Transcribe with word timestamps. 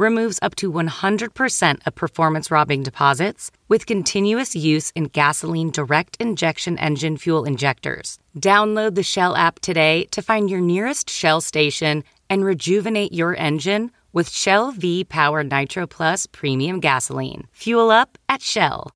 removes 0.00 0.38
up 0.40 0.54
to 0.56 0.72
100% 0.72 1.86
of 1.86 1.94
performance 1.94 2.50
robbing 2.50 2.82
deposits 2.82 3.50
with 3.68 3.86
continuous 3.86 4.56
use 4.56 4.90
in 4.96 5.04
gasoline 5.04 5.70
direct 5.70 6.16
injection 6.18 6.78
engine 6.78 7.18
fuel 7.18 7.44
injectors. 7.44 8.18
Download 8.38 8.94
the 8.94 9.02
Shell 9.02 9.36
app 9.36 9.60
today 9.60 10.06
to 10.10 10.22
find 10.22 10.48
your 10.48 10.62
nearest 10.62 11.10
Shell 11.10 11.42
station 11.42 12.02
and 12.28 12.44
rejuvenate 12.44 13.12
your 13.12 13.36
engine 13.36 13.92
with 14.12 14.28
Shell 14.28 14.72
V 14.72 15.04
Power 15.04 15.44
Nitro 15.44 15.86
Plus 15.86 16.26
Premium 16.26 16.80
Gasoline. 16.80 17.46
Fuel 17.52 17.90
up 17.90 18.18
at 18.28 18.42
Shell. 18.42 18.90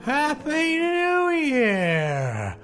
Happy 0.00 0.78
New 0.78 1.30
Year! 1.30 2.56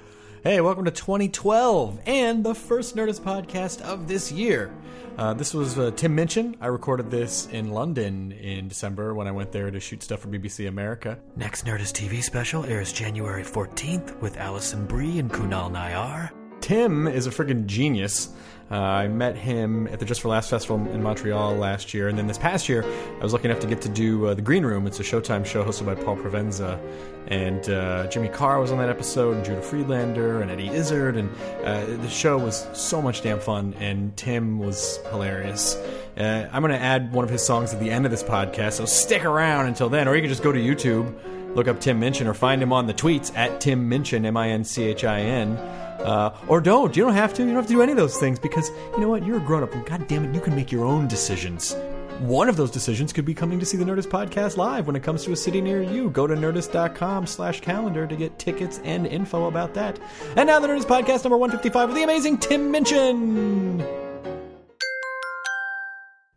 Hey, 0.43 0.61
welcome 0.61 0.85
to 0.85 0.91
2012 0.91 2.01
and 2.07 2.45
the 2.45 2.55
first 2.55 2.97
Nerdist 2.97 3.21
podcast 3.21 3.81
of 3.81 4.09
this 4.09 4.31
year. 4.31 4.71
Uh, 5.17 5.33
this 5.33 5.55
was 5.55 5.79
uh, 5.79 5.93
Tim 5.93 6.15
Minchin. 6.15 6.57
I 6.61 6.67
recorded 6.67 7.11
this 7.11 7.47
in 7.47 7.71
London 7.71 8.33
in 8.33 8.67
December 8.67 9.15
when 9.15 9.29
I 9.29 9.31
went 9.31 9.53
there 9.53 9.71
to 9.71 9.79
shoot 9.79 10.03
stuff 10.03 10.21
for 10.21 10.29
BBC 10.29 10.67
America. 10.67 11.19
Next 11.37 11.65
Nerdist 11.67 11.93
TV 11.93 12.23
special 12.23 12.65
airs 12.65 12.93
January 12.93 13.45
14th 13.45 14.21
with 14.21 14.37
Alison 14.39 14.87
Brie 14.87 15.21
and 15.21 15.31
Kunal 15.31 15.71
Nayyar. 15.71 16.31
Tim 16.61 17.07
is 17.07 17.27
a 17.27 17.31
friggin' 17.31 17.67
genius. 17.67 18.31
Uh, 18.71 18.77
I 18.77 19.09
met 19.09 19.37
him 19.37 19.87
at 19.89 19.99
the 19.99 20.07
Just 20.07 20.23
for 20.23 20.29
Laughs 20.29 20.49
Festival 20.49 20.77
in 20.91 21.03
Montreal 21.03 21.55
last 21.55 21.93
year, 21.93 22.09
and 22.09 22.17
then 22.17 22.27
this 22.27 22.39
past 22.39 22.69
year, 22.69 22.83
I 22.83 23.23
was 23.23 23.33
lucky 23.33 23.45
enough 23.45 23.61
to 23.61 23.67
get 23.67 23.83
to 23.83 23.89
do 23.89 24.27
uh, 24.27 24.35
the 24.35 24.43
Green 24.43 24.65
Room. 24.65 24.87
It's 24.87 24.99
a 24.99 25.03
Showtime 25.03 25.45
show 25.45 25.63
hosted 25.63 25.85
by 25.87 25.95
Paul 25.95 26.17
Provenza, 26.17 26.81
and 27.27 27.69
uh, 27.69 28.07
Jimmy 28.07 28.29
Carr 28.29 28.61
was 28.61 28.73
on 28.73 28.79
that 28.79 28.89
episode, 28.89 29.37
and 29.37 29.45
Judah 29.45 29.61
Friedlander, 29.61 30.41
and 30.41 30.51
Eddie 30.51 30.69
Izzard, 30.69 31.17
and 31.17 31.31
uh, 31.63 31.85
the 31.85 32.09
show 32.09 32.39
was 32.39 32.67
so 32.73 33.03
much 33.03 33.23
damn 33.23 33.39
fun, 33.39 33.75
and 33.81 34.17
Tim 34.17 34.59
was 34.59 34.99
hilarious. 35.11 35.77
Uh, 36.17 36.49
I'm 36.51 36.63
going 36.63 36.73
to 36.73 36.79
add 36.79 37.13
one 37.13 37.25
of 37.25 37.31
his 37.31 37.45
songs 37.45 37.75
at 37.75 37.81
the 37.81 37.91
end 37.91 38.07
of 38.07 38.11
this 38.11 38.23
podcast, 38.23 38.73
so 38.73 38.87
stick 38.87 39.27
around 39.27 39.67
until 39.67 39.91
then, 39.91 40.09
or 40.09 40.17
you 40.17 40.23
can 40.23 40.31
just 40.31 40.43
go 40.43 40.53
to 40.53 40.59
YouTube, 40.59 41.55
look 41.55 41.69
up 41.69 41.81
Tim 41.81 42.01
Minchin, 42.01 42.27
or 42.27 42.35
find 42.35 42.63
him 42.63 42.73
on 42.73 42.87
the 42.87 42.95
tweets 42.95 43.37
at 43.37 43.61
Tim 43.61 43.89
Minchin, 43.91 44.25
M 44.25 44.39
I 44.39 44.49
N 44.49 44.65
C 44.65 44.85
H 44.85 45.05
I 45.05 45.21
N. 45.21 45.84
Uh, 46.05 46.37
or 46.49 46.61
don't. 46.61 46.95
You 46.97 47.05
don't 47.05 47.15
have 47.15 47.33
to. 47.35 47.43
You 47.43 47.49
don't 47.49 47.57
have 47.57 47.67
to 47.67 47.73
do 47.73 47.83
any 47.83 47.93
of 47.93 47.99
those 47.99 48.19
things 48.19 48.39
because 48.39 48.71
you 48.93 49.01
know 49.01 49.09
what? 49.09 49.25
You're 49.25 49.39
a 49.39 49.41
grown 49.41 49.63
up, 49.63 49.73
and 49.73 49.85
God 49.87 50.07
damn 50.07 50.25
it, 50.25 50.35
you 50.35 50.41
can 50.41 50.55
make 50.55 50.71
your 50.71 50.85
own 50.85 51.09
decisions. 51.09 51.75
One 52.21 52.49
of 52.49 52.57
those 52.57 52.71
decisions 52.71 53.13
could 53.13 53.25
be 53.25 53.35
coming 53.35 53.59
to 53.59 53.67
see 53.67 53.77
the 53.77 53.85
Nerdist 53.85 54.07
podcast 54.07 54.57
live 54.57 54.87
when 54.87 54.95
it 54.95 55.03
comes 55.03 55.25
to 55.25 55.33
a 55.33 55.37
city 55.37 55.61
near 55.61 55.83
you. 55.83 56.11
Go 56.11 56.29
to 56.29 56.35
nerdist.com 56.35 57.27
slash 57.27 57.61
calendar 57.61 58.07
to 58.07 58.15
get 58.17 58.39
tickets 58.39 58.81
and 58.85 59.07
info 59.07 59.49
about 59.49 59.75
that. 59.75 59.99
And 60.37 60.47
now 60.47 60.61
the 60.61 60.69
Nerdist 60.69 60.85
podcast 60.85 61.25
number 61.25 61.37
155 61.37 61.89
with 61.89 61.97
the 61.97 62.05
amazing 62.05 62.39
Tim 62.39 62.71
Minchin. 62.71 63.79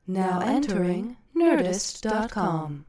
Now 0.08 0.40
entering 0.40 1.18
Nerdist.com. 1.36 2.86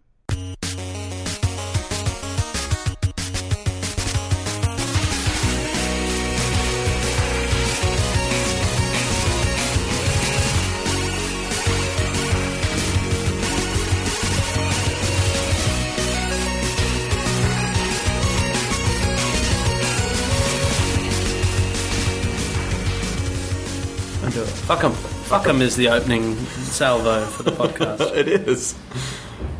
Fuck 24.44 24.84
'em. 24.84 24.92
Fuck 24.92 25.46
'em 25.46 25.62
is 25.62 25.76
the 25.76 25.88
opening 25.88 26.36
salvo 26.36 27.24
for 27.26 27.42
the 27.42 27.52
podcast. 27.52 28.12
It 28.16 28.28
is. 28.28 28.74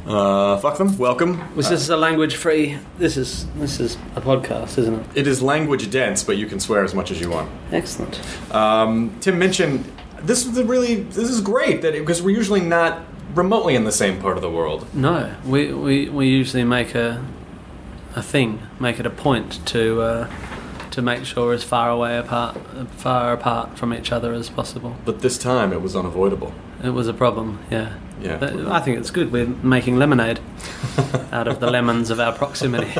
Uh, 0.06 0.56
fuck 0.58 0.78
them. 0.78 0.96
Welcome. 0.96 1.54
Was 1.54 1.68
this 1.68 1.82
is 1.82 1.90
a 1.90 1.96
language 1.96 2.36
free? 2.36 2.78
This 2.98 3.16
is 3.16 3.46
this 3.56 3.78
is 3.78 3.96
a 4.16 4.20
podcast, 4.20 4.78
isn't 4.78 4.94
it? 4.94 5.06
It 5.14 5.26
is 5.26 5.42
language 5.42 5.90
dense, 5.90 6.24
but 6.24 6.36
you 6.38 6.46
can 6.46 6.60
swear 6.60 6.82
as 6.82 6.94
much 6.94 7.10
as 7.10 7.20
you 7.20 7.30
want. 7.30 7.50
Excellent. 7.72 8.20
Um, 8.54 9.14
Tim 9.20 9.38
Minchin 9.38 9.84
this 10.22 10.46
is 10.46 10.62
really 10.62 10.96
this 10.96 11.30
is 11.30 11.40
great 11.40 11.82
that 11.82 11.92
because 11.92 12.22
we're 12.22 12.36
usually 12.36 12.60
not 12.60 13.02
remotely 13.34 13.74
in 13.74 13.84
the 13.84 13.92
same 13.92 14.20
part 14.20 14.36
of 14.36 14.42
the 14.42 14.50
world. 14.50 14.86
No, 14.94 15.34
we, 15.44 15.72
we, 15.72 16.08
we 16.08 16.28
usually 16.28 16.64
make 16.64 16.94
a 16.94 17.24
a 18.16 18.22
thing, 18.22 18.60
make 18.80 18.98
it 18.98 19.06
a 19.06 19.10
point 19.10 19.64
to 19.66 20.00
uh, 20.00 20.30
to 20.98 21.02
make 21.02 21.24
sure 21.24 21.52
as 21.52 21.62
far 21.62 21.90
away 21.90 22.18
apart, 22.18 22.56
far 22.90 23.32
apart 23.32 23.78
from 23.78 23.94
each 23.94 24.10
other 24.10 24.32
as 24.32 24.50
possible. 24.50 24.96
But 25.04 25.20
this 25.20 25.38
time 25.38 25.72
it 25.72 25.80
was 25.80 25.94
unavoidable. 25.94 26.52
It 26.82 26.90
was 26.90 27.06
a 27.06 27.14
problem, 27.14 27.60
yeah. 27.70 27.94
Yeah. 28.20 28.36
But 28.36 28.66
I 28.66 28.80
think 28.80 28.98
it's 28.98 29.12
good. 29.12 29.30
We're 29.30 29.46
making 29.46 29.96
lemonade 29.96 30.40
out 31.32 31.46
of 31.46 31.60
the 31.60 31.70
lemons 31.70 32.10
of 32.10 32.18
our 32.18 32.32
proximity. 32.32 32.90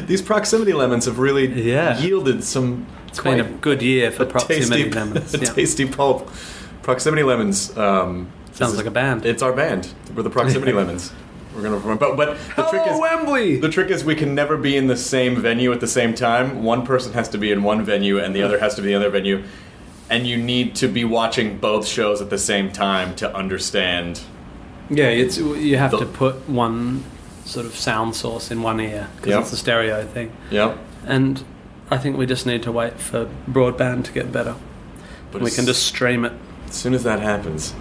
These 0.06 0.22
proximity 0.22 0.72
lemons 0.72 1.04
have 1.04 1.18
really 1.18 1.46
Yeah. 1.62 1.98
yielded 1.98 2.42
some. 2.42 2.86
It's 3.08 3.20
been 3.20 3.38
a 3.40 3.44
good 3.44 3.82
year 3.82 4.10
for 4.10 4.24
proximity 4.24 4.84
tasty, 4.84 4.90
lemons. 4.98 5.34
a 5.34 5.38
yeah. 5.38 5.52
tasty 5.52 5.86
pulp. 5.86 6.30
Proximity 6.82 7.22
lemons. 7.22 7.76
Um, 7.76 8.28
Sounds 8.52 8.76
like 8.78 8.86
a 8.86 8.90
band. 8.90 9.26
It's 9.26 9.42
our 9.42 9.52
band. 9.52 9.92
We're 10.14 10.22
the 10.22 10.30
proximity 10.30 10.72
lemons. 10.72 11.12
We're 11.58 11.78
gonna, 11.80 11.96
but 11.96 12.16
but 12.16 12.38
the 12.56 12.62
trick 12.70 12.82
oh, 12.86 12.94
is 12.94 13.00
Wembley! 13.00 13.56
The 13.58 13.68
trick 13.68 13.90
is 13.90 14.04
we 14.04 14.14
can 14.14 14.32
never 14.34 14.56
be 14.56 14.76
in 14.76 14.86
the 14.86 14.96
same 14.96 15.34
venue 15.36 15.72
at 15.72 15.80
the 15.80 15.88
same 15.88 16.14
time. 16.14 16.62
One 16.62 16.86
person 16.86 17.12
has 17.14 17.28
to 17.30 17.38
be 17.38 17.50
in 17.50 17.64
one 17.64 17.84
venue 17.84 18.18
and 18.20 18.34
the 18.34 18.42
other 18.42 18.60
has 18.60 18.76
to 18.76 18.82
be 18.82 18.92
in 18.92 19.00
the 19.00 19.06
other 19.06 19.10
venue. 19.18 19.42
And 20.08 20.26
you 20.26 20.36
need 20.36 20.76
to 20.76 20.88
be 20.88 21.04
watching 21.04 21.58
both 21.58 21.86
shows 21.86 22.22
at 22.22 22.30
the 22.30 22.38
same 22.38 22.70
time 22.72 23.14
to 23.16 23.34
understand. 23.34 24.20
Yeah, 24.88 25.06
it's 25.08 25.36
you 25.36 25.76
have 25.76 25.90
The- 25.90 25.98
to 25.98 26.06
put 26.06 26.48
one 26.48 27.02
sort 27.44 27.66
of 27.66 27.74
sound 27.74 28.14
source 28.14 28.50
in 28.50 28.62
one 28.62 28.78
ear 28.80 29.08
because 29.16 29.30
Yep. 29.30 29.40
it's 29.40 29.52
a 29.52 29.56
stereo 29.56 30.04
thing, 30.04 30.30
Yep. 30.50 30.78
and 31.06 31.42
I 31.90 31.96
think 31.98 32.16
we 32.16 32.24
just 32.26 32.46
need 32.46 32.62
to 32.62 32.72
wait 32.72 33.00
for 33.00 33.26
broadband 33.50 34.04
to 34.04 34.12
get 34.12 34.30
better. 34.32 34.54
But 35.32 35.42
we 35.42 35.50
can 35.50 35.66
just 35.66 35.82
stream 35.86 36.24
it. 36.24 36.32
as 36.68 36.74
soon 36.74 36.92
as 36.94 37.02
that 37.04 37.20
happens, 37.20 37.74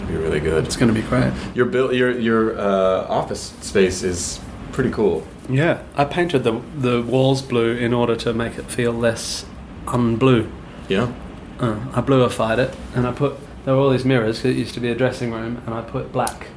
gonna 0.00 0.12
be 0.12 0.18
really 0.18 0.40
good. 0.40 0.64
It's 0.64 0.76
going 0.76 0.92
to 0.92 1.00
be 1.00 1.06
great. 1.06 1.32
Your 1.54 1.66
build, 1.66 1.94
your 1.94 2.10
your 2.18 2.58
uh, 2.58 3.06
office 3.08 3.52
space 3.60 4.02
is 4.02 4.40
pretty 4.72 4.90
cool. 4.90 5.26
Yeah, 5.48 5.82
I 5.96 6.04
painted 6.04 6.44
the 6.44 6.60
the 6.76 7.02
walls 7.02 7.42
blue 7.42 7.76
in 7.76 7.92
order 7.92 8.16
to 8.16 8.32
make 8.32 8.58
it 8.58 8.64
feel 8.70 8.92
less 8.92 9.44
unblue. 9.86 10.50
Yeah. 10.88 11.12
Uh, 11.58 11.78
I 11.92 12.00
bluified 12.00 12.58
it, 12.58 12.74
and 12.94 13.06
I 13.06 13.12
put 13.12 13.36
there 13.64 13.74
were 13.74 13.80
all 13.80 13.90
these 13.90 14.04
mirrors 14.04 14.38
'cause 14.38 14.50
it 14.52 14.56
used 14.56 14.74
to 14.74 14.80
be 14.80 14.88
a 14.88 14.94
dressing 14.94 15.32
room, 15.32 15.60
and 15.66 15.74
I 15.74 15.82
put 15.82 16.12
black 16.12 16.48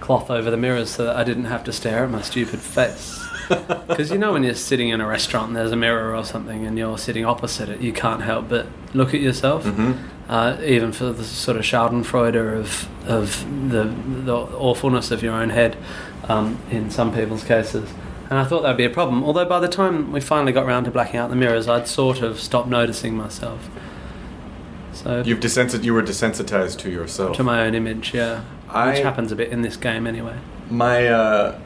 cloth 0.00 0.30
over 0.30 0.50
the 0.50 0.56
mirrors 0.56 0.90
so 0.90 1.04
that 1.04 1.16
I 1.16 1.24
didn't 1.24 1.46
have 1.46 1.64
to 1.64 1.72
stare 1.72 2.04
at 2.04 2.10
my 2.10 2.22
stupid 2.22 2.60
face. 2.60 3.25
Because 3.86 4.10
you 4.10 4.18
know 4.18 4.32
when 4.32 4.42
you're 4.42 4.54
sitting 4.54 4.90
in 4.90 5.00
a 5.00 5.06
restaurant 5.06 5.48
and 5.48 5.56
there's 5.56 5.72
a 5.72 5.76
mirror 5.76 6.14
or 6.14 6.24
something, 6.24 6.66
and 6.66 6.76
you're 6.76 6.98
sitting 6.98 7.24
opposite 7.24 7.68
it, 7.68 7.80
you 7.80 7.92
can't 7.92 8.22
help 8.22 8.48
but 8.48 8.66
look 8.92 9.14
at 9.14 9.20
yourself. 9.20 9.64
Mm-hmm. 9.64 9.92
Uh, 10.30 10.58
even 10.62 10.92
for 10.92 11.12
the 11.12 11.24
sort 11.24 11.56
of 11.56 11.62
Schadenfreude 11.62 12.34
of 12.58 12.88
of 13.08 13.44
the 13.70 13.84
the 13.84 14.34
awfulness 14.36 15.10
of 15.10 15.22
your 15.22 15.32
own 15.34 15.50
head, 15.50 15.76
um, 16.28 16.58
in 16.70 16.90
some 16.90 17.14
people's 17.14 17.44
cases. 17.44 17.88
And 18.28 18.38
I 18.40 18.44
thought 18.44 18.62
that'd 18.62 18.76
be 18.76 18.84
a 18.84 18.90
problem. 18.90 19.22
Although 19.24 19.44
by 19.46 19.60
the 19.60 19.68
time 19.68 20.10
we 20.12 20.20
finally 20.20 20.52
got 20.52 20.66
round 20.66 20.84
to 20.86 20.90
blacking 20.90 21.20
out 21.20 21.30
the 21.30 21.36
mirrors, 21.36 21.68
I'd 21.68 21.86
sort 21.86 22.22
of 22.22 22.40
stopped 22.40 22.68
noticing 22.68 23.16
myself. 23.16 23.70
So 24.92 25.22
You've 25.24 25.40
desensit. 25.40 25.84
You 25.84 25.94
were 25.94 26.02
desensitized 26.02 26.78
to 26.78 26.90
yourself. 26.90 27.36
to 27.36 27.44
my 27.44 27.64
own 27.64 27.74
image, 27.74 28.12
yeah. 28.12 28.42
I- 28.68 28.90
Which 28.92 29.02
happens 29.02 29.30
a 29.30 29.36
bit 29.36 29.50
in 29.50 29.62
this 29.62 29.76
game 29.76 30.06
anyway. 30.06 30.36
My 30.70 31.06
uh, 31.06 31.60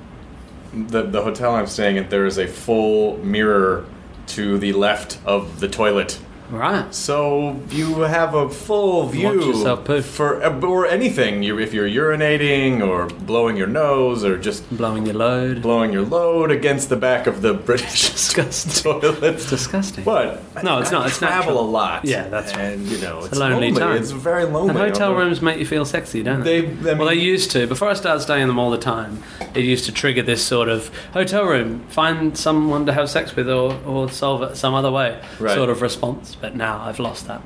the 0.73 1.03
the 1.03 1.23
hotel 1.23 1.55
I'm 1.55 1.67
staying 1.67 1.99
at, 1.99 2.11
there 2.11 2.27
is 2.27 2.39
a 2.39 2.47
full 2.47 3.19
mirror 3.19 3.85
to 4.29 4.59
the 4.59 4.73
left 4.73 5.19
of 5.25 5.61
the 5.61 5.69
toilet 5.69 6.21
Right. 6.51 6.93
So 6.95 7.61
you 7.71 8.01
have 8.01 8.35
a 8.35 8.49
full 8.51 9.07
view 9.07 9.27
Watch 9.29 9.47
yourself 9.47 9.85
poo. 9.85 10.03
for 10.03 10.43
uh, 10.43 10.61
or 10.61 10.87
anything. 10.87 11.43
You, 11.43 11.59
if 11.59 11.73
you're 11.73 11.89
urinating 11.89 12.87
or 12.87 13.07
blowing 13.07 13.57
your 13.57 13.67
nose 13.67 14.25
or 14.25 14.37
just 14.39 14.69
Blowing 14.77 15.07
your 15.07 15.15
load. 15.15 15.63
blowing 15.63 15.93
your 15.93 16.03
load 16.05 16.51
against 16.51 16.89
the 16.89 16.97
back 16.97 17.27
of 17.27 17.43
the 17.43 17.55
British 17.55 18.11
Disgusting. 18.11 18.83
toilet. 19.01 19.23
It's 19.23 19.49
disgusting. 19.49 20.05
But 20.05 20.43
No, 20.65 20.79
it's 20.81 20.91
I 20.91 20.93
not. 20.99 21.07
It's 21.09 21.19
travel 21.19 21.39
natural. 21.55 21.61
a 21.61 21.69
lot. 21.71 22.05
Yeah, 22.05 22.29
that's 22.29 22.53
right. 22.55 22.63
and 22.75 22.87
you 22.87 22.99
know 22.99 23.21
it's, 23.25 23.37
a 23.37 23.39
lonely 23.39 23.69
lonely. 23.71 23.81
time. 23.81 23.97
It's 23.97 24.11
very 24.11 24.45
lonely. 24.45 24.71
And 24.71 24.79
hotel 24.79 25.15
rooms 25.15 25.41
make 25.41 25.59
you 25.59 25.67
feel 25.67 25.85
sexy, 25.85 26.23
don't 26.23 26.43
They- 26.43 26.63
they? 26.63 26.91
I 26.91 26.95
well, 26.95 27.09
they 27.09 27.15
used 27.15 27.51
to. 27.53 27.67
Before 27.67 27.89
I 27.89 27.95
started 27.95 28.21
staying 28.21 28.43
in 28.43 28.49
them 28.49 28.59
all 28.59 28.71
the 28.71 28.79
time, 28.79 29.23
it 29.55 29.65
used 29.65 29.85
to 29.87 29.93
trigger 29.93 30.23
this 30.23 30.45
sort 30.45 30.69
of 30.69 30.91
hotel 31.13 31.45
room, 31.45 31.85
find 31.89 32.37
someone 32.37 32.87
to 32.87 32.93
have 32.93 33.09
sex 33.11 33.35
with 33.37 33.49
or, 33.49 33.75
or 33.87 34.11
solve 34.11 34.43
it 34.43 34.57
some 34.57 34.75
other 34.75 34.91
way 34.91 35.21
Right. 35.39 35.55
sort 35.55 35.71
of 35.71 35.83
response. 35.83 36.37
But 36.41 36.57
now 36.57 36.81
I've 36.83 36.99
lost 36.99 37.27
that. 37.27 37.43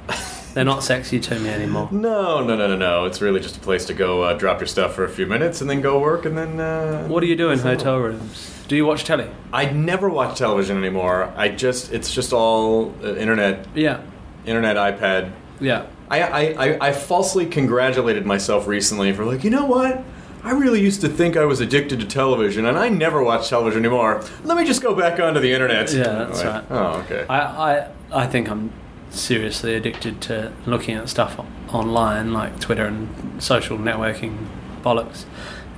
They're 0.55 0.65
not 0.65 0.85
sexy 0.85 1.19
to 1.19 1.39
me 1.41 1.49
anymore. 1.49 1.89
No, 1.93 2.45
no, 2.45 2.55
no, 2.57 2.69
no, 2.69 2.77
no. 2.77 3.05
It's 3.07 3.21
really 3.21 3.41
just 3.41 3.57
a 3.57 3.61
place 3.61 3.85
to 3.87 3.95
go 3.95 4.23
uh, 4.23 4.35
drop 4.35 4.61
your 4.61 4.69
stuff 4.69 4.95
for 4.95 5.05
a 5.05 5.09
few 5.09 5.27
minutes 5.27 5.61
and 5.61 5.69
then 5.69 5.81
go 5.81 5.99
work 5.99 6.25
and 6.27 6.39
then. 6.39 6.61
Uh, 6.61 7.07
What 7.09 7.21
do 7.21 7.27
you 7.27 7.35
do 7.37 7.51
in 7.51 7.59
hotel 7.59 7.99
rooms? 7.99 8.51
Do 8.69 8.77
you 8.77 8.87
watch 8.87 9.05
telly? 9.05 9.29
I 9.53 9.67
never 9.71 10.09
watch 10.09 10.39
television 10.39 10.79
anymore. 10.79 11.33
I 11.37 11.49
just 11.49 11.93
it's 11.93 12.15
just 12.15 12.33
all 12.33 12.95
uh, 13.03 13.15
internet, 13.17 13.67
Yeah. 13.75 14.01
internet, 14.47 14.77
iPad. 14.77 15.33
Yeah. 15.61 15.87
I, 16.09 16.21
I, 16.23 16.41
I, 16.67 16.89
I 16.89 16.93
falsely 16.93 17.47
congratulated 17.47 18.25
myself 18.27 18.67
recently 18.69 19.13
for 19.13 19.25
like, 19.25 19.43
you 19.43 19.51
know 19.51 19.65
what? 19.67 20.05
I 20.45 20.53
really 20.53 20.81
used 20.81 21.01
to 21.01 21.09
think 21.09 21.37
I 21.37 21.47
was 21.47 21.61
addicted 21.61 22.01
to 22.01 22.07
television, 22.07 22.67
and 22.67 22.77
I 22.79 22.91
never 22.91 23.23
watch 23.25 23.49
television 23.49 23.81
anymore. 23.85 24.23
Let 24.45 24.59
me 24.59 24.65
just 24.67 24.83
go 24.83 24.95
back 24.95 25.19
onto 25.19 25.41
the 25.41 25.51
internet. 25.51 25.91
Yeah, 25.93 26.03
that's 26.03 26.45
right. 26.45 26.65
Oh, 26.71 27.01
okay. 27.01 27.25
I, 27.31 27.39
I, 27.41 27.89
I 28.13 28.27
think 28.27 28.51
I'm 28.51 28.71
seriously 29.15 29.75
addicted 29.75 30.21
to 30.23 30.53
looking 30.67 30.95
at 30.97 31.09
stuff 31.09 31.39
online, 31.73 32.33
like 32.33 32.61
Twitter 32.61 32.87
and 32.87 33.43
social 33.43 33.79
networking 33.79 34.47
bollocks, 34.83 35.25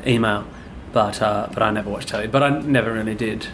email. 0.07 0.45
But 0.93 1.21
uh, 1.21 1.49
but 1.53 1.63
I 1.63 1.71
never 1.71 1.91
watch 1.91 2.07
telly. 2.07 2.27
But 2.27 2.43
I 2.43 2.49
never 2.61 2.93
really 2.93 3.15
did. 3.15 3.49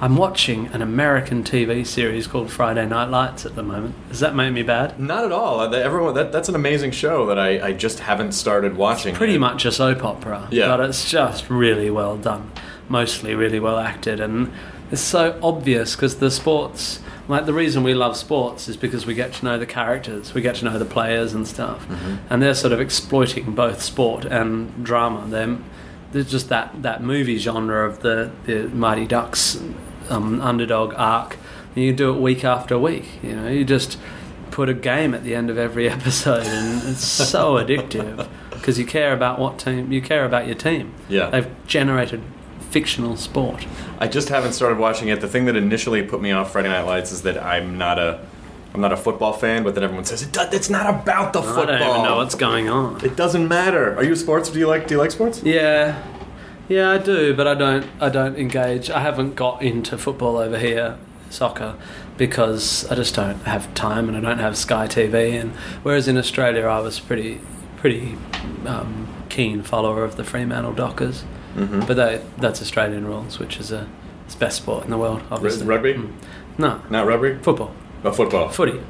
I'm 0.00 0.16
watching 0.16 0.68
an 0.68 0.80
American 0.80 1.42
TV 1.42 1.84
series 1.84 2.28
called 2.28 2.52
Friday 2.52 2.86
Night 2.86 3.06
Lights 3.10 3.44
at 3.44 3.56
the 3.56 3.64
moment. 3.64 3.96
Does 4.08 4.20
that 4.20 4.32
make 4.32 4.52
me 4.52 4.62
bad? 4.62 4.98
Not 5.00 5.24
at 5.24 5.32
all. 5.32 5.74
Everyone, 5.74 6.14
that, 6.14 6.30
that's 6.30 6.48
an 6.48 6.54
amazing 6.54 6.92
show 6.92 7.26
that 7.26 7.36
I, 7.36 7.60
I 7.68 7.72
just 7.72 7.98
haven't 7.98 8.30
started 8.30 8.76
watching. 8.76 9.12
Pretty 9.12 9.32
yet. 9.32 9.40
much 9.40 9.64
a 9.64 9.72
soap 9.72 10.04
opera, 10.04 10.46
Yeah. 10.52 10.68
but 10.68 10.88
it's 10.88 11.10
just 11.10 11.50
really 11.50 11.90
well 11.90 12.16
done, 12.16 12.52
mostly 12.88 13.34
really 13.34 13.58
well 13.58 13.76
acted, 13.76 14.20
and 14.20 14.52
it's 14.92 15.00
so 15.00 15.36
obvious 15.42 15.96
because 15.96 16.18
the 16.18 16.30
sports, 16.30 17.00
like 17.28 17.44
the 17.46 17.52
reason 17.52 17.82
we 17.82 17.94
love 17.94 18.16
sports 18.16 18.68
is 18.68 18.76
because 18.76 19.06
we 19.06 19.14
get 19.14 19.34
to 19.34 19.44
know 19.44 19.58
the 19.58 19.66
characters, 19.66 20.34
we 20.34 20.40
get 20.40 20.56
to 20.56 20.64
know 20.64 20.78
the 20.78 20.84
players 20.86 21.34
and 21.34 21.46
stuff, 21.46 21.86
and 22.30 22.42
they're 22.42 22.54
sort 22.54 22.72
of 22.72 22.80
exploiting 22.80 23.54
both 23.54 23.82
sport 23.82 24.24
and 24.24 24.84
drama. 24.84 25.26
They're, 25.28 25.58
there's 26.12 26.30
just 26.30 26.48
that, 26.48 26.82
that 26.82 27.02
movie 27.02 27.36
genre 27.38 27.86
of 27.86 28.00
the, 28.00 28.30
the 28.46 28.68
Mighty 28.68 29.06
Ducks 29.06 29.60
um, 30.08 30.40
underdog 30.40 30.94
arc. 30.96 31.36
And 31.74 31.84
you 31.84 31.92
do 31.92 32.14
it 32.14 32.20
week 32.20 32.44
after 32.44 32.78
week. 32.78 33.04
You 33.22 33.36
know, 33.36 33.48
you 33.48 33.64
just 33.64 33.98
put 34.50 34.70
a 34.70 34.74
game 34.74 35.12
at 35.14 35.22
the 35.22 35.34
end 35.34 35.50
of 35.50 35.58
every 35.58 35.88
episode, 35.90 36.46
and 36.46 36.82
it's 36.88 37.04
so 37.04 37.54
addictive 37.54 38.26
because 38.50 38.78
you 38.78 38.86
care 38.86 39.12
about 39.12 39.38
what 39.38 39.58
team 39.58 39.92
you 39.92 40.02
care 40.02 40.24
about 40.24 40.46
your 40.46 40.56
team. 40.56 40.94
Yeah. 41.08 41.30
they've 41.30 41.66
generated 41.66 42.22
fictional 42.70 43.16
sport. 43.16 43.66
I 43.98 44.08
just 44.08 44.28
haven't 44.28 44.52
started 44.52 44.78
watching 44.78 45.08
it. 45.08 45.20
The 45.20 45.28
thing 45.28 45.46
that 45.46 45.56
initially 45.56 46.02
put 46.02 46.20
me 46.20 46.30
off 46.32 46.52
Friday 46.52 46.68
Night 46.68 46.82
Lights 46.82 47.12
is 47.12 47.22
that 47.22 47.42
I'm 47.42 47.78
not 47.78 47.98
a 47.98 48.26
I'm 48.74 48.82
not 48.82 48.92
a 48.92 48.96
football 48.96 49.32
fan, 49.32 49.64
but 49.64 49.74
then 49.74 49.82
everyone 49.82 50.04
says 50.04 50.22
it, 50.22 50.36
it's 50.52 50.68
not 50.68 50.88
about 50.88 51.32
the 51.32 51.42
football. 51.42 51.74
I 51.74 51.78
don't 51.78 51.90
even 51.90 52.02
know 52.02 52.16
what's 52.16 52.34
going 52.34 52.68
on. 52.68 53.04
It 53.04 53.16
doesn't 53.16 53.48
matter. 53.48 53.96
Are 53.96 54.04
you 54.04 54.14
sports? 54.14 54.50
Do 54.50 54.58
you 54.58 54.66
like 54.66 54.86
Do 54.86 54.94
you 54.94 55.00
like 55.00 55.10
sports? 55.10 55.42
Yeah, 55.42 56.02
yeah, 56.68 56.90
I 56.90 56.98
do, 56.98 57.34
but 57.34 57.46
I 57.46 57.54
don't. 57.54 57.86
I 57.98 58.10
don't 58.10 58.36
engage. 58.36 58.90
I 58.90 59.00
haven't 59.00 59.34
got 59.34 59.62
into 59.62 59.96
football 59.96 60.36
over 60.36 60.58
here, 60.58 60.98
soccer, 61.30 61.76
because 62.18 62.86
I 62.90 62.94
just 62.94 63.14
don't 63.14 63.42
have 63.44 63.72
time 63.72 64.06
and 64.08 64.16
I 64.16 64.20
don't 64.20 64.38
have 64.38 64.56
Sky 64.56 64.86
TV. 64.86 65.40
And 65.40 65.52
whereas 65.82 66.08
in 66.08 66.18
Australia, 66.18 66.66
I 66.66 66.80
was 66.80 67.00
pretty, 67.00 67.40
pretty 67.78 68.18
um, 68.66 69.08
keen 69.30 69.62
follower 69.62 70.04
of 70.04 70.16
the 70.16 70.24
Fremantle 70.24 70.74
Dockers, 70.74 71.24
Mm-hmm. 71.58 71.80
but 71.86 71.94
they, 71.94 72.22
that's 72.38 72.60
Australian 72.62 73.06
rules, 73.06 73.38
which 73.38 73.58
is 73.58 73.72
a 73.72 73.88
it's 74.26 74.34
best 74.34 74.58
sport 74.58 74.84
in 74.84 74.90
the 74.90 74.98
world. 74.98 75.22
Obviously, 75.30 75.66
rugby? 75.66 75.94
Mm. 75.94 76.12
No, 76.58 76.80
Not 76.90 77.06
rugby. 77.06 77.34
football, 77.42 77.72
Oh, 78.04 78.12
football. 78.12 78.48
footy. 78.50 78.80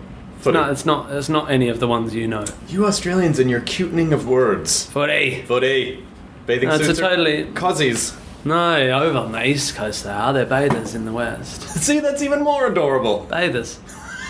Footy. 0.41 0.57
No, 0.59 0.71
it's 0.71 0.85
not. 0.87 1.11
It's 1.13 1.29
not 1.29 1.51
any 1.51 1.69
of 1.69 1.81
the 1.81 1.89
ones 1.89 2.15
you 2.15 2.27
know. 2.29 2.45
You 2.69 2.87
Australians 2.87 3.39
and 3.39 3.51
your 3.51 3.61
cutening 3.61 4.13
of 4.13 4.27
words. 4.29 4.87
Footy. 4.87 5.43
Footy. 5.43 6.05
Bathing 6.47 6.69
No, 6.69 6.75
it's 6.77 6.85
a 6.85 6.87
suits. 6.87 7.01
are- 7.01 7.11
totally 7.11 7.45
Cozzies. 7.55 8.17
no. 8.45 8.77
Over 9.03 9.19
on 9.19 9.33
the 9.33 9.45
east 9.47 9.75
coast, 9.75 10.05
they 10.05 10.11
are. 10.11 10.33
They're 10.33 10.47
bathers 10.47 10.95
in 10.95 11.05
the 11.05 11.13
west. 11.13 11.63
See, 11.85 11.99
that's 12.01 12.23
even 12.23 12.43
more 12.43 12.67
adorable. 12.67 13.27
Bathers. 13.29 13.79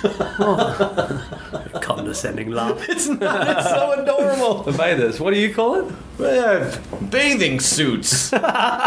Oh. 0.04 1.70
Condescending 1.82 2.50
laugh. 2.50 2.88
It's 2.88 3.08
not. 3.08 3.48
It's 3.58 3.68
so 3.68 3.92
adorable. 3.92 4.62
The 4.68 4.72
bathers. 4.76 5.20
What 5.20 5.34
do 5.34 5.40
you 5.40 5.54
call 5.54 5.76
it? 5.76 5.94
Uh, 6.20 6.76
bathing 7.10 7.60
suits. 7.60 8.32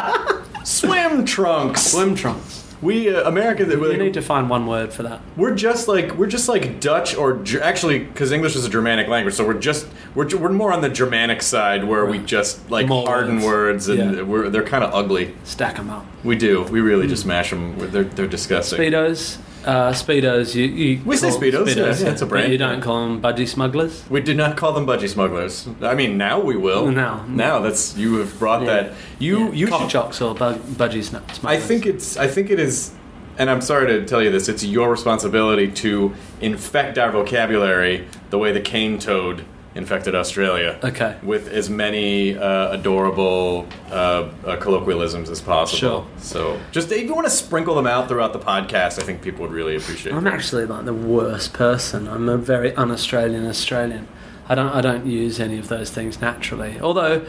Swim 0.64 1.26
trunks. 1.26 1.82
Swim 1.92 2.16
trunks. 2.16 2.60
We 2.82 3.14
uh, 3.14 3.28
Americans. 3.28 3.72
You 3.72 3.98
need 3.98 4.14
to 4.16 4.22
find 4.22 4.50
one 4.50 4.66
word 4.66 4.92
for 4.92 5.04
that. 5.04 5.22
We're 5.38 5.54
just 5.56 5.88
like 5.88 6.16
we're 6.16 6.28
just 6.28 6.48
like 6.50 6.80
Dutch 6.80 7.16
or 7.16 7.34
Ger- 7.44 7.62
actually 7.62 8.00
because 8.00 8.32
English 8.32 8.56
is 8.56 8.66
a 8.66 8.70
Germanic 8.70 9.08
language, 9.08 9.36
so 9.36 9.46
we're 9.46 9.60
just 9.60 9.88
we're, 10.16 10.28
we're 10.38 10.52
more 10.52 10.74
on 10.74 10.82
the 10.82 10.90
Germanic 10.90 11.42
side 11.44 11.84
where 11.88 12.06
we 12.08 12.18
just 12.20 12.70
like 12.72 12.88
More 12.88 13.06
harden 13.06 13.42
words, 13.42 13.88
words. 13.88 13.88
and 13.90 14.16
Yeah. 14.18 14.22
we're 14.24 14.50
they're 14.50 14.64
kind 14.64 14.84
of 14.84 14.94
ugly. 14.94 15.36
Stack 15.44 15.76
them 15.78 15.90
up. 15.92 16.06
We 16.24 16.36
do. 16.36 16.64
We 16.64 16.82
really 16.82 17.08
just 17.08 17.26
mash 17.26 17.52
them. 17.52 17.78
They're 17.92 18.04
they're 18.04 18.28
disgusting. 18.28 18.80
Speedos. 18.80 19.38
Uh, 19.66 19.92
speedos. 19.92 20.56
You, 20.56 20.66
you 20.66 21.02
We 21.06 21.16
say 21.18 21.30
call 21.30 21.40
Speedos, 21.40 21.68
yeah, 21.76 21.86
yeah, 21.86 22.12
it's 22.12 22.22
a 22.22 22.26
brand. 22.26 22.52
You 22.52 22.58
don't 22.58 22.82
call 22.82 23.02
them 23.08 23.22
budgie 23.22 23.48
smugglers. 23.48 24.04
We 24.10 24.22
did 24.22 24.36
not 24.38 24.58
call 24.58 24.74
them 24.74 24.86
budgie 24.88 25.08
smugglers. 25.10 25.68
I 25.82 25.94
mean, 25.94 26.18
now 26.18 26.40
we 26.40 26.56
will. 26.58 26.92
Now. 26.92 27.26
now 27.28 27.60
that's 27.60 27.96
you 27.96 28.16
have 28.16 28.38
brought 28.40 28.62
Yeah. 28.64 28.68
that. 28.74 28.94
You 29.20 29.46
Yeah, 29.46 29.52
you 29.54 29.68
should, 29.68 29.90
chocks 29.90 30.20
or 30.22 30.34
bu- 30.34 30.56
budgie 30.76 31.04
smugglers. 31.04 31.40
I 31.46 31.58
think 31.58 31.86
it's. 31.86 32.18
I 32.18 32.28
think 32.28 32.50
it 32.50 32.60
is. 32.60 32.92
And 33.38 33.50
I'm 33.50 33.62
sorry 33.62 33.88
to 33.88 34.06
tell 34.06 34.22
you 34.22 34.30
this. 34.32 34.50
It's 34.50 34.64
your 34.64 34.90
responsibility 34.92 35.68
to 35.72 36.14
infect 36.42 36.98
our 36.98 37.12
vocabulary 37.12 38.08
the 38.30 38.38
way 38.38 38.52
the 38.52 38.62
cane 38.62 39.00
toad 39.00 39.46
infected 39.76 40.16
Australia. 40.16 40.80
Okay. 40.84 41.18
With 41.24 41.48
as 41.48 41.70
many 41.70 42.38
uh, 42.38 42.74
adorable 42.74 43.68
uh, 43.90 44.30
uh, 44.46 44.58
colloquialisms 44.58 45.30
as 45.30 45.42
possible. 45.42 45.78
Sure. 45.78 46.08
So 46.18 46.60
just 46.72 46.92
if 46.92 47.04
you 47.04 47.16
want 47.16 47.28
to 47.28 47.32
sprinkle 47.32 47.76
them 47.76 47.88
out 47.88 48.08
throughout 48.08 48.34
the 48.34 48.40
podcast, 48.40 49.02
I 49.02 49.06
think 49.06 49.22
people 49.22 49.42
would 49.42 49.52
really 49.52 49.76
appreciate. 49.76 50.14
I'm 50.14 50.28
actually 50.28 50.66
like 50.66 50.86
the 50.86 50.94
worst 50.94 51.54
person. 51.54 52.08
I'm 52.08 52.28
a 52.28 52.38
very 52.38 52.76
un-Australian 52.76 53.48
Australian. 53.48 54.08
I 54.50 54.56
don't 54.56 54.74
I 54.74 54.82
don't 54.82 55.06
use 55.06 55.40
any 55.40 55.58
of 55.58 55.70
those 55.70 55.90
things 55.90 56.20
naturally. 56.20 56.80
Although 56.82 57.26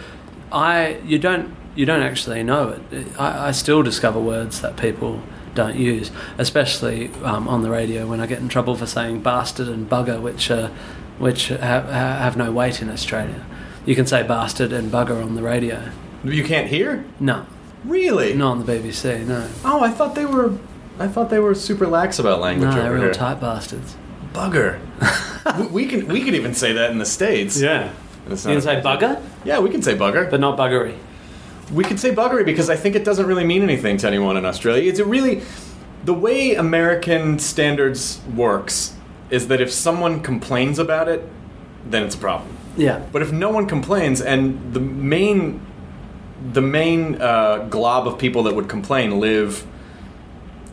I 0.50 0.98
you 1.04 1.18
don't 1.18 1.54
you 1.74 1.86
don't 1.86 2.02
actually 2.02 2.42
know 2.42 2.70
it. 2.70 3.06
I, 3.18 3.48
I 3.48 3.50
still 3.52 3.82
discover 3.82 4.20
words 4.20 4.60
that 4.60 4.76
people 4.76 5.22
don't 5.54 5.76
use, 5.76 6.10
especially 6.38 7.12
um, 7.22 7.46
on 7.46 7.62
the 7.62 7.70
radio 7.70 8.06
when 8.06 8.20
I 8.20 8.26
get 8.26 8.38
in 8.40 8.48
trouble 8.48 8.74
for 8.74 8.86
saying 8.86 9.22
bastard 9.22 9.68
and 9.68 9.88
bugger, 9.88 10.20
which 10.20 10.50
uh, 10.50 10.70
which 11.22 11.48
have, 11.48 11.88
have 11.88 12.36
no 12.36 12.50
weight 12.50 12.82
in 12.82 12.90
Australia. 12.90 13.46
You 13.86 13.94
can 13.94 14.06
say 14.06 14.24
bastard 14.24 14.72
and 14.72 14.90
bugger 14.90 15.24
on 15.24 15.36
the 15.36 15.42
radio. 15.42 15.88
You 16.24 16.42
can't 16.42 16.66
hear? 16.66 17.04
No, 17.20 17.46
Really? 17.84 18.34
not 18.34 18.50
on 18.52 18.64
the 18.66 18.72
BBC. 18.72 19.24
No, 19.26 19.48
Oh, 19.64 19.80
I 19.82 19.90
thought 19.90 20.14
they 20.16 20.26
were. 20.26 20.56
I 20.98 21.06
thought 21.08 21.30
they 21.30 21.38
were 21.38 21.54
super 21.54 21.86
lax 21.86 22.18
about 22.18 22.40
language 22.40 22.70
no, 22.70 22.74
they're 22.76 22.84
over 22.86 22.94
real 22.94 23.02
here. 23.04 23.14
tight 23.14 23.40
bastards. 23.40 23.96
Bugger. 24.32 24.78
we, 25.58 25.66
we 25.68 25.86
can 25.86 26.06
we 26.08 26.22
could 26.24 26.34
even 26.34 26.54
say 26.54 26.72
that 26.72 26.90
in 26.90 26.98
the 26.98 27.06
states. 27.06 27.60
Yeah, 27.60 27.92
you 28.24 28.30
not 28.30 28.42
can 28.42 28.60
say 28.60 28.80
bugger, 28.80 29.22
Yeah, 29.44 29.58
we 29.60 29.70
can 29.70 29.82
say 29.82 29.94
bugger. 29.96 30.28
but 30.30 30.38
not 30.40 30.58
buggery. 30.58 30.96
We 31.72 31.84
could 31.84 31.98
say 32.00 32.12
buggery 32.14 32.44
because 32.44 32.68
I 32.68 32.76
think 32.76 32.94
it 32.96 33.04
doesn't 33.04 33.26
really 33.26 33.44
mean 33.44 33.62
anything 33.62 33.96
to 33.98 34.06
anyone 34.08 34.36
in 34.36 34.44
Australia. 34.44 34.88
It's 34.88 34.98
a 35.00 35.04
really 35.04 35.42
the 36.04 36.14
way 36.14 36.54
American 36.56 37.38
standards 37.38 38.20
works 38.36 38.94
is 39.32 39.48
that 39.48 39.60
if 39.60 39.72
someone 39.72 40.20
complains 40.20 40.78
about 40.78 41.08
it, 41.08 41.24
then 41.84 42.04
it's 42.04 42.14
a 42.14 42.18
problem. 42.18 42.56
Yeah. 42.76 43.00
But 43.10 43.22
if 43.22 43.32
no 43.32 43.50
one 43.50 43.66
complains, 43.66 44.20
and 44.20 44.72
the 44.72 44.80
main 44.80 45.60
the 46.52 46.60
main 46.62 47.20
uh, 47.22 47.66
glob 47.70 48.06
of 48.06 48.18
people 48.18 48.42
that 48.44 48.54
would 48.54 48.68
complain 48.68 49.20
live 49.20 49.64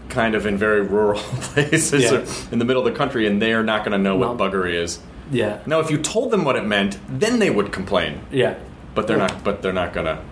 kind 0.10 0.34
of 0.36 0.46
in 0.48 0.58
very 0.58 0.82
rural 0.82 1.20
places 1.54 2.04
Yeah. 2.04 2.14
or 2.20 2.26
in 2.52 2.58
the 2.60 2.66
middle 2.66 2.86
of 2.86 2.92
the 2.92 2.98
country, 2.98 3.28
and 3.28 3.42
they're 3.42 3.64
not 3.64 3.84
going 3.86 3.92
to 3.92 3.98
know 4.00 4.16
what 4.16 4.38
buggery 4.38 4.74
is. 4.74 5.00
Yeah. 5.32 5.60
Now, 5.68 5.80
if 5.80 5.92
you 5.92 6.00
told 6.00 6.32
them 6.32 6.44
what 6.44 6.56
it 6.56 6.66
meant, 6.66 6.98
then 7.08 7.38
they 7.40 7.52
would 7.52 7.72
complain. 7.72 8.22
Yeah. 8.32 8.56
But 8.96 9.06
they're 9.08 9.18
not. 9.18 9.44
But 9.44 9.62
they're 9.62 9.74
not 9.74 9.94
gonna. 9.94 10.24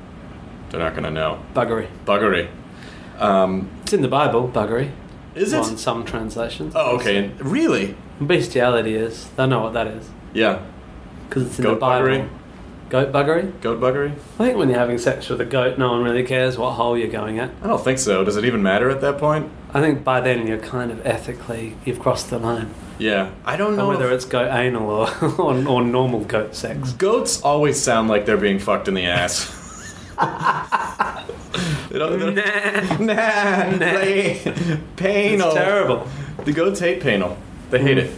They're 0.69 0.79
not 0.81 0.95
gonna 0.95 1.11
know 1.11 1.39
Buggery. 1.53 1.87
buggery. 2.05 2.49
Um, 3.19 3.69
It's 3.83 3.93
in 3.93 4.01
the 4.01 4.07
Bible, 4.09 4.49
buggery. 4.53 4.89
Is 5.35 5.53
it? 5.53 5.59
On 5.59 5.77
some 5.77 6.03
translations. 6.03 6.73
Oh, 6.75 6.95
okay. 6.97 7.31
Really? 7.39 7.95
Bestiality 8.19 8.95
is. 8.95 9.27
They 9.35 9.45
know 9.47 9.61
what 9.61 9.73
that 9.73 9.87
is 9.87 10.09
Yeah. 10.33 10.59
because 11.29 11.43
it's 11.47 11.59
in 11.59 11.63
Goat 11.65 11.75
the 11.75 11.79
Bible. 11.79 12.07
buggery? 12.07 12.29
Goat 12.89 13.11
buggery. 13.11 13.61
Goat 13.61 13.81
buggery? 13.81 14.11
I 14.39 14.45
think 14.45 14.57
when 14.57 14.69
you're 14.69 14.79
having 14.79 14.97
sex 14.97 15.27
with 15.29 15.41
a 15.41 15.45
goat, 15.45 15.77
no 15.77 15.91
one 15.91 16.03
really 16.03 16.23
cares 16.23 16.57
what 16.57 16.71
hole 16.71 16.97
you're 16.97 17.09
going 17.11 17.37
at. 17.37 17.49
I 17.61 17.67
don't 17.67 17.83
think 17.83 17.99
so. 17.99 18.23
Does 18.23 18.37
it 18.37 18.45
even 18.45 18.63
matter 18.63 18.89
at 18.89 19.01
that 19.01 19.17
point? 19.17 19.49
I 19.73 19.81
think 19.81 20.03
by 20.03 20.21
then 20.21 20.47
you're 20.47 20.57
kind 20.57 20.89
of 20.91 21.05
ethically 21.05 21.75
you've 21.85 21.99
crossed 21.99 22.29
the 22.29 22.39
line. 22.39 22.69
Yeah. 22.97 23.29
I 23.45 23.57
don't 23.57 23.69
And 23.69 23.77
know 23.77 23.89
whether 23.89 24.05
if- 24.07 24.13
it's 24.13 24.25
goat 24.25 24.49
anal 24.51 24.89
or, 24.89 25.09
or 25.37 25.67
or 25.67 25.81
normal 25.83 26.21
goat 26.21 26.55
sex. 26.55 26.93
Goats 26.93 27.41
always 27.41 27.79
sound 27.79 28.07
like 28.09 28.25
they're 28.25 28.37
being 28.37 28.57
fucked 28.59 28.87
in 28.87 28.93
the 28.93 29.05
ass. 29.05 29.53
They 31.89 31.99
don't- 31.99 32.19
they 32.19 32.41
don't- 32.41 32.99
Nah, 32.99 33.69
nah, 33.71 33.77
they- 33.77 34.39
Panal. 34.97 35.45
it's 35.47 35.53
terrible. 35.55 36.07
The 36.45 36.51
goats 36.51 36.79
hate 36.79 37.01
panal. 37.01 37.37
They 37.69 37.79
hate 37.79 37.97
it. 37.97 38.09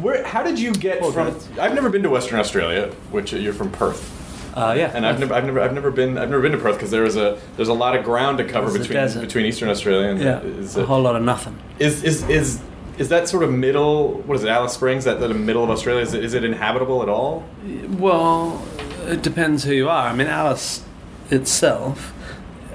Where? 0.00 0.24
How 0.24 0.42
did 0.42 0.58
you 0.58 0.72
get 0.72 1.00
Poor 1.00 1.12
from? 1.12 1.30
goats. 1.32 1.48
I've 1.58 1.74
never 1.74 1.88
been 1.90 2.02
to 2.02 2.10
Western 2.10 2.38
Australia, 2.38 2.88
which 3.10 3.32
you're 3.32 3.52
from 3.52 3.70
Perth, 3.70 4.14
Uh, 4.56 4.74
yeah, 4.76 4.90
and 4.94 5.04
I've 5.06 5.18
never, 5.18 5.34
I've 5.34 5.44
never, 5.44 5.60
I've 5.60 5.72
never 5.74 5.90
been, 5.90 6.18
I've 6.18 6.30
never 6.30 6.42
been 6.42 6.52
to 6.52 6.58
Perth 6.58 6.74
because 6.76 6.90
there 6.90 7.04
is 7.04 7.16
a, 7.16 7.38
there's 7.56 7.68
a 7.68 7.74
lot 7.74 7.96
of 7.96 8.04
ground 8.04 8.38
to 8.38 8.44
cover 8.44 8.66
There's 8.70 8.76
a 8.76 8.78
between 8.80 8.96
desert. 8.98 9.20
between 9.20 9.46
Eastern 9.46 9.68
Australia 9.68 10.08
and 10.08 10.20
yeah, 10.20 10.40
is, 10.40 10.76
a 10.76 10.80
it- 10.80 10.86
whole 10.86 11.00
lot 11.02 11.16
of 11.16 11.22
nothing. 11.22 11.58
is 11.78 12.02
is 12.04 12.28
is 12.28 12.60
is 12.98 13.08
that 13.10 13.28
sort 13.28 13.42
of 13.44 13.52
middle? 13.52 14.14
What 14.26 14.34
is 14.36 14.42
it? 14.44 14.48
Alice 14.48 14.72
Springs? 14.74 15.04
That 15.04 15.20
the 15.20 15.28
middle 15.32 15.62
of 15.62 15.70
Australia? 15.70 16.02
Is 16.02 16.14
it, 16.14 16.24
is 16.24 16.34
it 16.34 16.42
inhabitable 16.44 17.02
at 17.02 17.08
all? 17.08 17.44
Well, 17.90 18.64
it 19.06 19.22
depends 19.22 19.62
who 19.64 19.72
you 19.72 19.88
are. 19.88 20.08
I 20.08 20.12
mean, 20.14 20.26
Alice 20.26 20.82
itself 21.30 22.12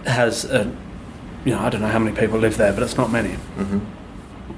has 0.06 0.46
a, 0.46 0.72
you 1.44 1.52
know, 1.54 1.60
I 1.60 1.70
don't 1.70 1.82
know 1.82 1.88
how 1.88 2.00
many 2.00 2.16
people 2.16 2.40
live 2.40 2.56
there, 2.58 2.72
but 2.72 2.84
it's 2.84 2.96
not 2.98 3.12
many. 3.12 3.32
Mm-hmm. 3.58 3.80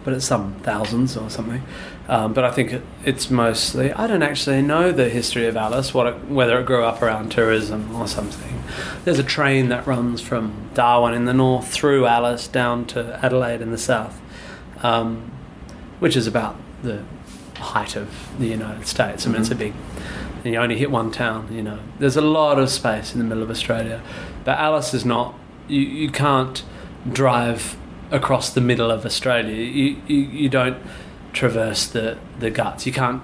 But 0.06 0.14
it's 0.14 0.26
some 0.26 0.56
thousands 0.62 1.18
or 1.18 1.30
something. 1.30 1.64
Um, 2.08 2.34
but 2.34 2.46
I 2.46 2.52
think 2.52 2.72
it, 2.72 2.84
it's 3.04 3.30
mostly. 3.30 3.92
I 3.92 4.08
don't 4.08 4.22
actually 4.22 4.62
know 4.62 4.92
the 4.92 5.10
history 5.10 5.48
of 5.48 5.58
Alice, 5.58 5.94
what 5.94 6.08
it, 6.08 6.26
whether 6.30 6.60
it 6.60 6.66
grew 6.66 6.84
up 6.84 7.02
around 7.02 7.32
tourism 7.32 7.94
or 7.96 8.08
something. 8.08 8.64
There's 9.04 9.20
a 9.20 9.24
train 9.24 9.70
that 9.70 9.86
runs 9.86 10.22
from 10.22 10.70
Darwin 10.74 11.14
in 11.14 11.26
the 11.26 11.34
north 11.34 11.68
through 11.68 12.06
Alice 12.06 12.48
down 12.48 12.86
to 12.88 13.20
Adelaide 13.26 13.62
in 13.62 13.72
the 13.72 13.78
south, 13.78 14.22
um, 14.84 15.32
which 16.00 16.16
is 16.16 16.28
about 16.28 16.56
the 16.84 17.04
height 17.58 17.96
of 17.96 18.30
the 18.40 18.48
United 18.48 18.88
States. 18.88 19.26
I 19.26 19.32
mean, 19.32 19.42
it's 19.42 19.52
a 19.52 19.56
big 19.56 19.74
and 20.46 20.54
you 20.54 20.60
only 20.60 20.78
hit 20.78 20.92
one 20.92 21.12
town. 21.12 21.50
You 21.52 21.64
know, 21.64 21.80
there's 21.98 22.16
a 22.16 22.22
lot 22.22 22.60
of 22.60 22.70
space 22.70 23.14
in 23.14 23.20
the 23.20 23.26
middle 23.26 23.44
of 23.44 23.50
Australia, 23.50 24.02
but 24.44 24.58
Alice 24.60 24.94
is 24.94 25.04
not. 25.04 25.34
You 25.68 25.82
you 25.82 26.12
can't 26.12 26.64
drive 27.12 27.76
across 28.16 28.50
the 28.50 28.62
middle 28.62 28.92
of 28.92 29.06
Australia. 29.06 29.56
You 29.56 30.02
you, 30.08 30.18
you 30.18 30.50
don't 30.50 30.78
traverse 31.34 31.88
the 31.88 32.18
the 32.40 32.50
guts. 32.50 32.86
You 32.86 32.94
can't. 32.94 33.22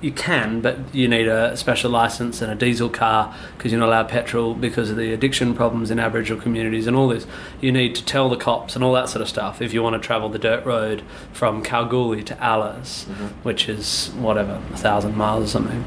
You 0.00 0.12
can, 0.12 0.60
but 0.60 0.94
you 0.94 1.08
need 1.08 1.28
a 1.28 1.56
special 1.56 1.90
license 1.90 2.42
and 2.42 2.52
a 2.52 2.54
diesel 2.54 2.90
car 2.90 3.34
because 3.56 3.72
you're 3.72 3.80
not 3.80 3.88
allowed 3.88 4.10
petrol 4.10 4.52
because 4.52 4.90
of 4.90 4.98
the 4.98 5.14
addiction 5.14 5.54
problems 5.54 5.90
in 5.90 5.98
Aboriginal 5.98 6.42
communities 6.42 6.86
and 6.86 6.94
all 6.94 7.08
this. 7.08 7.26
You 7.62 7.72
need 7.72 7.94
to 7.94 8.04
tell 8.04 8.28
the 8.28 8.36
cops 8.36 8.74
and 8.74 8.84
all 8.84 8.92
that 8.92 9.08
sort 9.08 9.22
of 9.22 9.30
stuff 9.30 9.62
if 9.62 9.72
you 9.72 9.82
want 9.82 9.94
to 9.94 10.06
travel 10.06 10.28
the 10.28 10.38
dirt 10.38 10.66
road 10.66 11.02
from 11.32 11.62
Kalgoorlie 11.62 12.22
to 12.24 12.38
Alice, 12.42 13.04
which 13.44 13.66
is 13.66 14.08
whatever 14.08 14.60
a 14.74 14.76
thousand 14.76 15.16
miles 15.16 15.44
or 15.44 15.48
something 15.48 15.82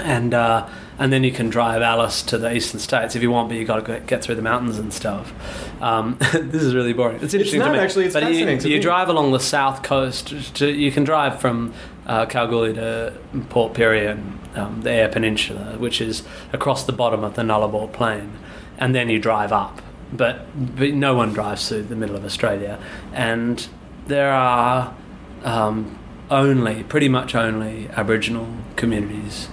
and 0.00 0.34
uh, 0.34 0.68
and 0.98 1.12
then 1.12 1.22
you 1.22 1.30
can 1.30 1.48
drive 1.48 1.80
Alice 1.80 2.22
to 2.22 2.38
the 2.38 2.52
eastern 2.52 2.80
states 2.80 3.14
if 3.14 3.22
you 3.22 3.30
want, 3.30 3.48
but 3.48 3.56
you 3.56 3.64
got 3.64 3.84
to 3.84 4.00
get 4.00 4.22
through 4.22 4.34
the 4.34 4.42
mountains 4.42 4.78
and 4.78 4.92
stuff. 4.92 5.32
Um, 5.80 6.16
this 6.32 6.62
is 6.62 6.74
really 6.74 6.92
boring. 6.92 7.22
It's 7.22 7.34
interesting 7.34 7.60
not, 7.60 7.68
to 7.68 7.72
me. 7.74 7.78
actually, 7.78 8.06
it's 8.06 8.14
but 8.14 8.24
you, 8.24 8.30
fascinating 8.30 8.58
to 8.60 8.68
you 8.68 8.80
drive 8.80 9.08
along 9.08 9.32
the 9.32 9.40
south 9.40 9.82
coast. 9.82 10.56
To, 10.56 10.68
you 10.68 10.90
can 10.90 11.04
drive 11.04 11.40
from 11.40 11.72
uh, 12.06 12.26
Kalgoorlie 12.26 12.74
to 12.74 13.14
Port 13.48 13.74
Pirie 13.74 14.10
and 14.10 14.38
um, 14.56 14.82
the 14.82 14.90
Eyre 14.90 15.08
Peninsula, 15.08 15.76
which 15.78 16.00
is 16.00 16.24
across 16.52 16.84
the 16.84 16.92
bottom 16.92 17.22
of 17.22 17.34
the 17.34 17.42
Nullarbor 17.42 17.92
Plain, 17.92 18.32
and 18.78 18.94
then 18.94 19.08
you 19.08 19.20
drive 19.20 19.52
up. 19.52 19.80
But, 20.10 20.46
but 20.76 20.94
no 20.94 21.14
one 21.14 21.34
drives 21.34 21.68
through 21.68 21.84
the 21.84 21.96
middle 21.96 22.16
of 22.16 22.24
Australia, 22.24 22.80
and 23.12 23.68
there 24.06 24.32
are 24.32 24.96
um, 25.44 25.98
only, 26.30 26.82
pretty 26.84 27.08
much 27.08 27.34
only, 27.34 27.88
Aboriginal 27.90 28.48
communities 28.74 29.48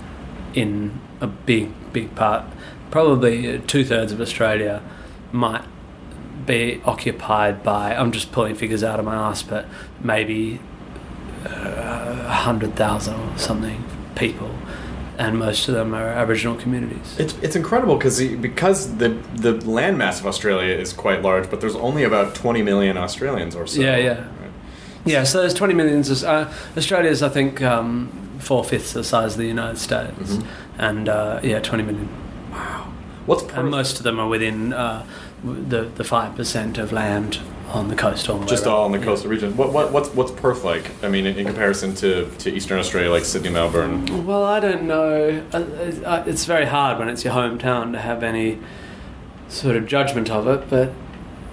in 0.53 1.01
a 1.21 1.27
big, 1.27 1.71
big 1.93 2.15
part. 2.15 2.45
Probably 2.91 3.59
two 3.59 3.83
thirds 3.83 4.11
of 4.11 4.21
Australia 4.21 4.81
might 5.31 5.63
be 6.45 6.81
occupied 6.85 7.63
by. 7.63 7.95
I'm 7.95 8.11
just 8.11 8.31
pulling 8.31 8.55
figures 8.55 8.83
out 8.83 8.99
of 8.99 9.05
my 9.05 9.15
ass, 9.15 9.43
but 9.43 9.65
maybe 10.01 10.59
uh, 11.45 12.29
hundred 12.29 12.75
thousand 12.75 13.15
or 13.15 13.37
something 13.37 13.83
people, 14.15 14.55
and 15.17 15.37
most 15.37 15.67
of 15.67 15.75
them 15.75 15.93
are 15.93 16.07
Aboriginal 16.07 16.55
communities. 16.55 17.15
It's 17.19 17.33
it's 17.41 17.55
incredible 17.55 17.95
because 17.97 18.19
because 18.19 18.97
the 18.97 19.09
the 19.35 19.53
landmass 19.53 20.19
of 20.19 20.27
Australia 20.27 20.73
is 20.75 20.93
quite 20.93 21.21
large, 21.21 21.49
but 21.49 21.61
there's 21.61 21.75
only 21.75 22.03
about 22.03 22.35
20 22.35 22.61
million 22.61 22.97
Australians 22.97 23.55
or 23.55 23.67
so. 23.67 23.81
Yeah, 23.81 23.97
yeah. 23.97 24.09
Right. 24.19 24.51
Yeah, 25.05 25.23
so 25.23 25.41
there's 25.41 25.53
20 25.53 25.75
million. 25.75 26.03
Uh, 26.25 26.51
Australia's, 26.75 27.21
I 27.21 27.29
think, 27.29 27.61
um, 27.61 28.09
four 28.39 28.63
fifths 28.63 28.93
the 28.93 29.03
size 29.03 29.33
of 29.33 29.37
the 29.37 29.45
United 29.45 29.77
States, 29.77 30.39
and 30.77 31.07
uh, 31.09 31.39
yeah, 31.43 31.59
20 31.59 31.83
million. 31.83 32.09
Wow. 32.51 32.91
What's 33.25 33.43
Perth? 33.43 33.57
And 33.57 33.69
most 33.71 33.97
of 33.97 34.03
them 34.03 34.19
are 34.19 34.27
within 34.27 34.73
uh, 34.73 35.05
the 35.43 35.83
the 35.95 36.03
five 36.03 36.35
percent 36.35 36.77
of 36.77 36.91
land 36.91 37.39
on 37.69 37.87
the 37.87 37.95
coast 37.95 38.29
or 38.29 38.43
just 38.45 38.67
all 38.67 38.85
in 38.85 38.91
the 38.91 38.99
Yeah. 38.99 39.05
coastal 39.05 39.29
region. 39.31 39.57
What, 39.57 39.73
what 39.73 39.91
what's 39.91 40.09
what's 40.09 40.31
Perth 40.31 40.63
like? 40.63 40.91
I 41.03 41.07
mean, 41.09 41.25
in, 41.25 41.35
in 41.37 41.45
comparison 41.47 41.95
to, 41.95 42.29
to 42.39 42.53
Eastern 42.53 42.77
Australia, 42.79 43.09
like 43.11 43.25
Sydney, 43.25 43.49
Melbourne. 43.49 44.25
Well, 44.27 44.43
I 44.43 44.59
don't 44.59 44.83
know. 44.83 45.43
Uh, 45.51 45.57
uh, 46.05 46.23
It's 46.27 46.45
very 46.45 46.65
hard 46.65 46.99
when 46.99 47.09
it's 47.09 47.23
your 47.25 47.33
hometown 47.33 47.91
to 47.93 47.99
have 47.99 48.21
any 48.23 48.59
sort 49.49 49.75
of 49.75 49.87
judgment 49.87 50.29
of 50.29 50.47
it, 50.47 50.69
but 50.69 50.91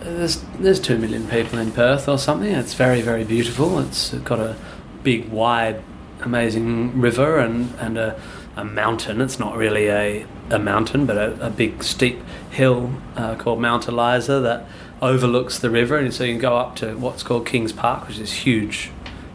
there's 0.00 0.44
there's 0.58 0.80
two 0.80 0.98
million 0.98 1.26
people 1.28 1.58
in 1.58 1.70
Perth 1.72 2.06
or 2.08 2.18
something. 2.18 2.52
It's 2.52 2.74
very 2.74 3.00
very 3.00 3.24
beautiful. 3.24 3.78
It's 3.78 4.12
got 4.12 4.40
a 4.40 4.56
big, 5.02 5.30
wide, 5.30 5.82
amazing 6.20 7.00
river 7.00 7.38
and 7.38 7.72
and 7.80 7.96
a, 7.96 8.20
a 8.56 8.64
mountain. 8.64 9.20
It's 9.20 9.38
not 9.38 9.56
really 9.56 9.88
a 9.88 10.26
a 10.50 10.58
mountain, 10.58 11.06
but 11.06 11.16
a, 11.16 11.46
a 11.46 11.50
big 11.50 11.82
steep 11.82 12.18
hill 12.50 12.92
uh, 13.16 13.34
called 13.36 13.60
Mount 13.60 13.88
Eliza 13.88 14.40
that 14.40 14.66
overlooks 15.00 15.58
the 15.58 15.70
river, 15.70 15.96
and 15.96 16.12
so 16.12 16.24
you 16.24 16.34
can 16.34 16.40
go 16.40 16.56
up 16.56 16.76
to 16.76 16.94
what's 16.98 17.22
called 17.22 17.46
Kings 17.46 17.72
Park, 17.72 18.06
which 18.06 18.18
is 18.18 18.30
a 18.30 18.34
huge 18.34 18.90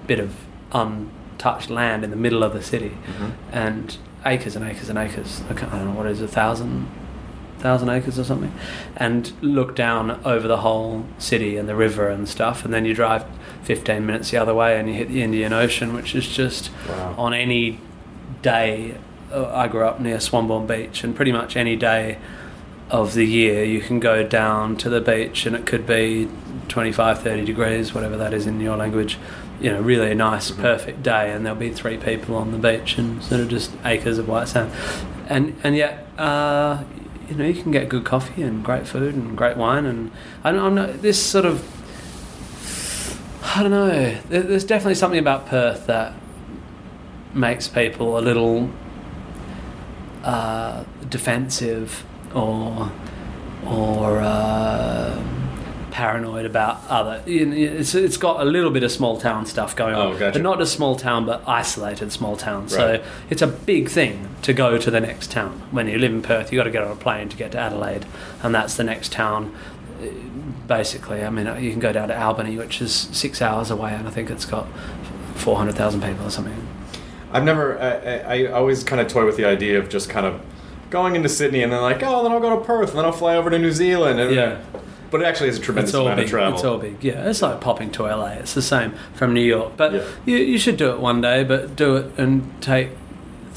bit 0.05 0.19
of 0.19 0.35
untouched 0.71 1.69
land 1.69 2.03
in 2.03 2.09
the 2.11 2.15
middle 2.15 2.43
of 2.43 2.53
the 2.53 2.61
city, 2.61 2.95
and 3.51 3.97
acres 4.25 4.55
and 4.55 4.63
acres 4.65 4.89
and 4.89 4.97
acres. 4.99 5.41
I, 5.49 5.53
I 5.53 5.55
don't 5.55 5.85
know 5.85 5.91
what 5.91 6.05
it 6.05 6.11
is, 6.11 6.21
a 6.21 6.27
thousand, 6.27 6.87
thousand 7.59 7.89
acres 7.89 8.19
or 8.19 8.23
something, 8.23 8.53
and 8.95 9.31
look 9.41 9.75
down 9.75 10.11
over 10.23 10.47
the 10.47 10.57
whole 10.57 11.05
city 11.17 11.57
and 11.57 11.67
the 11.67 11.75
river 11.75 12.07
and 12.09 12.29
stuff, 12.29 12.63
and 12.63 12.73
then 12.73 12.85
you 12.85 12.93
drive 12.93 13.25
15 13.63 14.05
minutes 14.05 14.31
the 14.31 14.37
other 14.37 14.53
way 14.53 14.79
and 14.79 14.87
you 14.87 14.93
hit 14.95 15.09
the 15.09 15.21
Indian 15.23 15.51
Ocean, 15.53 15.93
which 15.93 16.13
is 16.15 16.27
just 16.27 16.69
Wow. 16.87 17.15
on 17.17 17.33
any 17.33 17.79
day. 18.41 18.97
Uh, 19.31 19.51
I 19.53 19.67
grew 19.67 19.85
up 19.85 19.99
near 19.99 20.17
Swanbourne 20.17 20.67
Beach, 20.67 21.03
and 21.03 21.15
pretty 21.15 21.31
much 21.31 21.55
any 21.55 21.75
day 21.75 22.17
of 22.89 23.13
the 23.13 23.25
year 23.25 23.63
you 23.63 23.81
can 23.81 23.99
go 23.99 24.23
down 24.23 24.77
to 24.77 24.89
the 24.89 25.01
beach 25.01 25.45
and 25.45 25.55
it 25.55 25.65
could 25.65 25.85
be 25.85 26.29
25 26.69 27.21
30 27.21 27.43
degrees 27.43 27.93
whatever 27.93 28.15
that 28.15 28.33
is 28.33 28.47
in 28.47 28.59
your 28.59 28.77
language. 28.77 29.17
You 29.59 29.71
know 29.71 29.81
really 29.81 30.11
a 30.11 30.15
nice 30.15 30.51
perfect 30.51 31.03
day 31.03 31.31
and 31.31 31.45
there'll 31.45 31.59
be 31.59 31.71
three 31.71 31.97
people 31.97 32.35
on 32.35 32.51
the 32.51 32.57
beach 32.57 32.97
and 32.97 33.23
sort 33.23 33.41
of 33.41 33.49
just 33.49 33.71
acres 33.83 34.17
of 34.17 34.27
white 34.27 34.47
sand. 34.47 34.71
And 35.27 35.59
and 35.63 35.75
yet 35.75 36.07
uh, 36.17 36.83
you 37.27 37.35
know 37.35 37.45
you 37.45 37.61
can 37.61 37.71
get 37.71 37.89
good 37.89 38.05
coffee 38.05 38.41
and 38.41 38.63
great 38.63 38.87
food 38.87 39.15
and 39.15 39.37
great 39.37 39.57
wine 39.57 39.85
and 39.85 40.11
I 40.43 40.51
don't, 40.51 40.63
I'm 40.63 40.75
not 40.75 41.01
this 41.01 41.21
sort 41.21 41.45
of 41.45 41.73
I 43.55 43.63
don't 43.63 43.71
know. 43.71 44.17
There's 44.29 44.65
definitely 44.65 44.95
something 44.95 45.19
about 45.19 45.47
Perth 45.47 45.87
that 45.87 46.13
makes 47.33 47.67
people 47.67 48.17
a 48.17 48.21
little 48.21 48.69
uh, 50.27 50.83
defensive 51.09 52.03
or 52.35 52.91
or 53.65 54.19
uh, 54.21 55.23
paranoid 55.91 56.45
about 56.45 56.79
other. 56.89 57.23
It's, 57.25 57.95
it's 57.95 58.17
got 58.17 58.39
a 58.41 58.45
little 58.45 58.69
bit 58.69 58.83
of 58.83 58.91
small 58.91 59.17
town 59.19 59.45
stuff 59.45 59.75
going 59.75 59.95
on, 59.95 60.07
Oh, 60.07 60.11
gotcha. 60.19 60.33
but 60.33 60.41
not 60.41 60.61
a 60.61 60.65
small 60.65 60.95
town, 60.95 61.25
but 61.25 61.41
isolated 61.47 62.11
small 62.11 62.37
town. 62.37 62.63
Right. 62.63 62.69
So 62.71 63.03
it's 63.29 63.41
a 63.41 63.47
big 63.47 63.89
thing 63.89 64.29
to 64.43 64.53
go 64.53 64.77
to 64.77 64.91
the 64.91 64.99
next 64.99 65.31
town. 65.31 65.61
When 65.71 65.87
you 65.87 65.97
live 65.97 66.11
in 66.11 66.21
Perth, 66.21 66.51
you 66.51 66.59
got 66.59 66.65
to 66.65 66.71
get 66.71 66.83
on 66.83 66.91
a 66.91 66.95
plane 66.95 67.29
to 67.29 67.37
get 67.37 67.51
to 67.53 67.57
Adelaide, 67.57 68.05
and 68.43 68.53
that's 68.53 68.75
the 68.77 68.83
next 68.83 69.11
town. 69.11 69.55
Basically, 70.67 71.23
I 71.23 71.29
mean, 71.29 71.47
you 71.63 71.71
can 71.71 71.79
go 71.79 71.91
down 71.93 72.09
to 72.09 72.21
Albany, 72.21 72.57
which 72.57 72.81
is 72.81 72.93
six 72.93 73.41
hours 73.41 73.71
away, 73.71 73.93
and 73.93 74.07
I 74.07 74.11
think 74.11 74.29
it's 74.29 74.45
got 74.45 74.67
four 75.35 75.55
hundred 75.57 75.75
thousand 75.75 76.01
people 76.03 76.25
or 76.27 76.29
something. 76.29 76.67
I've 77.31 77.43
never. 77.43 77.77
I, 77.79 77.89
I, 78.19 78.43
I 78.43 78.51
always 78.51 78.83
kind 78.83 79.01
of 79.01 79.07
toy 79.07 79.25
with 79.25 79.37
the 79.37 79.45
idea 79.45 79.79
of 79.79 79.89
just 79.89 80.09
kind 80.09 80.25
of 80.25 80.41
going 80.89 81.15
into 81.15 81.27
Sydney 81.29 81.63
and 81.63 81.71
then 81.71 81.81
like, 81.81 82.01
oh, 82.03 82.23
then 82.23 82.31
I'll 82.31 82.39
go 82.39 82.57
to 82.57 82.63
Perth 82.65 82.89
and 82.91 82.97
then 82.99 83.05
I'll 83.05 83.11
fly 83.11 83.35
over 83.35 83.49
to 83.49 83.59
New 83.59 83.71
Zealand. 83.71 84.19
And 84.19 84.33
Yeah. 84.33 84.59
But 85.09 85.21
it 85.21 85.25
actually 85.25 85.49
is 85.49 85.57
a 85.57 85.61
tremendous 85.61 85.91
It's 85.91 85.95
all 85.95 86.05
amount 86.05 86.17
big. 86.17 86.25
of 86.25 86.31
travel. 86.31 86.53
It's 86.55 86.65
all 86.65 86.77
big. 86.77 87.01
Yeah, 87.03 87.29
it's 87.29 87.41
like 87.41 87.61
popping 87.61 87.91
to 87.91 88.03
LA. 88.03 88.27
It's 88.39 88.53
the 88.53 88.61
same 88.61 88.93
from 89.13 89.33
New 89.33 89.41
York. 89.41 89.73
But 89.77 89.93
Yeah. 89.93 90.03
you, 90.25 90.37
you 90.37 90.57
should 90.57 90.75
do 90.77 90.91
it 90.91 90.99
one 90.99 91.21
day. 91.21 91.43
But 91.45 91.75
do 91.77 91.95
it 91.95 92.11
and 92.17 92.49
take 92.61 92.89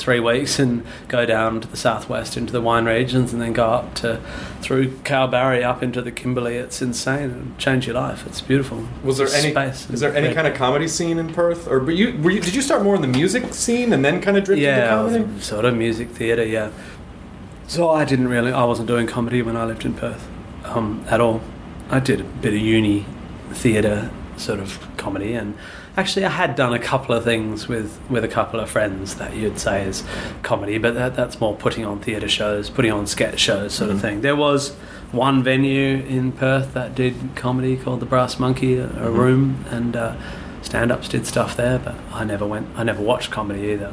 three 0.00 0.18
weeks 0.18 0.58
and 0.58 0.84
go 1.08 1.26
down 1.26 1.60
to 1.60 1.68
the 1.68 1.76
southwest 1.76 2.36
into 2.36 2.52
the 2.52 2.60
wine 2.60 2.86
regions 2.86 3.32
and 3.32 3.40
then 3.40 3.52
go 3.52 3.66
up 3.66 3.94
to 3.94 4.20
through 4.60 4.90
Kalbarri 4.98 5.62
up 5.62 5.82
into 5.82 6.02
the 6.02 6.10
Kimberley. 6.10 6.56
It's 6.56 6.82
insane 6.82 7.30
and 7.30 7.58
change 7.58 7.86
your 7.86 7.94
life. 7.94 8.26
It's 8.26 8.40
beautiful. 8.40 8.86
Was 9.04 9.18
there 9.18 9.28
any? 9.28 9.50
Space 9.50 9.88
Is 9.90 10.00
there 10.00 10.14
any 10.14 10.34
kind 10.34 10.46
of 10.46 10.54
comedy 10.54 10.88
scene 10.88 11.18
in 11.18 11.32
Perth, 11.32 11.68
or 11.68 11.78
were 11.78 11.90
you, 11.90 12.18
were 12.22 12.30
you? 12.30 12.40
Did 12.40 12.54
you 12.54 12.62
start 12.62 12.82
more 12.82 12.94
in 12.94 13.02
the 13.02 13.08
music 13.08 13.52
scene 13.54 13.92
and 13.92 14.04
then 14.04 14.20
kind 14.20 14.36
of 14.36 14.44
drift 14.44 14.60
into 14.60 14.70
yeah, 14.70 14.98
I 14.98 15.02
was 15.02 15.12
comedy? 15.12 15.40
sort 15.40 15.64
of 15.64 15.76
music 15.76 16.08
theatre. 16.10 16.44
Yeah. 16.44 16.70
So 17.66 17.90
I 17.90 18.04
didn't 18.04 18.28
really. 18.28 18.52
I 18.52 18.64
wasn't 18.64 18.88
doing 18.88 19.06
comedy 19.06 19.42
when 19.42 19.56
I 19.56 19.64
lived 19.64 19.84
in 19.84 19.94
Perth 19.94 20.26
um, 20.64 21.04
at 21.08 21.20
all. 21.20 21.40
I 21.90 22.00
did 22.00 22.20
a 22.20 22.24
bit 22.24 22.54
of 22.54 22.60
uni 22.60 23.06
theatre 23.52 24.10
sort 24.36 24.60
of 24.60 24.88
comedy, 24.96 25.34
and 25.34 25.56
actually 25.96 26.24
I 26.24 26.30
had 26.30 26.56
done 26.56 26.72
a 26.72 26.78
couple 26.78 27.14
of 27.14 27.24
things 27.24 27.68
with 27.68 27.98
with 28.10 28.24
a 28.24 28.28
couple 28.28 28.60
of 28.60 28.70
friends 28.70 29.16
that 29.16 29.34
you'd 29.34 29.58
say 29.58 29.84
is 29.84 30.04
comedy, 30.42 30.78
but 30.78 30.94
that, 30.94 31.16
that's 31.16 31.40
more 31.40 31.54
putting 31.56 31.84
on 31.84 32.00
theatre 32.00 32.28
shows, 32.28 32.70
putting 32.70 32.92
on 32.92 33.06
sketch 33.06 33.38
shows, 33.40 33.74
sort 33.74 33.90
of 33.90 34.00
thing. 34.00 34.20
There 34.20 34.36
was 34.36 34.74
one 35.12 35.42
venue 35.42 35.98
in 36.04 36.32
Perth 36.32 36.72
that 36.74 36.94
did 36.94 37.14
comedy 37.34 37.76
called 37.76 38.00
the 38.00 38.06
Brass 38.06 38.38
Monkey, 38.38 38.76
a, 38.76 38.86
a 39.04 39.10
room, 39.10 39.64
and 39.70 39.96
uh, 39.96 40.14
stand-ups 40.62 41.08
did 41.08 41.26
stuff 41.26 41.56
there, 41.56 41.78
but 41.80 41.96
I 42.12 42.22
never 42.24 42.46
went. 42.46 42.68
I 42.76 42.84
never 42.84 43.02
watched 43.02 43.30
comedy 43.30 43.72
either. 43.72 43.92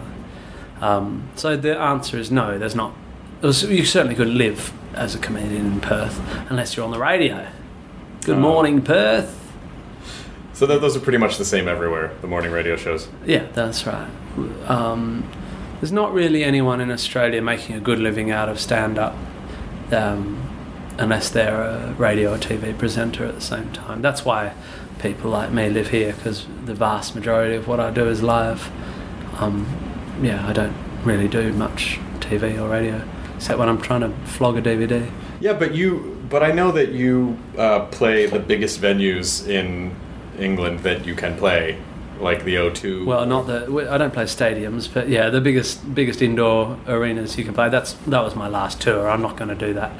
Um, 0.80 1.28
so 1.36 1.58
the 1.58 1.78
answer 1.78 2.18
is 2.20 2.30
no. 2.32 2.60
There's 2.60 2.76
not. 2.76 2.94
was- 3.42 3.64
You 3.64 3.84
certainly 3.86 4.16
could 4.16 4.28
live 4.28 4.72
as 4.94 5.16
a 5.16 5.20
comedian 5.20 5.66
in 5.66 5.80
Perth 5.82 6.22
unless 6.50 6.76
you're 6.76 6.86
on 6.86 6.92
the 6.92 7.00
radio. 7.00 7.48
Good 8.24 8.38
Oh. 8.38 8.40
morning, 8.42 8.82
Perth. 8.84 9.47
So 10.58 10.66
th- 10.66 10.82
those 10.82 10.98
are 10.98 11.00
pretty 11.00 11.20
much 11.20 11.38
the 11.38 11.46
same 11.46 11.68
everywhere. 11.68 12.12
The 12.22 12.28
morning 12.28 12.52
radio 12.52 12.78
shows. 12.78 13.08
Yeah, 13.28 13.46
that's 13.54 13.86
right. 13.86 14.10
Um, 14.66 15.24
there's 15.80 15.92
not 15.92 16.12
really 16.14 16.44
anyone 16.44 16.82
in 16.82 16.90
Australia 16.90 17.44
making 17.44 17.76
a 17.76 17.80
good 17.80 18.00
living 18.00 18.32
out 18.32 18.50
of 18.50 18.60
stand-up, 18.60 19.16
um, 19.92 20.50
unless 20.98 21.30
they're 21.30 21.62
a 21.62 21.94
radio 22.00 22.34
or 22.34 22.40
TV 22.40 22.76
presenter 22.76 23.24
at 23.24 23.36
the 23.36 23.42
same 23.42 23.72
time. 23.72 24.02
That's 24.02 24.26
why 24.26 24.56
people 24.98 25.30
like 25.30 25.52
me 25.52 25.70
live 25.70 25.90
here 25.90 26.14
because 26.14 26.48
the 26.66 26.74
vast 26.74 27.14
majority 27.14 27.56
of 27.56 27.68
what 27.68 27.80
I 27.80 27.92
do 27.92 28.10
is 28.10 28.24
live. 28.24 28.72
Um, 29.40 29.68
yeah, 30.24 30.48
I 30.48 30.54
don't 30.54 30.76
really 31.04 31.28
do 31.28 31.54
much 31.54 32.00
TV 32.20 32.60
or 32.60 32.68
radio 32.68 33.08
except 33.36 33.60
when 33.60 33.70
I'm 33.70 33.80
trying 33.80 34.02
to 34.02 34.10
flog 34.26 34.58
a 34.58 34.64
DVD. 34.64 35.08
Yeah, 35.40 35.54
but 35.54 35.76
you. 35.76 36.16
But 36.32 36.42
I 36.42 36.52
know 36.52 36.72
that 36.72 36.94
you 36.94 37.38
uh, 37.60 37.86
play 37.86 38.26
the 38.26 38.40
biggest 38.40 38.82
venues 38.82 39.48
in 39.48 39.96
England 40.40 40.80
that 40.80 41.06
you 41.06 41.16
can 41.16 41.38
play, 41.38 41.78
like 42.20 42.44
the 42.44 42.56
O2. 42.56 43.06
Well, 43.06 43.26
not 43.26 43.48
the. 43.48 43.88
I 43.92 43.98
don't 43.98 44.14
play 44.14 44.24
stadiums, 44.26 44.92
but 44.92 45.08
yeah, 45.10 45.30
the 45.30 45.42
biggest 45.42 45.94
biggest 45.94 46.22
indoor 46.22 46.78
arenas 46.88 47.38
you 47.38 47.44
can 47.44 47.54
play. 47.54 47.70
That's 47.70 47.94
that 47.94 48.22
was 48.24 48.36
my 48.36 48.48
last 48.48 48.82
tour. 48.82 49.10
I'm 49.10 49.22
not 49.22 49.38
going 49.38 49.50
to 49.50 49.56
do 49.56 49.74
that, 49.76 49.92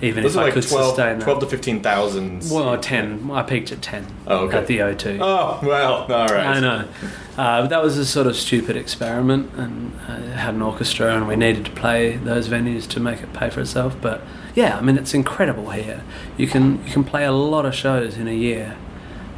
even 0.00 0.22
those 0.22 0.34
if 0.36 0.40
I 0.40 0.44
like 0.44 0.54
could 0.54 0.66
12, 0.68 0.86
sustain 0.86 1.18
that. 1.18 1.24
12 1.24 1.40
to 1.40 1.46
fifteen 1.46 1.80
thousand. 1.82 2.48
well, 2.50 2.78
ten. 2.78 3.30
I 3.30 3.42
peaked 3.42 3.72
at 3.72 3.82
ten. 3.82 4.06
Oh, 4.26 4.46
okay. 4.46 4.58
At 4.58 4.66
the 4.66 4.78
O2. 4.78 5.18
Oh 5.20 5.60
well, 5.66 5.94
all 6.12 6.28
right. 6.28 6.46
I 6.46 6.60
know. 6.60 6.88
Uh, 7.36 7.62
but 7.62 7.68
that 7.70 7.82
was 7.82 7.98
a 7.98 8.06
sort 8.06 8.28
of 8.28 8.36
stupid 8.36 8.76
experiment, 8.76 9.50
and 9.56 9.92
uh, 10.06 10.20
had 10.36 10.54
an 10.54 10.62
orchestra, 10.62 11.16
and 11.16 11.26
we 11.26 11.34
needed 11.34 11.64
to 11.64 11.70
play 11.72 12.16
those 12.16 12.48
venues 12.48 12.86
to 12.90 13.00
make 13.00 13.20
it 13.22 13.32
pay 13.32 13.50
for 13.50 13.60
itself. 13.60 13.96
But 14.00 14.22
yeah, 14.54 14.78
I 14.78 14.80
mean, 14.82 14.96
it's 14.96 15.14
incredible 15.14 15.70
here. 15.70 16.04
You 16.36 16.46
can 16.46 16.84
you 16.86 16.92
can 16.92 17.02
play 17.02 17.24
a 17.24 17.32
lot 17.32 17.66
of 17.66 17.74
shows 17.74 18.16
in 18.16 18.28
a 18.28 18.32
year, 18.34 18.76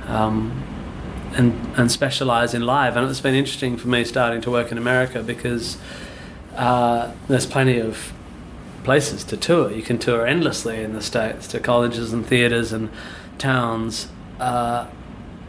um, 0.06 0.62
and 1.34 1.54
and 1.76 1.90
specialize 1.90 2.54
in 2.54 2.62
live. 2.62 2.96
And 2.96 3.08
it's 3.10 3.20
been 3.20 3.34
interesting 3.34 3.76
for 3.76 3.88
me 3.88 4.04
starting 4.04 4.40
to 4.42 4.50
work 4.50 4.72
in 4.72 4.78
America 4.78 5.22
because 5.22 5.78
uh, 6.56 7.12
there's 7.28 7.46
plenty 7.46 7.78
of 7.78 8.12
places 8.84 9.24
to 9.24 9.36
tour. 9.36 9.70
You 9.70 9.82
can 9.82 9.98
tour 9.98 10.26
endlessly 10.26 10.82
in 10.82 10.92
the 10.92 11.02
states 11.02 11.46
to 11.48 11.60
colleges 11.60 12.12
and 12.12 12.24
theaters 12.24 12.72
and 12.72 12.90
towns. 13.38 14.08
Uh, 14.40 14.86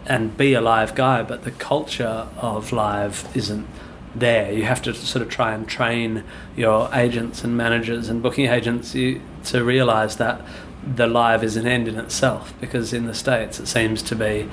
and 0.07 0.37
be 0.37 0.53
a 0.53 0.61
live 0.61 0.95
guy, 0.95 1.21
but 1.21 1.43
the 1.43 1.51
culture 1.51 2.27
of 2.37 2.71
live 2.71 3.27
isn't 3.35 3.67
there. 4.15 4.51
You 4.51 4.63
have 4.63 4.81
to 4.83 4.93
sort 4.93 5.21
of 5.21 5.29
try 5.29 5.53
and 5.53 5.67
train 5.67 6.23
your 6.55 6.89
agents 6.93 7.43
and 7.43 7.57
managers 7.57 8.09
and 8.09 8.23
booking 8.23 8.47
agents 8.47 8.95
you, 8.95 9.21
to 9.45 9.63
realize 9.63 10.15
that 10.17 10.41
the 10.83 11.07
live 11.07 11.43
is 11.43 11.57
an 11.57 11.67
end 11.67 11.87
in 11.87 11.97
itself 11.97 12.53
because 12.61 12.93
in 12.93 13.05
the 13.05 13.13
States 13.13 13.59
it 13.59 13.67
seems 13.67 14.01
to 14.03 14.15
be. 14.15 14.49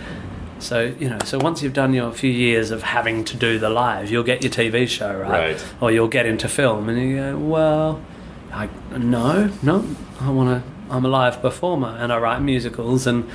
So, 0.59 0.95
you 0.99 1.11
know, 1.11 1.19
so 1.25 1.39
once 1.39 1.63
you've 1.63 1.75
done 1.75 1.93
your 1.93 2.11
few 2.13 2.31
years 2.31 2.71
of 2.71 2.83
having 2.83 3.25
to 3.25 3.37
do 3.37 3.59
the 3.59 3.69
live, 3.69 4.11
you'll 4.11 4.25
get 4.25 4.43
your 4.43 4.53
TV 4.53 4.89
show, 4.89 5.15
right? 5.19 5.53
Right. 5.53 5.65
Or 5.81 5.91
you'll 5.91 6.09
get 6.09 6.27
into 6.27 6.49
film 6.49 6.89
and 6.89 6.99
you 6.99 7.17
go, 7.17 7.37
well, 7.37 8.03
I, 8.53 8.69
no, 8.97 9.51
no, 9.63 9.85
I 10.21 10.31
want 10.31 10.63
to, 10.63 10.71
I'm 10.91 11.05
a 11.05 11.09
live 11.09 11.43
performer 11.43 11.97
and 11.99 12.13
I 12.13 12.19
write 12.19 12.41
musicals 12.41 13.07
and 13.07 13.29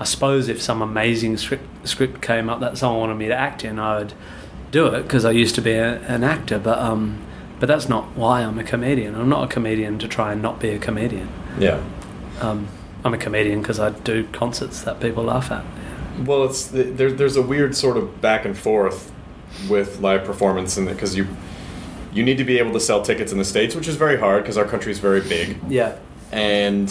I 0.00 0.04
suppose 0.04 0.48
if 0.48 0.60
some 0.60 0.82
amazing 0.82 1.36
script, 1.36 1.86
script 1.86 2.22
came 2.22 2.48
up 2.48 2.58
that 2.60 2.78
someone 2.78 3.00
wanted 3.00 3.14
me 3.14 3.28
to 3.28 3.36
act 3.36 3.64
in, 3.64 3.78
I 3.78 3.98
would 3.98 4.14
do 4.72 4.86
it 4.86 5.02
because 5.02 5.24
I 5.24 5.30
used 5.30 5.54
to 5.54 5.60
be 5.62 5.74
a, 5.74 6.00
an 6.08 6.24
actor. 6.24 6.58
But 6.58 6.78
um, 6.78 7.24
but 7.60 7.68
that's 7.68 7.88
not 7.88 8.16
why 8.16 8.40
I'm 8.40 8.58
a 8.58 8.64
comedian. 8.64 9.14
I'm 9.14 9.28
not 9.28 9.44
a 9.44 9.46
comedian 9.46 10.00
to 10.00 10.08
try 10.08 10.32
and 10.32 10.42
not 10.42 10.58
be 10.58 10.70
a 10.70 10.80
comedian. 10.80 11.28
Yeah. 11.60 11.80
Um, 12.42 12.68
I'm 13.04 13.14
a 13.14 13.18
comedian 13.18 13.60
because 13.62 13.80
I 13.80 13.90
do 13.90 14.26
concerts 14.28 14.82
that 14.82 15.00
people 15.00 15.24
laugh 15.24 15.50
at. 15.50 15.64
Well, 16.26 16.44
it's 16.44 16.66
there, 16.66 17.10
there's 17.10 17.36
a 17.36 17.42
weird 17.42 17.74
sort 17.76 17.96
of 17.96 18.20
back 18.20 18.44
and 18.44 18.56
forth 18.56 19.10
with 19.68 20.00
live 20.00 20.24
performance, 20.24 20.76
and 20.76 20.86
because 20.86 21.16
you 21.16 21.26
you 22.12 22.22
need 22.22 22.38
to 22.38 22.44
be 22.44 22.58
able 22.58 22.72
to 22.72 22.80
sell 22.80 23.02
tickets 23.02 23.32
in 23.32 23.38
the 23.38 23.44
states, 23.44 23.74
which 23.74 23.88
is 23.88 23.96
very 23.96 24.18
hard 24.18 24.42
because 24.42 24.58
our 24.58 24.66
country 24.66 24.92
is 24.92 24.98
very 24.98 25.20
big, 25.20 25.58
Yeah, 25.68 25.96
and 26.30 26.90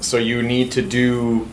so 0.00 0.16
you 0.16 0.42
need 0.42 0.72
to 0.72 0.82
do 0.82 1.48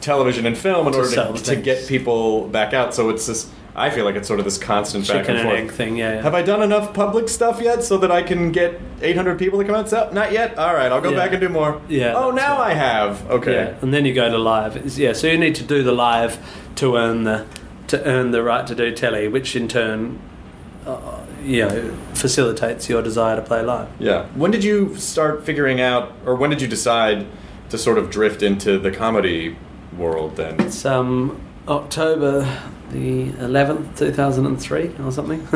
television 0.00 0.46
and 0.46 0.56
film 0.56 0.86
in 0.86 0.92
To 0.92 0.98
order 1.00 1.32
to, 1.32 1.44
to 1.44 1.56
get 1.56 1.86
people 1.88 2.48
back 2.48 2.74
out. 2.74 2.94
So 2.94 3.10
it's 3.10 3.26
this. 3.26 3.50
I 3.78 3.90
feel 3.90 4.04
like 4.04 4.14
it's 4.16 4.26
sort 4.28 4.40
of 4.40 4.44
this 4.44 4.58
constant 4.58 5.06
back 5.08 5.28
and 5.28 5.38
and 5.38 5.48
forth. 5.48 5.58
egg 5.58 5.70
thing. 5.72 5.96
Yeah, 5.96 6.14
yeah. 6.16 6.22
Have 6.22 6.34
I 6.34 6.42
done 6.42 6.62
enough 6.62 6.92
public 6.92 7.28
stuff 7.28 7.60
yet 7.60 7.82
so 7.84 7.96
that 7.98 8.10
I 8.10 8.22
can 8.22 8.52
get 8.52 8.80
800 9.00 9.38
people 9.38 9.58
to 9.58 9.64
come 9.64 9.74
out? 9.74 9.88
So, 9.88 10.10
not 10.12 10.32
yet. 10.32 10.58
All 10.58 10.74
right, 10.74 10.90
I'll 10.90 11.00
go 11.00 11.10
Yeah. 11.10 11.16
back 11.16 11.32
and 11.32 11.40
do 11.40 11.48
more. 11.48 11.80
Yeah, 11.88 12.14
Oh, 12.16 12.30
now 12.30 12.58
right. 12.58 12.70
I 12.72 12.74
have. 12.74 13.30
Okay. 13.30 13.52
Yeah, 13.54 13.74
and 13.80 13.94
then 13.94 14.04
you 14.04 14.12
go 14.14 14.28
to 14.30 14.38
live. 14.38 14.76
It's, 14.76 14.98
yeah, 14.98 15.12
so 15.12 15.26
you 15.28 15.38
need 15.38 15.54
to 15.56 15.64
do 15.64 15.82
the 15.82 15.92
live 15.92 16.38
to 16.76 16.96
earn 16.96 17.24
the 17.24 17.44
to 17.88 18.04
earn 18.04 18.32
the 18.32 18.42
right 18.42 18.66
to 18.66 18.74
do 18.74 18.92
telly, 18.94 19.28
which 19.28 19.56
in 19.56 19.66
turn, 19.66 20.18
uh, 20.86 20.98
you 21.42 21.66
know, 21.66 21.94
facilitates 22.12 22.88
your 22.88 23.00
desire 23.00 23.36
to 23.36 23.40
play 23.42 23.62
live. 23.62 23.88
Yeah. 23.98 24.26
When 24.34 24.50
did 24.50 24.62
you 24.62 24.94
start 24.96 25.44
figuring 25.46 25.80
out, 25.80 26.12
or 26.26 26.34
when 26.34 26.50
did 26.50 26.60
you 26.60 26.68
decide 26.68 27.24
to 27.70 27.78
sort 27.78 27.96
of 27.96 28.10
drift 28.10 28.42
into 28.42 28.78
the 28.78 28.90
comedy 28.90 29.56
world 29.96 30.36
then? 30.36 30.60
It's 30.60 30.84
um, 30.84 31.40
October 31.68 32.40
the 32.90 33.26
11th, 33.32 33.98
2003 33.98 34.94
or 35.04 35.12
something. 35.12 35.46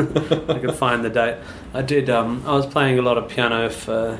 I 0.49 0.59
could 0.59 0.75
find 0.75 1.03
the 1.03 1.09
date. 1.09 1.37
I 1.73 1.81
did, 1.81 2.09
um, 2.09 2.43
I 2.45 2.53
was 2.53 2.67
playing 2.67 2.99
a 2.99 3.01
lot 3.01 3.17
of 3.17 3.27
piano 3.27 3.69
for 3.71 4.19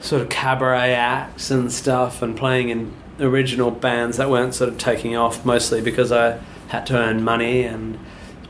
sort 0.00 0.22
of 0.22 0.28
cabaret 0.30 0.94
acts 0.94 1.50
and 1.50 1.70
stuff 1.70 2.22
and 2.22 2.36
playing 2.36 2.70
in 2.70 2.92
original 3.20 3.70
bands 3.70 4.16
that 4.16 4.30
weren't 4.30 4.54
sort 4.54 4.70
of 4.70 4.78
taking 4.78 5.14
off 5.14 5.44
mostly 5.44 5.80
because 5.82 6.10
I 6.10 6.38
had 6.68 6.86
to 6.86 6.96
earn 6.96 7.22
money 7.22 7.62
and 7.62 7.98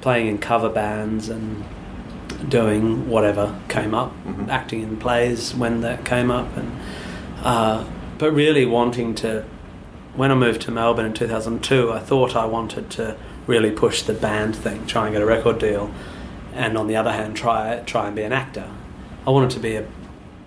playing 0.01 0.29
in 0.29 0.39
cover 0.39 0.69
bands 0.69 1.29
and 1.29 1.65
doing 2.49 3.09
whatever 3.09 3.59
came 3.69 3.93
up, 3.95 4.13
Mhm. 4.25 4.49
acting 4.49 4.83
in 4.83 4.97
plays 4.97 5.55
when 5.55 5.81
that 5.83 6.05
came 6.05 6.31
up 6.31 6.57
and 6.57 6.73
uh, 7.45 7.85
but 8.19 8.31
really 8.33 8.65
wanting 8.65 9.17
to 9.17 9.45
when 10.15 10.31
I 10.31 10.35
moved 10.35 10.63
to 10.63 10.71
Melbourne 10.71 11.07
in 11.07 11.15
2002, 11.15 11.93
I 11.93 11.99
thought 11.99 12.37
I 12.37 12.45
wanted 12.47 12.91
to 12.91 13.17
really 13.47 13.71
push 13.71 14.03
the 14.03 14.13
band 14.13 14.55
thing, 14.55 14.87
try 14.87 15.07
and 15.07 15.13
get 15.15 15.23
a 15.23 15.27
record 15.27 15.59
deal, 15.59 15.91
and 16.55 16.77
on 16.77 16.87
the 16.87 16.97
other 16.97 17.13
hand, 17.13 17.37
try 17.37 17.83
try 17.87 18.07
and 18.07 18.17
be 18.17 18.23
an 18.23 18.33
actor. 18.33 18.69
I 19.27 19.31
wanted 19.31 19.51
to 19.51 19.61
be 19.61 19.77
a 19.77 19.87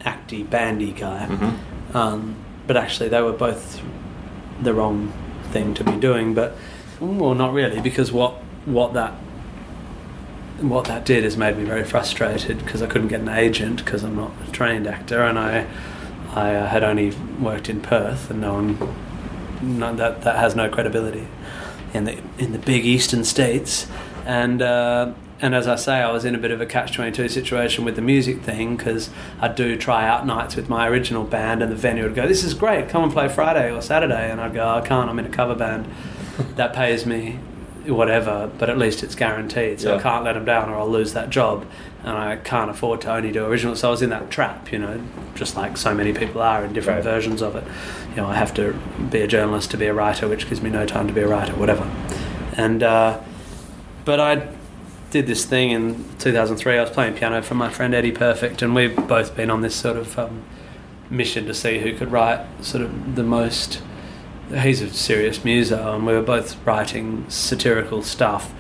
acty, 0.02 0.48
bandy 0.48 0.92
guy, 0.92 1.28
Mhm. 1.30 1.96
um, 1.96 2.36
but 2.68 2.78
actually 2.78 3.10
they 3.10 3.22
were 3.22 3.32
both 3.34 3.82
the 4.62 4.74
wrong 4.74 5.12
thing 5.52 5.74
to 5.74 5.84
be 5.84 5.94
doing. 5.94 6.34
But 6.34 6.56
well, 7.00 7.34
not 7.34 7.54
really, 7.54 7.82
because 7.82 8.12
what 8.12 8.34
what 8.66 8.94
that 8.94 9.14
what 10.62 10.86
that 10.86 11.06
did 11.06 11.26
is 11.26 11.36
made 11.36 11.58
me 11.58 11.64
very 11.66 11.84
frustrated 11.84 12.60
because 12.64 12.82
I 12.82 12.88
couldn't 12.88 13.10
get 13.10 13.20
an 13.20 13.30
agent 13.30 13.84
because 13.84 14.04
I'm 14.04 14.16
not 14.16 14.32
a 14.48 14.52
trained 14.52 14.88
actor 14.88 15.22
and 15.22 15.38
I 15.38 15.66
I 16.34 16.56
uh, 16.56 16.68
had 16.68 16.84
only 16.84 17.12
worked 17.42 17.70
in 17.70 17.82
Perth 17.82 18.30
and 18.30 18.40
no 18.42 18.54
one 18.54 18.78
no, 19.66 19.96
that 19.96 20.22
that 20.22 20.38
has 20.38 20.56
no 20.56 20.70
credibility 20.70 21.28
in 21.94 22.06
the 22.06 22.22
in 22.38 22.52
the 22.52 22.60
big 22.60 22.86
eastern 22.86 23.24
states. 23.24 23.88
And 24.26 24.62
uh, 24.62 25.14
and 25.42 25.54
as 25.54 25.68
I 25.68 25.76
say, 25.76 25.96
I 25.96 26.12
was 26.12 26.26
in 26.26 26.34
a 26.36 26.38
bit 26.38 26.52
of 26.52 26.62
a 26.62 26.66
catch 26.66 26.94
twenty 26.94 27.12
two 27.12 27.28
situation 27.28 27.84
with 27.86 27.96
the 27.96 28.02
music 28.02 28.42
thing 28.42 28.78
because 28.78 29.10
I'd 29.42 29.56
do 29.56 29.78
try 29.78 30.08
out 30.08 30.26
nights 30.26 30.56
with 30.56 30.70
my 30.70 30.88
original 30.88 31.24
band, 31.24 31.62
and 31.62 31.72
the 31.72 31.76
venue 31.76 32.04
would 32.04 32.16
go, 32.16 32.28
"This 32.28 32.44
is 32.44 32.54
great, 32.54 32.90
come 32.90 33.04
and 33.04 33.12
play 33.12 33.28
Friday 33.28 33.72
or 33.72 33.82
Saturday," 33.82 34.32
and 34.32 34.40
I'd 34.40 34.54
go, 34.54 34.68
"I 34.68 34.82
can't, 34.82 35.10
I'm 35.10 35.20
in 35.20 35.26
a 35.26 35.30
cover 35.30 35.56
band. 35.56 35.88
That 36.56 36.74
pays 36.74 37.06
me 37.06 37.40
whatever, 37.88 38.50
but 38.58 38.70
at 38.70 38.78
least 38.78 39.04
it's 39.04 39.16
guaranteed, 39.16 39.80
so 39.82 39.96
I 39.98 40.02
can't 40.02 40.24
let 40.24 40.34
them 40.34 40.46
down 40.46 40.70
or 40.70 40.76
I'll 40.78 40.90
lose 40.90 41.14
that 41.14 41.30
job, 41.30 41.66
and 42.04 42.18
I 42.18 42.38
can't 42.38 42.70
afford 42.70 43.02
to 43.02 43.14
only 43.14 43.32
do 43.32 43.46
original." 43.46 43.76
So 43.76 43.88
I 43.88 43.92
was 43.92 44.02
in 44.02 44.10
that 44.10 44.30
trap, 44.30 44.72
you 44.72 44.80
know, 44.80 45.00
just 45.36 45.56
like 45.56 45.78
so 45.78 45.94
many 45.94 46.14
people 46.14 46.42
are 46.42 46.64
in 46.64 46.74
different 46.74 47.06
Right. 47.06 47.14
versions 47.14 47.42
of 47.42 47.56
it. 47.56 47.64
You 48.12 48.18
know, 48.22 48.28
I 48.28 48.36
have 48.36 48.54
to 48.56 48.74
be 49.12 49.22
a 49.22 49.28
journalist 49.28 49.72
to 49.72 49.78
be 49.78 49.86
a 49.88 49.94
writer, 49.94 50.28
which 50.28 50.48
gives 50.50 50.62
me 50.62 50.70
no 50.70 50.86
time 50.86 51.08
to 51.08 51.14
be 51.14 51.22
a 51.22 51.28
writer, 51.28 51.54
whatever. 51.54 51.90
And 52.58 52.82
uh, 52.84 53.20
but 54.06 54.20
I 54.20 54.48
did 55.12 55.28
this 55.28 55.46
thing 55.46 55.72
in 55.72 56.06
2003. 56.20 56.78
I 56.78 56.82
was 56.82 56.90
playing 56.90 57.14
piano 57.16 57.42
for 57.42 57.56
my 57.56 57.70
friend 57.70 57.94
Eddie 57.94 58.12
Perfect, 58.12 58.62
and 58.62 58.76
we've 58.76 58.96
both 59.08 59.36
been 59.36 59.50
on 59.50 59.62
this 59.62 59.76
sort 59.76 59.98
of 59.98 60.18
um, 60.20 60.44
mission 61.10 61.46
to 61.46 61.54
see 61.54 61.80
who 61.80 61.94
could 61.96 62.12
write 62.12 62.46
sort 62.62 62.84
of 62.84 63.16
the 63.16 63.24
most. 63.24 63.82
He's 64.54 64.82
a 64.82 64.90
serious 64.92 65.44
muso, 65.44 65.96
and 65.96 66.06
we 66.06 66.14
were 66.14 66.22
both 66.22 66.64
writing 66.66 67.28
satirical 67.30 68.04
stuff, 68.04 68.54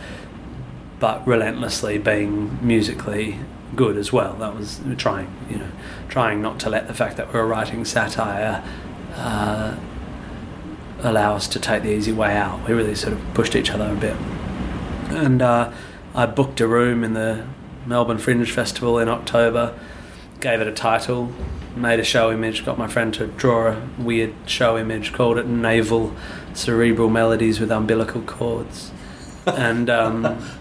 but 1.00 1.26
relentlessly 1.28 1.98
being 1.98 2.58
musically 2.66 3.40
good 3.76 3.98
as 3.98 4.12
well. 4.12 4.34
That 4.36 4.56
was 4.56 4.80
trying, 4.98 5.32
you 5.50 5.58
know, 5.58 5.70
trying 6.10 6.42
not 6.42 6.60
to 6.62 6.70
let 6.70 6.88
the 6.88 6.94
fact 6.94 7.18
that 7.18 7.32
we 7.32 7.40
were 7.40 7.46
writing 7.46 7.86
satire 7.86 8.64
uh, 9.16 9.76
allow 11.02 11.36
us 11.36 11.48
to 11.50 11.60
take 11.60 11.84
the 11.84 11.94
easy 11.94 12.12
way 12.12 12.36
out. 12.36 12.68
We 12.68 12.74
really 12.74 12.96
sort 12.96 13.14
of 13.14 13.22
pushed 13.34 13.56
each 13.56 13.70
other 13.70 13.92
a 13.92 13.96
bit. 13.96 14.16
And 15.10 15.42
uh, 15.42 15.72
I 16.16 16.26
booked 16.26 16.62
a 16.62 16.68
room 16.68 17.04
in 17.04 17.14
the 17.14 17.46
Melbourne 17.86 18.18
Fringe 18.18 18.50
Festival 18.50 18.98
in 18.98 19.08
October, 19.08 19.78
gave 20.40 20.62
it 20.62 20.68
a 20.68 20.72
title, 20.72 21.32
made 21.76 22.00
a 22.00 22.04
show 22.04 22.32
image, 22.32 22.66
got 22.66 22.78
my 22.78 22.88
friend 22.88 23.14
to 23.16 23.28
draw 23.28 23.68
a 23.68 23.88
weird 23.98 24.34
show 24.46 24.78
image, 24.78 25.14
called 25.14 25.38
it 25.38 25.48
Navel 25.48 26.16
Cerebral 26.54 27.10
Melodies 27.10 27.60
with 27.60 27.72
Umbilical 27.72 28.22
Chords. 28.22 28.92
And. 29.46 29.90
Um, 29.90 30.44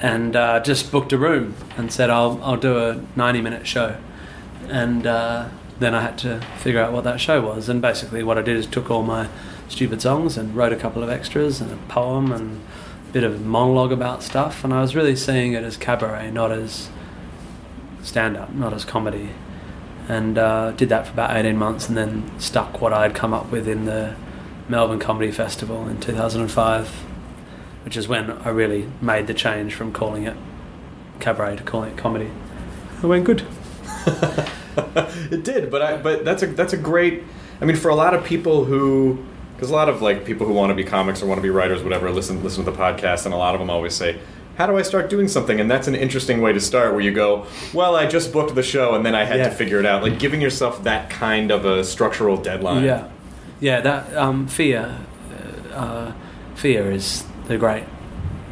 and 0.00 0.34
uh, 0.34 0.60
just 0.60 0.90
booked 0.90 1.12
a 1.12 1.18
room 1.18 1.54
and 1.76 1.92
said 1.92 2.10
I'll 2.10 2.40
I'll 2.42 2.56
do 2.56 2.78
a 2.78 3.00
ninety 3.14 3.40
minute 3.40 3.66
show, 3.66 3.96
and 4.68 5.06
uh, 5.06 5.48
then 5.78 5.94
I 5.94 6.00
had 6.02 6.18
to 6.18 6.40
figure 6.58 6.80
out 6.80 6.92
what 6.92 7.04
that 7.04 7.20
show 7.20 7.40
was. 7.40 7.68
And 7.68 7.80
basically, 7.80 8.22
what 8.22 8.38
I 8.38 8.42
did 8.42 8.56
is 8.56 8.66
took 8.66 8.90
all 8.90 9.02
my 9.02 9.28
stupid 9.68 10.00
songs 10.00 10.36
and 10.36 10.54
wrote 10.54 10.72
a 10.72 10.76
couple 10.76 11.02
of 11.02 11.08
extras 11.08 11.60
and 11.60 11.72
a 11.72 11.76
poem 11.88 12.32
and 12.32 12.60
a 13.08 13.12
bit 13.12 13.24
of 13.24 13.44
monologue 13.44 13.92
about 13.92 14.22
stuff. 14.22 14.64
And 14.64 14.72
I 14.72 14.80
was 14.80 14.94
really 14.94 15.16
seeing 15.16 15.52
it 15.52 15.64
as 15.64 15.76
cabaret, 15.76 16.30
not 16.30 16.52
as 16.52 16.88
stand 18.02 18.36
up, 18.36 18.52
not 18.54 18.72
as 18.72 18.84
comedy. 18.84 19.30
And 20.08 20.38
uh, 20.38 20.70
did 20.72 20.88
that 20.90 21.06
for 21.06 21.12
about 21.12 21.36
eighteen 21.36 21.56
months, 21.56 21.88
and 21.88 21.96
then 21.96 22.30
stuck 22.38 22.80
what 22.80 22.92
I 22.92 23.02
had 23.02 23.14
come 23.14 23.34
up 23.34 23.50
with 23.50 23.66
in 23.66 23.86
the 23.86 24.14
Melbourne 24.68 25.00
Comedy 25.00 25.32
Festival 25.32 25.88
in 25.88 26.00
two 26.00 26.12
thousand 26.12 26.42
and 26.42 26.50
five 26.50 27.04
which 27.86 27.96
is 27.96 28.08
when 28.08 28.32
I 28.32 28.48
really 28.48 28.88
made 29.00 29.28
the 29.28 29.32
change 29.32 29.72
from 29.72 29.92
calling 29.92 30.24
it 30.24 30.36
cabaret 31.20 31.54
to 31.54 31.62
calling 31.62 31.92
it 31.92 31.96
comedy. 31.96 32.28
It 33.00 33.06
went 33.06 33.24
good. 33.24 33.46
it 35.30 35.44
did, 35.44 35.70
but 35.70 35.82
I, 35.82 35.96
but 35.96 36.24
that's 36.24 36.42
a 36.42 36.48
that's 36.48 36.72
a 36.72 36.76
great. 36.76 37.22
I 37.60 37.64
mean, 37.64 37.76
for 37.76 37.88
a 37.88 37.94
lot 37.94 38.12
of 38.12 38.24
people 38.24 38.64
who, 38.64 39.24
because 39.54 39.70
a 39.70 39.72
lot 39.72 39.88
of 39.88 40.02
like 40.02 40.24
people 40.24 40.48
who 40.48 40.52
want 40.52 40.70
to 40.70 40.74
be 40.74 40.82
comics 40.82 41.22
or 41.22 41.26
want 41.26 41.38
to 41.38 41.42
be 41.42 41.48
writers, 41.48 41.84
whatever, 41.84 42.10
listen 42.10 42.42
listen 42.42 42.64
to 42.64 42.70
the 42.72 42.76
podcast, 42.76 43.24
and 43.24 43.32
a 43.32 43.36
lot 43.36 43.54
of 43.54 43.60
them 43.60 43.70
always 43.70 43.94
say, 43.94 44.18
"How 44.56 44.66
do 44.66 44.76
I 44.76 44.82
start 44.82 45.08
doing 45.10 45.28
something?" 45.28 45.60
And 45.60 45.70
that's 45.70 45.88
an 45.88 45.94
interesting 45.94 46.40
way 46.40 46.52
to 46.52 46.60
start, 46.60 46.92
where 46.92 47.00
you 47.00 47.12
go, 47.12 47.46
"Well, 47.72 47.96
I 47.96 48.06
just 48.06 48.32
booked 48.32 48.54
the 48.54 48.62
show, 48.62 48.94
and 48.94 49.04
then 49.04 49.14
I 49.14 49.24
had 49.24 49.38
Yeah. 49.38 49.48
to 49.48 49.54
figure 49.54 49.78
it 49.80 49.86
out." 49.86 50.02
Like 50.02 50.18
giving 50.18 50.40
yourself 50.40 50.82
that 50.84 51.10
kind 51.10 51.50
of 51.50 51.64
a 51.64 51.84
structural 51.84 52.36
deadline. 52.36 52.84
Yeah, 52.84 53.04
yeah. 53.60 53.80
That 53.80 54.14
um, 54.16 54.46
fear, 54.46 54.96
uh, 55.74 55.76
uh, 55.76 56.12
fear 56.54 56.90
is 56.90 57.24
the 57.48 57.56
great 57.58 57.84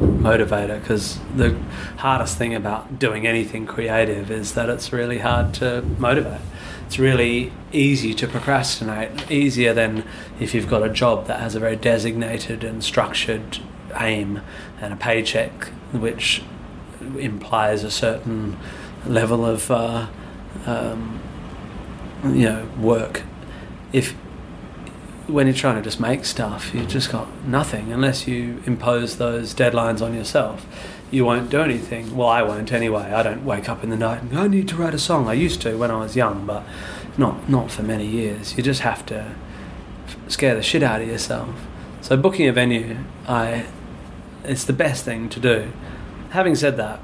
motivator 0.01 0.81
because 0.81 1.19
the 1.37 1.55
hardest 1.99 2.37
thing 2.37 2.55
about 2.55 2.99
doing 2.99 3.27
anything 3.27 3.65
creative 3.67 4.31
is 4.31 4.55
that 4.55 4.69
it's 4.69 4.93
really 4.93 5.19
hard 5.19 5.55
to 5.55 5.83
motivate. 5.99 6.41
It's 6.87 6.99
really 6.99 7.53
easy 7.73 8.13
to 8.15 8.27
procrastinate, 8.27 9.31
easier 9.31 9.73
than 9.73 10.05
if 10.41 10.55
you've 10.55 10.69
got 10.69 10.83
a 10.83 10.89
job 10.91 11.27
that 11.29 11.41
has 11.41 11.55
a 11.55 11.61
very 11.61 11.77
designated 11.77 12.63
and 12.65 12.83
structured 12.85 13.59
aim 13.99 14.41
and 14.81 14.93
a 14.93 14.97
paycheck, 14.97 15.69
which 15.93 16.43
implies 17.19 17.85
a 17.85 17.91
certain 17.91 18.57
level 19.07 19.45
of 19.45 19.71
uh, 19.71 20.07
um, 20.67 21.21
you 22.25 22.45
know 22.45 22.69
work. 22.79 23.23
If 23.93 24.13
when 25.27 25.47
you're 25.47 25.57
trying 25.57 25.77
to 25.77 25.83
just 25.83 26.01
make 26.01 26.25
stuff, 26.25 26.75
you've 26.75 26.89
just 26.89 27.11
got 27.11 27.29
nothing 27.45 27.93
unless 27.93 28.29
you 28.29 28.63
impose 28.67 29.17
those 29.17 29.55
deadlines 29.55 30.03
on 30.03 30.15
yourself. 30.15 30.67
You 31.11 31.25
won't 31.25 31.49
do 31.51 31.61
anything. 31.61 32.17
Well, 32.17 32.29
I 32.29 32.43
won't 32.43 32.73
anyway. 32.73 33.13
I 33.13 33.23
don't 33.23 33.45
wake 33.45 33.69
up 33.69 33.85
in 33.85 33.91
the 33.91 33.97
night 33.97 34.21
and 34.21 34.31
go, 34.31 34.39
I 34.39 34.49
need 34.49 34.69
to 34.69 34.77
write 34.77 34.95
a 34.95 34.99
song. 34.99 35.29
I 35.29 35.35
used 35.35 35.63
to 35.63 35.79
when 35.79 35.91
I 35.91 35.99
was 35.99 36.17
young, 36.17 36.45
but 36.45 36.65
not 37.17 37.49
not 37.49 37.71
for 37.71 37.83
many 37.83 38.07
years. 38.07 38.57
You 38.57 38.63
just 38.63 38.81
have 38.81 39.07
to 39.07 39.35
scare 40.29 40.55
the 40.55 40.63
shit 40.63 40.83
out 40.83 41.01
of 41.01 41.09
yourself. 41.09 41.55
So 42.01 42.17
booking 42.17 42.49
a 42.49 42.53
venue, 42.53 42.99
I 43.27 43.67
it's 44.45 44.65
the 44.65 44.73
best 44.73 45.05
thing 45.05 45.29
to 45.31 45.41
do. 45.41 45.73
Having 46.31 46.57
said 46.57 46.77
that, 46.77 47.01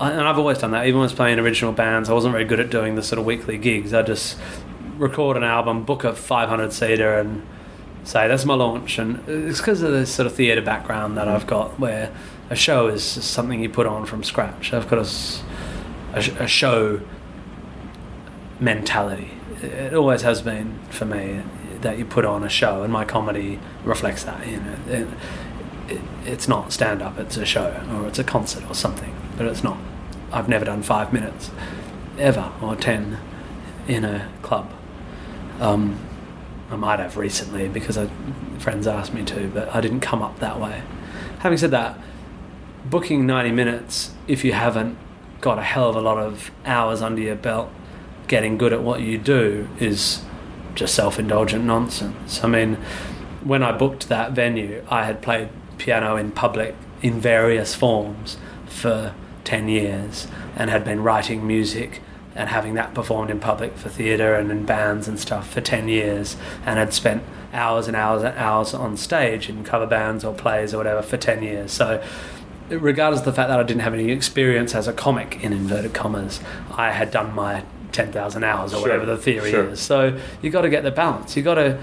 I, 0.00 0.10
and 0.10 0.22
I've 0.22 0.38
always 0.38 0.58
done 0.58 0.72
that. 0.72 0.86
Even 0.86 0.98
when 0.98 1.04
I 1.04 1.06
was 1.06 1.12
playing 1.12 1.38
original 1.38 1.72
bands, 1.72 2.10
I 2.10 2.12
wasn't 2.12 2.32
very 2.32 2.44
good 2.44 2.60
at 2.60 2.70
doing 2.70 2.94
the 2.94 3.02
sort 3.02 3.18
of 3.18 3.24
weekly 3.24 3.58
gigs. 3.58 3.94
I 3.94 4.02
just 4.02 4.38
record 4.98 5.36
an 5.36 5.44
album, 5.44 5.84
book 5.84 6.04
a 6.04 6.14
500 6.14 6.72
seater, 6.72 7.18
and 7.18 7.46
say 8.04 8.28
that's 8.28 8.44
my 8.44 8.54
launch. 8.54 8.98
And 8.98 9.26
it's 9.28 9.58
because 9.58 9.82
of 9.82 9.92
this 9.92 10.12
sort 10.12 10.26
of 10.26 10.34
theatre 10.34 10.62
background 10.62 11.16
that 11.16 11.28
I've 11.28 11.46
got, 11.46 11.78
where 11.78 12.12
a 12.50 12.56
show 12.56 12.88
is 12.88 13.02
something 13.04 13.62
you 13.62 13.68
put 13.68 13.86
on 13.86 14.04
from 14.06 14.22
scratch. 14.24 14.72
I've 14.72 14.88
got 14.88 14.98
a, 15.06 15.08
a 16.14 16.44
a 16.44 16.48
show 16.48 17.00
mentality. 18.60 19.30
It 19.62 19.94
always 19.94 20.22
has 20.22 20.42
been 20.42 20.78
for 20.90 21.04
me 21.04 21.42
that 21.82 21.98
you 21.98 22.04
put 22.04 22.24
on 22.24 22.42
a 22.42 22.48
show, 22.48 22.82
and 22.82 22.92
my 22.92 23.04
comedy 23.04 23.58
reflects 23.84 24.24
that. 24.24 24.46
You 24.46 24.60
know, 24.60 24.76
it, 24.88 25.08
it, 25.88 26.00
it's 26.24 26.48
not 26.48 26.72
stand 26.72 27.02
up; 27.02 27.18
it's 27.18 27.36
a 27.36 27.44
show 27.44 27.84
or 27.92 28.06
it's 28.06 28.18
a 28.18 28.24
concert 28.24 28.68
or 28.68 28.74
something, 28.74 29.14
but 29.36 29.46
it's 29.46 29.64
not. 29.64 29.78
I've 30.32 30.48
never 30.48 30.64
done 30.64 30.82
five 30.82 31.12
minutes 31.12 31.50
ever 32.18 32.52
or 32.60 32.76
ten 32.76 33.18
in 33.88 34.04
a 34.04 34.30
club. 34.42 34.70
Um, 35.60 35.98
I 36.70 36.76
might 36.76 37.00
have 37.00 37.16
recently 37.16 37.68
because 37.68 37.98
I, 37.98 38.08
friends 38.58 38.86
asked 38.86 39.12
me 39.12 39.24
to, 39.26 39.48
but 39.48 39.74
I 39.74 39.80
didn't 39.80 40.00
come 40.00 40.22
up 40.22 40.38
that 40.38 40.58
way. 40.58 40.82
Having 41.40 41.58
said 41.58 41.70
that, 41.72 41.98
booking 42.84 43.26
90 43.26 43.52
minutes, 43.52 44.14
if 44.26 44.44
you 44.44 44.52
haven't 44.52 44.96
got 45.40 45.58
a 45.58 45.62
hell 45.62 45.90
of 45.90 45.96
a 45.96 46.00
lot 46.00 46.18
of 46.18 46.50
hours 46.64 47.02
under 47.02 47.20
your 47.20 47.34
belt 47.34 47.70
getting 48.26 48.56
good 48.56 48.72
at 48.72 48.82
what 48.82 49.00
you 49.00 49.18
do, 49.18 49.68
is 49.78 50.22
just 50.74 50.94
self 50.94 51.18
indulgent 51.18 51.64
nonsense. 51.64 52.42
I 52.42 52.48
mean, 52.48 52.76
when 53.44 53.62
I 53.62 53.72
booked 53.76 54.08
that 54.08 54.32
venue, 54.32 54.84
I 54.88 55.04
had 55.04 55.20
played 55.20 55.50
piano 55.82 56.16
in 56.16 56.30
public 56.30 56.76
in 57.02 57.20
various 57.20 57.74
forms 57.74 58.36
for 58.66 59.12
10 59.42 59.68
years 59.68 60.28
and 60.54 60.70
had 60.70 60.84
been 60.84 61.02
writing 61.02 61.44
music 61.44 62.00
and 62.36 62.48
having 62.48 62.74
that 62.74 62.94
performed 62.94 63.30
in 63.30 63.40
public 63.40 63.76
for 63.76 63.88
theatre 63.88 64.34
and 64.34 64.50
in 64.52 64.64
bands 64.64 65.08
and 65.08 65.18
stuff 65.18 65.50
for 65.50 65.60
10 65.60 65.88
years 65.88 66.36
and 66.64 66.78
had 66.78 66.92
spent 66.94 67.22
hours 67.52 67.88
and 67.88 67.96
hours 67.96 68.22
and 68.22 68.38
hours 68.38 68.72
on 68.72 68.96
stage 68.96 69.48
in 69.48 69.64
cover 69.64 69.86
bands 69.86 70.24
or 70.24 70.32
plays 70.32 70.72
or 70.72 70.76
whatever 70.78 71.02
for 71.02 71.16
10 71.16 71.42
years. 71.42 71.72
So, 71.72 72.00
regardless 72.70 73.20
of 73.22 73.26
the 73.26 73.32
fact 73.32 73.48
that 73.48 73.58
I 73.58 73.64
didn't 73.64 73.82
have 73.82 73.92
any 73.92 74.10
experience 74.12 74.74
as 74.76 74.86
a 74.86 74.92
comic, 74.92 75.42
in 75.42 75.52
inverted 75.52 75.92
commas, 75.92 76.40
I 76.70 76.92
had 76.92 77.10
done 77.10 77.34
my 77.34 77.64
10,000 77.90 78.44
hours 78.44 78.72
or 78.72 78.76
Sure, 78.76 78.82
whatever 78.82 79.04
the 79.04 79.18
theory 79.18 79.50
sure. 79.50 79.70
is. 79.70 79.80
So, 79.80 80.16
you've 80.40 80.52
got 80.52 80.62
to 80.62 80.70
get 80.70 80.84
the 80.84 80.92
balance. 80.92 81.36
You've 81.36 81.44
got 81.44 81.56
to 81.56 81.78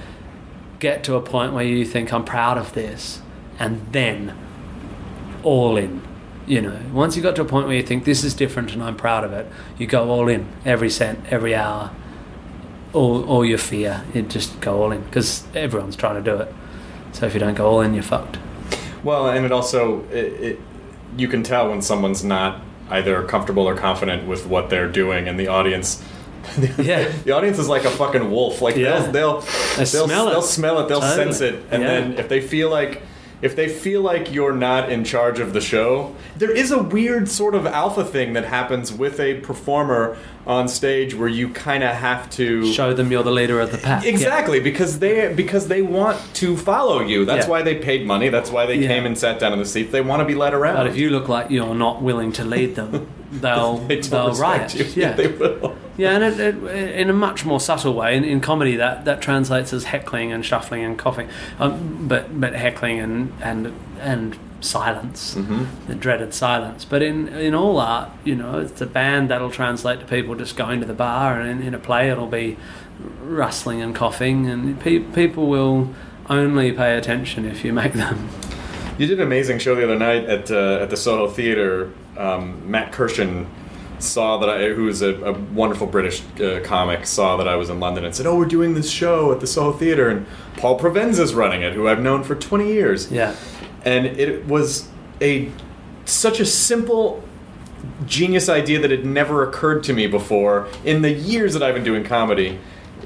get 0.79 1.03
to 1.03 1.15
a 1.15 1.21
point 1.21 1.53
where 1.53 1.65
you 1.65 1.83
think, 1.85 2.11
I'm 2.13 2.23
proud 2.23 2.57
of 2.57 2.73
this, 2.73 3.21
and 3.59 3.85
then 3.91 4.35
all 5.43 5.77
in. 5.77 6.01
You 6.47 6.61
know, 6.61 6.79
once 6.91 7.15
you 7.15 7.21
got 7.21 7.35
to 7.35 7.43
a 7.43 7.45
point 7.45 7.67
where 7.67 7.75
you 7.75 7.83
think 7.83 8.05
this 8.05 8.23
is 8.23 8.33
different 8.33 8.73
and 8.73 8.81
I'm 8.81 8.95
proud 8.95 9.23
of 9.23 9.31
it, 9.33 9.45
you 9.77 9.85
go 9.85 10.09
all 10.09 10.27
in 10.27 10.47
every 10.65 10.89
cent, 10.89 11.19
every 11.29 11.53
hour, 11.53 11.91
all, 12.91 13.23
all 13.25 13.45
your 13.45 13.59
fear. 13.59 14.03
You 14.15 14.23
just 14.23 14.59
go 14.59 14.81
all 14.81 14.91
in 14.91 15.01
because 15.03 15.45
everyone's 15.53 15.95
trying 15.95 16.15
to 16.15 16.21
do 16.31 16.37
it. 16.37 16.51
So 17.11 17.27
if 17.27 17.33
you 17.35 17.39
don't 17.39 17.53
go 17.53 17.69
all 17.69 17.81
in, 17.81 17.93
you're 17.93 18.01
fucked. 18.03 18.39
Well, 19.03 19.29
and 19.29 19.45
it 19.45 19.51
also 19.51 20.03
it, 20.11 20.15
it 20.41 20.59
you 21.17 21.27
can 21.27 21.43
tell 21.43 21.69
when 21.69 21.81
someone's 21.81 22.23
not 22.23 22.61
either 22.89 23.23
comfortable 23.23 23.67
or 23.67 23.75
confident 23.75 24.27
with 24.27 24.47
what 24.47 24.69
they're 24.71 24.89
doing, 24.91 25.27
and 25.27 25.39
the 25.39 25.47
audience. 25.47 26.03
Yeah. 26.79 27.07
the 27.25 27.31
audience 27.33 27.59
is 27.59 27.67
like 27.69 27.83
a 27.85 27.91
fucking 27.91 28.31
wolf. 28.31 28.61
Like 28.61 28.75
Yeah. 28.75 28.99
they'll 29.01 29.11
they'll 29.11 29.41
They 29.41 29.83
they'll, 29.83 30.07
smell 30.07 30.27
it. 30.27 30.31
they'll 30.31 30.41
smell 30.41 30.79
it, 30.79 30.87
they'll 30.87 30.99
Totally. 31.01 31.33
sense 31.33 31.41
it, 31.41 31.63
and 31.69 31.83
Yeah. 31.83 31.87
then 31.89 32.13
if 32.13 32.27
they 32.27 32.41
feel 32.41 32.69
like 32.71 33.03
if 33.41 33.55
they 33.55 33.69
feel 33.69 34.01
like 34.01 34.31
you're 34.33 34.53
not 34.53 34.89
in 34.91 35.03
charge 35.03 35.39
of 35.39 35.53
the 35.53 35.61
show, 35.61 36.15
there 36.37 36.51
is 36.51 36.71
a 36.71 36.81
weird 36.81 37.29
sort 37.29 37.55
of 37.55 37.65
alpha 37.65 38.03
thing 38.03 38.33
that 38.33 38.45
happens 38.45 38.91
with 38.91 39.19
a 39.19 39.35
performer 39.41 40.17
on 40.45 40.67
stage 40.67 41.13
where 41.15 41.27
you 41.29 41.47
kind 41.49 41.83
of 41.83 41.95
have 41.95 42.29
to 42.31 42.71
Show 42.73 42.93
them 42.93 43.11
you're 43.11 43.23
the 43.23 43.31
leader 43.31 43.59
of 43.61 43.71
the 43.71 43.77
pack. 43.77 44.03
Yeah. 44.03 44.09
Exactly, 44.09 44.59
because 44.59 44.99
they 44.99 45.33
because 45.33 45.67
they 45.67 45.81
want 45.81 46.19
to 46.35 46.57
follow 46.57 47.01
you. 47.01 47.23
That's 47.25 47.45
Yeah. 47.45 47.51
why 47.51 47.61
they 47.61 47.75
paid 47.75 48.05
money. 48.05 48.29
That's 48.29 48.49
why 48.51 48.65
they 48.65 48.75
Yeah. 48.75 48.87
came 48.87 49.05
and 49.05 49.17
sat 49.17 49.39
down 49.39 49.53
in 49.53 49.59
the 49.59 49.65
seats. 49.65 49.91
They 49.91 50.01
want 50.01 50.21
to 50.21 50.25
be 50.25 50.35
led 50.35 50.53
around. 50.53 50.75
But 50.75 50.87
if 50.87 50.97
you 50.97 51.09
look 51.09 51.29
like 51.29 51.49
you're 51.49 51.75
not 51.75 52.01
willing 52.01 52.31
to 52.33 52.43
lead 52.43 52.75
them, 52.75 53.07
they'll 53.31 53.77
they 53.77 53.95
don't 54.01 54.09
they'll 54.09 54.29
respect 54.29 54.73
riot. 54.75 54.75
you. 54.75 55.01
Yeah, 55.03 55.13
they 55.19 55.27
will. 55.27 55.75
Yeah, 55.99 56.15
and 56.15 56.23
it, 56.23 56.39
it, 56.39 56.95
in 56.95 57.09
a 57.09 57.13
much 57.13 57.45
more 57.45 57.59
subtle 57.59 57.93
way, 57.93 58.15
in, 58.15 58.23
in 58.23 58.39
comedy, 58.39 58.77
that, 58.77 59.03
that 59.03 59.21
translates 59.21 59.73
as 59.73 59.83
heckling 59.83 60.31
and 60.31 60.45
shuffling 60.45 60.83
and 60.83 60.97
coughing, 60.97 61.27
um, 61.59 62.07
but 62.07 62.39
but 62.39 62.53
heckling 62.53 62.99
and 62.99 63.33
and 63.41 63.73
and 63.99 64.37
silence, 64.61 65.35
the 65.87 65.95
dreaded 65.95 66.33
silence. 66.33 66.85
But 66.85 67.01
in 67.01 67.27
in 67.27 67.53
all 67.53 67.79
art, 67.79 68.09
you 68.23 68.35
know, 68.35 68.59
it's 68.59 68.79
a 68.81 68.85
band 68.85 69.29
that'll 69.29 69.51
translate 69.51 69.99
to 69.99 70.05
people 70.05 70.35
just 70.35 70.55
going 70.55 70.79
to 70.79 70.85
the 70.85 70.93
bar, 70.93 71.39
and 71.39 71.49
in, 71.49 71.67
in 71.67 71.73
a 71.73 71.79
play, 71.79 72.09
it'll 72.09 72.27
be 72.27 72.57
rustling 73.21 73.81
and 73.81 73.93
coughing, 73.93 74.47
and 74.47 74.79
pe- 74.79 74.99
people 74.99 75.47
will 75.47 75.93
only 76.29 76.71
pay 76.71 76.97
attention 76.97 77.45
if 77.45 77.65
you 77.65 77.73
make 77.73 77.93
them. 77.93 78.29
You 78.97 79.07
did 79.07 79.19
an 79.19 79.27
amazing 79.27 79.59
show 79.59 79.75
the 79.75 79.83
other 79.83 79.97
night 79.99 80.25
at 80.25 80.49
uh, 80.49 80.79
at 80.81 80.89
the 80.89 80.97
Soho 80.97 81.27
Theater. 81.27 81.91
Um, 82.17 82.69
Matt 82.69 82.91
Kirshen 82.91 83.45
saw 83.99 84.37
that 84.37 84.49
I, 84.49 84.69
who 84.69 84.87
is 84.87 85.01
a, 85.01 85.15
a 85.23 85.33
wonderful 85.33 85.87
British 85.87 86.21
uh, 86.39 86.61
comic, 86.63 87.05
saw 87.05 87.37
that 87.37 87.47
I 87.47 87.55
was 87.55 87.69
in 87.69 87.79
London 87.79 88.05
and 88.05 88.15
said, 88.15 88.25
"Oh, 88.25 88.37
we're 88.37 88.45
doing 88.45 88.73
this 88.73 88.89
show 88.89 89.31
at 89.31 89.39
the 89.39 89.47
Soho 89.47 89.71
Theater, 89.71 90.09
and 90.09 90.25
Paul 90.57 90.79
Provenza's 90.79 91.33
running 91.33 91.61
it, 91.61 91.73
who 91.73 91.87
I've 91.87 92.01
known 92.01 92.23
for 92.23 92.35
20 92.35 92.67
years." 92.67 93.11
Yeah, 93.11 93.35
and 93.83 94.05
it 94.05 94.45
was 94.45 94.89
a 95.21 95.51
such 96.05 96.39
a 96.39 96.45
simple 96.45 97.23
genius 98.05 98.49
idea 98.49 98.79
that 98.79 98.91
had 98.91 99.05
never 99.05 99.47
occurred 99.47 99.83
to 99.83 99.93
me 99.93 100.07
before 100.07 100.67
in 100.83 101.01
the 101.01 101.11
years 101.11 101.53
that 101.53 101.63
I've 101.63 101.75
been 101.75 101.83
doing 101.83 102.03
comedy. 102.03 102.59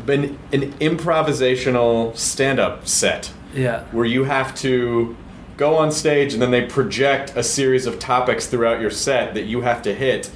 Been 0.06 0.38
an 0.51 0.73
improvisational 0.79 2.17
stand-up 2.17 2.88
set 2.88 3.32
yeah. 3.53 3.84
where 3.91 4.06
you 4.06 4.23
have 4.25 4.56
to 4.56 5.15
go 5.56 5.77
on 5.77 5.91
stage 5.91 6.34
and 6.34 6.41
then 6.41 6.51
they 6.51 6.65
project 6.65 7.34
a 7.36 7.43
series 7.43 7.86
of 7.86 7.99
topics 7.99 8.47
throughout 8.47 8.82
your 8.82 8.89
set 8.89 9.34
that 9.36 9.43
you 9.43 9.62
have 9.62 9.82
to 9.84 9.93
hit 9.93 10.32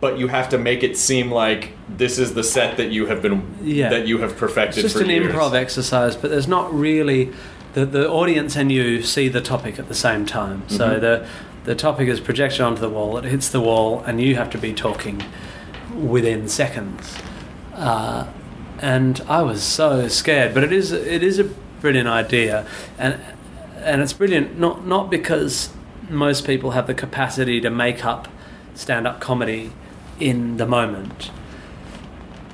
but 0.00 0.18
you 0.18 0.28
have 0.28 0.48
to 0.50 0.58
make 0.58 0.82
it 0.82 0.96
seem 0.96 1.30
like 1.30 1.72
this 1.88 2.18
is 2.18 2.34
the 2.34 2.44
set 2.44 2.76
that 2.76 2.90
you 2.90 3.06
have 3.06 3.20
been 3.20 3.42
Yeah. 3.62 3.88
that 3.90 4.06
you 4.06 4.18
have 4.18 4.36
perfected 4.36 4.84
It's 4.84 4.94
just 4.94 5.04
an 5.04 5.10
years. 5.10 5.32
improv 5.32 5.54
exercise, 5.54 6.14
but 6.16 6.30
there's 6.30 6.48
not 6.48 6.72
really 6.72 7.30
the 7.74 7.84
the 7.84 8.08
audience 8.08 8.56
and 8.56 8.70
you 8.72 9.02
see 9.02 9.28
the 9.28 9.40
topic 9.40 9.78
at 9.78 9.88
the 9.88 9.94
same 9.94 10.24
time. 10.26 10.62
Mm-hmm. 10.62 10.76
So 10.76 10.98
the 11.00 11.26
the 11.64 11.74
topic 11.74 12.08
is 12.08 12.20
projected 12.20 12.60
onto 12.60 12.80
the 12.80 12.88
wall. 12.88 13.18
It 13.18 13.24
hits 13.24 13.48
the 13.50 13.60
wall, 13.60 14.02
and 14.06 14.20
you 14.20 14.36
have 14.36 14.48
to 14.50 14.58
be 14.58 14.72
talking 14.72 15.22
within 15.94 16.48
seconds. 16.48 17.16
Uh, 17.74 18.26
and 18.80 19.20
I 19.28 19.42
was 19.42 19.62
so 19.62 20.08
scared, 20.08 20.54
but 20.54 20.62
it 20.64 20.72
is 20.72 20.92
it 20.92 21.22
is 21.22 21.38
a 21.38 21.44
brilliant 21.80 22.08
idea, 22.08 22.66
and 22.98 23.20
and 23.82 24.00
it's 24.00 24.12
brilliant 24.12 24.58
not 24.58 24.86
not 24.86 25.10
because 25.10 25.70
most 26.08 26.46
people 26.46 26.70
have 26.70 26.86
the 26.86 26.94
capacity 26.94 27.60
to 27.60 27.70
make 27.70 28.04
up 28.04 28.28
stand 28.74 29.06
up 29.06 29.20
comedy 29.20 29.72
in 30.20 30.56
the 30.56 30.66
moment. 30.66 31.30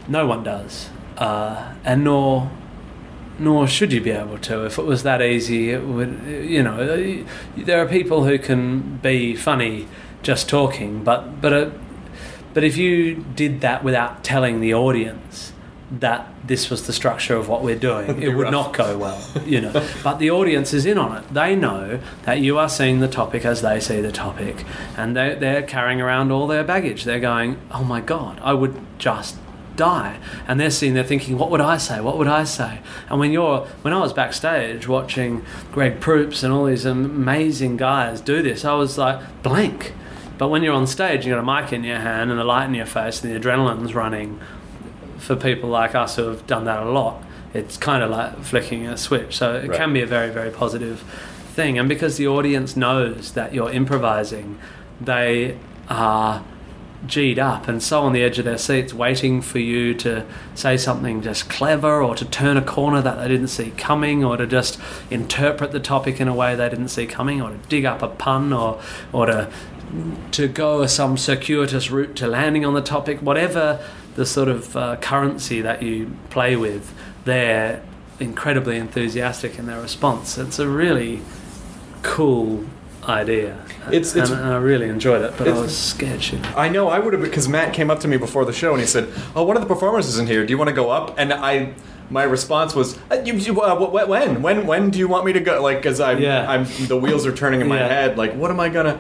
No 0.07 0.27
one 0.27 0.43
does, 0.43 0.91
uh, 1.17 1.75
and 1.85 2.05
nor 2.05 2.51
nor 3.39 3.67
should 3.67 3.93
you 3.93 4.01
be 4.01 4.11
able 4.11 4.39
to. 4.39 4.67
If 4.67 4.79
it 4.79 4.85
was 4.85 5.03
that 5.03 5.23
easy, 5.23 5.71
it 5.71 5.83
would. 5.85 6.21
You 6.27 6.63
know, 6.63 7.25
there 7.57 7.83
are 7.83 7.89
people 7.89 8.25
who 8.25 8.39
can 8.39 8.99
be 8.99 9.35
funny 9.35 9.89
just 10.23 10.49
talking, 10.49 11.03
but 11.03 11.41
but 11.41 11.53
uh, 11.53 11.71
but 12.53 12.65
if 12.65 12.77
you 12.77 13.25
did 13.35 13.61
that 13.63 13.83
without 13.83 14.23
telling 14.23 14.61
the 14.61 14.75
audience 14.75 15.54
that 16.01 16.29
this 16.47 16.71
was 16.71 16.87
the 16.87 16.93
structure 16.93 17.37
of 17.37 17.49
what 17.49 17.63
we're 17.63 17.79
doing, 17.79 18.23
it 18.23 18.29
would 18.29 18.45
rough. 18.45 18.53
not 18.53 18.73
go 18.73 18.99
well. 18.99 19.21
You 19.45 19.61
know, 19.63 19.89
but 20.03 20.19
the 20.19 20.31
audience 20.31 20.73
is 20.73 20.87
in 20.87 20.99
on 20.99 21.17
it. 21.17 21.33
They 21.33 21.55
know 21.55 22.01
that 22.25 22.41
you 22.41 22.59
are 22.59 22.69
seeing 22.69 23.01
the 23.01 23.09
topic 23.09 23.45
as 23.45 23.63
they 23.63 23.81
see 23.81 24.01
the 24.01 24.13
topic, 24.13 24.65
and 24.97 25.17
they 25.17 25.35
they're 25.35 25.63
carrying 25.63 26.01
around 26.01 26.31
all 26.33 26.47
their 26.47 26.65
baggage. 26.65 27.05
They're 27.05 27.21
going, 27.21 27.59
"Oh 27.71 27.85
my 27.85 28.01
god, 28.01 28.41
I 28.43 28.55
would 28.55 28.75
just." 28.99 29.37
die 29.77 30.21
and 30.47 30.61
they're 30.61 30.71
sitting 30.71 30.95
there 30.95 31.03
thinking 31.03 31.37
what 31.37 31.51
would 31.51 31.61
i 31.61 31.77
say 31.77 32.01
what 32.01 32.17
would 32.17 32.29
i 32.29 32.45
say 32.45 32.79
and 33.09 33.19
when 33.19 33.33
you're 33.33 33.67
when 33.83 33.93
i 33.93 33.99
was 33.99 34.13
backstage 34.13 34.87
watching 34.87 35.45
greg 35.73 35.99
proops 35.99 36.45
and 36.45 36.53
all 36.53 36.65
these 36.67 36.85
amazing 36.85 37.77
guys 37.77 38.21
do 38.21 38.41
this 38.41 38.65
i 38.65 38.73
was 38.73 38.97
like 38.97 39.21
blank 39.43 39.93
but 40.39 40.47
when 40.47 40.63
you're 40.63 40.73
on 40.73 40.87
stage 40.87 41.27
you've 41.27 41.35
got 41.35 41.41
a 41.41 41.63
mic 41.63 41.73
in 41.73 41.83
your 41.83 41.99
hand 41.99 42.31
and 42.31 42.39
a 42.39 42.45
light 42.45 42.67
in 42.67 42.75
your 42.75 42.87
face 42.87 43.21
and 43.25 43.35
the 43.35 43.37
adrenaline's 43.37 43.97
running 43.97 44.39
for 45.25 45.35
people 45.37 45.69
like 45.71 45.95
us 45.95 46.17
who 46.17 46.29
have 46.29 46.47
done 46.47 46.65
that 46.65 46.83
a 46.83 46.91
lot 46.91 47.23
it's 47.53 47.77
kind 47.77 48.03
of 48.03 48.11
like 48.11 48.39
flicking 48.43 48.87
a 48.87 48.97
switch 48.97 49.37
so 49.37 49.55
it 49.55 49.69
Right. 49.69 49.79
can 49.79 49.93
be 49.93 50.01
a 50.03 50.07
very 50.07 50.31
very 50.31 50.51
positive 50.51 51.01
thing 51.55 51.79
and 51.79 51.89
because 51.89 52.17
the 52.17 52.27
audience 52.27 52.77
knows 52.77 53.33
that 53.33 53.55
you're 53.55 53.71
improvising 53.71 54.59
they 55.01 55.57
are 55.89 56.43
G'd 57.07 57.39
up 57.39 57.69
and 57.69 57.83
so 57.83 58.01
on 58.01 58.15
the 58.15 58.23
edge 58.23 58.39
of 58.39 58.47
their 58.47 58.57
seats, 58.57 58.95
waiting 58.95 59.43
for 59.43 59.59
you 59.59 59.93
to 59.97 60.25
say 60.55 60.79
something 60.79 61.21
just 61.21 61.51
clever 61.51 62.03
or 62.03 62.15
to 62.15 62.25
turn 62.25 62.57
a 62.57 62.63
corner 62.63 63.03
that 63.03 63.17
they 63.21 63.29
didn't 63.29 63.49
see 63.49 63.73
coming 63.77 64.25
or 64.25 64.39
to 64.39 64.47
just 64.47 64.81
interpret 65.11 65.73
the 65.73 65.81
topic 65.81 66.19
in 66.19 66.29
a 66.29 66.35
way 66.35 66.55
they 66.57 66.67
didn't 66.71 66.89
see 66.89 67.05
coming 67.07 67.43
or 67.43 67.51
to 67.51 67.57
dig 67.69 67.85
up 67.85 68.01
a 68.01 68.09
pun 68.09 68.55
or, 68.55 68.81
or 69.13 69.27
to, 69.27 69.51
to 70.31 70.49
go 70.49 70.87
some 70.87 71.19
circuitous 71.19 71.91
route 71.91 72.17
to 72.17 72.27
landing 72.27 72.65
on 72.65 72.73
the 72.73 72.81
topic, 72.81 73.19
whatever 73.21 73.85
the 74.15 74.27
sort 74.27 74.49
of 74.49 74.77
uh, 74.77 74.97
currency 74.97 75.61
that 75.63 75.83
you 75.83 76.11
play 76.31 76.57
with, 76.57 76.93
they're 77.25 77.83
incredibly 78.21 78.77
enthusiastic 78.77 79.59
in 79.59 79.67
their 79.67 79.81
response. 79.81 80.39
It's 80.39 80.59
a 80.59 80.69
really 80.69 81.21
cool 82.03 82.65
idea. 83.09 83.57
It's- 83.91 84.15
it's- 84.17 84.31
and, 84.31 84.41
and 84.41 84.53
I 84.53 84.57
really 84.57 84.89
enjoyed 84.89 85.23
it, 85.23 85.35
but 85.37 85.47
I 85.49 85.53
was 85.53 85.77
scared 85.77 86.21
shitless. 86.21 86.57
I 86.57 86.69
know 86.69 86.89
I 86.89 86.99
would 86.99 87.13
have 87.13 87.23
because 87.23 87.49
Matt 87.49 87.75
came 87.75 87.91
up 87.91 88.01
to 88.01 88.09
me 88.09 88.17
before 88.17 88.45
the 88.45 88.53
show 88.53 88.73
and 88.73 88.81
he 88.81 88.87
said, 88.87 89.09
"Oh, 89.37 89.43
one 89.45 89.57
of 89.57 89.63
the 89.63 89.69
performers 89.69 90.09
isn't 90.09 90.27
here. 90.29 90.47
Do 90.47 90.51
you 90.53 90.59
want 90.59 90.69
to 90.69 90.75
go 90.75 90.91
up?" 90.91 91.15
And 91.19 91.33
I, 91.33 91.75
my 92.09 92.23
response 92.23 92.75
was, 92.75 92.99
uh, 93.11 93.17
you, 93.25 93.35
you, 93.35 93.61
uh, 93.61 93.75
wh- 93.77 93.91
wh- 93.91 94.09
"When? 94.09 94.41
When? 94.43 94.67
When 94.67 94.91
do 94.91 94.99
you 94.99 95.09
want 95.09 95.27
me 95.27 95.33
to 95.35 95.41
go?" 95.41 95.61
Like, 95.63 95.79
because 95.79 96.01
I'm, 96.01 96.19
Yeah. 96.21 96.49
I'm, 96.51 96.65
the 96.87 96.97
wheels 96.97 97.27
are 97.27 97.33
turning 97.33 97.61
in 97.61 97.69
my 97.69 97.79
Yeah. 97.81 97.89
head. 97.89 98.17
Like, 98.17 98.35
what 98.35 98.51
am 98.51 98.59
I 98.61 98.69
gonna? 98.71 98.99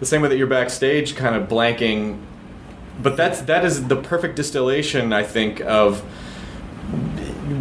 The 0.00 0.06
same 0.06 0.20
way 0.22 0.28
that 0.28 0.36
you're 0.36 0.46
backstage, 0.46 1.16
kind 1.16 1.34
of 1.34 1.48
blanking. 1.48 2.18
But 3.02 3.16
that's 3.16 3.40
that 3.42 3.64
is 3.64 3.86
the 3.88 3.96
perfect 3.96 4.36
distillation, 4.36 5.12
I 5.12 5.22
think, 5.22 5.60
of 5.60 6.00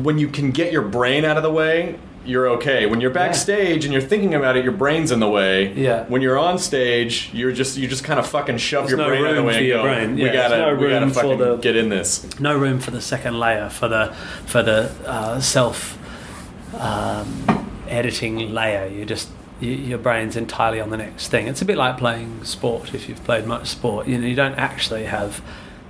when 0.04 0.18
you 0.18 0.28
can 0.28 0.52
get 0.52 0.72
your 0.72 0.82
brain 0.82 1.26
out 1.26 1.38
of 1.38 1.44
the 1.44 1.52
way. 1.52 2.00
You're 2.26 2.50
okay. 2.58 2.88
When 2.88 3.00
you're 3.00 3.12
backstage 3.12 3.86
and 3.86 3.94
you're 3.94 4.02
thinking 4.02 4.36
about 4.36 4.58
it, 4.58 4.64
your 4.66 4.74
brain's 4.74 5.12
in 5.14 5.22
the 5.22 5.30
way. 5.30 5.72
Yeah. 5.74 6.04
When 6.10 6.22
you're 6.22 6.38
on 6.38 6.60
stage, 6.60 7.30
you're 7.34 7.54
just 7.54 7.78
you 7.78 7.88
just 7.88 8.04
kind 8.04 8.20
of 8.20 8.28
fucking 8.28 8.58
shove 8.58 8.88
There's 8.90 8.98
your 8.98 9.08
no 9.08 9.08
brain 9.08 9.24
out 9.24 9.30
of 9.30 9.36
the 9.38 9.44
way 9.44 9.58
and 9.60 9.68
go. 9.68 9.82
brain. 9.84 10.16
We 10.16 10.26
Yeah, 10.26 10.34
gotta 10.34 10.56
there's 10.58 10.78
no 10.80 10.84
we 10.86 10.90
gotta 10.92 11.10
fucking 11.10 11.38
the- 11.38 11.56
get 11.58 11.78
in 11.78 11.88
this. 11.88 12.28
no 12.40 12.58
room 12.58 12.80
for 12.80 12.92
the 12.92 13.00
second 13.00 13.40
layer 13.40 13.70
for 13.70 13.88
the 13.88 14.14
for 14.46 14.62
the 14.62 14.92
uh, 15.06 15.40
self 15.40 15.98
um, 16.82 17.72
editing 17.88 18.54
layer. 18.54 18.88
You 18.88 19.06
just 19.06 19.30
you, 19.60 19.72
your 19.72 19.98
brain's 19.98 20.36
entirely 20.36 20.80
on 20.80 20.90
the 20.90 20.98
next 20.98 21.30
thing. 21.30 21.48
It's 21.48 21.62
a 21.62 21.66
bit 21.66 21.78
like 21.78 21.98
playing 21.98 22.44
sport. 22.44 22.94
If 22.94 23.10
you've 23.10 23.24
played 23.24 23.46
much 23.46 23.68
sport, 23.68 24.08
you 24.08 24.18
know 24.18 24.28
you 24.28 24.36
don't 24.36 24.56
actually 24.56 25.06
have 25.06 25.42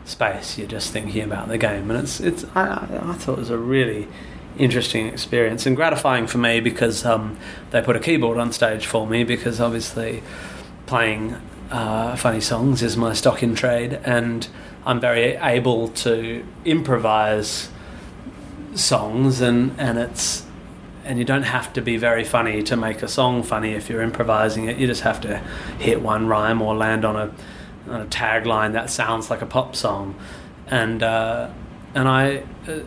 space. 0.06 0.58
You're 0.58 0.68
just 0.68 0.92
thinking 0.92 1.22
about 1.22 1.48
the 1.48 1.58
game, 1.58 1.90
and 1.92 2.00
it's 2.00 2.20
it's. 2.20 2.46
I, 2.56 2.88
I 3.02 3.14
thought 3.14 3.34
it 3.34 3.40
was 3.40 3.50
a 3.50 3.58
really 3.58 4.08
interesting 4.58 5.08
experience 5.08 5.66
and 5.66 5.76
gratifying 5.76 6.26
for 6.28 6.40
me 6.40 6.60
because 6.60 7.06
um, 7.06 7.38
they 7.70 7.82
put 7.82 7.96
a 7.96 8.00
keyboard 8.00 8.38
on 8.38 8.52
stage 8.52 8.86
for 8.88 9.06
me 9.06 9.24
because 9.24 9.62
obviously 9.62 10.24
playing 10.88 11.36
uh, 11.70 12.16
funny 12.16 12.42
songs 12.42 12.82
is 12.82 12.98
my 12.98 13.14
stock 13.14 13.44
in 13.44 13.54
trade, 13.56 14.00
and 14.04 14.48
I'm 14.86 15.00
very 15.00 15.36
able 15.36 15.90
to 15.90 16.46
improvise 16.66 17.70
songs, 18.74 19.42
and 19.42 19.76
and 19.78 19.98
it's 19.98 20.47
and 21.08 21.18
you 21.18 21.26
don't 21.26 21.44
have 21.44 21.72
to 21.74 21.82
be 21.82 21.98
very 21.98 22.24
funny 22.24 22.62
to 22.64 22.76
make 22.76 23.02
a 23.02 23.08
song 23.08 23.42
funny 23.42 23.72
if 23.72 23.90
you're 23.90 24.02
improvising 24.02 24.66
it. 24.66 24.78
You 24.78 24.88
just 24.88 25.02
have 25.02 25.22
to 25.22 25.38
hit 25.80 26.02
one 26.02 26.28
rhyme 26.28 26.62
or 26.62 26.76
land 26.76 27.06
on 27.06 27.16
a 27.16 27.34
on 27.92 28.02
a 28.02 28.06
tagline 28.06 28.74
that 28.74 28.90
sounds 28.90 29.30
like 29.30 29.42
a 29.42 29.46
pop 29.46 29.76
song, 29.76 30.16
and 30.68 31.02
uh, 31.02 31.50
and 31.96 32.08
I. 32.08 32.44
Uh, 32.68 32.80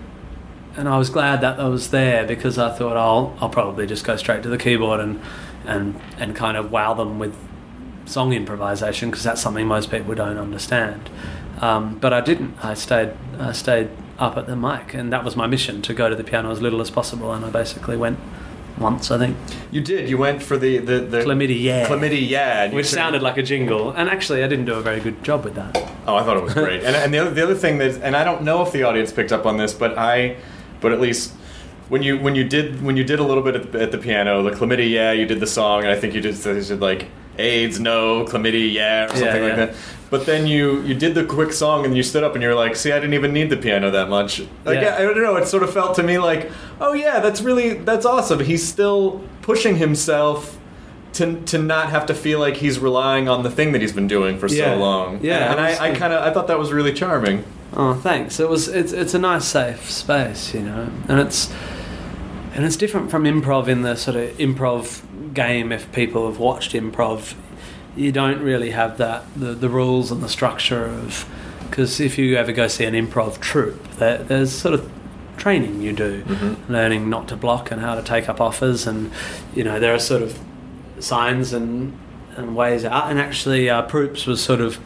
and 0.77 0.89
I 0.89 0.99
was 0.99 1.11
glad 1.11 1.41
that 1.41 1.59
I 1.59 1.67
was 1.67 1.91
there 1.91 2.25
because 2.25 2.57
I 2.57 2.71
thought 2.71 2.97
I'll 2.97 3.37
I'll 3.41 3.49
probably 3.49 3.89
just 3.89 4.05
go 4.05 4.15
straight 4.17 4.45
to 4.45 4.49
the 4.49 4.57
keyboard 4.57 5.01
and 5.01 5.21
and 5.67 6.01
and 6.17 6.37
kind 6.37 6.57
of 6.57 6.71
wow 6.71 6.95
them 6.95 7.19
with 7.19 7.35
song 8.07 8.33
improvisation 8.33 9.11
because 9.11 9.25
that's 9.25 9.41
something 9.41 9.67
most 9.67 9.91
people 9.91 10.15
don't 10.15 10.39
understand. 10.39 11.11
Um, 11.61 11.99
but 11.99 12.13
I 12.13 12.21
didn't. 12.21 12.55
I 12.65 12.75
stayed. 12.75 13.13
I 13.39 13.51
stayed 13.51 13.91
up 14.21 14.37
at 14.37 14.47
the 14.47 14.55
mic, 14.57 14.95
and 14.95 15.13
that 15.13 15.25
was 15.25 15.35
my 15.35 15.47
mission 15.47 15.83
to 15.83 15.95
go 15.95 16.09
to 16.09 16.15
the 16.15 16.25
piano 16.25 16.51
as 16.51 16.61
little 16.61 16.81
as 16.81 16.91
possible. 16.91 17.33
And 17.33 17.45
I 17.45 17.51
basically 17.51 17.97
went 17.97 18.19
once, 18.79 19.11
I 19.11 19.19
think. 19.19 19.37
You 19.71 19.81
did. 19.81 20.09
You 20.09 20.19
went 20.19 20.43
for 20.43 20.57
the 20.57 20.79
the, 20.79 21.01
the 21.01 21.21
Chlamydia, 21.23 21.61
yeah. 21.63 21.89
Chlamydia, 21.89 22.29
yeah, 22.29 22.63
and 22.65 22.75
Which 22.75 22.87
sounded 22.87 23.23
like 23.23 23.37
a 23.39 23.43
jingle, 23.43 23.91
and 23.91 24.09
actually, 24.09 24.45
I 24.45 24.49
didn't 24.49 24.67
do 24.67 24.75
a 24.75 24.81
very 24.83 25.01
good 25.01 25.23
job 25.25 25.45
with 25.45 25.55
that. 25.55 25.77
Oh, 26.07 26.17
I 26.17 26.23
thought 26.23 26.37
it 26.37 26.43
was 26.45 26.55
great. 26.65 26.83
and 26.85 26.95
and 26.95 27.13
the 27.13 27.19
other 27.19 27.31
the 27.31 27.43
other 27.43 27.55
thing 27.55 27.79
that, 27.79 28.01
and 28.03 28.15
I 28.17 28.23
don't 28.25 28.43
know 28.43 28.63
if 28.63 28.73
the 28.73 28.83
audience 28.85 29.13
picked 29.13 29.33
up 29.33 29.47
on 29.47 29.57
this, 29.57 29.73
but 29.75 29.99
I, 29.99 30.37
but 30.81 30.93
at 30.93 31.01
least 31.01 31.33
when 31.89 32.03
you 32.03 32.19
when 32.19 32.35
you 32.35 32.45
did 32.45 32.83
when 32.83 32.97
you 32.97 33.05
did 33.05 33.19
a 33.19 33.25
little 33.25 33.43
bit 33.43 33.57
at 33.57 33.73
the, 33.73 33.83
at 33.83 33.91
the 33.93 33.99
piano, 33.99 34.43
the 34.43 34.51
chlamydia, 34.53 34.91
yeah, 34.91 35.13
you 35.13 35.27
did 35.27 35.41
the 35.41 35.47
song, 35.47 35.81
and 35.83 35.91
I 35.91 35.97
think 35.99 36.15
you 36.15 36.21
did 36.21 36.37
you 36.45 36.55
did 36.63 36.81
like 36.81 37.07
AIDS, 37.39 37.81
no, 37.81 38.25
chlamydia, 38.25 38.73
yeah, 38.73 39.05
or 39.07 39.09
something 39.09 39.27
Yeah, 39.43 39.49
like 39.49 39.57
that. 39.57 39.75
But 40.11 40.27
then 40.27 40.47
you 40.49 40.81
you 40.83 40.95
did 40.95 41.15
the 41.15 41.25
quick 41.25 41.53
song, 41.53 41.85
and 41.85 41.97
you 41.97 42.03
stood 42.03 42.25
up, 42.25 42.35
and 42.35 42.43
you're 42.43 42.55
like, 42.55 42.75
see, 42.77 42.91
I 42.93 42.97
didn't 42.99 43.15
even 43.15 43.33
need 43.33 43.49
the 43.49 43.57
piano 43.57 43.91
that 43.93 44.09
much. 44.09 44.41
Like, 44.65 44.81
Yeah. 44.81 44.97
I, 44.97 45.03
I 45.03 45.15
don't 45.15 45.23
know. 45.23 45.37
It 45.37 45.47
sort 45.47 45.63
of 45.63 45.73
felt 45.73 45.95
to 45.97 46.03
me 46.03 46.19
like, 46.19 46.51
oh 46.81 46.93
yeah, 46.95 47.21
that's 47.21 47.41
really 47.43 47.75
that's 47.75 48.05
awesome. 48.05 48.41
He's 48.41 48.67
still 48.67 49.23
pushing 49.43 49.77
himself. 49.77 50.57
To, 51.15 51.41
to 51.47 51.59
not 51.59 51.91
have 51.91 52.07
to 52.07 52.15
feel 52.15 52.39
like 52.39 52.59
he's 52.59 52.79
relying 52.79 53.29
on 53.29 53.43
the 53.43 53.51
thing 53.51 53.73
that 53.73 53.81
he's 53.81 53.93
been 53.93 54.07
doing 54.07 54.39
for 54.39 54.47
Yeah. 54.47 54.75
so 54.75 54.77
long, 54.81 55.19
Yeah, 55.25 55.51
and 55.51 55.59
I, 55.61 55.89
I 55.89 55.95
kind 55.97 56.13
of 56.13 56.23
I 56.23 56.33
thought 56.33 56.47
that 56.47 56.57
was 56.59 56.71
really 56.73 56.93
charming. 56.93 57.43
Oh, 57.77 57.95
thanks. 57.95 58.39
It 58.39 58.49
was. 58.49 58.69
It's 58.69 58.93
it's 58.93 59.13
a 59.13 59.19
nice, 59.19 59.45
safe 59.45 59.91
space, 59.91 60.55
you 60.55 60.61
know, 60.61 60.89
and 61.09 61.19
it's 61.19 61.53
and 62.55 62.65
it's 62.65 62.77
different 62.77 63.11
from 63.11 63.25
improv 63.25 63.67
in 63.67 63.83
the 63.83 63.97
sort 63.97 64.17
of 64.17 64.31
improv 64.39 65.03
game. 65.35 65.73
If 65.73 65.91
people 65.91 66.27
have 66.31 66.39
watched 66.39 66.75
improv, 66.75 67.35
you 67.97 68.13
don't 68.13 68.41
really 68.41 68.71
have 68.71 68.99
that 68.99 69.25
the 69.37 69.53
the 69.53 69.69
rules 69.69 70.11
and 70.11 70.23
the 70.23 70.29
structure 70.29 70.87
of 70.87 71.29
because 71.69 72.01
if 72.01 72.19
you 72.19 72.37
ever 72.37 72.53
go 72.53 72.67
see 72.67 72.85
an 72.85 72.95
improv 72.95 73.41
troupe, 73.41 73.83
there, 73.99 74.19
there's 74.19 74.53
sort 74.53 74.75
of 74.75 74.91
training 75.37 75.81
you 75.81 75.93
do, 75.93 76.25
learning 76.69 77.09
not 77.09 77.29
to 77.29 77.37
block 77.37 77.71
and 77.71 77.81
how 77.81 77.95
to 77.95 78.03
take 78.03 78.29
up 78.29 78.41
offers, 78.41 78.87
and 78.87 79.11
you 79.55 79.65
know 79.65 79.79
there 79.79 79.95
are 79.95 79.99
sort 79.99 80.23
of 80.23 80.39
signs 80.99 81.53
and 81.53 81.97
and 82.37 82.57
ways 82.57 82.85
out. 82.85 83.11
And 83.11 83.19
actually, 83.19 83.71
uh, 83.71 83.83
Proops 83.83 84.27
was 84.27 84.43
sort 84.43 84.61
of 84.61 84.79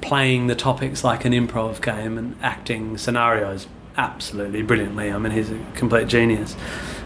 playing 0.00 0.46
the 0.46 0.54
topics 0.54 1.02
like 1.02 1.24
an 1.24 1.32
improv 1.32 1.82
game 1.82 2.18
and 2.18 2.36
acting 2.42 2.98
scenarios 2.98 3.66
absolutely 3.96 4.62
brilliantly. 4.62 5.10
I 5.10 5.18
mean, 5.18 5.32
he's 5.32 5.50
a 5.50 5.58
complete 5.74 6.08
genius. 6.08 6.54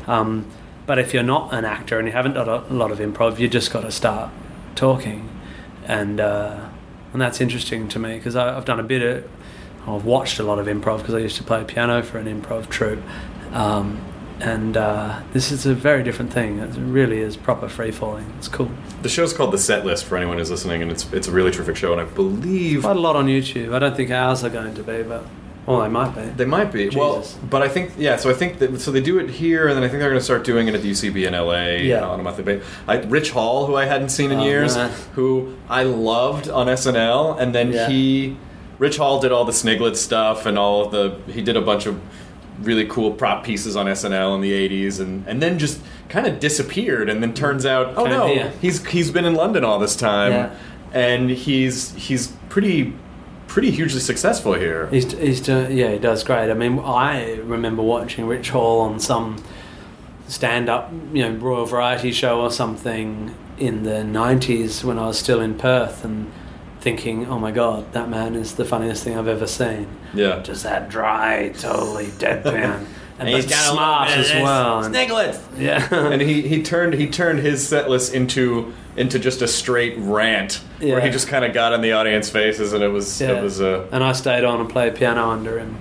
Um, 0.07 0.47
but 0.87 0.99
if 0.99 1.13
you're 1.13 1.23
not 1.23 1.53
an 1.53 1.65
actor 1.65 1.99
and 1.99 2.09
you 2.09 2.13
haven't 2.13 2.33
done 2.33 2.49
a 2.49 2.73
lot 2.73 2.91
of 2.91 2.99
improv, 2.99 3.39
you 3.39 3.47
just 3.47 3.71
got 3.71 3.83
to 3.83 3.93
start 3.93 4.31
talking, 4.79 5.29
and 5.85 6.21
uh, 6.21 6.69
and 7.12 7.21
that's 7.21 7.41
interesting 7.41 7.88
to 7.88 7.99
me 7.99 8.17
because 8.17 8.37
I've 8.37 8.64
done 8.64 8.81
a 8.81 8.85
bit 8.85 9.03
of. 9.03 9.31
I've 9.87 10.05
watched 10.05 10.38
a 10.38 10.43
lot 10.43 10.59
of 10.59 10.67
improv 10.67 10.99
because 10.99 11.14
I 11.14 11.19
used 11.19 11.37
to 11.37 11.43
play 11.43 11.64
piano 11.64 12.03
for 12.03 12.19
an 12.19 12.27
improv 12.27 12.69
troupe, 12.69 13.03
um, 13.53 14.05
and 14.38 14.77
uh, 14.77 15.23
this 15.33 15.51
is 15.51 15.64
a 15.64 15.75
very 15.75 16.03
different 16.03 16.31
thing. 16.33 16.59
It 16.59 16.77
really 16.77 17.21
is 17.21 17.37
proper 17.37 17.69
free 17.69 17.91
falling. 17.91 18.31
It's 18.37 18.49
cool. 18.49 18.71
The 19.03 19.09
show's 19.09 19.33
called 19.33 19.53
The 19.53 19.59
Set 19.59 19.87
List 19.87 20.05
for 20.05 20.17
anyone 20.17 20.38
who's 20.38 20.51
listening, 20.51 20.83
and 20.83 20.91
it's 20.91 21.11
it's 21.12 21.27
a 21.27 21.33
really 21.33 21.51
terrific 21.51 21.77
show. 21.77 21.93
And 21.93 22.01
I 22.01 22.05
believe 22.05 22.83
Quite 22.83 22.97
a 22.97 23.01
lot 23.01 23.17
on 23.17 23.27
YouTube. 23.27 23.75
I 23.75 23.79
don't 23.79 23.97
think 23.97 24.11
ours 24.11 24.45
are 24.45 24.51
going 24.51 24.75
to 24.75 24.83
be, 24.83 25.03
but 25.03 25.25
well, 25.69 25.81
they 25.83 25.89
might 25.89 26.15
be. 26.15 26.23
they 26.23 26.45
might 26.45 26.73
be. 26.73 26.89
Well, 26.91 27.25
but 27.49 27.63
I 27.63 27.69
think 27.69 27.93
yeah. 27.99 28.17
So 28.17 28.31
I 28.31 28.35
think 28.35 28.59
that 28.59 28.81
so 28.81 28.91
they 28.91 29.01
do 29.01 29.19
it 29.19 29.29
here, 29.31 29.69
and 29.69 29.77
then 29.77 29.85
I 29.85 29.89
think 29.89 30.01
they're 30.01 30.09
going 30.11 30.21
to 30.21 30.25
start 30.25 30.45
doing 30.45 30.67
it 30.69 30.75
at 30.75 30.83
the 30.83 30.91
UCB 30.91 31.27
in 31.27 31.35
LA 31.35 31.83
Yeah. 31.87 32.05
on 32.07 32.19
a 32.19 32.23
monthly 32.23 32.45
basis. 32.45 32.67
I, 32.87 32.97
Rich 32.99 33.31
Hall, 33.33 33.67
who 33.67 33.77
I 33.77 33.85
hadn't 33.85 34.09
seen 34.09 34.31
in 34.33 34.39
Oh, 34.41 34.45
years, 34.45 34.77
man. 34.77 34.91
who 35.15 35.57
I 35.69 35.83
loved 35.85 36.49
on 36.49 36.67
SNL, 36.69 37.39
and 37.39 37.55
then 37.55 37.73
Yeah. 37.73 37.89
he, 37.89 38.37
Rich 38.79 38.97
Hall, 38.97 39.21
did 39.21 39.31
all 39.33 39.45
the 39.45 39.53
Sniglet 39.53 39.97
stuff 39.97 40.47
and 40.47 40.59
all 40.59 40.85
of 40.87 40.91
the. 40.93 41.17
He 41.33 41.43
did 41.43 41.57
a 41.57 41.61
bunch 41.63 41.87
of 41.87 42.01
really 42.63 42.87
cool 42.87 43.13
prop 43.13 43.45
pieces 43.45 43.77
on 43.77 43.87
SNL 43.87 44.35
in 44.35 44.41
the 44.41 44.53
'80s, 44.53 44.99
and 45.01 45.25
and 45.29 45.41
then 45.43 45.59
just 45.59 45.81
kind 46.09 46.27
of 46.27 46.41
disappeared. 46.41 47.09
And 47.11 47.23
then 47.23 47.35
turns 47.35 47.67
out, 47.67 47.93
oh 47.97 48.05
no, 48.07 48.27
here. 48.27 48.53
he's 48.61 48.85
he's 48.87 49.11
been 49.11 49.25
in 49.25 49.35
London 49.35 49.65
all 49.65 49.79
this 49.79 49.95
time, 49.97 50.33
Yeah. 50.33 50.51
and 50.93 51.29
he's 51.31 51.93
he's 51.95 52.29
pretty 52.49 52.95
pretty 53.49 53.71
hugely 53.73 53.99
successful 53.99 54.53
here. 54.55 54.87
He's, 54.89 55.11
he's 55.13 55.49
yeah, 55.49 55.91
he 55.93 55.99
does 55.99 56.23
great. 56.23 56.51
I 56.51 56.55
mean, 56.55 56.79
I 56.79 57.35
remember 57.37 57.83
watching 57.83 58.27
Rich 58.27 58.51
Hall 58.51 58.83
on 58.83 59.01
some 59.01 59.43
stand-up, 60.29 60.93
you 61.13 61.29
know, 61.29 61.35
Royal 61.37 61.67
Variety 61.67 62.13
show 62.13 62.43
or 62.43 62.53
something 62.53 63.35
in 63.59 63.83
the 63.83 64.03
'90s 64.05 64.85
when 64.85 64.99
I 64.99 65.09
was 65.09 65.19
still 65.19 65.41
in 65.41 65.57
Perth, 65.59 66.05
and 66.05 66.31
thinking, 66.81 67.27
"Oh 67.27 67.39
my 67.39 67.51
God, 67.51 67.93
that 67.95 68.09
man 68.09 68.37
is 68.37 68.55
the 68.55 68.65
funniest 68.65 69.03
thing 69.03 69.19
I've 69.19 69.27
ever 69.27 69.47
seen." 69.47 69.89
Yeah. 70.15 70.41
Just 70.43 70.63
that 70.63 70.89
dry, 70.89 71.49
totally 71.59 72.07
deadpan, 72.07 72.87
and, 73.19 73.29
he's 73.29 73.45
but 73.47 73.51
got 73.51 73.67
a 73.67 73.73
smart 73.73 74.09
little 74.09 74.23
bit 74.25 74.31
of 74.31 74.37
as 74.37 74.43
well. 74.43 74.79
and- 74.85 74.95
Sniglets. 74.95 75.41
yeah, 75.59 75.95
and 76.13 76.23
he, 76.23 76.43
he 76.43 76.63
turned 76.63 76.95
he 76.95 77.09
turned 77.09 77.41
his 77.41 77.67
set 77.67 77.89
list 77.91 78.15
into 78.15 78.73
into 78.97 79.19
just 79.19 79.43
a 79.43 79.49
straight 79.49 79.95
rant 79.99 80.61
where 80.81 81.01
he 81.01 81.11
just 81.11 81.29
kind 81.29 81.45
of 81.45 81.53
got 81.55 81.73
in 81.73 81.81
the 81.81 81.93
audience 81.93 82.29
faces 82.31 82.73
and 82.73 82.83
it 82.83 82.89
was 82.89 83.21
Yeah. 83.21 83.33
it 83.39 83.43
was 83.43 83.61
uh, 83.61 83.87
and 83.93 84.03
I 84.03 84.13
stayed 84.13 84.45
on 84.45 84.61
and 84.61 84.69
played 84.69 84.95
piano 84.97 85.31
under 85.31 85.59
him. 85.59 85.77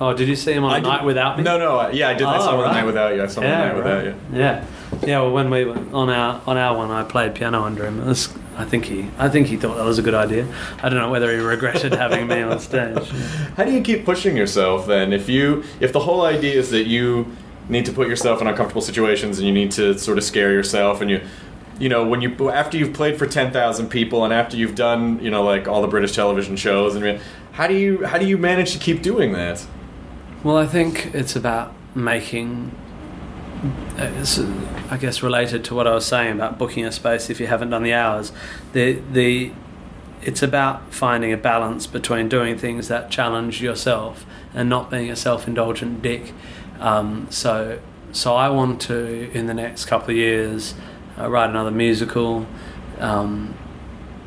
Oh, 0.00 0.12
did 0.12 0.28
you 0.28 0.36
see 0.36 0.52
him 0.52 0.64
on 0.64 0.72
I 0.72 0.78
a 0.78 0.80
did- 0.80 0.88
night 0.88 1.04
without 1.04 1.38
me? 1.38 1.44
No, 1.44 1.56
no, 1.56 1.78
I- 1.78 1.90
yeah, 1.92 2.08
I 2.10 2.14
did. 2.14 2.26
I 2.26 2.38
saw 2.38 2.50
Oh, 2.50 2.54
him 2.54 2.58
on 2.60 2.64
right. 2.66 2.72
night 2.74 2.86
without 2.86 3.14
you. 3.14 3.22
I 3.22 3.26
saw 3.26 3.40
him 3.42 3.50
on 3.52 3.58
night 3.68 3.76
without 3.76 4.04
you. 4.04 4.14
Yeah, 4.32 4.64
yeah. 5.06 5.20
Well, 5.20 5.30
when 5.32 5.50
we 5.50 5.64
were 5.64 5.78
on 5.92 6.10
our 6.10 6.40
on 6.46 6.56
our 6.58 6.76
one, 6.76 6.90
I 6.90 7.04
played 7.04 7.34
piano 7.36 7.62
under 7.62 7.86
him. 7.86 8.00
It 8.00 8.06
was, 8.06 8.28
I 8.56 8.64
think 8.64 8.84
he, 8.84 9.08
I 9.18 9.28
think 9.28 9.46
he 9.46 9.56
thought 9.56 9.76
that 9.76 9.84
was 9.84 9.98
a 9.98 10.02
good 10.02 10.14
idea. 10.14 10.46
I 10.82 10.88
don't 10.88 10.98
know 10.98 11.10
whether 11.10 11.32
he 11.32 11.38
regretted 11.38 11.92
having 11.94 12.26
me 12.26 12.42
on 12.42 12.58
stage. 12.60 13.08
How 13.56 13.64
do 13.64 13.72
you 13.72 13.80
keep 13.80 14.04
pushing 14.04 14.36
yourself 14.36 14.86
then? 14.86 15.12
If 15.12 15.28
you 15.28 15.64
if 15.80 15.92
the 15.92 16.00
whole 16.00 16.22
idea 16.22 16.58
is 16.58 16.70
that 16.70 16.84
you 16.84 17.34
need 17.68 17.86
to 17.86 17.92
put 17.92 18.08
yourself 18.08 18.40
in 18.40 18.46
uncomfortable 18.46 18.82
situations 18.82 19.38
and 19.38 19.46
you 19.46 19.54
need 19.54 19.70
to 19.72 19.98
sort 19.98 20.18
of 20.18 20.24
scare 20.24 20.52
yourself 20.52 21.00
and 21.00 21.10
you 21.10 21.20
you 21.78 21.88
know 21.88 22.06
when 22.06 22.20
you 22.20 22.50
after 22.50 22.76
you've 22.76 22.92
played 22.92 23.18
for 23.18 23.26
10,000 23.26 23.88
people 23.88 24.24
and 24.24 24.34
after 24.34 24.56
you've 24.56 24.74
done 24.74 25.22
you 25.22 25.30
know 25.30 25.42
like 25.42 25.68
all 25.68 25.80
the 25.80 25.88
British 25.88 26.12
television 26.12 26.56
shows 26.56 26.94
and 26.94 27.20
how 27.52 27.66
do 27.66 27.74
you 27.74 28.04
how 28.04 28.18
do 28.18 28.26
you 28.26 28.36
manage 28.36 28.72
to 28.72 28.78
keep 28.78 29.02
doing 29.02 29.32
that? 29.32 29.64
Well, 30.42 30.56
I 30.56 30.66
think 30.66 31.14
it's 31.14 31.36
about 31.36 31.74
making. 31.94 32.74
Uh, 33.64 34.10
It's, 34.18 34.38
uh, 34.38 34.86
I 34.90 34.96
guess 34.96 35.22
related 35.22 35.64
to 35.64 35.74
what 35.74 35.86
I 35.86 35.94
was 35.94 36.06
saying 36.06 36.32
about 36.32 36.58
booking 36.58 36.84
a 36.84 36.92
space 36.92 37.30
if 37.30 37.40
you 37.40 37.46
haven't 37.46 37.70
done 37.70 37.82
the 37.82 37.94
hours. 37.94 38.32
The 38.72 39.00
the 39.12 39.52
it's 40.22 40.42
about 40.42 40.94
finding 40.94 41.32
a 41.32 41.36
balance 41.36 41.86
between 41.86 42.28
doing 42.28 42.56
things 42.56 42.88
that 42.88 43.10
challenge 43.10 43.60
yourself 43.60 44.24
and 44.54 44.68
not 44.68 44.88
being 44.90 45.10
a 45.10 45.16
self-indulgent 45.16 46.00
dick. 46.02 46.32
Um, 46.80 47.26
so 47.30 47.80
so 48.12 48.34
I 48.34 48.48
want 48.48 48.80
to 48.82 49.30
in 49.32 49.46
the 49.46 49.54
next 49.54 49.86
couple 49.86 50.10
of 50.10 50.16
years 50.16 50.74
uh, 51.18 51.28
write 51.30 51.50
another 51.50 51.70
musical. 51.70 52.46
Um, 52.98 53.54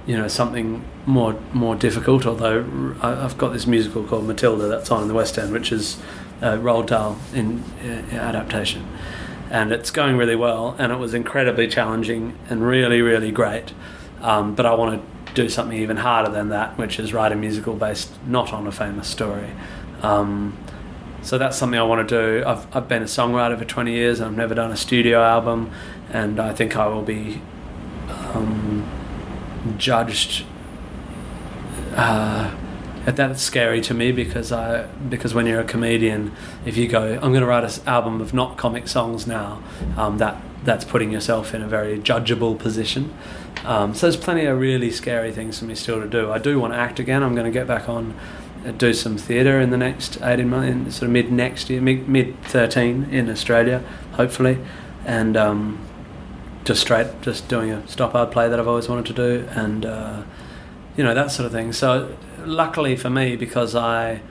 you 0.06 0.15
know 0.17 0.28
something 0.28 0.84
more 1.06 1.39
more 1.54 1.76
difficult. 1.76 2.26
Although 2.26 2.95
I've 3.02 3.38
got 3.38 3.54
this 3.54 3.67
musical 3.67 4.04
called 4.04 4.26
Matilda 4.26 4.67
that's 4.67 4.91
on 4.91 5.02
in 5.04 5.08
the 5.08 5.13
West 5.13 5.38
End, 5.38 5.52
which 5.52 5.71
is 5.71 5.98
a 6.41 6.58
Roald 6.58 6.88
Dahl 6.88 7.17
in 7.34 7.63
uh, 7.84 8.15
adaptation, 8.15 8.86
and 9.49 9.71
it's 9.71 9.91
going 9.91 10.17
really 10.17 10.36
well. 10.36 10.75
And 10.77 10.91
it 10.91 10.97
was 10.97 11.13
incredibly 11.13 11.67
challenging 11.67 12.38
and 12.49 12.65
really 12.65 13.01
really 13.01 13.31
great. 13.31 13.73
Um, 14.21 14.55
but 14.55 14.65
I 14.65 14.73
want 14.73 15.01
to 15.01 15.34
do 15.34 15.49
something 15.49 15.77
even 15.77 15.97
harder 15.97 16.31
than 16.31 16.49
that, 16.49 16.77
which 16.77 16.99
is 16.99 17.13
write 17.13 17.31
a 17.31 17.36
musical 17.36 17.75
based 17.75 18.12
not 18.25 18.53
on 18.53 18.65
a 18.65 18.71
famous 18.71 19.08
story. 19.08 19.51
Um, 20.01 20.58
so 21.21 21.38
that's 21.38 21.58
something 21.58 21.79
I 21.79 21.84
want 21.84 22.08
to 22.08 22.39
do. 22.39 22.45
I've, 22.45 22.75
I've 22.75 22.88
been 22.88 23.01
a 23.01 23.05
songwriter 23.05 23.58
for 23.58 23.65
20 23.65 23.91
years 23.91 24.19
and 24.19 24.29
I've 24.29 24.38
never 24.38 24.53
done 24.53 24.71
a 24.71 24.77
studio 24.77 25.23
album, 25.23 25.71
and 26.12 26.39
I 26.39 26.53
think 26.53 26.77
I 26.77 26.88
will 26.88 27.01
be 27.01 27.41
um, 28.10 28.88
judged. 29.77 30.45
Uh, 31.95 32.55
and 33.05 33.15
that's 33.15 33.41
scary 33.41 33.81
to 33.81 33.93
me 33.93 34.11
because 34.11 34.51
I 34.51 34.87
because 35.09 35.33
when 35.33 35.45
you're 35.45 35.61
a 35.61 35.65
comedian, 35.65 36.31
if 36.65 36.75
you 36.75 36.87
go, 36.87 37.13
I'm 37.13 37.31
going 37.31 37.41
to 37.41 37.45
write 37.45 37.63
an 37.63 37.87
album 37.87 38.19
of 38.19 38.33
not 38.33 38.57
comic 38.57 38.87
songs 38.87 39.27
now, 39.27 39.61
um, 39.95 40.17
that 40.17 40.41
that's 40.63 40.83
putting 40.83 41.11
yourself 41.11 41.53
in 41.53 41.61
a 41.61 41.67
very 41.67 41.99
judgeable 41.99 42.57
position. 42.57 43.13
Um, 43.63 43.93
so 43.93 44.07
there's 44.07 44.17
plenty 44.17 44.45
of 44.45 44.59
really 44.59 44.89
scary 44.89 45.31
things 45.31 45.59
for 45.59 45.65
me 45.65 45.75
still 45.75 46.01
to 46.01 46.09
do. 46.09 46.31
I 46.31 46.39
do 46.39 46.59
want 46.59 46.73
to 46.73 46.77
act 46.77 46.99
again. 46.99 47.21
I'm 47.23 47.35
going 47.35 47.45
to 47.45 47.51
get 47.51 47.67
back 47.67 47.87
on, 47.87 48.17
uh, 48.65 48.71
do 48.71 48.93
some 48.93 49.17
theatre 49.17 49.59
in 49.59 49.69
the 49.69 49.77
next 49.77 50.21
18 50.21 50.49
months, 50.49 50.95
sort 50.95 51.07
of 51.07 51.11
mid 51.11 51.31
next 51.31 51.69
year, 51.69 51.81
mid, 51.81 52.09
mid 52.09 52.41
13 52.45 53.05
in 53.11 53.29
Australia, 53.29 53.83
hopefully, 54.13 54.57
and 55.05 55.37
um, 55.37 55.85
just 56.63 56.81
straight, 56.81 57.21
just 57.21 57.47
doing 57.47 57.71
a 57.71 57.77
Stoppard 57.81 58.31
play 58.31 58.49
that 58.49 58.59
I've 58.59 58.67
always 58.67 58.89
wanted 58.89 59.05
to 59.05 59.13
do, 59.13 59.47
and 59.51 59.85
uh, 59.85 60.23
you 60.97 61.03
know 61.03 61.13
that 61.13 61.31
sort 61.31 61.45
of 61.45 61.51
thing. 61.51 61.71
So 61.71 62.15
luckily 62.48 62.96
for 62.96 63.10
me, 63.10 63.35
because 63.35 63.75
I 63.75 64.21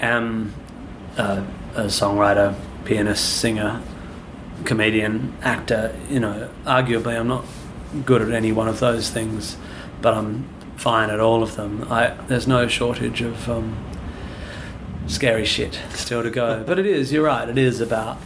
am 0.00 0.54
a, 1.16 1.44
a 1.74 1.84
songwriter, 1.84 2.54
pianist, 2.84 3.38
singer, 3.38 3.82
comedian, 4.64 5.34
actor, 5.42 5.94
you 6.08 6.20
know, 6.20 6.50
arguably 6.64 7.18
I'm 7.18 7.28
not 7.28 7.44
good 8.04 8.22
at 8.22 8.30
any 8.30 8.52
one 8.52 8.68
of 8.68 8.80
those 8.80 9.10
things, 9.10 9.56
but 10.00 10.14
I'm 10.14 10.48
fine 10.76 11.10
at 11.10 11.20
all 11.20 11.42
of 11.42 11.56
them. 11.56 11.86
I 11.90 12.08
there's 12.28 12.46
no 12.46 12.66
shortage 12.66 13.22
of 13.22 13.48
um, 13.48 13.76
scary 15.06 15.44
shit 15.44 15.78
still 15.90 16.22
to 16.22 16.30
go. 16.30 16.64
but 16.66 16.78
it 16.78 16.86
is, 16.86 17.12
you're 17.12 17.24
right, 17.24 17.48
it 17.48 17.58
is 17.58 17.80
about 17.80 18.18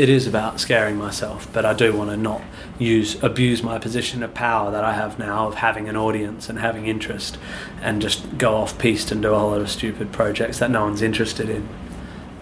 it 0.00 0.08
is 0.08 0.26
about 0.26 0.58
scaring 0.58 0.96
myself, 0.96 1.46
but 1.52 1.66
I 1.66 1.74
do 1.74 1.94
want 1.94 2.08
to 2.08 2.16
not 2.16 2.40
use 2.78 3.22
abuse 3.22 3.62
my 3.62 3.78
position 3.78 4.22
of 4.22 4.32
power 4.32 4.70
that 4.70 4.82
I 4.82 4.94
have 4.94 5.18
now 5.18 5.46
of 5.48 5.56
having 5.56 5.90
an 5.90 5.96
audience 5.96 6.48
and 6.48 6.58
having 6.58 6.86
interest, 6.86 7.36
and 7.82 8.00
just 8.00 8.38
go 8.38 8.54
off 8.54 8.78
piste 8.78 9.12
and 9.12 9.20
do 9.20 9.34
a 9.34 9.38
whole 9.38 9.50
lot 9.50 9.60
of 9.60 9.68
stupid 9.68 10.10
projects 10.10 10.58
that 10.60 10.70
no 10.70 10.84
one's 10.84 11.02
interested 11.02 11.50
in. 11.50 11.68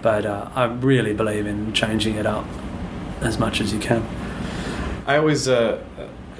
But 0.02 0.24
uh, 0.24 0.50
I 0.54 0.66
really 0.66 1.12
believe 1.12 1.48
in 1.48 1.72
changing 1.72 2.14
it 2.14 2.26
up 2.26 2.46
as 3.22 3.40
much 3.40 3.60
as 3.60 3.72
you 3.72 3.80
can. 3.80 4.06
I 5.04 5.16
always, 5.16 5.48
uh, 5.48 5.82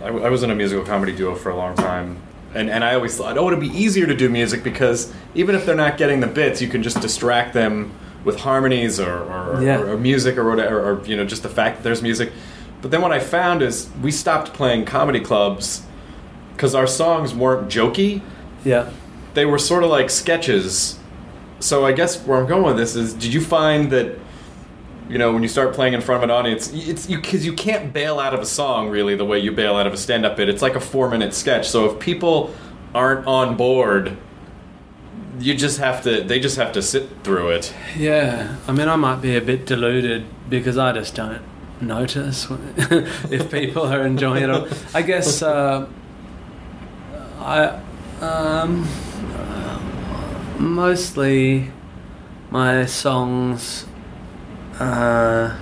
I, 0.00 0.10
I 0.10 0.28
was 0.30 0.44
in 0.44 0.52
a 0.52 0.54
musical 0.54 0.84
comedy 0.84 1.16
duo 1.16 1.34
for 1.34 1.50
a 1.50 1.56
long 1.56 1.74
time, 1.74 2.22
and, 2.54 2.70
and 2.70 2.84
I 2.84 2.94
always 2.94 3.16
thought, 3.16 3.36
oh, 3.36 3.48
it'd 3.48 3.58
be 3.58 3.76
easier 3.76 4.06
to 4.06 4.14
do 4.14 4.28
music 4.28 4.62
because 4.62 5.12
even 5.34 5.56
if 5.56 5.66
they're 5.66 5.74
not 5.74 5.98
getting 5.98 6.20
the 6.20 6.28
bits, 6.28 6.62
you 6.62 6.68
can 6.68 6.84
just 6.84 7.00
distract 7.00 7.54
them 7.54 7.92
with 8.28 8.38
harmonies 8.40 9.00
or, 9.00 9.10
or, 9.24 9.60
Yeah. 9.62 9.80
or, 9.80 9.94
or 9.94 9.96
music 9.96 10.36
or 10.38 10.48
whatever, 10.48 10.78
or, 10.80 11.04
you 11.04 11.16
know, 11.16 11.24
just 11.24 11.42
the 11.42 11.48
fact 11.48 11.78
that 11.78 11.82
there's 11.82 12.02
music. 12.02 12.30
But 12.82 12.92
then 12.92 13.02
what 13.02 13.10
I 13.10 13.18
found 13.18 13.62
is 13.62 13.88
we 14.00 14.12
stopped 14.12 14.52
playing 14.52 14.84
comedy 14.84 15.18
clubs 15.20 15.82
because 16.54 16.74
our 16.74 16.86
songs 16.86 17.34
weren't 17.34 17.68
jokey. 17.68 18.20
Yeah. 18.64 18.90
They 19.34 19.46
were 19.46 19.58
sort 19.58 19.82
of 19.82 19.90
like 19.90 20.10
sketches. 20.10 20.98
So 21.58 21.84
I 21.84 21.92
guess 21.92 22.24
where 22.24 22.38
I'm 22.38 22.46
going 22.46 22.62
with 22.64 22.76
this 22.76 22.94
is, 22.94 23.14
did 23.14 23.32
you 23.34 23.40
find 23.40 23.90
that 23.90 24.18
you 25.08 25.16
know, 25.16 25.32
when 25.32 25.42
you 25.42 25.48
start 25.48 25.74
playing 25.74 25.94
in 25.94 26.02
front 26.02 26.22
of 26.22 26.28
an 26.28 26.30
audience, 26.30 26.70
it's 26.74 27.08
you 27.08 27.16
because 27.16 27.46
you 27.46 27.54
can't 27.54 27.94
bail 27.94 28.20
out 28.20 28.34
of 28.34 28.40
a 28.40 28.46
song 28.46 28.90
really 28.90 29.16
the 29.16 29.24
way 29.24 29.38
you 29.38 29.50
bail 29.52 29.74
out 29.76 29.86
of 29.86 29.94
a 29.94 29.96
stand-up 29.96 30.36
bit. 30.36 30.50
It's 30.50 30.60
like 30.60 30.74
a 30.74 30.80
four-minute 30.80 31.32
sketch. 31.32 31.66
So 31.66 31.86
if 31.90 31.98
people 31.98 32.52
aren't 32.94 33.26
on 33.26 33.56
board, 33.56 34.18
you 35.38 35.54
just 35.54 35.78
have 35.78 36.02
to. 36.02 36.22
They 36.22 36.40
just 36.40 36.56
have 36.56 36.72
to 36.72 36.82
sit 36.82 37.08
through 37.22 37.50
it. 37.50 37.74
Yeah, 37.96 38.56
I 38.66 38.72
mean, 38.72 38.88
I 38.88 38.96
might 38.96 39.20
be 39.20 39.36
a 39.36 39.40
bit 39.40 39.66
deluded 39.66 40.26
because 40.48 40.78
I 40.78 40.92
just 40.92 41.14
don't 41.14 41.42
notice 41.80 42.46
if 43.30 43.50
people 43.50 43.84
are 43.84 44.04
enjoying 44.06 44.44
it. 44.44 44.50
Or, 44.50 44.68
I 44.94 45.02
guess 45.02 45.42
uh, 45.42 45.86
I 47.38 47.80
um, 48.20 48.86
mostly 50.58 51.70
my 52.50 52.86
songs. 52.86 53.86
Uh, 54.78 55.56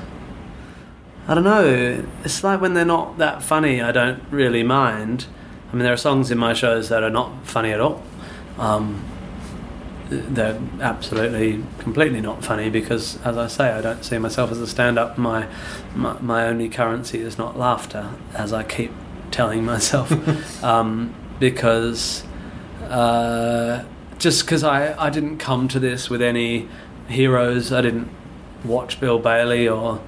I 1.29 1.35
don't 1.35 1.45
know. 1.45 2.05
It's 2.24 2.45
like 2.45 2.61
when 2.61 2.74
they're 2.74 2.85
not 2.85 3.18
that 3.18 3.43
funny, 3.43 3.81
I 3.83 3.91
don't 3.91 4.22
really 4.31 4.62
mind. 4.62 5.27
I 5.70 5.74
mean, 5.74 5.83
there 5.83 5.93
are 5.93 5.99
songs 5.99 6.31
in 6.31 6.39
my 6.39 6.55
shows 6.55 6.89
that 6.89 7.03
are 7.03 7.11
not 7.11 7.45
funny 7.45 7.72
at 7.72 7.81
all. 7.81 8.03
Um, 8.59 9.05
they're 10.09 10.61
absolutely 10.80 11.64
completely 11.78 12.20
not 12.20 12.44
funny 12.44 12.70
because 12.70 13.18
as 13.22 13.36
I 13.36 13.46
say 13.48 13.70
I 13.70 13.80
don't 13.80 14.04
see 14.04 14.18
myself 14.18 14.50
as 14.52 14.61
a 14.61 14.66
stand-up. 14.66 15.18
My 15.18 15.48
my, 15.94 16.18
my 16.20 16.46
only 16.46 16.68
currency 16.68 17.20
is 17.20 17.38
not 17.38 17.59
laughter 17.59 18.11
as 18.34 18.52
I 18.52 18.62
keep 18.62 18.92
telling 19.30 19.64
myself. 19.64 20.12
Um, 20.62 21.14
because 21.38 22.24
uh, 22.82 23.84
just 24.18 24.46
because 24.46 24.64
I, 24.64 24.98
I 24.98 25.11
didn't 25.11 25.38
come 25.38 25.68
to 25.68 25.78
this 25.78 26.09
with 26.09 26.22
any 26.22 26.68
heroes. 27.09 27.72
I 27.72 27.82
didn't 27.82 28.09
watch 28.64 29.00
Bill 29.00 29.18
Bailey 29.18 29.68
or 29.68 30.00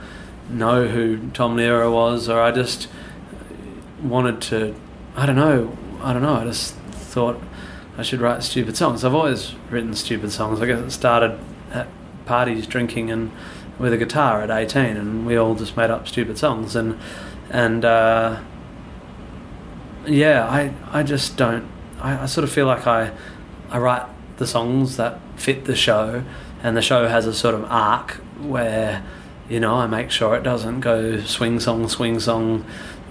know 0.49 0.89
who 0.89 1.29
Tom 1.31 1.57
Lehrer 1.57 1.93
was 1.93 2.29
or 2.29 2.41
I 2.41 2.51
just 2.51 2.89
wanted 4.03 4.41
to 4.43 4.75
I 5.17 5.27
don't 5.27 5.37
know 5.37 5.77
I 6.01 6.13
don't 6.13 6.23
know 6.23 6.37
I 6.37 6.45
just 6.45 6.75
thought 6.75 7.41
I 7.99 8.03
should 8.03 8.21
write 8.21 8.45
stupid 8.45 8.77
songs. 8.77 9.05
I've 9.05 9.15
always 9.15 9.57
written 9.71 9.93
stupid 9.95 10.31
songs. 10.31 10.61
I 10.61 10.67
guess 10.67 10.79
it 10.79 10.93
started 10.93 11.37
at 11.73 11.89
parties 12.27 12.65
drinking 12.67 13.11
and 13.11 13.33
with 13.77 13.93
a 13.93 13.97
guitar 13.97 14.41
at 14.41 14.51
18 14.51 14.97
and 14.97 15.27
we 15.27 15.37
all 15.37 15.55
just 15.55 15.77
made 15.77 15.91
up 15.91 16.07
stupid 16.07 16.39
songs 16.39 16.75
and 16.75 16.99
and 17.51 17.85
uh, 17.85 18.41
yeah 20.07 20.47
I 20.49 20.73
I 20.93 21.03
just 21.03 21.37
don't 21.37 21.69
I, 22.01 22.23
I 22.23 22.27
sort 22.27 22.45
of 22.45 22.53
feel 22.53 22.67
like 22.67 22.87
I 22.87 23.13
I 23.71 23.79
write 23.79 24.07
the 24.37 24.47
songs 24.47 24.97
that 24.97 25.21
fit 25.37 25.65
the 25.65 25.77
show 25.77 26.25
and 26.63 26.77
the 26.77 26.83
show 26.83 27.09
has 27.09 27.27
a 27.27 27.35
sort 27.35 27.55
of 27.55 27.65
arc 27.71 28.13
where 28.41 29.05
you 29.49 29.61
know 29.61 29.77
I 29.77 29.87
make 29.87 30.11
sure 30.11 30.35
it 30.37 30.43
doesn't 30.43 30.81
go 30.81 31.21
swing 31.21 31.61
song 31.61 31.89
swing 31.89 32.21
song 32.21 32.65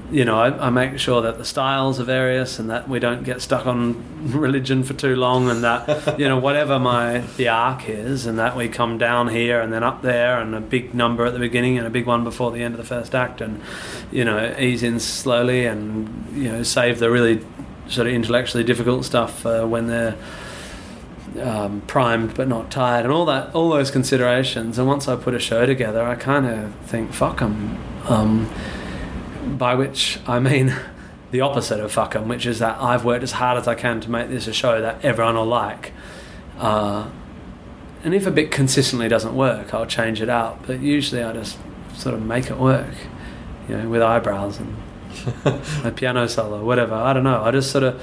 you 0.10 0.24
know, 0.24 0.40
I, 0.40 0.68
I 0.68 0.70
make 0.70 1.00
sure 1.00 1.22
that 1.22 1.38
the 1.38 1.44
styles 1.44 2.00
are 2.00 2.06
various 2.06 2.60
and 2.60 2.70
that 2.70 2.88
we 2.88 3.00
don't 3.00 3.24
get 3.24 3.42
stuck 3.42 3.66
on 3.66 4.32
religion 4.32 4.84
for 4.84 4.94
too 4.94 5.16
long, 5.16 5.50
and 5.50 5.64
that 5.64 6.18
you 6.20 6.28
know 6.28 6.40
whatever 6.40 6.80
my 6.80 7.20
the 7.36 7.50
arc 7.50 7.90
is, 7.90 8.26
and 8.26 8.40
that 8.40 8.56
we 8.56 8.70
come 8.70 8.98
down 8.98 9.28
here 9.28 9.60
and 9.60 9.72
then 9.74 9.84
up 9.84 10.02
there, 10.02 10.40
and 10.40 10.56
a 10.56 10.62
big 10.62 10.94
number 10.94 11.26
at 11.26 11.34
the 11.34 11.40
beginning 11.40 11.78
and 11.78 11.86
a 11.86 11.90
big 11.90 12.06
one 12.06 12.24
before 12.24 12.52
the 12.52 12.64
end 12.64 12.74
of 12.74 12.78
the 12.78 12.86
first 12.86 13.14
act, 13.14 13.42
and 13.42 13.62
you 14.12 14.24
know 14.24 14.56
ease 14.58 14.82
in 14.82 15.00
slowly, 15.00 15.66
and 15.66 16.26
you 16.34 16.50
know 16.52 16.64
save 16.64 17.00
the 17.00 17.12
really 17.12 17.46
sort 17.90 18.08
of 18.08 18.14
intellectually 18.14 18.64
difficult 18.64 19.06
stuff 19.06 19.46
uh, 19.46 19.66
when 19.66 19.88
they're 19.88 20.16
um, 21.42 21.82
primed 21.82 22.34
but 22.34 22.48
not 22.48 22.72
tired, 22.72 23.04
and 23.04 23.14
all 23.14 23.26
that, 23.26 23.54
all 23.54 23.70
those 23.70 23.92
considerations. 23.92 24.78
And 24.80 24.88
once 24.88 25.08
I 25.08 25.18
put 25.18 25.34
a 25.34 25.40
show 25.40 25.66
together, 25.66 26.04
I 26.04 26.16
kind 26.16 26.46
of 26.46 26.74
think, 26.86 27.12
fuck 27.12 27.40
fuck 27.40 27.42
'em. 27.42 27.78
Um, 28.08 28.50
by 29.56 29.76
which 29.76 30.20
I 30.28 30.40
mean 30.40 30.76
the 31.32 31.42
opposite 31.42 31.80
of 31.80 31.92
fuck 31.92 32.16
'em, 32.16 32.28
which 32.28 32.46
is 32.46 32.60
that 32.60 32.78
I've 32.82 33.06
worked 33.06 33.24
as 33.24 33.34
hard 33.34 33.58
as 33.58 33.68
I 33.68 33.76
can 33.76 34.02
to 34.02 34.12
make 34.12 34.30
this 34.30 34.48
a 34.48 34.54
show 34.54 34.82
that 34.82 35.04
everyone 35.04 35.36
will 35.36 35.46
like. 35.46 35.94
Uh, 36.58 37.10
and 38.04 38.14
if 38.14 38.26
a 38.26 38.32
bit 38.32 38.52
consistently 38.52 39.08
doesn't 39.08 39.36
work, 39.36 39.74
I'll 39.74 39.86
change 39.86 40.22
it 40.22 40.30
out. 40.30 40.66
But 40.66 40.80
usually 40.80 41.24
I 41.24 41.34
just 41.34 41.58
sort 41.96 42.16
of 42.16 42.24
make 42.24 42.50
it 42.50 42.58
work, 42.58 42.94
you 43.68 43.78
know, 43.78 43.90
with 43.90 44.02
eyebrows 44.02 44.60
and 44.60 44.78
a 45.86 45.92
piano 45.92 46.28
solo, 46.28 46.64
whatever. 46.64 46.94
I 46.94 47.14
don't 47.14 47.24
know. 47.24 47.44
I 47.44 47.52
just 47.52 47.72
sort 47.72 47.84
of, 47.84 48.02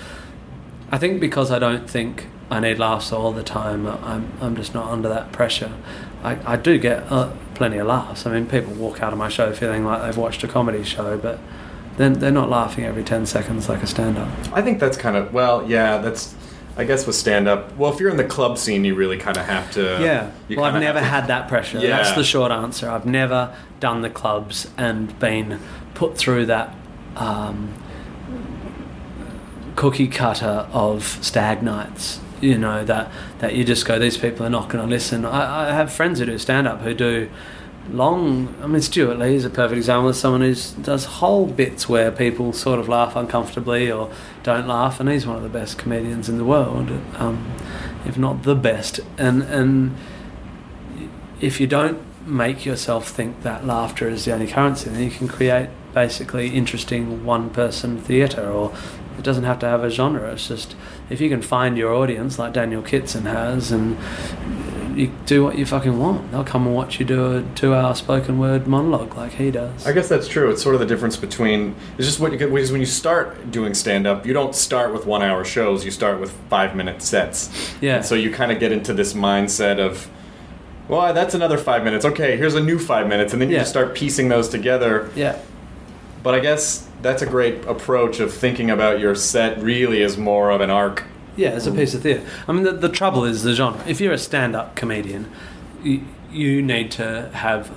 I 0.90 0.98
think 0.98 1.20
because 1.20 1.50
I 1.50 1.58
don't 1.58 1.88
think 1.88 2.26
I 2.50 2.60
need 2.60 2.78
laughs 2.78 3.12
all 3.12 3.32
the 3.32 3.42
time, 3.42 3.86
I'm, 3.86 4.32
I'm 4.40 4.56
just 4.56 4.74
not 4.74 4.90
under 4.90 5.08
that 5.08 5.32
pressure. 5.32 5.72
I, 6.22 6.54
I 6.54 6.56
do 6.56 6.78
get 6.78 7.10
uh, 7.10 7.32
plenty 7.54 7.78
of 7.78 7.86
laughs. 7.86 8.26
I 8.26 8.32
mean, 8.32 8.46
people 8.46 8.72
walk 8.74 9.02
out 9.02 9.12
of 9.12 9.18
my 9.18 9.28
show 9.28 9.52
feeling 9.52 9.84
like 9.84 10.02
they've 10.02 10.16
watched 10.16 10.42
a 10.44 10.48
comedy 10.48 10.82
show, 10.84 11.16
but 11.18 11.38
then 11.96 12.14
they're 12.14 12.30
not 12.30 12.50
laughing 12.50 12.84
every 12.84 13.04
10 13.04 13.26
seconds 13.26 13.68
like 13.68 13.82
a 13.82 13.86
stand 13.86 14.18
up. 14.18 14.28
I 14.52 14.62
think 14.62 14.80
that's 14.80 14.96
kind 14.96 15.16
of 15.16 15.32
well, 15.32 15.68
yeah. 15.68 15.98
That's 15.98 16.34
I 16.76 16.84
guess 16.84 17.06
with 17.06 17.14
stand-up. 17.14 17.76
Well, 17.76 17.92
if 17.92 18.00
you're 18.00 18.10
in 18.10 18.16
the 18.16 18.24
club 18.24 18.58
scene, 18.58 18.84
you 18.84 18.96
really 18.96 19.16
kind 19.16 19.36
of 19.36 19.46
have 19.46 19.70
to. 19.72 19.98
Yeah. 20.02 20.32
Well, 20.56 20.64
I've 20.64 20.80
never 20.80 20.98
to- 20.98 21.04
had 21.04 21.28
that 21.28 21.48
pressure. 21.48 21.78
Yeah. 21.78 21.98
That's 21.98 22.12
the 22.12 22.24
short 22.24 22.50
answer. 22.50 22.90
I've 22.90 23.06
never 23.06 23.54
done 23.78 24.02
the 24.02 24.10
clubs 24.10 24.68
and 24.76 25.16
been 25.20 25.60
put 25.94 26.18
through 26.18 26.46
that 26.46 26.74
um, 27.14 27.72
cookie 29.76 30.08
cutter 30.08 30.66
of 30.72 31.04
stag 31.22 31.62
nights. 31.62 32.18
You 32.44 32.58
know 32.58 32.84
that 32.84 33.10
that 33.38 33.54
you 33.54 33.64
just 33.64 33.86
go. 33.86 33.98
These 33.98 34.18
people 34.18 34.44
are 34.44 34.50
not 34.50 34.68
going 34.68 34.84
to 34.84 34.90
listen. 34.90 35.24
I, 35.24 35.70
I 35.70 35.72
have 35.72 35.92
friends 35.92 36.18
who 36.18 36.26
do 36.26 36.38
stand 36.38 36.68
up 36.68 36.80
who 36.82 36.92
do 36.92 37.30
long. 37.90 38.54
I 38.62 38.66
mean, 38.66 38.82
Stewart 38.82 39.18
Lee 39.18 39.34
is 39.34 39.44
a 39.44 39.50
perfect 39.50 39.78
example 39.78 40.10
of 40.10 40.16
someone 40.16 40.40
who 40.42 40.54
does 40.82 41.04
whole 41.04 41.46
bits 41.46 41.88
where 41.88 42.10
people 42.10 42.52
sort 42.52 42.78
of 42.78 42.88
laugh 42.88 43.16
uncomfortably 43.16 43.90
or 43.90 44.10
don't 44.42 44.66
laugh, 44.66 45.00
and 45.00 45.08
he's 45.08 45.26
one 45.26 45.36
of 45.36 45.42
the 45.42 45.48
best 45.48 45.78
comedians 45.78 46.28
in 46.28 46.38
the 46.38 46.44
world, 46.44 46.90
um, 47.16 47.54
if 48.04 48.18
not 48.18 48.42
the 48.42 48.54
best. 48.54 49.00
And 49.18 49.42
and 49.42 49.96
if 51.40 51.60
you 51.60 51.66
don't 51.66 51.98
make 52.26 52.64
yourself 52.64 53.08
think 53.08 53.42
that 53.42 53.66
laughter 53.66 54.08
is 54.08 54.24
the 54.24 54.32
only 54.32 54.46
currency, 54.46 54.90
then 54.90 55.02
you 55.02 55.10
can 55.10 55.28
create 55.28 55.68
basically 55.92 56.48
interesting 56.48 57.24
one 57.24 57.50
person 57.50 58.00
theatre 58.00 58.50
or 58.50 58.74
it 59.24 59.28
doesn't 59.28 59.44
have 59.44 59.58
to 59.60 59.66
have 59.66 59.82
a 59.82 59.88
genre. 59.88 60.32
It's 60.32 60.48
just 60.48 60.76
if 61.08 61.18
you 61.18 61.30
can 61.30 61.40
find 61.40 61.78
your 61.78 61.94
audience 61.94 62.38
like 62.38 62.52
Daniel 62.52 62.82
Kitson 62.82 63.24
has 63.24 63.72
and 63.72 63.96
you 64.94 65.10
do 65.24 65.42
what 65.42 65.56
you 65.56 65.64
fucking 65.64 65.98
want. 65.98 66.30
They'll 66.30 66.44
come 66.44 66.66
and 66.66 66.76
watch 66.76 67.00
you 67.00 67.06
do 67.06 67.38
a 67.38 67.42
two 67.54 67.74
hour 67.74 67.94
spoken 67.94 68.38
word 68.38 68.66
monologue 68.66 69.16
like 69.16 69.32
he 69.32 69.50
does. 69.50 69.86
I 69.86 69.92
guess 69.92 70.10
that's 70.10 70.28
true. 70.28 70.50
It's 70.50 70.62
sort 70.62 70.74
of 70.74 70.80
the 70.82 70.86
difference 70.86 71.16
between 71.16 71.74
it's 71.96 72.06
just 72.06 72.20
what 72.20 72.32
you 72.32 72.38
get 72.38 72.52
because 72.52 72.70
when 72.70 72.82
you 72.82 72.86
start 72.86 73.50
doing 73.50 73.72
stand 73.72 74.06
up, 74.06 74.26
you 74.26 74.34
don't 74.34 74.54
start 74.54 74.92
with 74.92 75.06
one 75.06 75.22
hour 75.22 75.42
shows. 75.42 75.86
You 75.86 75.90
start 75.90 76.20
with 76.20 76.30
five 76.50 76.76
minute 76.76 77.00
sets. 77.00 77.74
Yeah. 77.80 77.96
And 77.96 78.04
so 78.04 78.14
you 78.14 78.30
kind 78.30 78.52
of 78.52 78.60
get 78.60 78.72
into 78.72 78.92
this 78.92 79.14
mindset 79.14 79.78
of, 79.78 80.06
well, 80.86 81.14
that's 81.14 81.32
another 81.34 81.56
five 81.56 81.82
minutes. 81.82 82.04
Okay, 82.04 82.36
here's 82.36 82.54
a 82.54 82.62
new 82.62 82.78
five 82.78 83.08
minutes, 83.08 83.32
and 83.32 83.40
then 83.40 83.48
you 83.48 83.54
Yeah. 83.54 83.60
just 83.62 83.70
start 83.70 83.94
piecing 83.94 84.28
those 84.28 84.50
together. 84.50 85.08
Yeah. 85.16 85.38
But 86.22 86.34
I 86.34 86.40
guess 86.40 86.86
that's 87.04 87.20
a 87.20 87.26
great 87.26 87.62
approach 87.66 88.18
of 88.18 88.32
thinking 88.32 88.70
about 88.70 88.98
your 88.98 89.14
set 89.14 89.62
really 89.62 90.02
as 90.02 90.16
more 90.16 90.50
of 90.50 90.62
an 90.62 90.70
arc. 90.70 91.04
Yeah, 91.36 91.50
it's 91.50 91.66
a 91.66 91.72
piece 91.72 91.92
of 91.92 92.02
theatre. 92.02 92.26
I 92.48 92.52
mean, 92.52 92.62
the, 92.62 92.72
the 92.72 92.88
trouble 92.88 93.24
is 93.24 93.42
the 93.42 93.52
genre. 93.52 93.84
If 93.86 94.00
you're 94.00 94.14
a 94.14 94.18
stand-up 94.18 94.74
comedian, 94.74 95.30
you, 95.82 96.02
you 96.32 96.62
need 96.62 96.90
to 96.92 97.28
have, 97.34 97.70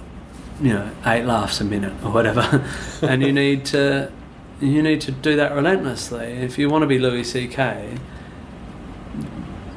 you 0.62 0.74
know, 0.74 0.90
eight 1.06 1.26
laughs 1.26 1.60
a 1.60 1.66
minute 1.66 1.92
or 2.06 2.12
whatever, 2.12 2.66
and 3.02 3.22
you 3.22 3.34
need 3.34 3.66
to, 3.66 4.14
you 4.62 4.82
need 4.82 5.02
to 5.02 5.12
do 5.12 5.36
that 5.36 5.54
relentlessly. 5.54 6.28
If 6.28 6.58
you 6.58 6.70
want 6.70 6.84
to 6.84 6.88
be 6.88 6.98
Louis 6.98 7.26
C.K., 7.26 7.98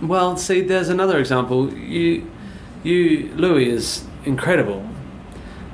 well, 0.00 0.36
see, 0.36 0.60
there's 0.60 0.90
another 0.90 1.18
example. 1.18 1.74
You, 1.74 2.30
you, 2.84 3.34
Louis 3.34 3.68
is 3.68 4.04
incredible, 4.24 4.88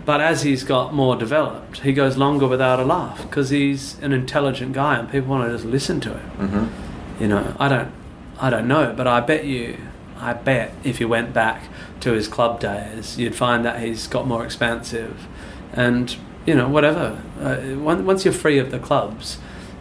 But 0.06 0.20
as 0.20 0.42
he's 0.42 0.62
got 0.62 0.94
more 0.94 1.16
developed, 1.16 1.80
he 1.80 1.92
goes 1.92 2.16
longer 2.16 2.46
without 2.46 2.78
a 2.78 2.84
laugh 2.84 3.20
because 3.22 3.50
he's 3.50 3.98
an 3.98 4.12
intelligent 4.12 4.72
guy 4.72 4.96
and 4.96 5.10
people 5.10 5.28
want 5.30 5.50
to 5.50 5.54
just 5.54 5.66
listen 5.66 6.00
to 6.02 6.10
him. 6.10 6.30
Mm-hmm. 6.38 7.22
You 7.22 7.28
know, 7.28 7.56
I 7.58 7.68
don't, 7.68 7.92
I 8.38 8.48
don't 8.48 8.68
know, 8.68 8.94
but 8.96 9.08
I 9.08 9.18
bet 9.18 9.46
you, 9.46 9.76
I 10.18 10.32
bet 10.32 10.72
if 10.84 11.00
you 11.00 11.08
went 11.08 11.34
back 11.34 11.64
to 12.00 12.12
his 12.12 12.28
club 12.28 12.60
days, 12.60 13.18
you'd 13.18 13.34
find 13.34 13.64
that 13.64 13.80
he's 13.80 14.06
got 14.06 14.28
more 14.28 14.44
expansive, 14.44 15.26
and 15.72 16.16
you 16.46 16.54
know, 16.54 16.68
whatever. 16.68 17.20
Uh, 17.40 17.78
once 17.80 18.24
you're 18.24 18.32
free 18.32 18.58
of 18.58 18.70
the 18.70 18.78
clubs, 18.78 19.38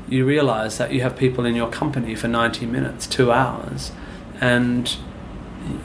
you 0.09 0.25
realise 0.25 0.77
that 0.77 0.91
you 0.91 1.01
have 1.01 1.15
people 1.15 1.45
in 1.45 1.55
your 1.55 1.69
company 1.69 2.15
for 2.15 2.27
90 2.27 2.65
minutes, 2.65 3.05
two 3.05 3.31
hours, 3.31 3.91
and 4.41 4.97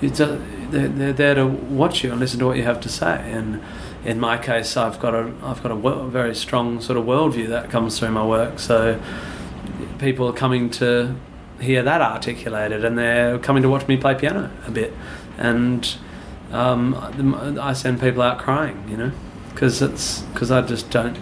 it's 0.01 0.21
a, 0.21 0.41
they're, 0.71 0.89
they're 0.89 1.13
there 1.13 1.35
to 1.35 1.47
watch 1.47 2.03
you 2.03 2.11
and 2.11 2.21
listen 2.21 2.39
to 2.39 2.47
what 2.47 2.57
you 2.57 2.63
have 2.63 2.81
to 2.81 2.89
say. 2.89 3.31
And 3.31 3.61
in 4.05 4.19
my 4.19 4.39
case, 4.39 4.77
I've 4.77 4.99
got 5.01 5.15
a 5.15 5.33
I've 5.43 5.63
got 5.63 5.73
a 5.73 6.09
very 6.09 6.35
strong 6.35 6.81
sort 6.81 6.99
of 6.99 7.05
worldview 7.05 7.49
that 7.49 7.71
comes 7.71 7.99
through 7.99 8.11
my 8.11 8.25
work. 8.25 8.59
So 8.59 9.01
people 9.99 10.29
are 10.29 10.33
coming 10.33 10.71
to 10.71 11.15
hear 11.61 11.83
that 11.83 12.01
articulated, 12.01 12.85
and 12.85 12.97
they're 12.97 13.39
coming 13.39 13.63
to 13.63 13.69
watch 13.69 13.87
me 13.87 13.97
play 13.97 14.15
piano 14.15 14.51
a 14.67 14.71
bit. 14.71 14.95
And 15.37 15.97
um, 16.53 17.59
I 17.61 17.73
send 17.73 18.01
people 18.01 18.23
out 18.23 18.39
crying, 18.39 18.87
you 18.89 18.97
know, 18.97 19.13
because 19.51 19.83
it's 19.83 20.21
because 20.33 20.51
I 20.51 20.63
just 20.63 20.91
don't 20.91 21.19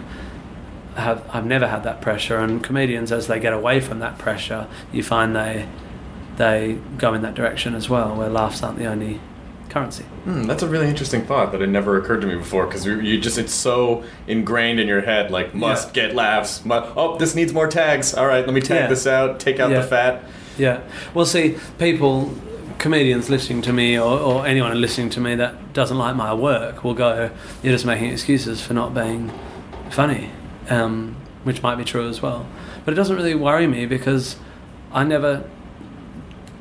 have 0.95 1.23
I've 1.33 1.45
never 1.45 1.67
had 1.67 1.83
that 1.83 2.01
pressure. 2.01 2.37
And 2.37 2.63
comedians, 2.63 3.11
as 3.11 3.27
they 3.27 3.39
get 3.39 3.53
away 3.53 3.79
from 3.81 3.99
that 3.99 4.17
pressure, 4.17 4.67
you 4.91 5.03
find 5.03 5.35
they 5.35 5.67
they 6.37 6.79
go 6.97 7.13
in 7.13 7.21
that 7.23 7.35
direction 7.35 7.75
as 7.75 7.89
well, 7.89 8.15
where 8.15 8.29
laughs 8.29 8.63
aren't 8.63 8.79
the 8.79 8.85
only 8.85 9.19
currency. 9.69 10.03
Hmm, 10.03 10.43
that's 10.43 10.63
a 10.63 10.67
really 10.67 10.87
interesting 10.87 11.23
thought 11.25 11.51
that 11.51 11.61
had 11.61 11.69
never 11.69 11.97
occurred 11.97 12.21
to 12.21 12.27
me 12.27 12.35
before 12.35 12.65
because 12.65 12.85
you, 12.85 12.99
you 12.99 13.19
just 13.19 13.37
it's 13.37 13.53
so 13.53 14.03
ingrained 14.27 14.79
in 14.79 14.87
your 14.87 15.01
head 15.01 15.29
like 15.31 15.53
must 15.53 15.93
get 15.93 16.15
laughs 16.15 16.65
mu- 16.65 16.81
oh 16.97 17.17
this 17.17 17.35
needs 17.35 17.53
more 17.53 17.67
tags 17.67 18.13
all 18.13 18.25
right 18.27 18.45
let 18.45 18.53
me 18.53 18.61
tag 18.61 18.81
Yeah. 18.81 18.87
this 18.87 19.05
out 19.07 19.39
take 19.39 19.59
out 19.59 19.69
Yeah. 19.71 19.81
the 19.81 19.87
fat 19.87 20.23
Yeah. 20.57 20.81
Well, 21.13 21.25
see, 21.25 21.55
people, 21.77 22.33
comedians 22.79 23.29
listening 23.29 23.61
to 23.61 23.71
me, 23.71 23.97
or, 23.97 24.19
or 24.19 24.45
anyone 24.45 24.79
listening 24.81 25.09
to 25.11 25.21
me 25.21 25.35
that 25.35 25.53
doesn't 25.73 25.97
like 25.97 26.15
my 26.17 26.33
work, 26.33 26.83
will 26.83 26.93
go, 26.93 27.29
"You're 27.63 27.71
just 27.73 27.85
making 27.85 28.11
excuses 28.11 28.59
for 28.61 28.73
not 28.73 28.93
being 28.93 29.31
funny," 29.89 30.31
um, 30.69 31.15
which 31.45 31.63
might 31.63 31.75
be 31.77 31.85
true 31.85 32.09
as 32.09 32.21
well. 32.21 32.45
But 32.83 32.93
it 32.93 32.95
doesn't 32.95 33.15
really 33.15 33.35
worry 33.35 33.67
me 33.67 33.85
because 33.85 34.35
I 34.91 35.05
never 35.05 35.43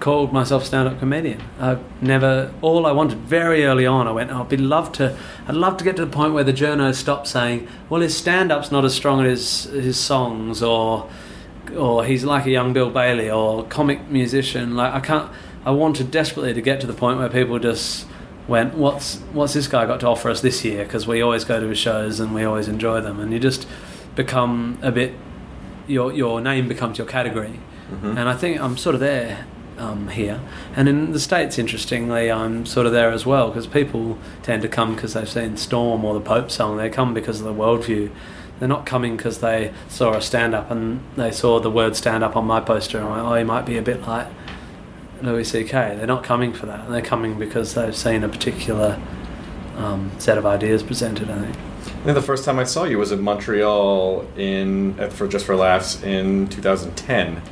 called 0.01 0.32
myself 0.32 0.64
stand-up 0.64 0.99
comedian. 0.99 1.42
I've 1.59 1.80
never. 2.03 2.53
All 2.62 2.86
I 2.86 2.92
wanted 2.92 3.18
very 3.18 3.64
early 3.64 3.86
on, 3.86 4.07
I 4.07 4.12
went, 4.12 4.30
oh, 4.30 4.42
"I'd 4.42 4.49
be 4.49 4.57
love 4.57 4.92
to. 4.92 5.16
I'd 5.46 5.57
love 5.57 5.76
to 5.78 5.84
get 5.84 5.96
to 5.96 6.05
the 6.05 6.11
point 6.11 6.34
where 6.34 6.44
the 6.44 6.53
journos 6.53 6.94
stop 6.94 7.26
saying, 7.26 7.66
well, 7.88 8.01
his 8.01 8.16
stand-up's 8.16 8.70
not 8.70 8.84
as 8.84 8.94
strong 8.94 9.24
as 9.24 9.64
his, 9.64 9.84
his 9.84 9.96
songs, 9.99 10.62
or." 10.62 11.09
or 11.76 12.05
he's 12.05 12.24
like 12.24 12.46
a 12.46 12.51
young 12.51 12.72
Bill 12.72 12.90
Bailey 12.90 13.30
or 13.30 13.64
comic 13.64 14.09
musician. 14.09 14.76
Like 14.76 14.92
I 14.94 15.01
can't. 15.01 15.30
I 15.64 15.70
wanted 15.70 16.11
desperately 16.11 16.55
to 16.55 16.61
get 16.62 16.80
to 16.80 16.86
the 16.86 16.94
point 16.94 17.18
where 17.18 17.28
people 17.28 17.59
just 17.59 18.07
went, 18.46 18.74
"What's 18.74 19.16
what's 19.32 19.55
this 19.55 19.68
guy 19.68 19.86
got 19.86 20.01
to 20.01 20.07
offer 20.07 20.30
us 20.30 20.40
this 20.40 20.64
year?" 20.64 20.84
Because 20.84 21.07
we 21.07 21.20
always 21.20 21.44
go 21.44 21.61
to 21.61 21.66
his 21.66 21.78
shows 21.78 22.20
and 22.20 22.34
we 22.34 22.44
always 22.44 22.68
enjoy 22.68 23.01
them, 23.01 23.20
and 23.20 23.32
you 23.32 23.38
just 23.38 23.66
become 24.14 24.78
a 24.82 24.92
bit. 24.92 25.14
Your 25.86 26.12
your 26.12 26.40
name 26.40 26.68
becomes 26.68 26.99
your 26.99 27.07
category, 27.07 27.61
mm-hmm. 27.90 28.18
and 28.18 28.28
I 28.28 28.34
think 28.34 28.61
I'm 28.61 28.76
sort 28.76 28.94
of 28.94 29.01
there. 29.01 29.46
Um, 29.79 30.09
here 30.09 30.41
and 30.74 30.89
in 30.89 31.12
the 31.12 31.20
states, 31.20 31.57
interestingly, 31.57 32.33
I'm 32.33 32.66
sort 32.66 32.87
of 32.87 32.93
there 32.93 33.12
as 33.12 33.24
well 33.24 33.47
because 33.47 33.68
people 33.68 34.18
tend 34.43 34.62
to 34.62 34.68
come 34.68 34.97
because 34.97 35.14
they've 35.14 35.29
seen 35.29 35.57
Storm 35.57 36.05
or 36.05 36.14
the 36.14 36.20
Pope 36.20 36.51
song. 36.51 36.76
They 36.79 36.91
come 36.91 37.14
because 37.14 37.41
of 37.41 37.47
the 37.47 37.55
worldview. 37.55 38.11
They're 38.59 38.68
not 38.68 38.87
coming 38.87 39.16
because 39.16 39.39
they 39.39 39.72
saw 39.89 40.14
a 40.14 40.20
stand 40.20 40.53
up 40.53 40.72
and 40.72 41.01
they 41.14 41.31
saw 41.31 41.61
the 41.61 41.70
word 41.70 41.95
stand 41.95 42.24
up 42.24 42.35
on 42.35 42.45
my 42.45 42.61
poster 42.61 42.99
and 42.99 43.09
went, 43.09 43.22
oh, 43.22 43.35
he 43.35 43.45
might 43.45 43.66
be 43.66 43.79
a 43.79 43.83
bit 43.83 44.03
like 44.03 44.26
Louis 45.22 45.45
C.K. 45.45 45.95
They're 45.97 46.07
not 46.07 46.24
coming 46.24 46.53
for 46.53 46.66
that. 46.66 46.89
They're 46.91 47.01
coming 47.01 47.39
because 47.39 47.74
they've 47.74 47.95
seen 47.95 48.24
a 48.24 48.29
particular 48.29 49.01
um, 49.76 50.11
set 50.18 50.39
of 50.39 50.47
ideas 50.47 50.83
presented, 50.83 51.31
I 51.31 51.41
think. 51.41 51.57
I 51.57 52.03
think 52.03 52.14
the 52.14 52.22
first 52.22 52.45
time 52.45 52.59
I 52.59 52.64
saw 52.64 52.85
you 52.85 52.99
was 52.99 53.12
in 53.12 53.20
Montreal 53.22 54.26
in 54.37 54.95
for 55.11 55.26
just 55.26 55.47
for 55.47 55.57
laughs 55.57 56.03
in 56.03 56.49
2010, 56.49 57.43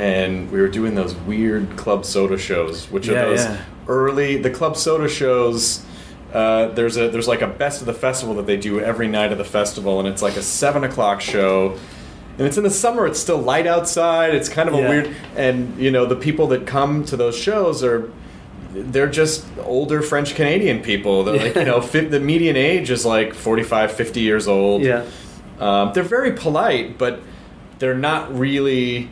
and 0.00 0.50
we 0.50 0.60
were 0.60 0.68
doing 0.68 0.94
those 0.94 1.14
weird 1.14 1.76
club 1.76 2.04
soda 2.04 2.38
shows, 2.38 2.90
which 2.90 3.06
Yeah, 3.08 3.22
are 3.24 3.28
those 3.30 3.44
yeah. 3.44 3.64
early 3.88 4.36
the 4.36 4.50
club 4.50 4.76
soda 4.76 5.08
shows. 5.08 5.84
Uh, 6.32 6.68
there's 6.68 6.96
a 6.96 7.08
there's 7.08 7.26
like 7.28 7.42
a 7.42 7.46
best 7.48 7.80
of 7.80 7.86
the 7.86 7.92
festival 7.94 8.34
that 8.36 8.46
they 8.46 8.56
do 8.56 8.80
every 8.80 9.08
night 9.08 9.32
of 9.32 9.38
the 9.38 9.44
festival, 9.44 9.98
and 9.98 10.08
it's 10.08 10.22
like 10.22 10.36
a 10.36 10.42
seven 10.42 10.84
o'clock 10.84 11.20
show. 11.20 11.76
And 12.38 12.46
it's 12.46 12.56
in 12.56 12.62
the 12.64 12.70
summer. 12.70 13.06
It's 13.06 13.18
still 13.18 13.36
light 13.38 13.66
outside. 13.66 14.34
It's 14.34 14.48
kind 14.48 14.68
of 14.68 14.74
a 14.74 14.78
Yeah. 14.78 14.88
weird. 14.88 15.10
And 15.36 15.76
you 15.78 15.90
know 15.90 16.06
the 16.06 16.16
people 16.16 16.46
that 16.48 16.66
come 16.66 17.04
to 17.06 17.16
those 17.16 17.36
shows 17.36 17.82
are 17.84 18.10
they're 18.72 19.08
just 19.10 19.44
older 19.64 20.00
French 20.00 20.34
Canadian 20.36 20.80
people. 20.80 21.24
They're 21.24 21.36
like, 21.38 21.56
you 21.56 21.64
know, 21.64 21.80
fit, 21.80 22.12
the 22.12 22.20
median 22.20 22.56
age 22.56 22.88
is 22.90 23.04
like 23.04 23.34
45, 23.34 23.90
50 23.92 24.20
years 24.20 24.46
old. 24.46 24.82
Yeah. 24.82 25.04
Um, 25.58 25.90
they're 25.92 26.04
very 26.04 26.32
polite, 26.32 26.96
but 26.96 27.20
they're 27.80 27.98
not 27.98 28.32
really. 28.38 29.10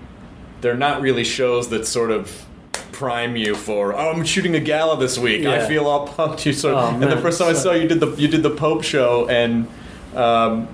They're 0.61 0.77
not 0.77 1.01
really 1.01 1.25
shows 1.25 1.69
that 1.69 1.87
sort 1.87 2.11
of 2.11 2.45
prime 2.93 3.37
you 3.37 3.55
for. 3.55 3.93
Oh, 3.95 4.11
I'm 4.13 4.25
shooting 4.25 4.55
a 4.57 4.61
gala 4.61 4.99
this 4.99 5.19
week. 5.19 5.47
I 5.47 5.67
feel 5.69 5.87
all 5.87 6.09
pumped. 6.09 6.45
You 6.47 6.53
sort 6.53 6.75
of, 6.75 6.95
Oh, 6.95 7.01
and 7.03 7.13
the 7.13 7.17
first 7.23 7.39
time 7.39 7.49
I 7.51 7.53
saw 7.55 7.73
you 7.73 7.87
did 7.89 8.01
the 8.01 8.11
you 8.17 8.29
did 8.29 8.43
the 8.43 8.51
Pope 8.51 8.83
show 8.85 9.29
and. 9.29 9.69
Um, 10.15 10.69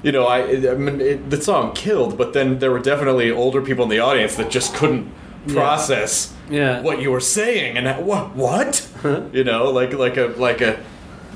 you 0.00 0.12
know, 0.12 0.26
I, 0.26 0.42
I 0.70 0.74
mean, 0.76 1.00
it, 1.00 1.28
the 1.28 1.40
song 1.42 1.74
killed, 1.74 2.16
but 2.16 2.32
then 2.32 2.60
there 2.60 2.70
were 2.70 2.78
definitely 2.78 3.32
older 3.32 3.60
people 3.60 3.82
in 3.82 3.90
the 3.90 3.98
audience 3.98 4.36
that 4.36 4.48
just 4.48 4.72
couldn't 4.74 5.10
process 5.48 6.32
Yeah. 6.48 6.82
what 6.82 7.00
you 7.02 7.10
were 7.10 7.20
saying 7.20 7.76
and 7.76 7.86
that, 7.86 8.02
what 8.04 8.34
what 8.36 8.86
you 9.32 9.42
know 9.44 9.70
like 9.70 9.92
like 9.94 10.16
a 10.16 10.26
like 10.36 10.60
a 10.60 10.78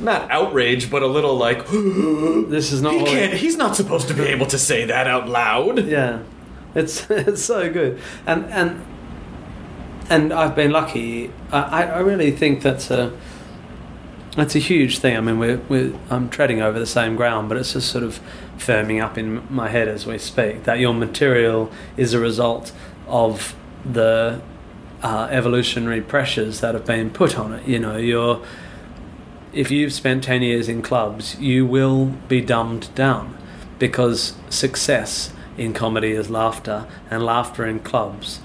not 0.00 0.30
outrage 0.30 0.90
but 0.90 1.02
a 1.02 1.06
little 1.06 1.36
like 1.36 1.66
This 1.70 2.72
is 2.72 2.82
not 2.82 2.92
he 2.94 3.04
can't 3.04 3.34
he's 3.34 3.56
not 3.56 3.74
supposed 3.76 4.08
to 4.08 4.14
be 4.14 4.22
able 4.24 4.46
to 4.46 4.58
say 4.58 4.84
that 4.86 5.06
out 5.06 5.28
loud 5.28 5.84
Yeah, 5.86 6.20
it's 6.74 7.10
it's 7.10 7.42
so 7.42 7.72
good, 7.72 8.00
and 8.26 8.44
and 8.46 8.84
and 10.10 10.32
I've 10.32 10.54
been 10.54 10.70
lucky. 10.70 11.30
I, 11.50 11.84
I 11.84 11.98
really 12.00 12.30
think 12.30 12.62
that's 12.62 12.90
a 12.90 13.12
that's 14.36 14.54
a 14.54 14.58
huge 14.58 14.98
thing. 14.98 15.16
I 15.16 15.20
mean, 15.20 15.38
we're, 15.38 15.58
we're 15.68 15.92
I'm 16.10 16.28
treading 16.28 16.62
over 16.62 16.78
the 16.78 16.86
same 16.86 17.16
ground, 17.16 17.48
but 17.48 17.58
it's 17.58 17.74
just 17.74 17.90
sort 17.90 18.04
of 18.04 18.20
firming 18.58 19.02
up 19.02 19.18
in 19.18 19.42
my 19.52 19.68
head 19.68 19.88
as 19.88 20.06
we 20.06 20.18
speak 20.18 20.64
that 20.64 20.78
your 20.78 20.94
material 20.94 21.70
is 21.96 22.14
a 22.14 22.20
result 22.20 22.72
of 23.06 23.54
the 23.84 24.40
uh, 25.02 25.28
evolutionary 25.30 26.00
pressures 26.00 26.60
that 26.60 26.74
have 26.74 26.86
been 26.86 27.10
put 27.10 27.38
on 27.38 27.52
it. 27.52 27.66
You 27.66 27.78
know, 27.78 27.96
you're 27.96 28.42
if 29.52 29.70
you've 29.70 29.92
spent 29.92 30.24
10 30.24 30.42
years 30.42 30.68
in 30.68 30.80
clubs, 30.80 31.38
you 31.38 31.66
will 31.66 32.06
be 32.28 32.40
dumbed 32.40 32.94
down 32.94 33.36
because 33.78 34.34
success 34.48 35.32
in 35.64 35.72
comedy 35.72 36.12
is 36.12 36.30
laughter, 36.30 36.86
and 37.10 37.24
laughter 37.24 37.66
in 37.66 37.80
clubs 37.80 38.40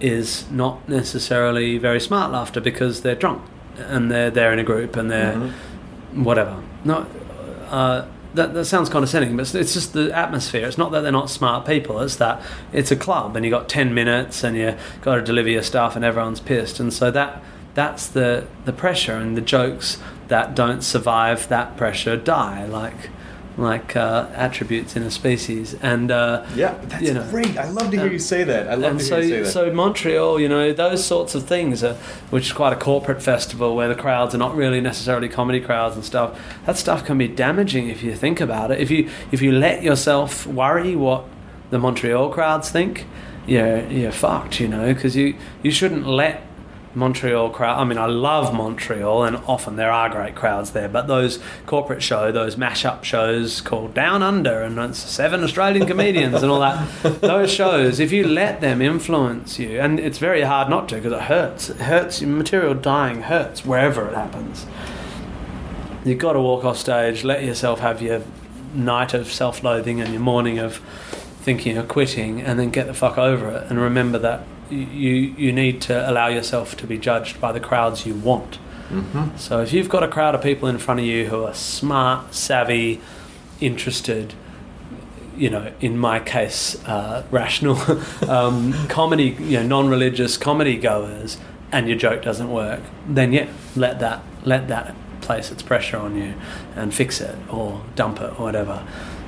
is 0.00 0.50
not 0.50 0.88
necessarily 0.88 1.78
very 1.78 2.00
smart 2.00 2.30
laughter 2.32 2.60
because 2.60 3.02
they're 3.02 3.14
drunk 3.14 3.42
and 3.78 4.10
they're 4.10 4.30
they're 4.30 4.52
in 4.52 4.58
a 4.58 4.64
group 4.64 4.96
and 4.96 5.10
they're 5.10 5.52
whatever. 6.12 6.62
Not 6.84 7.08
uh, 7.68 8.06
that 8.34 8.54
that 8.54 8.64
sounds 8.64 8.88
condescending, 8.88 9.36
but 9.36 9.42
it's, 9.42 9.54
it's 9.54 9.74
just 9.74 9.92
the 9.92 10.16
atmosphere. 10.16 10.66
It's 10.66 10.78
not 10.78 10.92
that 10.92 11.00
they're 11.00 11.12
not 11.12 11.30
smart 11.30 11.66
people. 11.66 12.00
It's 12.00 12.16
that 12.16 12.42
it's 12.72 12.90
a 12.90 12.96
club 12.96 13.36
and 13.36 13.44
you 13.44 13.50
got 13.50 13.68
ten 13.68 13.94
minutes 13.94 14.44
and 14.44 14.56
you 14.56 14.76
got 15.02 15.16
to 15.16 15.22
deliver 15.22 15.48
your 15.48 15.62
stuff 15.62 15.96
and 15.96 16.04
everyone's 16.04 16.40
pissed, 16.40 16.80
and 16.80 16.92
so 16.92 17.10
that 17.10 17.42
that's 17.74 18.06
the 18.06 18.46
the 18.64 18.72
pressure 18.72 19.16
and 19.16 19.36
the 19.36 19.40
jokes 19.40 19.98
that 20.28 20.54
don't 20.54 20.82
survive 20.82 21.48
that 21.48 21.76
pressure 21.76 22.16
die 22.16 22.64
like 22.64 23.10
like 23.56 23.94
uh, 23.94 24.28
attributes 24.34 24.96
in 24.96 25.02
a 25.02 25.10
species. 25.10 25.74
And 25.74 26.10
uh, 26.10 26.46
yeah 26.54 26.78
that's 26.82 27.02
you 27.02 27.14
know, 27.14 27.28
great. 27.30 27.56
I 27.56 27.68
love 27.70 27.90
to 27.90 27.96
hear 27.98 28.10
you 28.10 28.18
say 28.18 28.44
that. 28.44 28.68
I 28.68 28.74
love 28.74 28.92
and 28.92 29.00
to 29.00 29.06
so, 29.06 29.20
hear 29.20 29.38
you 29.38 29.44
say 29.44 29.64
that. 29.64 29.68
so 29.68 29.72
Montreal, 29.72 30.40
you 30.40 30.48
know, 30.48 30.72
those 30.72 31.04
sorts 31.04 31.34
of 31.34 31.46
things, 31.46 31.84
are, 31.84 31.94
which 32.30 32.46
is 32.46 32.52
quite 32.52 32.72
a 32.72 32.76
corporate 32.76 33.22
festival 33.22 33.76
where 33.76 33.88
the 33.88 33.94
crowds 33.94 34.34
are 34.34 34.38
not 34.38 34.54
really 34.54 34.80
necessarily 34.80 35.28
comedy 35.28 35.60
crowds 35.60 35.94
and 35.94 36.04
stuff. 36.04 36.40
That 36.66 36.76
stuff 36.76 37.04
can 37.04 37.18
be 37.18 37.28
damaging 37.28 37.88
if 37.88 38.02
you 38.02 38.14
think 38.14 38.40
about 38.40 38.70
it. 38.70 38.80
If 38.80 38.90
you 38.90 39.08
if 39.30 39.40
you 39.40 39.52
let 39.52 39.82
yourself 39.82 40.46
worry 40.46 40.96
what 40.96 41.24
the 41.70 41.78
Montreal 41.78 42.30
crowds 42.30 42.70
think, 42.70 43.06
you're 43.46 43.86
you're 43.88 44.12
fucked, 44.12 44.60
you 44.60 44.68
know, 44.68 44.92
because 44.92 45.16
you 45.16 45.36
you 45.62 45.70
shouldn't 45.70 46.06
let 46.06 46.46
Montreal 46.94 47.50
crowd. 47.50 47.80
I 47.80 47.84
mean, 47.84 47.98
I 47.98 48.06
love 48.06 48.54
Montreal, 48.54 49.24
and 49.24 49.36
often 49.46 49.76
there 49.76 49.90
are 49.90 50.08
great 50.08 50.34
crowds 50.34 50.70
there. 50.70 50.88
But 50.88 51.06
those 51.06 51.38
corporate 51.66 52.02
show, 52.02 52.30
those 52.30 52.56
mashup 52.56 53.04
shows 53.04 53.60
called 53.60 53.94
Down 53.94 54.22
Under, 54.22 54.62
and 54.62 54.78
it's 54.78 54.98
seven 54.98 55.42
Australian 55.42 55.86
comedians 55.86 56.42
and 56.42 56.50
all 56.50 56.60
that. 56.60 56.88
Those 57.20 57.52
shows, 57.52 58.00
if 58.00 58.12
you 58.12 58.26
let 58.26 58.60
them 58.60 58.80
influence 58.80 59.58
you, 59.58 59.80
and 59.80 59.98
it's 59.98 60.18
very 60.18 60.42
hard 60.42 60.68
not 60.68 60.88
to 60.90 60.96
because 60.96 61.12
it 61.12 61.22
hurts. 61.22 61.70
It 61.70 61.78
hurts. 61.78 62.20
Your 62.20 62.30
Material 62.30 62.74
dying 62.74 63.22
hurts 63.22 63.64
wherever 63.64 64.08
it 64.08 64.14
happens. 64.14 64.66
You've 66.04 66.18
got 66.18 66.34
to 66.34 66.40
walk 66.40 66.64
off 66.64 66.76
stage, 66.76 67.24
let 67.24 67.42
yourself 67.44 67.80
have 67.80 68.02
your 68.02 68.22
night 68.74 69.14
of 69.14 69.32
self 69.32 69.62
loathing 69.62 70.00
and 70.00 70.12
your 70.12 70.20
morning 70.20 70.58
of 70.58 70.76
thinking 71.40 71.76
of 71.76 71.88
quitting, 71.88 72.40
and 72.40 72.58
then 72.58 72.70
get 72.70 72.86
the 72.86 72.94
fuck 72.94 73.18
over 73.18 73.48
it. 73.50 73.70
And 73.70 73.80
remember 73.80 74.18
that 74.18 74.46
you, 74.74 75.34
you 75.36 75.52
need 75.52 75.80
to 75.82 76.10
allow 76.10 76.28
yourself 76.28 76.76
to 76.78 76.86
be 76.86 76.98
judged 76.98 77.40
by 77.40 77.52
the 77.52 77.60
crowds 77.60 78.06
you 78.06 78.14
want. 78.14 78.58
Mm-hmm. 78.88 79.36
So 79.36 79.60
if 79.60 79.72
you've 79.72 79.88
got 79.88 80.02
a 80.02 80.08
crowd 80.08 80.34
of 80.34 80.42
people 80.42 80.68
in 80.68 80.78
front 80.78 81.00
of 81.00 81.06
you 81.06 81.26
who 81.26 81.44
are 81.44 81.54
smart, 81.54 82.34
savvy, 82.34 83.00
interested, 83.60 84.34
you 85.36 85.50
know, 85.50 85.72
in 85.80 85.98
my 85.98 86.20
case, 86.20 86.82
uh, 86.86 87.24
rational 87.30 87.76
um, 88.28 88.72
comedy, 88.88 89.36
you 89.40 89.58
know, 89.58 89.66
non-religious 89.66 90.36
comedy 90.36 90.76
goers, 90.76 91.38
and 91.72 91.88
your 91.88 91.98
joke 91.98 92.22
doesn't 92.22 92.50
work, 92.50 92.80
then 93.08 93.32
yeah, 93.32 93.48
let 93.74 93.98
that 93.98 94.22
let 94.44 94.68
that 94.68 94.94
place 95.20 95.50
its 95.50 95.62
pressure 95.62 95.96
on 95.96 96.16
you 96.16 96.34
and 96.76 96.94
fix 96.94 97.20
it 97.20 97.36
or 97.50 97.82
dump 97.96 98.20
it 98.20 98.38
or 98.38 98.44
whatever. 98.44 98.86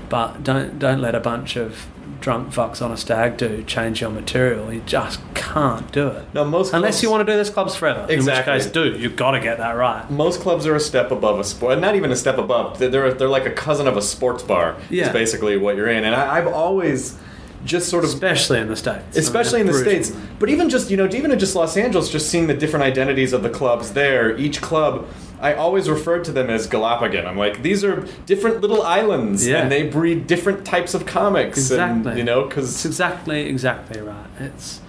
But 0.08 0.44
don't 0.44 0.78
don't 0.78 1.00
let 1.00 1.14
a 1.14 1.20
bunch 1.20 1.56
of 1.56 1.86
drunk 2.20 2.52
fucks 2.52 2.80
on 2.80 2.90
a 2.92 2.96
stag 2.96 3.36
do 3.36 3.62
change 3.64 4.00
your 4.00 4.10
material. 4.10 4.72
You 4.72 4.80
just 4.86 5.20
can't 5.34 5.90
do 5.92 6.08
it. 6.08 6.26
No, 6.34 6.44
most 6.44 6.72
Unless 6.72 6.94
clubs- 6.94 7.02
you 7.02 7.10
want 7.10 7.26
to 7.26 7.32
do 7.32 7.36
this 7.38 7.50
clubs 7.50 7.74
forever. 7.74 8.06
Exactly. 8.08 8.52
In 8.52 8.56
which 8.58 8.64
case, 8.64 8.72
do. 8.72 8.92
You've 8.98 9.16
got 9.16 9.32
to 9.32 9.40
get 9.40 9.58
that 9.58 9.72
right. 9.72 10.10
Most 10.10 10.40
clubs 10.40 10.66
are 10.66 10.74
a 10.74 10.80
step 10.80 11.10
above 11.10 11.38
a 11.38 11.44
sport, 11.44 11.78
not 11.80 11.94
even 11.96 12.10
a 12.12 12.16
step 12.16 12.38
above. 12.38 12.78
They're 12.78 12.88
they're, 12.90 13.14
they're 13.14 13.28
like 13.28 13.46
a 13.46 13.52
cousin 13.52 13.86
of 13.86 13.96
a 13.96 14.02
sports 14.02 14.42
bar. 14.42 14.76
Yeah. 14.90 15.06
is 15.06 15.12
basically 15.12 15.56
what 15.56 15.76
you're 15.76 15.88
in. 15.88 16.04
And 16.04 16.14
I, 16.14 16.38
I've 16.38 16.46
always 16.48 17.16
just 17.64 17.88
sort 17.88 18.04
of 18.04 18.10
Especially 18.10 18.60
in 18.60 18.68
the 18.68 18.76
States. 18.76 19.16
especially 19.16 19.60
in 19.60 19.66
the 19.66 19.72
Brutal. 19.72 20.04
states 20.04 20.16
but 20.38 20.48
even 20.48 20.68
just 20.68 20.88
you 20.88 20.96
know 20.96 21.08
even 21.10 21.32
in 21.32 21.38
just 21.38 21.56
los 21.56 21.76
angeles 21.76 22.08
just 22.08 22.28
seeing 22.28 22.46
the 22.46 22.54
different 22.54 22.84
identities 22.84 23.32
of 23.32 23.42
the 23.42 23.50
clubs 23.50 23.92
there 23.94 24.36
each 24.38 24.60
club 24.62 25.04
i 25.40 25.52
always 25.54 25.88
referred 25.88 26.24
to 26.24 26.32
them 26.32 26.48
as 26.50 26.66
galapagan 26.66 27.26
i'm 27.26 27.36
like 27.36 27.62
these 27.62 27.84
are 27.84 28.06
different 28.26 28.60
little 28.60 28.82
islands 28.82 29.46
Yeah. 29.46 29.58
and 29.62 29.70
they 29.72 29.82
breed 29.88 30.26
different 30.26 30.64
types 30.64 30.94
of 30.94 31.04
comics 31.06 31.58
Exactly. 31.58 32.10
and 32.12 32.18
you 32.18 32.24
know 32.24 32.44
because 32.44 32.70
It's 32.74 32.84
exactly 32.86 33.46
exactly 33.48 34.00
right. 34.00 34.26
It's 34.40 34.80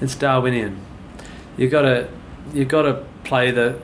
it's 0.00 0.14
Darwinian. 0.14 0.76
You 1.56 1.68
got 1.70 1.82
to 1.82 2.08
you 2.52 2.64
got 2.66 2.82
to 2.82 3.02
play 3.24 3.50
the 3.50 3.78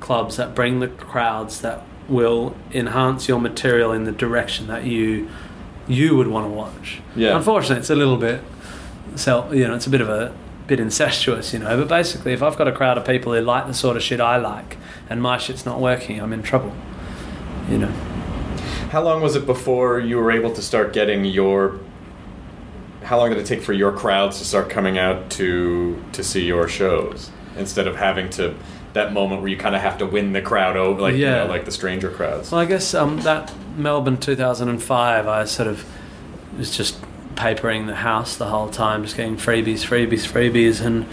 clubs 0.00 0.36
that 0.38 0.54
bring 0.54 0.80
the 0.80 0.88
crowds 0.88 1.60
that 1.60 1.82
will 2.08 2.56
enhance 2.72 3.28
your 3.28 3.38
material 3.38 3.92
in 3.92 4.04
the 4.04 4.12
direction 4.12 4.66
that 4.68 4.84
you 4.84 5.28
you 5.86 6.16
would 6.16 6.28
want 6.28 6.46
to 6.46 6.50
watch. 6.50 7.00
Yeah. 7.14 7.36
Unfortunately, 7.36 7.78
it's 7.80 7.90
a 7.90 7.94
little 7.96 8.16
bit 8.16 8.40
so 9.16 9.50
you 9.52 9.66
know 9.68 9.74
it's 9.74 9.86
a 9.86 9.90
bit 9.90 10.00
of 10.00 10.08
a 10.08 10.32
bit 10.66 10.80
incestuous, 10.80 11.52
you 11.52 11.58
know. 11.58 11.76
But 11.78 11.88
basically, 11.88 12.32
if 12.32 12.42
I've 12.42 12.56
got 12.56 12.68
a 12.68 12.72
crowd 12.72 12.96
of 12.98 13.04
people 13.04 13.34
who 13.34 13.40
like 13.40 13.66
the 13.66 13.74
sort 13.74 13.96
of 13.98 14.02
shit 14.02 14.20
I 14.20 14.36
like, 14.38 14.76
and 15.10 15.22
my 15.22 15.38
shit's 15.38 15.64
not 15.66 15.80
working, 15.80 16.20
I'm 16.20 16.32
in 16.32 16.42
trouble. 16.42 16.72
You 17.70 17.78
know. 17.78 17.92
how 18.90 19.02
long 19.02 19.20
was 19.22 19.36
it 19.36 19.44
before 19.44 20.00
you 20.00 20.16
were 20.16 20.30
able 20.30 20.52
to 20.54 20.62
start 20.62 20.92
getting 20.94 21.24
your 21.26 21.78
how 23.02 23.18
long 23.18 23.28
did 23.30 23.38
it 23.38 23.46
take 23.46 23.60
for 23.62 23.72
your 23.74 23.92
crowds 23.92 24.38
to 24.38 24.44
start 24.44 24.70
coming 24.70 24.98
out 24.98 25.30
to 25.32 26.02
to 26.12 26.24
see 26.24 26.44
your 26.46 26.66
shows 26.68 27.30
instead 27.58 27.86
of 27.86 27.96
having 27.96 28.28
to 28.30 28.54
that 28.94 29.12
moment 29.12 29.42
where 29.42 29.50
you 29.50 29.56
kind 29.56 29.74
of 29.74 29.82
have 29.82 29.98
to 29.98 30.06
win 30.06 30.32
the 30.32 30.40
crowd 30.40 30.76
over 30.78 31.00
like 31.02 31.14
you 31.14 31.20
Yeah. 31.26 31.44
know, 31.44 31.46
like 31.46 31.64
the 31.66 31.70
stranger 31.70 32.10
crowds 32.10 32.50
Well, 32.50 32.60
I 32.62 32.64
guess 32.64 32.94
um, 32.94 33.20
that 33.20 33.52
Melbourne 33.76 34.16
2005, 34.16 35.28
I 35.28 35.44
sort 35.44 35.68
of 35.68 35.84
was 36.56 36.74
just 36.76 36.98
papering 37.36 37.86
the 37.86 37.96
house 37.96 38.36
the 38.36 38.46
whole 38.46 38.68
time, 38.70 39.04
just 39.04 39.16
getting 39.16 39.36
freebies, 39.36 39.84
freebies, 39.86 40.26
freebies, 40.26 40.80
and 40.84 41.06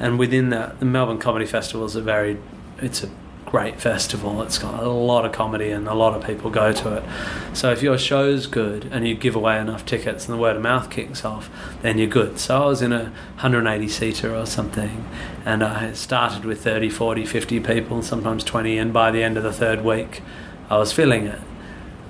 and 0.00 0.18
within 0.18 0.48
that, 0.50 0.80
the 0.80 0.86
Melbourne 0.86 1.18
Comedy 1.18 1.44
Festival 1.46 1.84
is 1.86 1.94
a 1.96 2.00
very, 2.02 2.38
it's 2.78 3.04
a 3.04 3.10
great 3.48 3.80
festival. 3.80 4.42
It's 4.42 4.58
got 4.58 4.82
a 4.82 4.88
lot 4.88 5.24
of 5.24 5.32
comedy 5.32 5.70
and 5.70 5.88
a 5.88 5.94
lot 5.94 6.14
of 6.14 6.24
people 6.24 6.50
go 6.50 6.72
to 6.72 6.96
it. 6.96 7.04
So 7.54 7.72
if 7.72 7.82
your 7.82 7.96
show's 7.96 8.46
good 8.46 8.84
and 8.92 9.08
you 9.08 9.14
give 9.14 9.34
away 9.34 9.58
enough 9.58 9.86
tickets 9.86 10.28
and 10.28 10.36
the 10.36 10.40
word 10.40 10.56
of 10.56 10.62
mouth 10.62 10.90
kicks 10.90 11.24
off, 11.24 11.48
then 11.80 11.96
you're 11.96 12.08
good. 12.08 12.38
So 12.38 12.62
I 12.62 12.66
was 12.66 12.82
in 12.82 12.92
a 12.92 13.04
180 13.04 13.88
seater 13.88 14.34
or 14.34 14.44
something, 14.44 15.08
and 15.46 15.64
I 15.64 15.92
started 15.94 16.44
with 16.44 16.62
30, 16.62 16.90
40, 16.90 17.24
50 17.24 17.60
people, 17.60 18.02
sometimes 18.02 18.44
20, 18.44 18.76
and 18.76 18.92
by 18.92 19.10
the 19.10 19.22
end 19.22 19.38
of 19.38 19.42
the 19.42 19.52
third 19.52 19.82
week, 19.82 20.22
I 20.68 20.76
was 20.76 20.92
feeling 20.92 21.26
it. 21.26 21.40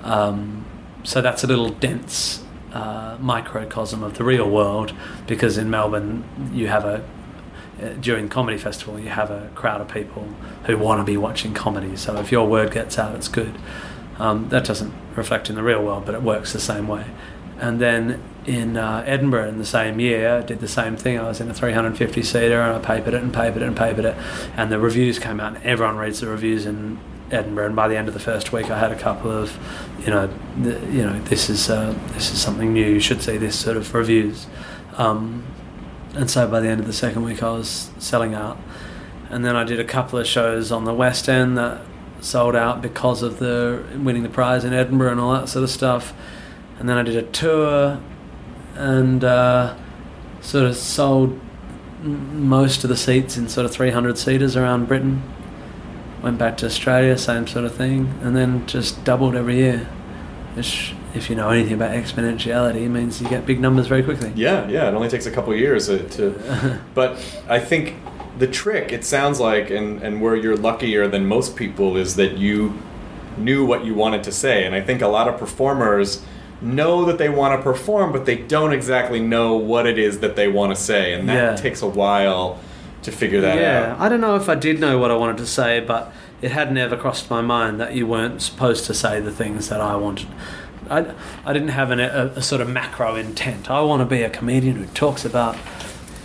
Um, 0.03 0.65
so 1.03 1.21
that's 1.21 1.43
a 1.45 1.47
little 1.47 1.69
dense 1.69 2.43
uh, 2.73 3.17
microcosm 3.19 4.03
of 4.03 4.17
the 4.17 4.23
real 4.23 4.49
world 4.49 4.93
because 5.25 5.57
in 5.57 5.69
Melbourne 5.69 6.23
you 6.53 6.67
have 6.67 6.85
a 6.85 7.03
during 8.01 8.29
comedy 8.29 8.57
festival 8.57 8.99
you 8.99 9.09
have 9.09 9.31
a 9.31 9.49
crowd 9.55 9.81
of 9.81 9.87
people 9.87 10.23
who 10.65 10.77
want 10.77 10.99
to 10.99 11.03
be 11.03 11.17
watching 11.17 11.53
comedy. 11.53 11.95
So 11.95 12.17
if 12.17 12.31
your 12.31 12.47
word 12.47 12.71
gets 12.71 12.97
out, 12.97 13.15
it's 13.15 13.27
good. 13.27 13.57
Um, 14.17 14.49
that 14.49 14.65
doesn't 14.65 14.93
reflect 15.15 15.49
in 15.49 15.55
the 15.55 15.63
real 15.63 15.83
world, 15.83 16.05
but 16.05 16.13
it 16.13 16.21
works 16.21 16.53
the 16.53 16.59
same 16.59 16.87
way. 16.87 17.05
And 17.59 17.79
then 17.79 18.21
in 18.45 18.77
uh, 18.77 19.03
Edinburgh 19.05 19.49
in 19.49 19.57
the 19.57 19.65
same 19.65 19.99
year, 19.99 20.37
I 20.37 20.41
did 20.41 20.59
the 20.59 20.67
same 20.67 20.95
thing. 20.95 21.19
I 21.19 21.27
was 21.27 21.41
in 21.41 21.49
a 21.49 21.53
350 21.53 22.23
seater 22.23 22.61
and 22.61 22.75
I 22.75 22.79
papered 22.79 23.13
it 23.13 23.21
and 23.21 23.33
papered 23.33 23.61
it 23.61 23.67
and 23.67 23.77
papered 23.77 24.05
it. 24.05 24.15
And 24.55 24.71
the 24.71 24.79
reviews 24.79 25.19
came 25.19 25.39
out, 25.39 25.55
and 25.55 25.65
everyone 25.65 25.97
reads 25.97 26.21
the 26.21 26.27
reviews 26.27 26.65
in 26.65 26.99
Edinburgh. 27.31 27.67
And 27.67 27.75
by 27.75 27.87
the 27.87 27.97
end 27.97 28.07
of 28.07 28.13
the 28.13 28.19
first 28.19 28.51
week, 28.51 28.71
I 28.71 28.79
had 28.79 28.91
a 28.91 28.97
couple 28.97 29.29
of, 29.29 29.57
you 29.99 30.07
know, 30.07 30.27
the, 30.61 30.79
you 30.87 31.03
know, 31.03 31.19
this 31.21 31.49
is 31.49 31.69
uh, 31.69 31.97
this 32.13 32.31
is 32.31 32.41
something 32.41 32.73
new. 32.73 32.87
You 32.87 32.99
should 32.99 33.21
see 33.21 33.37
this 33.37 33.57
sort 33.59 33.77
of 33.77 33.93
reviews. 33.93 34.47
Um, 34.97 35.45
and 36.19 36.29
so 36.29 36.45
by 36.49 36.59
the 36.59 36.67
end 36.67 36.81
of 36.81 36.85
the 36.85 36.91
second 36.91 37.23
week, 37.23 37.41
I 37.41 37.49
was 37.51 37.91
selling 37.97 38.33
out. 38.33 38.59
And 39.29 39.45
then 39.45 39.55
I 39.55 39.63
did 39.63 39.79
a 39.79 39.85
couple 39.85 40.19
of 40.19 40.27
shows 40.27 40.69
on 40.69 40.83
the 40.83 40.93
West 40.93 41.29
End 41.29 41.57
that 41.57 41.81
sold 42.19 42.57
out 42.57 42.81
because 42.81 43.23
of 43.23 43.39
the 43.39 43.85
winning 43.95 44.23
the 44.23 44.29
prize 44.29 44.65
in 44.65 44.73
Edinburgh 44.73 45.11
and 45.11 45.19
all 45.21 45.31
that 45.31 45.47
sort 45.47 45.63
of 45.63 45.69
stuff. 45.69 46.13
And 46.77 46.89
then 46.89 46.97
I 46.97 47.03
did 47.03 47.15
a 47.15 47.21
tour 47.21 48.01
and 48.75 49.23
uh, 49.23 49.77
sort 50.41 50.65
of 50.65 50.75
sold 50.75 51.39
most 52.03 52.83
of 52.83 52.89
the 52.89 52.97
seats 52.97 53.37
in 53.37 53.47
sort 53.47 53.63
of 53.63 53.71
300 53.71 54.17
seaters 54.17 54.57
around 54.57 54.89
Britain. 54.89 55.23
Went 56.21 56.37
back 56.37 56.57
to 56.57 56.65
Australia, 56.65 57.17
same 57.17 57.47
sort 57.47 57.63
of 57.63 57.73
thing, 57.73 58.13
and 58.21 58.35
then 58.35 58.67
just 58.67 59.05
doubled 59.05 59.35
every 59.35 59.55
year. 59.55 59.87
Which, 60.55 60.93
if 61.15 61.29
you 61.29 61.35
know 61.35 61.49
anything 61.49 61.73
about 61.73 61.91
exponentiality, 61.91 62.81
it 62.85 62.89
means 62.89 63.21
you 63.21 63.27
get 63.29 63.45
big 63.45 63.59
numbers 63.59 63.87
very 63.87 64.03
quickly. 64.03 64.31
Yeah, 64.35 64.67
yeah. 64.67 64.87
It 64.89 64.93
only 64.93 65.09
takes 65.09 65.25
a 65.25 65.31
couple 65.31 65.55
years 65.55 65.89
uh, 65.89 66.07
to. 66.11 66.79
but 66.93 67.17
I 67.47 67.59
think 67.59 67.95
the 68.37 68.47
trick, 68.47 68.91
it 68.91 69.03
sounds 69.05 69.39
like, 69.39 69.69
and 69.69 70.01
and 70.03 70.21
where 70.21 70.35
you're 70.35 70.55
luckier 70.57 71.07
than 71.07 71.25
most 71.25 71.55
people 71.55 71.97
is 71.97 72.15
that 72.15 72.37
you 72.37 72.77
knew 73.37 73.65
what 73.65 73.85
you 73.85 73.93
wanted 73.95 74.23
to 74.25 74.31
say, 74.31 74.65
and 74.65 74.75
I 74.75 74.81
think 74.81 75.01
a 75.01 75.07
lot 75.07 75.27
of 75.27 75.37
performers 75.39 76.23
know 76.61 77.05
that 77.05 77.17
they 77.17 77.29
want 77.29 77.57
to 77.57 77.63
perform, 77.63 78.11
but 78.11 78.25
they 78.25 78.35
don't 78.35 78.73
exactly 78.73 79.19
know 79.21 79.55
what 79.55 79.87
it 79.87 79.97
is 79.97 80.19
that 80.19 80.35
they 80.35 80.47
want 80.49 80.75
to 80.75 80.81
say, 80.81 81.13
and 81.13 81.27
that 81.29 81.33
Yeah. 81.35 81.55
takes 81.55 81.81
a 81.81 81.87
while 81.87 82.59
to 83.03 83.11
figure 83.13 83.39
that 83.39 83.57
out. 83.57 83.61
yeah, 83.61 83.91
out. 83.93 83.99
I 84.01 84.09
don't 84.09 84.19
know 84.19 84.35
if 84.35 84.49
I 84.49 84.55
did 84.55 84.79
know 84.81 84.97
what 84.97 85.09
I 85.09 85.15
wanted 85.15 85.37
to 85.37 85.45
say, 85.47 85.79
but 85.79 86.11
it 86.41 86.51
had 86.51 86.73
never 86.73 86.97
crossed 86.97 87.29
my 87.29 87.39
mind 87.41 87.79
that 87.79 87.93
you 87.93 88.05
weren't 88.05 88.41
supposed 88.41 88.85
to 88.87 88.93
say 88.93 89.21
the 89.21 89.31
things 89.31 89.69
that 89.69 89.79
I 89.79 89.95
wanted. 89.95 90.27
I, 90.89 91.13
I 91.45 91.53
didn't 91.53 91.69
have 91.69 91.91
an, 91.91 91.99
a, 91.99 92.33
a 92.35 92.41
sort 92.41 92.61
of 92.61 92.69
macro 92.69 93.15
intent. 93.15 93.69
I 93.69 93.81
want 93.81 94.01
to 94.01 94.05
be 94.05 94.23
a 94.23 94.29
comedian 94.29 94.75
who 94.75 94.85
talks 94.87 95.25
about, 95.25 95.55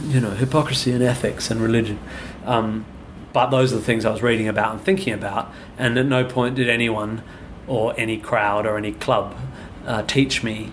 you 0.03 0.21
know, 0.21 0.31
hypocrisy 0.31 0.93
and 0.93 1.03
ethics 1.03 1.51
and 1.51 1.61
religion. 1.61 1.99
Um, 2.45 2.87
but 3.33 3.51
those 3.51 3.73
are 3.73 3.77
the 3.77 3.83
things 3.83 4.05
I 4.05 4.11
was 4.11 4.23
reading 4.23 4.49
about 4.49 4.73
and 4.73 4.81
thinking 4.81 5.13
about, 5.13 5.53
and 5.77 5.99
at 5.99 6.07
no 6.07 6.25
point 6.25 6.55
did 6.55 6.69
anyone 6.69 7.23
or 7.67 7.95
any 7.99 8.17
crowd 8.19 8.67
or 8.67 8.77
any 8.77 8.93
club 8.93 9.37
uh, 9.87 10.03
teach 10.03 10.43
me 10.43 10.71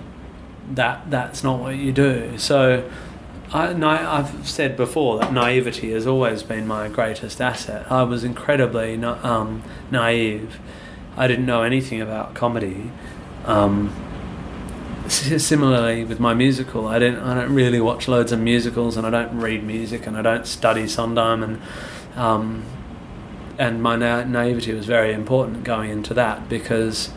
that 0.71 1.09
that's 1.09 1.43
not 1.43 1.59
what 1.59 1.75
you 1.75 1.91
do. 1.91 2.37
So 2.37 2.89
I, 3.53 3.73
I've 3.73 4.47
said 4.47 4.77
before 4.77 5.19
that 5.19 5.33
naivety 5.33 5.91
has 5.91 6.07
always 6.07 6.43
been 6.43 6.67
my 6.67 6.87
greatest 6.87 7.41
asset. 7.41 7.91
I 7.91 8.03
was 8.03 8.23
incredibly 8.23 8.95
na- 8.95 9.19
um, 9.23 9.63
naive. 9.89 10.59
I 11.17 11.27
didn't 11.27 11.45
know 11.45 11.63
anything 11.63 11.99
about 11.99 12.33
comedy. 12.33 12.91
Um, 13.45 13.93
similarly 15.07 16.03
with 16.05 16.19
my 16.19 16.33
musical, 16.33 16.87
I 16.87 16.99
don't 16.99 17.17
I 17.17 17.33
don't 17.33 17.53
really 17.53 17.81
watch 17.81 18.07
loads 18.07 18.31
of 18.31 18.39
musicals, 18.39 18.97
and 18.97 19.05
I 19.05 19.09
don't 19.09 19.39
read 19.39 19.63
music, 19.63 20.07
and 20.07 20.17
I 20.17 20.21
don't 20.21 20.45
study 20.45 20.87
Sondheim, 20.87 21.43
and 21.43 21.61
um, 22.15 22.63
and 23.57 23.81
my 23.81 23.95
na- 23.95 24.23
naivety 24.23 24.73
was 24.73 24.85
very 24.85 25.13
important 25.13 25.63
going 25.63 25.89
into 25.89 26.13
that 26.13 26.49
because 26.49 27.11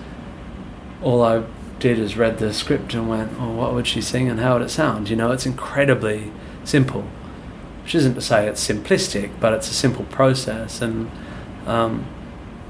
all 1.02 1.22
I 1.22 1.44
did 1.78 1.98
is 1.98 2.16
read 2.16 2.38
the 2.38 2.52
script 2.52 2.94
and 2.94 3.08
went, 3.08 3.32
oh, 3.38 3.52
what 3.52 3.74
would 3.74 3.86
she 3.86 4.00
sing 4.00 4.28
and 4.28 4.40
how 4.40 4.54
would 4.54 4.62
it 4.62 4.70
sound? 4.70 5.10
You 5.10 5.16
know, 5.16 5.32
it's 5.32 5.46
incredibly 5.46 6.32
simple. 6.64 7.04
Which 7.82 7.94
isn't 7.94 8.14
to 8.14 8.22
say 8.22 8.48
it's 8.48 8.66
simplistic, 8.66 9.30
but 9.40 9.52
it's 9.52 9.70
a 9.70 9.74
simple 9.74 10.04
process. 10.06 10.80
And 10.80 11.10
um, 11.66 12.06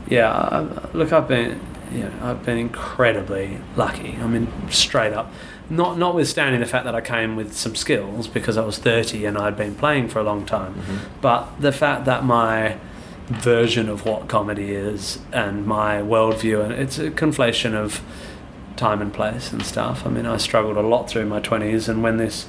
yeah, 0.09 0.33
I, 0.33 0.89
look, 0.93 1.13
I've 1.13 1.29
been, 1.29 1.61
you 1.93 2.01
know, 2.05 2.13
I've 2.23 2.45
been 2.45 2.59
incredibly 2.59 3.59
lucky. 3.77 4.17
I 4.21 4.27
mean, 4.27 4.49
straight 4.71 5.13
up. 5.13 5.33
Not 5.71 5.97
notwithstanding 5.97 6.61
the 6.61 6.67
fact 6.67 6.85
that 6.85 6.95
I 6.95 7.01
came 7.01 7.37
with 7.37 7.55
some 7.55 7.75
skills 7.75 8.29
because 8.29 8.57
I 8.59 8.65
was 8.65 8.79
30 8.79 9.25
and 9.25 9.39
I'd 9.39 9.57
been 9.57 9.75
playing 9.75 10.09
for 10.09 10.19
a 10.19 10.23
long 10.23 10.45
time, 10.45 10.75
mm-hmm. 10.75 10.97
but 11.21 11.49
the 11.59 11.73
fact 11.73 12.05
that 12.05 12.25
my 12.25 12.77
version 13.29 13.89
of 13.89 14.05
what 14.05 14.29
comedy 14.29 14.75
is 14.75 15.19
and 15.33 15.67
my 15.67 15.97
worldview, 15.97 16.63
and 16.63 16.73
it's 16.73 16.99
a 16.99 17.11
conflation 17.11 17.73
of 17.73 18.03
time 18.77 19.01
and 19.01 19.13
place 19.13 19.53
and 19.53 19.65
stuff. 19.65 20.07
I 20.07 20.11
mean, 20.11 20.27
I 20.27 20.37
struggled 20.37 20.77
a 20.77 20.83
lot 20.83 21.09
through 21.09 21.27
my 21.27 21.41
twenties, 21.41 21.89
and 21.89 22.03
when 22.03 22.19
this 22.19 22.47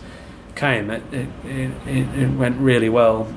came, 0.56 0.90
it 0.90 1.04
it, 1.14 1.30
it, 1.46 1.72
it 1.88 2.20
it 2.20 2.30
went 2.32 2.60
really 2.60 2.90
well, 2.90 3.34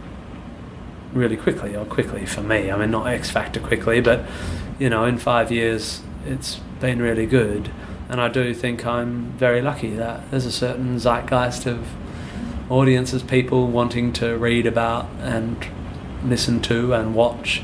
really 1.12 1.36
quickly, 1.36 1.76
or 1.76 1.84
quickly 1.84 2.26
for 2.26 2.42
me. 2.42 2.70
I 2.70 2.76
mean, 2.76 2.90
not 2.90 3.06
X 3.06 3.30
Factor 3.30 3.60
quickly, 3.60 4.00
but 4.00 4.24
you 4.78 4.88
know, 4.90 5.04
in 5.04 5.18
five 5.18 5.50
years, 5.52 6.02
it's 6.26 6.56
been 6.80 7.00
really 7.02 7.26
good, 7.26 7.70
and 8.08 8.20
I 8.20 8.28
do 8.28 8.54
think 8.54 8.86
I'm 8.86 9.32
very 9.32 9.60
lucky 9.62 9.90
that 9.96 10.30
there's 10.30 10.46
a 10.46 10.52
certain 10.52 10.98
zeitgeist 10.98 11.66
of 11.66 11.86
audiences, 12.70 13.22
people 13.22 13.66
wanting 13.66 14.12
to 14.14 14.36
read 14.36 14.66
about 14.66 15.06
and 15.20 15.56
listen 16.24 16.60
to 16.60 16.92
and 16.92 17.14
watch 17.14 17.62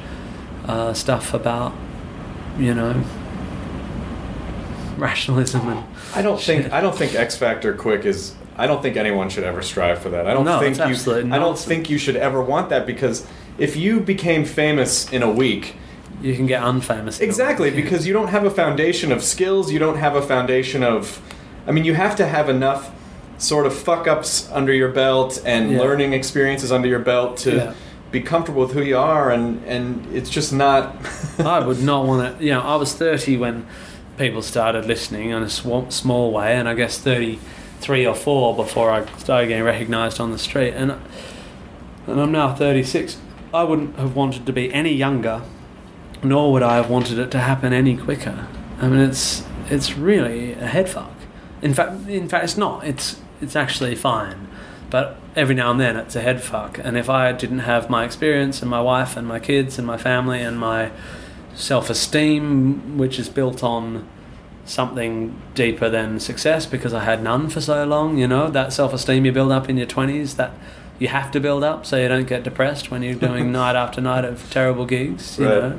uh, 0.66 0.92
stuff 0.94 1.34
about, 1.34 1.74
you 2.58 2.74
know, 2.74 3.02
rationalism 4.96 5.68
and 5.68 5.84
I 6.14 6.22
don't 6.22 6.40
think 6.40 6.62
Shit. 6.64 6.72
I 6.72 6.80
don't 6.80 6.96
think 6.96 7.14
X 7.14 7.36
Factor 7.36 7.74
quick 7.74 8.04
is. 8.04 8.34
I 8.56 8.68
don't 8.68 8.80
think 8.80 8.96
anyone 8.96 9.28
should 9.30 9.42
ever 9.42 9.62
strive 9.62 9.98
for 9.98 10.10
that. 10.10 10.28
I 10.28 10.32
don't 10.32 10.44
No, 10.44 10.60
think 10.60 10.76
you. 10.78 10.84
I 10.84 11.20
don't 11.22 11.28
nonsense. 11.28 11.64
think 11.64 11.90
you 11.90 11.98
should 11.98 12.14
ever 12.16 12.40
want 12.40 12.68
that 12.70 12.86
because 12.86 13.26
if 13.58 13.74
you 13.76 13.98
became 13.98 14.44
famous 14.44 15.12
in 15.12 15.24
a 15.24 15.30
week, 15.30 15.74
you 16.24 16.34
can 16.34 16.46
get 16.46 16.62
unfamous. 16.62 17.20
exactly 17.20 17.70
because 17.70 18.06
you 18.06 18.12
don't 18.12 18.28
have 18.28 18.44
a 18.44 18.50
foundation 18.50 19.12
of 19.12 19.22
skills. 19.22 19.70
You 19.70 19.78
don't 19.78 19.98
have 19.98 20.16
a 20.16 20.22
foundation 20.22 20.82
of. 20.82 21.20
I 21.66 21.70
mean, 21.72 21.84
you 21.84 21.94
have 21.94 22.16
to 22.16 22.26
have 22.26 22.48
enough 22.48 22.90
sort 23.38 23.66
of 23.66 23.74
fuck 23.74 24.06
ups 24.06 24.48
under 24.52 24.72
your 24.72 24.90
belt 24.90 25.42
and 25.44 25.70
Yeah. 25.72 25.80
learning 25.80 26.12
experiences 26.14 26.70
under 26.72 26.88
your 26.88 27.00
belt 27.00 27.36
to 27.38 27.50
Yeah. 27.56 27.72
be 28.10 28.20
comfortable 28.20 28.62
with 28.62 28.72
who 28.72 28.82
you 28.82 28.96
are, 28.98 29.30
and 29.30 29.62
and 29.66 30.06
it's 30.14 30.30
just 30.30 30.52
not. 30.52 30.96
I 31.38 31.58
would 31.66 31.82
not 31.82 32.06
want 32.06 32.20
to. 32.38 32.44
You 32.44 32.52
know, 32.54 32.62
I 32.62 32.76
was 32.76 32.94
30 32.94 33.36
when 33.36 33.66
people 34.16 34.42
started 34.42 34.86
listening 34.86 35.30
in 35.30 35.42
a 35.42 35.50
sw- 35.50 35.90
small 35.90 36.30
way, 36.32 36.54
and 36.54 36.68
I 36.68 36.74
guess 36.74 36.98
33 36.98 38.06
or 38.06 38.14
4 38.14 38.54
before 38.56 38.88
I 38.90 39.04
started 39.18 39.48
getting 39.48 39.64
recognised 39.64 40.20
on 40.20 40.30
the 40.32 40.38
street. 40.38 40.72
And 40.76 40.92
and 42.06 42.20
I'm 42.20 42.32
now 42.32 42.54
36. 42.54 43.16
I 43.52 43.62
wouldn't 43.64 43.96
have 43.98 44.14
wanted 44.16 44.46
to 44.46 44.52
be 44.52 44.72
any 44.72 44.92
younger, 44.92 45.40
nor 46.24 46.52
would 46.52 46.62
I 46.62 46.76
have 46.76 46.90
wanted 46.90 47.18
it 47.18 47.30
to 47.32 47.38
happen 47.38 47.72
any 47.72 47.96
quicker. 47.96 48.46
I 48.80 48.88
mean, 48.88 49.00
it's 49.00 49.44
it's 49.70 49.96
really 49.96 50.52
a 50.54 50.66
head 50.66 50.88
fuck. 50.88 51.12
In 51.62 51.72
fact, 51.74 52.08
in 52.08 52.28
fact, 52.28 52.44
it's 52.44 52.56
not. 52.56 52.84
It's 52.84 53.20
it's 53.40 53.56
actually 53.56 53.94
fine, 53.94 54.48
but 54.90 55.16
every 55.36 55.54
now 55.54 55.70
and 55.70 55.80
then 55.80 55.96
it's 55.96 56.14
a 56.16 56.20
head 56.20 56.42
fuck. 56.42 56.78
And 56.82 56.96
if 56.96 57.08
I 57.10 57.32
didn't 57.32 57.60
have 57.60 57.88
my 57.90 58.04
experience 58.04 58.62
and 58.62 58.70
my 58.70 58.80
wife 58.80 59.16
and 59.16 59.26
my 59.26 59.38
kids 59.40 59.78
and 59.78 59.86
my 59.86 59.96
family 59.96 60.40
and 60.40 60.58
my 60.58 60.90
self 61.54 61.90
esteem, 61.90 62.98
which 62.98 63.18
is 63.18 63.28
built 63.28 63.62
on 63.62 64.06
something 64.66 65.34
deeper 65.54 65.90
than 65.90 66.18
success 66.18 66.64
because 66.66 66.94
I 66.94 67.04
had 67.04 67.22
none 67.22 67.48
for 67.50 67.60
so 67.60 67.84
long, 67.84 68.16
you 68.18 68.26
know, 68.26 68.48
that 68.50 68.72
self 68.72 68.92
esteem 68.94 69.24
you 69.26 69.32
build 69.32 69.52
up 69.52 69.68
in 69.68 69.76
your 69.76 69.86
20s 69.86 70.36
that 70.36 70.52
you 70.98 71.08
have 71.08 71.30
to 71.32 71.40
build 71.40 71.64
up 71.64 71.84
so 71.84 71.96
you 71.96 72.08
don't 72.08 72.26
get 72.28 72.44
depressed 72.44 72.90
when 72.90 73.02
you're 73.02 73.14
doing 73.14 73.50
night 73.60 73.76
after 73.76 74.00
night 74.00 74.24
of 74.24 74.48
terrible 74.50 74.86
gigs, 74.86 75.38
you 75.38 75.46
Right. 75.46 75.62
know. 75.62 75.78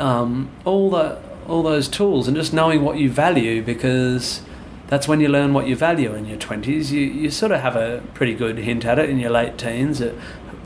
Um, 0.00 0.50
all 0.64 0.90
the 0.90 1.20
all 1.46 1.62
those 1.62 1.88
tools 1.88 2.28
and 2.28 2.36
just 2.36 2.52
knowing 2.52 2.82
what 2.82 2.96
you 2.96 3.10
value 3.10 3.62
because 3.62 4.42
that's 4.86 5.06
when 5.06 5.20
you 5.20 5.28
learn 5.28 5.52
what 5.52 5.66
you 5.66 5.76
value 5.76 6.14
in 6.14 6.26
your 6.26 6.38
20s. 6.38 6.90
You, 6.90 7.00
you 7.00 7.30
sort 7.30 7.52
of 7.52 7.60
have 7.60 7.76
a 7.76 8.02
pretty 8.14 8.34
good 8.34 8.58
hint 8.58 8.84
at 8.84 8.98
it 8.98 9.08
in 9.08 9.18
your 9.18 9.30
late 9.30 9.58
teens, 9.58 10.00
at 10.00 10.14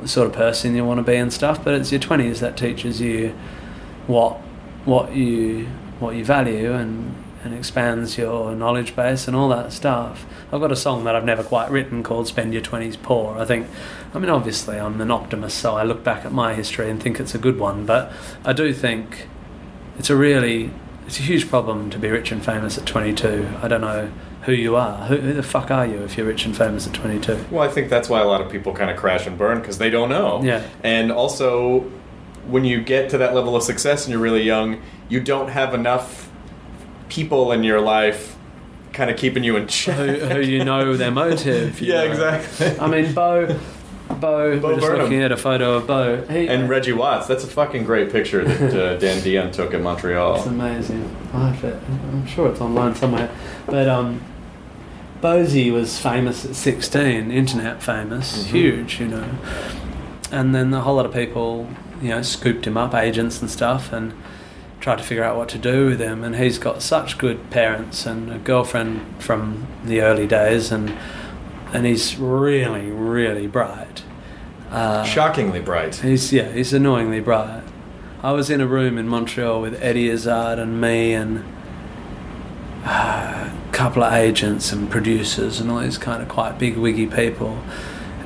the 0.01 0.09
sort 0.09 0.27
of 0.27 0.33
person 0.33 0.75
you 0.75 0.85
want 0.85 0.99
to 0.99 1.03
be 1.03 1.17
and 1.17 1.33
stuff, 1.33 1.63
but 1.63 1.75
it's 1.75 1.93
your 1.93 2.01
20s 2.01 2.39
that 2.41 2.57
teaches 2.57 3.01
you 3.01 3.35
what 4.07 4.35
what 4.85 5.15
you 5.15 5.67
what 5.99 6.15
you 6.15 6.25
value 6.25 6.73
and 6.73 7.24
and 7.45 7.55
expands 7.55 8.17
your 8.17 8.55
knowledge 8.55 8.97
base 8.97 9.29
and 9.29 9.37
all 9.37 9.49
that 9.51 9.73
stuff. 9.73 10.27
I've 10.51 10.61
got 10.61 10.73
a 10.73 10.77
song 10.77 11.05
that 11.05 11.15
I've 11.15 11.25
never 11.25 11.43
quite 11.43 11.71
written 11.71 12.03
called 12.03 12.27
"Spend 12.27 12.53
Your 12.53 12.63
Twenties 12.63 12.97
Poor." 12.97 13.39
I 13.39 13.45
think, 13.45 13.67
I 14.15 14.19
mean, 14.19 14.31
obviously 14.31 14.79
I'm 14.79 15.01
an 15.01 15.11
optimist, 15.11 15.59
so 15.59 15.77
I 15.77 15.83
look 15.83 16.03
back 16.03 16.25
at 16.25 16.33
my 16.33 16.55
history 16.55 16.91
and 16.91 17.03
think 17.03 17.21
it's 17.21 17.35
a 17.35 17.39
good 17.39 17.59
one. 17.59 17.87
But 17.87 18.13
I 18.45 18.53
do 18.53 18.73
think 18.73 19.29
it's 19.99 20.11
a 20.11 20.17
really 20.17 20.71
it's 21.07 21.19
a 21.19 21.23
huge 21.23 21.49
problem 21.49 21.91
to 21.91 21.99
be 21.99 22.09
rich 22.09 22.33
and 22.33 22.45
famous 22.45 22.79
at 22.79 22.87
22. 22.87 23.49
I 23.63 23.69
don't 23.69 23.81
know 23.81 24.11
who 24.43 24.53
you 24.53 24.77
are. 24.77 25.07
Who, 25.07 25.17
who 25.17 25.33
the 25.33 25.43
fuck 25.43 25.71
are 25.71 25.87
you 25.87 25.99
if 26.03 26.17
you're 26.17 26.27
rich 26.27 26.47
and 26.47 26.57
famous 26.57 26.87
at 26.87 26.95
22? 26.95 27.47
Well, 27.51 27.63
I 27.63 27.71
think 27.71 27.91
that's 27.91 28.09
why 28.09 28.21
a 28.21 28.27
lot 28.27 28.41
of 28.41 28.51
people 28.51 28.73
kind 28.73 28.91
of 28.91 28.97
crash 28.97 29.27
and 29.27 29.37
burn 29.37 29.61
because 29.61 29.79
they 29.79 29.91
don't 29.91 30.09
know. 30.09 30.43
Yeah. 30.43 30.67
And 30.83 31.13
also, 31.13 31.81
when 32.47 32.65
you 32.65 32.83
get 32.83 33.11
to 33.11 33.19
that 33.19 33.35
level 33.35 33.57
of 33.57 33.63
success 33.63 34.05
and 34.05 34.13
you're 34.13 34.21
really 34.21 34.43
young, 34.43 34.81
you 35.09 35.21
don't 35.21 35.49
have 35.49 35.75
enough 35.75 36.24
people 37.09 37.53
in 37.53 37.63
your 37.65 37.81
life 37.81 38.37
kind 38.93 39.11
of 39.11 39.17
keeping 39.17 39.43
you 39.45 39.57
in 39.57 39.67
check. 39.67 39.97
who, 39.97 40.27
who 40.27 40.41
you 40.41 40.65
know 40.65 40.97
their 40.97 41.11
motive. 41.11 41.81
yeah, 41.81 42.05
know. 42.05 42.11
exactly. 42.11 42.79
I 42.79 42.87
mean, 42.87 43.13
Bo. 43.13 43.59
Bo, 44.09 44.59
Bo 44.61 44.69
we're 44.69 44.75
just 44.75 44.87
Burnham. 44.87 45.03
looking 45.03 45.23
at 45.23 45.33
a 45.33 45.37
photo 45.37 45.75
of 45.75 45.87
Bo. 45.87 46.25
He, 46.27 46.47
and 46.47 46.69
Reggie 46.69 46.93
Watts. 46.93 47.27
That's 47.27 47.43
a 47.43 47.47
fucking 47.49 47.85
great 47.85 48.13
picture 48.13 48.45
that 48.45 48.75
uh, 48.75 48.97
Dan 48.99 49.23
Dion 49.23 49.51
took 49.51 49.73
in 49.75 49.83
Montreal. 49.83 50.37
It's 50.37 50.47
amazing. 50.47 51.17
I 51.33 51.49
have 51.49 51.65
it. 51.65 51.83
I'm 51.89 52.27
sure 52.27 52.49
it's 52.51 52.61
online 52.61 52.95
somewhere. 52.95 53.31
But 53.67 53.89
um, 53.89 54.21
Bosie 55.21 55.71
was 55.71 55.99
famous 55.99 56.45
at 56.45 56.55
16, 56.55 57.31
internet 57.31 57.83
famous, 57.83 58.45
Mhm. 58.45 58.47
huge, 58.51 59.01
you 59.01 59.09
know. 59.09 59.25
And 60.31 60.55
then 60.55 60.73
a 60.75 60.83
whole 60.83 60.97
lot 60.97 61.07
of 61.07 61.13
people, 61.15 61.69
you 62.03 62.11
know, 62.11 62.21
scooped 62.23 62.67
him 62.67 62.77
up, 62.77 62.95
agents 62.95 63.41
and 63.41 63.51
stuff, 63.51 63.91
and 63.93 64.13
tried 64.85 64.99
to 64.99 65.03
figure 65.03 65.25
out 65.25 65.35
what 65.35 65.49
to 65.49 65.57
do 65.57 65.87
with 65.87 65.99
him. 65.99 66.23
And 66.23 66.37
he's 66.37 66.59
got 66.59 66.83
such 66.83 67.17
good 67.17 67.49
parents 67.49 68.05
and 68.05 68.31
a 68.31 68.37
girlfriend 68.37 69.01
from 69.19 69.67
the 69.83 70.03
early 70.03 70.27
days, 70.27 70.71
and 70.71 70.95
and 71.73 71.87
he's 71.87 72.19
really, 72.19 72.91
really 72.91 73.47
bright. 73.47 74.05
Uh, 74.71 75.03
Shockingly 75.05 75.61
bright. 75.61 75.97
He's 75.97 76.35
yeah, 76.35 76.53
he's 76.53 76.75
annoyingly 76.75 77.21
bright. 77.21 77.63
I 78.23 78.33
was 78.33 78.51
in 78.51 78.61
a 78.61 78.67
room 78.67 78.99
in 78.99 79.09
Montreal 79.09 79.63
with 79.63 79.83
Eddie 79.83 80.11
Izzard 80.11 80.59
and 80.59 80.79
me 80.83 81.15
and 81.15 81.43
uh, 82.85 83.51
a 83.51 83.73
couple 83.73 84.03
of 84.03 84.13
agents 84.13 84.71
and 84.71 84.91
producers 84.91 85.61
and 85.61 85.71
all 85.71 85.81
these 85.81 85.97
kind 85.97 86.23
of 86.23 86.29
quite 86.29 86.59
big 86.59 86.77
wiggy 86.77 87.07
people. 87.07 87.59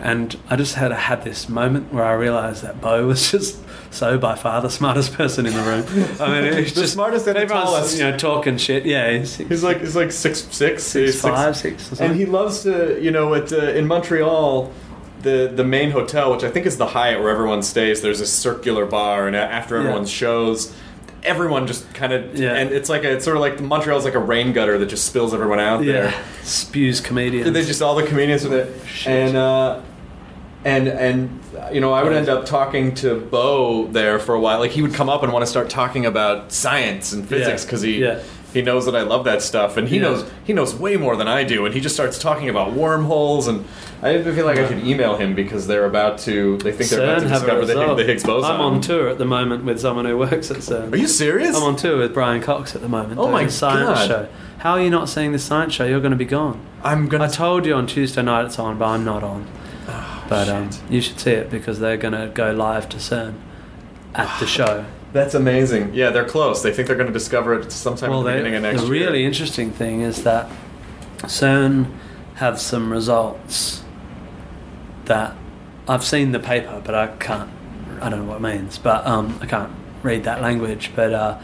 And 0.03 0.37
I 0.51 0.57
just 0.57 0.75
had 0.75 0.91
had 0.91 1.23
this 1.23 1.49
moment 1.49 1.93
where 1.93 2.05
I 2.05 2.15
realised 2.15 2.63
that 2.65 2.81
Bo 2.81 3.07
was 3.13 3.31
just 3.31 3.63
so 3.91 4.19
by 4.19 4.35
far 4.35 4.61
the 4.63 4.69
smartest 4.71 5.15
person 5.15 5.47
in 5.47 5.55
the 5.55 5.63
room. 5.63 5.85
I 6.21 6.41
mean, 6.41 6.53
he's 6.59 6.75
The 6.75 6.83
just 6.83 6.93
smartest 6.95 7.27
and 7.27 7.37
everyone's, 7.39 7.65
tallest. 7.71 7.99
You 7.99 8.11
know, 8.11 8.17
talking 8.19 8.57
shit. 8.59 8.85
Yeah, 8.87 9.19
he's 9.19 9.33
six, 9.33 9.49
He's 9.49 9.63
like 9.63 9.81
he's 9.81 9.97
like 9.97 10.13
six 10.13 10.41
six, 10.41 10.83
six, 10.85 10.93
he's 10.93 11.21
five, 11.23 11.57
or 11.65 12.03
and 12.05 12.15
he 12.17 12.27
loves 12.27 12.63
to 12.65 13.01
you 13.03 13.11
know 13.11 13.35
at 13.35 13.53
uh, 13.53 13.57
in 13.57 13.87
Montreal. 13.87 14.73
The, 15.21 15.51
the 15.53 15.65
main 15.65 15.91
hotel, 15.91 16.31
which 16.31 16.45
I 16.45 16.49
think 16.51 16.65
is 16.65 16.77
the 16.77 16.87
Hyatt 16.87 17.19
where 17.21 17.31
everyone 17.31 17.65
stays, 17.65 18.03
there's 18.03 18.21
a 18.21 18.27
circular 18.27 18.87
bar, 18.87 19.27
and 19.27 19.35
after 19.35 19.75
Yeah. 19.75 19.81
everyone's 19.81 20.11
shows, 20.11 20.73
everyone 21.25 21.67
just 21.67 21.93
kind 21.93 22.13
of 22.13 22.39
Yeah. 22.39 22.55
and 22.55 22.71
it's 22.71 22.89
like 22.89 23.03
a, 23.03 23.15
it's 23.15 23.25
sort 23.25 23.37
of 23.37 23.41
like 23.41 23.61
Montreal's 23.61 24.05
like 24.05 24.15
a 24.15 24.21
rain 24.21 24.53
gutter 24.53 24.79
that 24.79 24.87
just 24.87 25.07
spills 25.07 25.35
everyone 25.35 25.59
out 25.59 25.85
there. 25.85 26.05
yeah, 26.11 26.23
spews 26.45 27.01
comedians. 27.01 27.51
They 27.53 27.65
just 27.65 27.83
all 27.83 27.97
the 27.97 28.07
comedians 28.07 28.45
with 28.45 28.53
it, 28.53 28.87
Shit. 28.87 29.13
and 29.13 29.37
uh, 29.37 29.81
and 30.65 30.89
and 30.89 31.41
you 31.73 31.81
know 31.81 31.93
I 31.93 32.03
would 32.03 32.13
end 32.13 32.29
up 32.29 32.45
talking 32.47 32.95
to 32.97 33.21
Bo 33.21 33.87
there 33.89 34.19
for 34.19 34.35
a 34.35 34.41
while. 34.41 34.59
Like 34.59 34.73
he 34.73 34.83
would 34.83 34.95
come 34.95 35.09
up 35.09 35.23
and 35.23 35.33
want 35.33 35.45
to 35.45 35.51
start 35.51 35.71
talking 35.71 36.05
about 36.07 36.53
science 36.53 37.13
and 37.13 37.27
physics 37.29 37.63
Yeah. 37.63 37.67
because 37.67 37.83
he 37.83 38.01
Yeah. 38.03 38.19
he 38.53 38.63
knows 38.63 38.87
that 38.87 38.97
I 38.97 39.03
love 39.03 39.25
that 39.25 39.43
stuff, 39.43 39.77
and 39.77 39.89
he 39.89 39.97
Yeah. 39.97 40.03
knows 40.03 40.25
he 40.45 40.53
knows 40.53 40.75
way 40.75 40.97
more 40.97 41.17
than 41.17 41.29
I 41.29 41.45
do, 41.45 41.65
and 41.65 41.75
he 41.75 41.81
just 41.81 41.95
starts 41.95 42.19
talking 42.19 42.49
about 42.49 42.73
wormholes. 42.73 43.47
And 43.47 43.65
I 44.03 44.21
feel 44.23 44.47
like 44.47 44.59
I 44.59 44.67
should 44.69 44.85
email 44.87 45.17
him 45.17 45.35
because 45.35 45.67
they're 45.67 45.85
about 45.87 46.19
to 46.21 46.57
they 46.59 46.73
think 46.73 46.91
they're 46.91 47.03
about 47.05 47.23
to 47.23 47.29
discover 47.29 47.65
the, 47.67 47.75
Higgs- 47.75 47.97
the 47.97 48.05
Higgs 48.05 48.23
boson. 48.25 48.51
I'm 48.51 48.61
on 48.61 48.81
tour 48.81 49.09
at 49.09 49.19
the 49.19 49.25
moment 49.25 49.65
with 49.65 49.81
someone 49.81 50.05
who 50.07 50.17
works 50.19 50.51
at 50.51 50.59
CERN. 50.59 50.93
Are 50.93 50.97
you 50.97 51.09
serious? 51.09 51.57
I'm 51.57 51.63
on 51.63 51.77
tour 51.77 51.99
with 51.99 52.13
Brian 52.15 52.41
Cox 52.43 52.75
at 52.75 52.83
the 52.83 52.89
moment. 52.89 53.19
Oh 53.21 53.29
my 53.29 53.43
a 53.43 53.51
science 53.51 53.99
God. 54.01 54.09
show. 54.09 54.29
How 54.59 54.73
are 54.73 54.81
you 54.81 54.91
not 54.91 55.09
seeing 55.09 55.31
the 55.31 55.39
science 55.39 55.73
show? 55.75 55.85
You're 55.85 56.01
going 56.01 56.11
to 56.11 56.17
be 56.17 56.25
gone. 56.25 56.59
I'm 56.83 57.07
gonna. 57.07 57.25
I 57.25 57.29
told 57.29 57.65
you 57.65 57.75
on 57.75 57.87
Tuesday 57.87 58.23
night 58.23 58.47
it's 58.47 58.59
on, 58.59 58.77
but 58.79 58.87
I'm 58.87 59.05
not 59.05 59.23
on. 59.23 59.47
But 60.29 60.49
um, 60.49 60.71
you 60.91 61.01
should 61.01 61.19
see 61.19 61.33
it 61.33 61.51
because 61.51 61.79
they're 61.81 61.97
going 61.97 62.15
to 62.15 62.31
go 62.35 62.53
live 62.53 62.89
to 62.91 62.99
CERN 62.99 63.35
at 64.15 64.39
the 64.41 64.47
show. 64.59 64.85
That's 65.13 65.35
amazing. 65.35 65.95
Yeah, 65.95 66.11
they're 66.11 66.29
close. 66.29 66.63
They 66.63 66.73
think 66.73 66.87
they're 66.87 66.97
going 66.97 67.07
to 67.07 67.13
discover 67.13 67.55
it 67.55 67.73
sometime 67.73 68.11
well, 68.11 68.21
at 68.21 68.25
the 68.25 68.31
they, 68.31 68.37
beginning 68.39 68.55
of 68.57 68.63
next 68.63 68.83
the 68.83 68.95
year. 68.95 69.07
really 69.07 69.25
interesting 69.25 69.71
thing 69.71 70.03
is 70.03 70.23
that 70.25 70.51
CERN 71.23 71.91
have 72.37 72.61
some 72.61 72.93
results 72.93 73.83
that 75.07 75.35
I've 75.89 76.05
seen 76.05 76.33
the 76.33 76.39
paper, 76.39 76.83
but 76.85 76.95
I 76.95 77.09
can't. 77.17 77.51
I 78.01 78.11
don't 78.11 78.21
know 78.21 78.33
what 78.33 78.37
it 78.37 78.43
means, 78.43 78.79
but 78.79 79.05
um, 79.07 79.39
I 79.43 79.47
can't 79.47 79.73
read 80.03 80.25
that 80.25 80.41
language. 80.41 80.93
But 80.95 81.13
uh, 81.13 81.39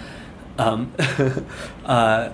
um, 0.58 0.92
uh, 1.84 2.30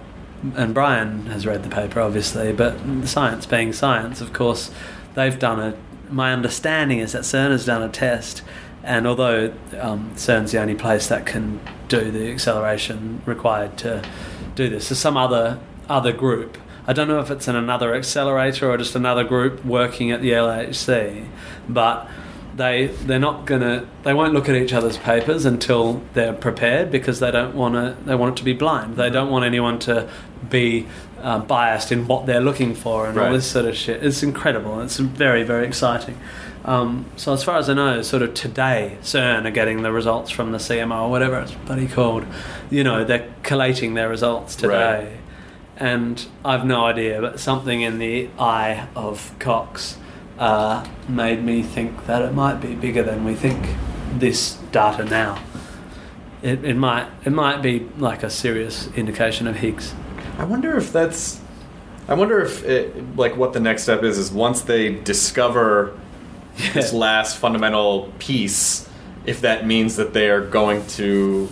and 0.56 0.74
Brian 0.74 1.26
has 1.26 1.46
read 1.46 1.62
the 1.62 1.68
paper, 1.68 2.00
obviously. 2.00 2.52
But 2.52 3.06
science 3.06 3.46
being 3.46 3.72
science, 3.72 4.20
of 4.20 4.32
course, 4.32 4.70
they've 5.14 5.38
done 5.38 5.60
a. 5.60 5.76
My 6.10 6.32
understanding 6.32 6.98
is 6.98 7.12
that 7.12 7.22
CERN 7.22 7.50
has 7.50 7.66
done 7.66 7.82
a 7.82 7.88
test 7.88 8.42
And 8.82 9.06
although 9.06 9.52
um, 9.78 10.12
CERN's 10.14 10.52
the 10.52 10.60
only 10.60 10.74
place 10.74 11.08
that 11.08 11.26
can 11.26 11.60
do 11.88 12.10
the 12.10 12.30
acceleration 12.30 13.20
required 13.26 13.76
to 13.78 14.02
do 14.54 14.68
this, 14.68 14.88
there's 14.88 14.98
some 14.98 15.16
other 15.16 15.58
other 15.88 16.12
group. 16.12 16.56
I 16.86 16.92
don't 16.92 17.08
know 17.08 17.20
if 17.20 17.30
it's 17.30 17.46
in 17.46 17.56
another 17.56 17.94
accelerator 17.94 18.70
or 18.70 18.76
just 18.78 18.94
another 18.94 19.24
group 19.24 19.64
working 19.64 20.10
at 20.10 20.22
the 20.22 20.30
LHC, 20.30 21.26
but 21.68 22.08
they 22.56 22.86
they're 22.86 23.18
not 23.18 23.44
gonna 23.44 23.86
they 24.02 24.14
won't 24.14 24.32
look 24.32 24.48
at 24.48 24.54
each 24.56 24.72
other's 24.72 24.96
papers 24.96 25.44
until 25.44 26.02
they're 26.14 26.32
prepared 26.32 26.90
because 26.90 27.20
they 27.20 27.30
don't 27.30 27.54
want 27.54 27.74
to 27.74 27.96
they 28.04 28.14
want 28.14 28.34
it 28.34 28.38
to 28.38 28.44
be 28.44 28.52
blind. 28.54 28.96
They 28.96 29.10
don't 29.10 29.30
want 29.30 29.44
anyone 29.44 29.78
to 29.80 30.08
be 30.48 30.86
uh, 31.22 31.38
biased 31.40 31.92
in 31.92 32.06
what 32.06 32.26
they're 32.26 32.40
looking 32.40 32.74
for 32.74 33.06
and 33.08 33.18
all 33.18 33.32
this 33.32 33.50
sort 33.50 33.66
of 33.66 33.76
shit. 33.76 34.02
It's 34.04 34.22
incredible. 34.22 34.80
It's 34.80 34.98
very 34.98 35.42
very 35.42 35.66
exciting. 35.66 36.18
Um, 36.64 37.06
so 37.16 37.32
as 37.32 37.42
far 37.42 37.56
as 37.56 37.70
I 37.70 37.74
know, 37.74 38.02
sort 38.02 38.22
of 38.22 38.34
today, 38.34 38.98
CERN 39.02 39.46
are 39.46 39.50
getting 39.50 39.82
the 39.82 39.90
results 39.92 40.30
from 40.30 40.52
the 40.52 40.58
CMO 40.58 41.04
or 41.04 41.10
whatever 41.10 41.40
it's 41.40 41.52
bloody 41.52 41.88
called. 41.88 42.24
You 42.70 42.84
know, 42.84 43.02
they're 43.02 43.32
collating 43.42 43.94
their 43.94 44.10
results 44.10 44.56
today, 44.56 45.04
Right. 45.04 45.08
and 45.78 46.26
I've 46.44 46.66
no 46.66 46.84
idea, 46.84 47.18
but 47.22 47.40
something 47.40 47.80
in 47.80 47.98
the 47.98 48.28
eye 48.38 48.88
of 48.94 49.34
Cox 49.38 49.96
uh, 50.38 50.86
made 51.08 51.42
me 51.42 51.62
think 51.62 52.06
that 52.06 52.20
it 52.22 52.34
might 52.34 52.60
be 52.60 52.74
bigger 52.74 53.02
than 53.02 53.24
we 53.24 53.34
think. 53.34 53.66
This 54.12 54.54
data 54.70 55.04
now, 55.04 55.40
it, 56.42 56.62
it 56.64 56.76
might 56.76 57.06
it 57.24 57.30
might 57.32 57.62
be 57.62 57.88
like 57.96 58.22
a 58.22 58.28
serious 58.30 58.88
indication 58.96 59.46
of 59.46 59.56
Higgs. 59.56 59.94
I 60.38 60.44
wonder 60.44 60.76
if 60.76 60.92
that's. 60.92 61.40
I 62.08 62.14
wonder 62.14 62.40
if 62.40 62.64
it, 62.64 63.16
like 63.16 63.36
what 63.36 63.52
the 63.52 63.60
next 63.60 63.84
step 63.84 64.02
is 64.02 64.18
is 64.18 64.32
once 64.32 64.62
they 64.62 64.94
discover 64.94 65.98
this 66.74 66.92
last 66.92 67.36
fundamental 67.38 68.12
piece, 68.18 68.88
if 69.26 69.40
that 69.42 69.66
means 69.66 69.96
that 69.96 70.12
they 70.12 70.28
are 70.30 70.40
going 70.44 70.86
to 70.88 71.48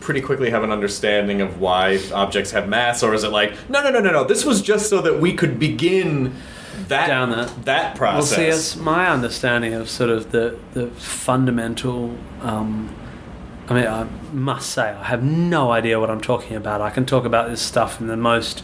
pretty 0.00 0.20
quickly 0.20 0.50
have 0.50 0.62
an 0.62 0.70
understanding 0.70 1.40
of 1.40 1.60
why 1.60 1.98
objects 2.12 2.50
have 2.52 2.68
mass, 2.68 3.02
or 3.02 3.14
is 3.14 3.24
it 3.24 3.30
like 3.30 3.52
no, 3.68 3.82
no, 3.82 3.90
no, 3.90 4.00
no, 4.00 4.10
no? 4.10 4.24
This 4.24 4.44
was 4.44 4.62
just 4.62 4.88
so 4.88 5.00
that 5.02 5.20
we 5.20 5.34
could 5.34 5.58
begin 5.58 6.34
that 6.88 7.06
Down 7.06 7.30
that. 7.30 7.64
that 7.64 7.84
Well, 8.00 8.12
process. 8.12 8.36
see, 8.36 8.44
it's 8.44 8.76
my 8.76 9.08
understanding 9.08 9.74
of 9.74 9.88
sort 9.90 10.10
of 10.10 10.30
the 10.32 10.58
the 10.72 10.88
fundamental. 10.88 12.16
Um, 12.40 12.94
I 13.68 13.74
mean, 13.74 13.86
I 13.86 14.04
must 14.32 14.70
say, 14.70 14.90
I 14.90 15.04
have 15.04 15.22
no 15.22 15.72
idea 15.72 15.98
what 15.98 16.10
I'm 16.10 16.20
talking 16.20 16.56
about. 16.56 16.80
I 16.80 16.90
can 16.90 17.06
talk 17.06 17.24
about 17.24 17.48
this 17.48 17.62
stuff 17.62 18.00
in 18.00 18.08
the 18.08 18.16
most 18.16 18.62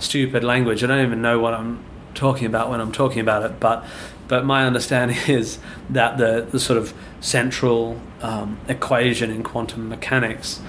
stupid 0.00 0.42
language. 0.42 0.82
I 0.82 0.88
don't 0.88 1.04
even 1.04 1.22
know 1.22 1.38
what 1.38 1.54
I'm 1.54 1.84
talking 2.14 2.46
about 2.46 2.68
when 2.68 2.80
I'm 2.80 2.90
talking 2.90 3.20
about 3.20 3.44
it. 3.44 3.60
But, 3.60 3.84
but 4.26 4.44
my 4.44 4.66
understanding 4.66 5.18
is 5.28 5.58
that 5.88 6.18
the 6.18 6.48
the 6.50 6.58
sort 6.58 6.78
of 6.78 6.94
central 7.20 8.00
um, 8.22 8.58
equation 8.68 9.30
in 9.30 9.42
quantum 9.42 9.88
mechanics 9.88 10.60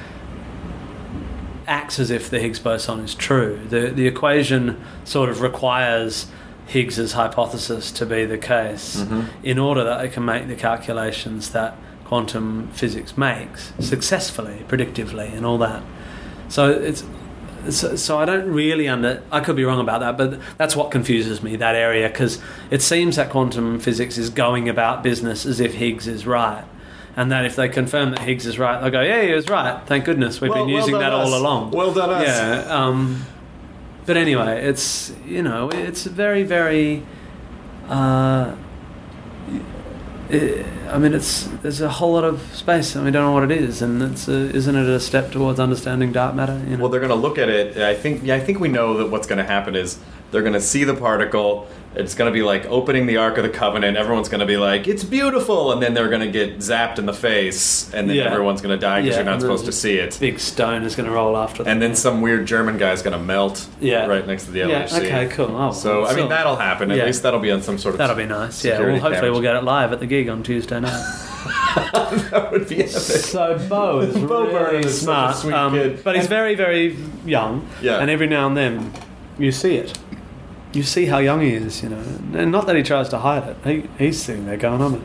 acts 1.67 1.99
as 1.99 2.11
if 2.11 2.29
the 2.29 2.39
Higgs 2.39 2.59
boson 2.59 2.99
is 2.99 3.15
true. 3.15 3.59
The 3.69 3.87
the 3.87 4.05
equation 4.07 4.83
sort 5.05 5.29
of 5.29 5.41
requires 5.41 6.27
Higgs's 6.67 7.13
hypothesis 7.13 7.91
to 7.93 8.05
be 8.05 8.25
the 8.25 8.37
case 8.37 8.95
in 9.43 9.57
order 9.57 9.83
that 9.83 10.01
they 10.01 10.09
can 10.09 10.23
make 10.23 10.47
the 10.47 10.55
calculations 10.55 11.51
that 11.51 11.75
quantum 12.21 12.67
physics 12.73 13.17
makes 13.17 13.71
successfully, 13.79 14.65
predictively, 14.67 15.33
and 15.33 15.45
all 15.45 15.57
that. 15.57 15.81
So 16.49 16.69
it's 16.69 17.05
so, 17.69 17.95
so 17.95 18.19
I 18.19 18.25
don't 18.25 18.51
really 18.51 18.89
under. 18.89 19.23
I 19.31 19.39
could 19.39 19.55
be 19.55 19.63
wrong 19.63 19.79
about 19.79 20.01
that, 20.01 20.17
but 20.17 20.37
that's 20.57 20.75
what 20.75 20.91
confuses 20.91 21.41
me 21.41 21.55
that 21.55 21.73
area 21.73 22.09
because 22.09 22.41
it 22.69 22.81
seems 22.81 23.15
that 23.15 23.29
quantum 23.29 23.79
physics 23.79 24.17
is 24.17 24.29
going 24.29 24.67
about 24.67 25.03
business 25.03 25.45
as 25.45 25.61
if 25.61 25.75
Higgs 25.75 26.05
is 26.05 26.27
right, 26.27 26.65
and 27.15 27.31
that 27.31 27.45
if 27.45 27.55
they 27.55 27.69
confirm 27.69 28.11
that 28.11 28.19
Higgs 28.19 28.45
is 28.45 28.59
right, 28.59 28.81
they'll 28.81 28.89
go, 28.91 28.99
"Yeah, 29.03 29.21
he 29.21 29.31
was 29.31 29.47
right. 29.47 29.79
Thank 29.85 30.03
goodness 30.03 30.41
we've 30.41 30.51
Well- 30.51 30.65
been 30.65 30.75
using 30.75 30.91
done 30.91 30.99
that 31.03 31.13
us. 31.13 31.25
all 31.31 31.39
along." 31.39 31.71
Well 31.71 31.93
done 31.93 32.09
us. 32.09 32.27
Yeah. 32.27 32.75
Um, 32.77 33.21
but 34.05 34.17
anyway, 34.17 34.65
it's 34.65 35.13
you 35.25 35.43
know 35.43 35.69
it's 35.69 36.03
very 36.03 36.43
very. 36.43 37.03
Uh, 37.89 38.55
it, 40.33 40.65
I 40.87 40.97
mean, 40.97 41.13
it's 41.13 41.43
there's 41.61 41.81
a 41.81 41.89
whole 41.89 42.13
lot 42.13 42.23
of 42.23 42.41
space, 42.53 42.95
and 42.95 43.05
we 43.05 43.11
don't 43.11 43.23
know 43.23 43.33
what 43.33 43.43
it 43.43 43.51
is, 43.51 43.81
and 43.81 44.01
it's 44.01 44.27
a, 44.27 44.53
isn't 44.55 44.75
it 44.75 44.87
a 44.87 44.99
step 44.99 45.31
towards 45.31 45.59
understanding 45.59 46.11
dark 46.11 46.35
matter? 46.35 46.61
You 46.67 46.77
know? 46.77 46.83
Well, 46.83 46.89
they're 46.89 46.99
going 46.99 47.09
to 47.09 47.15
look 47.15 47.37
at 47.37 47.49
it. 47.49 47.77
I 47.77 47.95
think. 47.95 48.21
Yeah, 48.23 48.35
I 48.35 48.39
think 48.39 48.59
we 48.59 48.67
know 48.67 48.97
that 48.97 49.09
what's 49.09 49.27
going 49.27 49.37
to 49.37 49.45
happen 49.45 49.75
is 49.75 49.99
they're 50.31 50.41
going 50.41 50.53
to 50.53 50.61
see 50.61 50.83
the 50.83 50.95
particle. 50.95 51.67
It's 51.93 52.15
going 52.15 52.31
to 52.31 52.33
be 52.33 52.41
like 52.41 52.65
opening 52.67 53.05
the 53.05 53.17
Ark 53.17 53.37
of 53.37 53.43
the 53.43 53.49
Covenant. 53.49 53.97
Everyone's 53.97 54.29
going 54.29 54.39
to 54.39 54.45
be 54.45 54.55
like, 54.55 54.87
"It's 54.87 55.03
beautiful," 55.03 55.73
and 55.73 55.83
then 55.83 55.93
they're 55.93 56.07
going 56.07 56.21
to 56.21 56.31
get 56.31 56.59
zapped 56.59 56.99
in 56.99 57.05
the 57.05 57.13
face, 57.13 57.93
and 57.93 58.09
then 58.09 58.15
Yeah. 58.15 58.31
everyone's 58.31 58.61
going 58.61 58.73
to 58.73 58.79
die 58.79 59.01
because 59.01 59.15
Yeah, 59.17 59.23
you're 59.23 59.25
not 59.25 59.33
and 59.33 59.41
supposed 59.41 59.65
to 59.65 59.73
see 59.73 59.95
it. 59.97 60.17
big 60.21 60.39
stone 60.39 60.83
is 60.83 60.95
going 60.95 61.09
to 61.09 61.13
roll 61.13 61.35
after 61.35 61.63
them. 61.63 61.71
And 61.73 61.81
then 61.81 61.93
some 61.95 62.21
weird 62.21 62.45
German 62.45 62.77
guy's 62.77 63.01
going 63.01 63.11
to 63.17 63.21
melt. 63.21 63.67
Yeah. 63.81 64.05
Right 64.05 64.25
next 64.25 64.45
to 64.45 64.51
the 64.51 64.59
Yeah, 64.59 64.83
LHC. 64.85 64.97
okay, 65.05 65.27
cool. 65.31 65.53
Oh, 65.53 65.73
so 65.73 66.05
I 66.05 66.15
mean, 66.15 66.29
that'll 66.29 66.55
happen. 66.55 66.91
At 66.91 66.97
yeah. 66.97 67.05
least 67.07 67.23
that'll 67.23 67.41
be 67.41 67.51
on 67.51 67.61
some 67.61 67.77
sort 67.77 67.95
of. 67.95 67.97
That'll 67.97 68.15
be 68.15 68.25
nice. 68.25 68.63
Yeah. 68.63 68.71
Well, 68.71 68.77
security 68.79 68.99
hopefully 68.99 69.15
cameras. 69.17 69.31
we'll 69.33 69.41
get 69.41 69.55
it 69.57 69.63
live 69.65 69.91
at 69.91 69.99
the 69.99 70.07
gig 70.07 70.29
on 70.29 70.43
Tuesday 70.43 70.79
night. 70.79 70.91
that 71.93 72.49
would 72.51 72.69
be 72.69 72.77
epic. 72.79 72.89
So 72.91 73.57
Bo 73.67 73.99
is 73.99 74.13
Bo 74.17 74.43
really 74.43 74.51
Burnham 74.53 74.81
is 74.85 74.93
such 74.93 75.01
a 75.01 75.03
smart, 75.03 75.35
sweet 75.35 75.53
um, 75.53 75.73
kid. 75.73 76.03
but 76.05 76.15
he's 76.15 76.27
very, 76.27 76.55
very 76.55 76.95
young. 77.25 77.67
Yeah. 77.81 77.97
And 77.99 78.09
every 78.09 78.27
now 78.27 78.47
and 78.47 78.55
then, 78.55 78.93
you 79.37 79.51
see 79.51 79.75
it. 79.75 79.97
You 80.73 80.83
see 80.83 81.05
how 81.05 81.17
young 81.17 81.41
he 81.41 81.53
is, 81.53 81.83
you 81.83 81.89
know. 81.89 82.03
And 82.33 82.51
not 82.51 82.65
that 82.67 82.75
he 82.75 82.83
tries 82.83 83.09
to 83.09 83.19
hide 83.19 83.43
it. 83.47 83.57
He, 83.65 84.05
he's 84.05 84.21
sitting 84.21 84.45
there 84.45 84.57
going, 84.57 84.81
"I'm 84.81 84.93
a, 84.95 85.01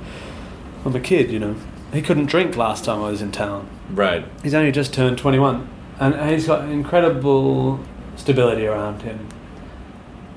I'm 0.85 0.95
a 0.95 1.01
kid," 1.01 1.31
you 1.31 1.39
know. 1.39 1.57
He 1.93 2.03
couldn't 2.03 2.27
drink 2.27 2.57
last 2.57 2.85
time 2.85 3.03
I 3.03 3.11
was 3.11 3.23
in 3.23 3.33
town. 3.33 3.69
Right. 3.91 4.25
He's 4.43 4.55
only 4.55 4.73
just 4.73 4.93
turned 4.93 5.19
21, 5.19 5.69
and 5.99 6.31
he's 6.31 6.47
got 6.47 6.69
incredible 6.69 7.81
stability 8.17 8.67
around 8.67 9.03
him. 9.03 9.29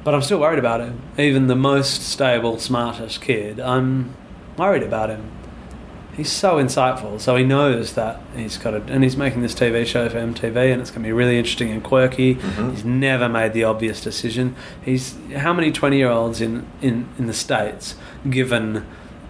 But 0.04 0.14
I'm 0.14 0.22
still 0.22 0.40
worried 0.40 0.60
about 0.60 0.80
him. 0.80 1.02
Even 1.18 1.48
the 1.48 1.56
most 1.56 2.04
stable, 2.04 2.60
smartest 2.60 3.22
kid, 3.22 3.60
I'm 3.60 4.16
worried 4.58 4.84
about 4.84 5.10
him. 5.10 5.32
He's 6.20 6.30
so 6.30 6.58
insightful, 6.58 7.18
so 7.22 7.38
he 7.38 7.46
knows 7.46 7.94
that 7.94 8.20
he's 8.36 8.58
got 8.58 8.74
it, 8.74 8.90
and 8.90 9.06
he's 9.06 9.16
making 9.16 9.42
this 9.42 9.56
TV 9.56 9.86
show 9.86 10.10
for 10.10 10.18
MTV, 10.18 10.74
and 10.74 10.82
it's 10.82 10.92
going 10.92 11.02
to 11.02 11.08
be 11.08 11.14
really 11.14 11.38
interesting 11.38 11.72
and 11.72 11.82
quirky. 11.82 12.34
He's 12.34 12.84
never 12.84 13.30
made 13.30 13.54
the 13.54 13.64
obvious 13.64 14.02
decision. 14.02 14.54
He's 14.84 15.16
how 15.38 15.54
many 15.54 15.72
twenty-year-olds 15.72 16.42
in, 16.42 16.68
in, 16.82 17.08
in 17.18 17.28
the 17.28 17.34
states, 17.34 17.96
given 18.30 18.86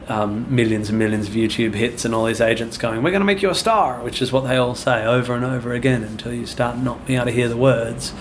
um, 0.08 0.48
millions 0.50 0.90
and 0.90 0.98
millions 0.98 1.28
of 1.28 1.36
YouTube 1.36 1.76
hits, 1.76 2.06
and 2.06 2.16
all 2.16 2.26
these 2.26 2.42
agents 2.42 2.76
going, 2.76 3.04
"We're 3.04 3.12
going 3.12 3.22
to 3.22 3.26
make 3.26 3.44
you 3.44 3.52
a 3.52 3.56
star," 3.56 4.04
which 4.04 4.20
is 4.20 4.32
what 4.32 4.48
they 4.48 4.58
all 4.58 4.74
say 4.74 5.06
over 5.06 5.36
and 5.36 5.46
over 5.46 5.74
again 5.74 6.04
until 6.04 6.34
you 6.34 6.48
start 6.48 6.80
not 6.80 7.06
being 7.06 7.18
able 7.18 7.28
to 7.28 7.32
hear 7.32 7.50
the 7.50 7.56
words. 7.56 8.14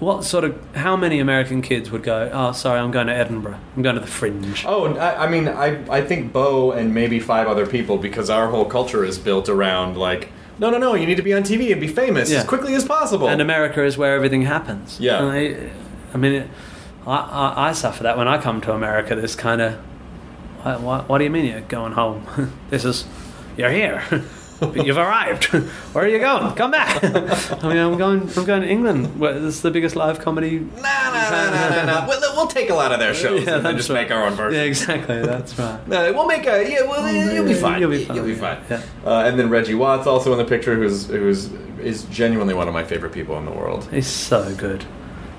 What 0.00 0.24
sort 0.24 0.44
of 0.44 0.58
how 0.74 0.96
many 0.96 1.20
American 1.20 1.62
kids 1.62 1.90
would 1.90 2.02
go? 2.02 2.28
Oh, 2.32 2.52
sorry, 2.52 2.80
I'm 2.80 2.90
going 2.90 3.06
to 3.06 3.14
Edinburgh. 3.14 3.58
I'm 3.76 3.82
going 3.82 3.94
to 3.94 4.00
the 4.00 4.06
Fringe. 4.06 4.64
Oh, 4.66 4.92
I, 4.96 5.24
I 5.26 5.28
mean, 5.30 5.48
I 5.48 5.78
I 5.90 6.02
think 6.02 6.32
Bo 6.32 6.72
and 6.72 6.92
maybe 6.92 7.20
five 7.20 7.46
other 7.46 7.66
people 7.66 7.96
because 7.96 8.28
our 8.28 8.48
whole 8.48 8.64
culture 8.64 9.04
is 9.04 9.18
built 9.18 9.48
around 9.48 9.96
like, 9.96 10.30
no, 10.58 10.70
no, 10.70 10.78
no, 10.78 10.94
you 10.94 11.06
need 11.06 11.16
to 11.16 11.22
be 11.22 11.32
on 11.32 11.42
TV 11.42 11.70
and 11.72 11.80
be 11.80 11.88
famous 11.88 12.30
Yeah. 12.30 12.38
as 12.40 12.44
quickly 12.44 12.74
as 12.74 12.84
possible. 12.84 13.28
And 13.28 13.40
America 13.40 13.82
is 13.84 13.96
where 13.96 14.14
everything 14.14 14.42
happens. 14.42 14.98
Yeah. 15.00 15.24
I, 15.24 15.70
I 16.12 16.16
mean, 16.16 16.32
it, 16.32 16.50
I, 17.06 17.16
I, 17.16 17.68
I 17.68 17.72
suffer 17.72 18.02
that 18.02 18.16
when 18.18 18.28
I 18.28 18.40
come 18.40 18.60
to 18.62 18.72
America. 18.72 19.14
This 19.14 19.34
kind 19.36 19.60
of, 19.60 19.74
what, 20.62 20.80
what, 20.80 21.08
what 21.08 21.18
do 21.18 21.24
you 21.24 21.30
mean 21.30 21.44
you're 21.46 21.60
going 21.62 21.92
home? 21.92 22.52
this 22.70 22.84
is, 22.84 23.04
you're 23.56 23.70
here. 23.70 24.02
You've 24.60 24.96
arrived. 24.96 25.44
Where 25.92 26.04
are 26.04 26.08
you 26.08 26.18
going? 26.18 26.54
Come 26.54 26.70
back. 26.70 27.02
I 27.04 27.68
mean, 27.68 27.78
I'm 27.78 27.98
going. 27.98 28.22
I'm 28.36 28.44
going 28.44 28.62
to 28.62 28.68
England. 28.68 29.18
Where 29.18 29.38
this 29.38 29.56
is 29.56 29.62
the 29.62 29.70
biggest 29.70 29.96
live 29.96 30.20
comedy. 30.20 30.60
Nah, 30.60 30.80
nah, 30.80 31.12
nah, 31.12 31.50
nah, 31.50 31.68
nah, 31.68 31.84
nah. 31.84 32.08
We'll, 32.08 32.20
we'll 32.34 32.46
take 32.46 32.70
a 32.70 32.74
lot 32.74 32.92
of 32.92 33.00
their 33.00 33.14
shows 33.14 33.44
yeah, 33.44 33.56
and 33.56 33.66
then 33.66 33.76
just 33.76 33.90
right. 33.90 34.02
make 34.02 34.10
our 34.10 34.26
own 34.26 34.34
version. 34.34 34.60
Yeah, 34.60 34.66
exactly. 34.66 35.22
That's 35.22 35.58
right. 35.58 35.80
No, 35.94 36.12
we'll 36.12 36.26
make 36.26 36.46
a 36.46 36.68
yeah. 36.68 36.82
Well, 36.82 37.34
you'll 37.34 37.44
be 37.44 37.54
fine. 37.54 37.80
You'll 37.80 37.90
be 37.90 38.04
fine. 38.04 38.16
You'll 38.16 38.26
be 38.26 38.34
fine. 38.34 38.58
Yeah. 38.70 38.82
Uh, 39.04 39.24
and 39.24 39.38
then 39.38 39.50
Reggie 39.50 39.74
Watts 39.74 40.06
also 40.06 40.32
in 40.32 40.38
the 40.38 40.44
picture, 40.44 40.74
who's 40.76 41.06
who's 41.06 41.52
is 41.80 42.04
genuinely 42.04 42.54
one 42.54 42.68
of 42.68 42.74
my 42.74 42.84
favorite 42.84 43.12
people 43.12 43.36
in 43.38 43.44
the 43.44 43.52
world. 43.52 43.86
He's 43.90 44.06
so 44.06 44.54
good. 44.54 44.84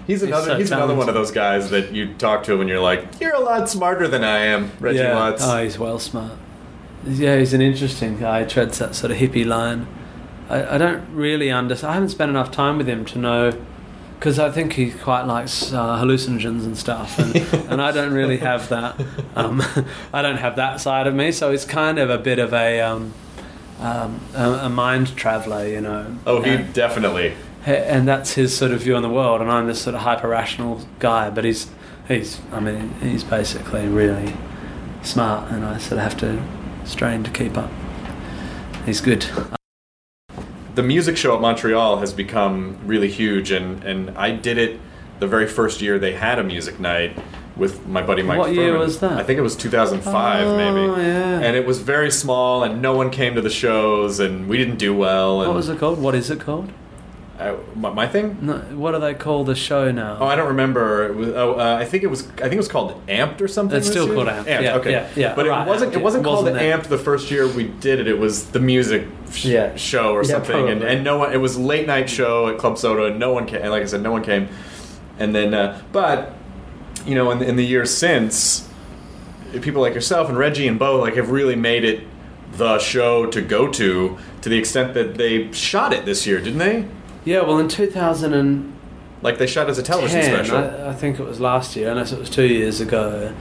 He's 0.08 0.22
another 0.22 0.52
so 0.52 0.58
he's 0.58 0.72
another 0.72 0.94
one 0.94 1.10
of 1.10 1.16
those 1.16 1.32
guys 1.32 1.72
that 1.72 1.92
you 1.92 2.14
talk 2.16 2.44
to 2.44 2.62
and 2.62 2.70
you're 2.70 2.80
like, 2.80 3.20
you're 3.20 3.36
a 3.36 3.40
lot 3.40 3.70
smarter 3.70 4.08
than 4.08 4.24
I 4.24 4.38
am, 4.40 4.72
Reggie 4.80 5.00
yeah. 5.00 5.16
Watts. 5.16 5.42
Oh, 5.44 5.64
he's 5.64 5.80
well 5.80 5.98
smart. 5.98 6.34
Yeah, 7.06 7.38
he's 7.38 7.54
an 7.54 7.62
interesting 7.62 8.18
guy. 8.20 8.44
He 8.44 8.50
treads 8.50 8.80
that 8.80 8.96
sort 8.96 9.12
of 9.12 9.18
hippie 9.18 9.46
line. 9.46 9.88
I, 10.50 10.76
I 10.76 10.78
don't 10.78 11.04
really 11.14 11.52
understand. 11.52 11.92
I 11.92 11.94
haven't 11.96 12.10
spent 12.10 12.30
enough 12.30 12.52
time 12.52 12.78
with 12.78 12.88
him 12.88 13.06
to 13.06 13.20
know, 13.20 13.52
because 14.20 14.40
I 14.40 14.50
think 14.52 14.74
he 14.74 14.92
quite 14.92 15.24
likes 15.24 15.72
uh, 15.74 15.98
hallucinogens 16.00 16.66
and 16.66 16.78
stuff, 16.78 17.18
and, 17.20 17.36
and 17.72 17.82
I 17.82 17.92
don't 17.92 18.14
really 18.14 18.38
have 18.38 18.70
that. 18.70 19.00
Um, 19.36 19.62
I 20.14 20.22
don't 20.22 20.38
have 20.38 20.56
that 20.56 20.82
side 20.82 21.06
of 21.08 21.14
me, 21.14 21.32
so 21.32 21.52
he's 21.52 21.66
kind 21.66 22.00
of 22.00 22.10
a 22.10 22.18
bit 22.18 22.40
of 22.40 22.54
a 22.54 22.82
um, 22.82 23.14
um, 23.80 24.20
a, 24.34 24.52
a 24.64 24.70
mind 24.70 25.16
traveler, 25.18 25.68
you 25.68 25.82
know. 25.82 26.16
oh, 26.26 26.42
he 26.42 26.52
And- 26.52 26.74
definitely. 26.74 27.34
and 27.66 28.08
that's 28.08 28.34
his 28.34 28.56
sort 28.56 28.72
of 28.72 28.82
view 28.82 28.96
on 28.96 29.02
the 29.02 29.10
world 29.10 29.42
and 29.42 29.52
I'm 29.52 29.66
this 29.68 29.82
sort 29.82 29.96
of 29.96 30.02
hyper 30.02 30.28
rational 30.30 30.82
guy 31.00 31.32
but 31.32 31.44
he's 31.44 31.68
he's 32.08 32.40
I 32.52 32.60
mean 32.60 32.94
he's 33.02 33.24
basically 33.24 33.88
really 33.88 34.34
smart 35.02 35.52
and 35.52 35.66
I 35.66 35.80
sort 35.80 35.94
of 35.94 36.04
have 36.04 36.16
to 36.20 36.42
strain 36.86 37.24
to 37.24 37.32
keep 37.32 37.58
up. 37.58 37.72
He's 38.86 39.02
good. 39.02 39.26
the 40.76 40.84
music 40.84 41.18
show 41.18 41.36
at 41.36 41.42
Montreal 41.42 41.98
has 41.98 42.14
become 42.14 42.78
really 42.86 43.10
huge, 43.10 43.52
and, 43.52 43.84
and 43.84 44.12
I 44.18 44.32
did 44.32 44.58
it 44.58 44.80
the 45.20 45.28
very 45.28 45.48
first 45.48 45.82
year 45.82 45.98
they 45.98 46.14
had 46.14 46.40
a 46.40 46.44
music 46.44 46.80
night 46.80 47.18
with 47.56 47.88
my 47.88 48.02
buddy 48.02 48.22
Mike. 48.22 48.38
What 48.38 48.54
year 48.54 48.78
was 48.78 49.00
that? 49.00 49.14
I 49.14 49.24
think 49.24 49.40
it 49.40 49.42
was 49.42 49.56
2005, 49.56 50.46
Oh, 50.46 50.58
maybe. 50.58 51.02
yeah. 51.02 51.40
And 51.40 51.56
it 51.56 51.66
was 51.66 51.80
very 51.80 52.12
small, 52.12 52.64
and 52.64 52.82
no 52.82 52.94
one 52.96 53.10
came 53.12 53.34
to 53.36 53.42
the 53.42 53.50
shows, 53.50 54.20
and 54.20 54.48
we 54.50 54.58
didn't 54.58 54.76
do 54.78 54.94
well. 54.94 55.40
And 55.42 55.48
What 55.50 55.56
was 55.56 55.70
it 55.70 55.80
called? 55.80 56.00
What 56.02 56.16
is 56.16 56.30
it 56.30 56.40
called? 56.42 56.70
I, 57.38 57.58
my, 57.76 57.90
my 57.92 58.08
thing? 58.08 58.38
No, 58.42 58.60
what 58.76 58.92
do 58.92 59.00
they 59.00 59.14
call 59.14 59.44
the 59.44 59.56
show 59.56 59.92
now? 59.92 60.18
Oh, 60.22 60.26
I 60.26 60.36
don't 60.38 60.48
remember. 60.48 61.12
Was, 61.12 61.30
oh, 61.30 61.56
uh, 61.60 61.78
I 61.80 61.84
think 61.84 62.04
it 62.04 62.08
was. 62.08 62.26
I 62.36 62.44
think 62.44 62.54
it 62.54 62.58
was 62.58 62.70
called 62.70 63.06
Amped 63.08 63.42
or 63.42 63.50
something. 63.50 63.78
It's 63.78 63.90
still 63.90 64.06
year? 64.06 64.16
called 64.16 64.28
Amped. 64.30 64.46
Yeah, 64.48 64.76
okay. 64.78 64.92
yeah, 64.92 65.10
yeah. 65.18 65.36
But 65.36 65.48
Right, 65.48 65.66
it 65.66 65.70
wasn't. 65.70 65.92
Amped, 65.94 65.98
It 65.98 66.04
wasn't 66.04 66.24
it 66.24 66.30
called 66.30 66.46
wasn't. 66.46 66.62
Amped 66.62 66.88
the 66.88 66.98
first 66.98 67.30
year 67.30 67.46
we 67.48 67.66
did 67.66 68.00
it. 68.00 68.08
It 68.08 68.18
was 68.20 68.46
the 68.52 68.60
music 68.62 69.06
sh- 69.32 69.46
Yeah. 69.46 69.76
show 69.76 70.14
or 70.14 70.24
something. 70.24 70.70
And, 70.70 70.82
and 70.82 71.04
no 71.04 71.18
one. 71.18 71.34
It 71.34 71.38
was 71.42 71.58
late 71.58 71.88
night 71.88 72.10
show 72.10 72.48
at 72.48 72.58
Club 72.58 72.78
Soda, 72.78 73.06
and 73.06 73.20
no 73.20 73.34
one 73.34 73.46
came. 73.48 73.62
And 73.62 73.70
like 73.72 73.84
I 73.84 73.86
said, 73.86 74.02
no 74.02 74.12
one 74.14 74.24
came. 74.24 74.48
And 75.20 75.36
then, 75.36 75.54
uh, 75.54 75.82
but 75.92 76.34
you 77.06 77.16
know, 77.16 77.32
in, 77.32 77.42
in 77.42 77.58
the 77.58 77.66
years 77.66 77.94
since, 77.94 78.70
people 79.62 79.82
like 79.82 79.94
yourself 79.94 80.30
and 80.30 80.38
Reggie 80.38 80.68
and 80.70 80.80
Bo 80.80 81.00
like 81.00 81.16
have 81.16 81.32
really 81.32 81.56
made 81.56 81.84
it 81.84 82.04
the 82.54 82.80
show 82.80 83.26
to 83.26 83.42
go 83.42 83.68
to 83.74 84.18
to 84.42 84.50
the 84.50 84.58
extent 84.58 84.94
that 84.94 85.16
they 85.16 85.52
shot 85.52 85.92
it 85.92 86.06
this 86.06 86.26
year, 86.26 86.40
didn't 86.40 86.60
they? 86.60 86.86
Yeah, 87.26 87.42
well, 87.42 87.58
in 87.60 87.68
2010, 87.68 88.74
Like 89.22 89.38
they 89.40 89.48
shot 89.48 89.70
as 89.70 89.78
a 89.78 89.84
television 89.84 90.22
special. 90.24 90.58
I, 90.58 90.90
I 90.90 90.94
think 90.94 91.20
it 91.20 91.24
was 91.24 91.40
last 91.40 91.76
year, 91.76 91.90
unless 91.90 92.12
it 92.12 92.20
was 92.20 92.30
two 92.30 92.46
years 92.48 92.80
ago. 92.80 93.34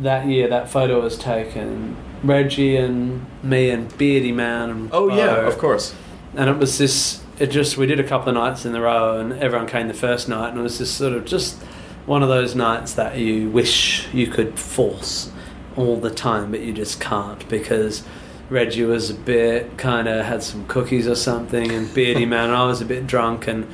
That 0.00 0.26
year, 0.26 0.48
that 0.48 0.68
photo 0.70 1.00
was 1.00 1.16
taken. 1.18 1.96
Reggie 2.24 2.76
and 2.76 3.24
me 3.42 3.70
and 3.70 3.90
Beardyman 3.92 4.70
and 4.70 4.90
oh 4.92 5.08
Bo. 5.08 5.16
yeah, 5.16 5.46
of 5.46 5.58
course. 5.58 5.92
and 6.36 6.48
it 6.48 6.56
was 6.56 6.78
this 6.78 7.20
it 7.40 7.48
just 7.50 7.76
we 7.76 7.84
did 7.86 7.98
a 7.98 8.04
couple 8.04 8.28
of 8.28 8.34
nights 8.36 8.64
in 8.64 8.72
a 8.76 8.80
row 8.80 9.18
and 9.18 9.32
everyone 9.34 9.66
came 9.66 9.88
the 9.88 9.94
first 9.94 10.28
night 10.28 10.50
and 10.50 10.58
it 10.60 10.62
was 10.62 10.78
just 10.78 10.96
sort 10.96 11.14
of 11.14 11.24
just 11.24 11.60
one 12.06 12.22
of 12.22 12.28
those 12.28 12.54
nights 12.54 12.92
that 12.94 13.18
you 13.18 13.48
wish 13.50 14.06
you 14.14 14.28
could 14.28 14.56
force 14.56 15.32
all 15.76 15.96
the 15.96 16.10
time 16.10 16.52
but 16.52 16.60
you 16.60 16.72
just 16.72 17.00
can't 17.00 17.48
because 17.48 18.04
Reggie 18.52 18.84
was 18.84 19.10
a 19.10 19.14
bit 19.14 19.78
kind 19.78 20.06
of 20.08 20.26
had 20.26 20.42
some 20.42 20.66
cookies 20.66 21.08
or 21.08 21.14
something 21.14 21.70
and 21.72 21.86
Beardyman 21.88 22.44
and 22.44 22.52
I 22.52 22.66
was 22.66 22.80
a 22.80 22.84
bit 22.84 23.06
drunk 23.06 23.48
and 23.48 23.66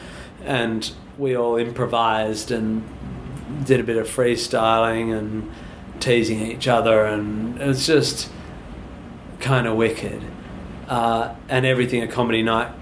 and 0.45 0.91
we 1.19 1.37
all 1.37 1.57
improvised 1.57 2.51
and 2.51 2.85
did 3.65 3.81
a 3.81 3.83
bit 3.83 3.97
of 3.97 4.07
freestyling 4.09 5.17
and 5.17 5.51
teasing 6.01 6.41
each 6.41 6.69
other 6.69 7.05
and 7.05 7.61
it 7.61 7.67
was 7.67 7.87
just 7.87 8.31
kind 9.41 9.67
of 9.67 9.77
wicked 9.77 10.23
uh, 10.89 11.35
and 11.49 11.67
everything 11.67 12.03
a 12.03 12.09
comedy 12.09 12.43
night 12.43 12.73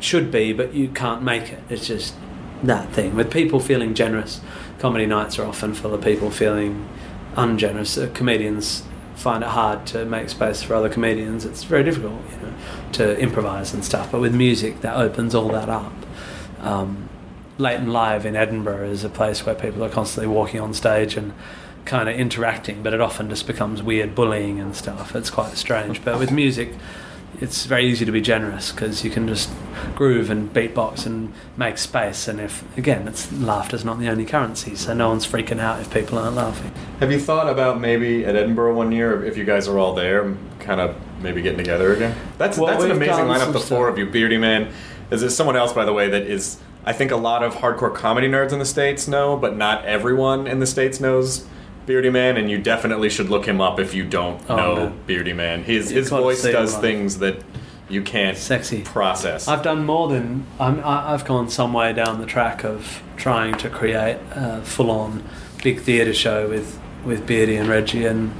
should 0.00 0.30
be, 0.30 0.52
but 0.52 0.74
you 0.74 0.88
can't 0.88 1.22
make 1.22 1.52
it. 1.52 1.62
It's 1.68 1.86
just 1.86 2.14
that 2.62 2.90
thing. 2.90 3.14
With 3.14 3.30
people 3.30 3.60
feeling 3.60 3.94
generous, 3.94 4.40
comedy 4.78 5.06
nights 5.06 5.38
are 5.38 5.44
often 5.44 5.74
full 5.74 5.94
of 5.94 6.02
people 6.02 6.30
feeling 6.30 6.88
ungenerous. 7.36 7.98
Comedians 8.12 8.82
find 9.14 9.42
it 9.44 9.50
hard 9.50 9.86
to 9.88 10.04
make 10.04 10.28
space 10.28 10.62
for 10.62 10.74
other 10.74 10.88
comedians. 10.88 11.44
It's 11.44 11.64
very 11.64 11.84
difficult, 11.84 12.20
you 12.30 12.46
know, 12.46 12.54
to 12.92 13.18
improvise 13.18 13.72
and 13.72 13.84
stuff. 13.84 14.12
But 14.12 14.20
with 14.20 14.34
music, 14.34 14.80
that 14.80 14.96
opens 14.96 15.34
all 15.34 15.48
that 15.48 15.68
up. 15.68 15.92
Um, 16.60 17.08
and 17.58 17.92
Live 17.92 18.26
in 18.26 18.34
Edinburgh 18.34 18.88
is 18.90 19.04
a 19.04 19.08
place 19.08 19.46
where 19.46 19.54
people 19.54 19.84
are 19.84 19.88
constantly 19.88 20.26
walking 20.26 20.60
on 20.60 20.74
stage 20.74 21.16
and 21.16 21.32
kind 21.84 22.08
of 22.08 22.16
interacting, 22.16 22.82
but 22.82 22.92
it 22.92 23.00
often 23.00 23.28
just 23.28 23.46
becomes 23.46 23.82
weird 23.82 24.14
bullying 24.14 24.58
and 24.58 24.74
stuff. 24.74 25.14
It's 25.14 25.30
quite 25.30 25.56
strange. 25.56 26.04
But 26.04 26.18
with 26.18 26.32
music, 26.32 26.74
it's 27.40 27.66
very 27.66 27.86
easy 27.86 28.04
to 28.04 28.12
be 28.12 28.20
generous 28.20 28.72
because 28.72 29.04
you 29.04 29.10
can 29.10 29.26
just 29.28 29.50
groove 29.94 30.30
and 30.30 30.52
beatbox 30.52 31.06
and 31.06 31.32
make 31.56 31.78
space. 31.78 32.28
And 32.28 32.40
if 32.40 32.64
again, 32.76 33.08
it's 33.08 33.30
laughter's 33.32 33.84
not 33.84 33.98
the 33.98 34.08
only 34.08 34.24
currency, 34.24 34.74
so 34.74 34.94
no 34.94 35.08
one's 35.08 35.26
freaking 35.26 35.60
out 35.60 35.80
if 35.80 35.92
people 35.92 36.18
aren't 36.18 36.36
laughing. 36.36 36.72
Have 37.00 37.12
you 37.12 37.20
thought 37.20 37.48
about 37.48 37.80
maybe 37.80 38.24
at 38.24 38.36
Edinburgh 38.36 38.74
one 38.74 38.92
year, 38.92 39.24
if 39.24 39.36
you 39.36 39.44
guys 39.44 39.68
are 39.68 39.78
all 39.78 39.94
there, 39.94 40.34
kind 40.60 40.80
of 40.80 40.96
maybe 41.20 41.42
getting 41.42 41.58
together 41.58 41.92
again? 41.94 42.16
That's 42.38 42.58
Well, 42.58 42.68
that's 42.68 42.84
an 42.84 42.90
amazing 42.90 43.24
lineup. 43.24 43.52
The 43.52 43.60
four 43.60 43.88
of 43.88 43.98
you, 43.98 44.06
Beardyman. 44.06 44.72
Is 45.10 45.20
there 45.20 45.30
someone 45.30 45.56
else, 45.56 45.72
by 45.72 45.84
the 45.84 45.92
way, 45.92 46.08
that 46.08 46.22
is? 46.22 46.58
I 46.86 46.92
think 46.92 47.10
a 47.10 47.16
lot 47.16 47.42
of 47.42 47.54
hardcore 47.56 47.94
comedy 47.94 48.28
nerds 48.28 48.52
in 48.52 48.58
the 48.58 48.64
states 48.66 49.08
know, 49.08 49.36
but 49.36 49.56
not 49.56 49.84
everyone 49.86 50.46
in 50.46 50.60
the 50.60 50.66
states 50.66 51.00
knows 51.00 51.46
Beardyman, 51.86 52.38
and 52.38 52.50
you 52.50 52.58
definitely 52.58 53.10
should 53.10 53.28
look 53.30 53.46
him 53.46 53.60
up 53.60 53.78
if 53.78 53.94
you 53.94 54.04
don't 54.04 54.40
Oh, 54.48 54.56
know 54.56 54.74
no. 54.74 54.92
Beardy 55.06 55.32
Man. 55.32 55.64
His 55.64 55.90
You've 55.92 56.00
his 56.04 56.10
voice 56.10 56.42
does 56.42 56.76
things 56.78 57.18
that 57.18 57.36
you 57.88 58.02
can't 58.02 58.36
Sexy. 58.36 58.82
process. 58.82 59.46
I've 59.46 59.62
done 59.62 59.84
more 59.84 60.08
than 60.08 60.46
I'm, 60.58 60.80
I've 60.84 61.24
gone 61.24 61.50
some 61.50 61.72
way 61.74 61.92
down 61.92 62.20
the 62.20 62.26
track 62.26 62.64
of 62.64 63.02
trying 63.16 63.54
to 63.58 63.68
create 63.68 64.18
a 64.32 64.62
full-on 64.62 65.22
big 65.62 65.80
theatre 65.80 66.14
show 66.14 66.48
with 66.48 66.78
with 67.04 67.26
Beardy 67.26 67.56
and 67.56 67.68
Reggie 67.68 68.06
and 68.06 68.32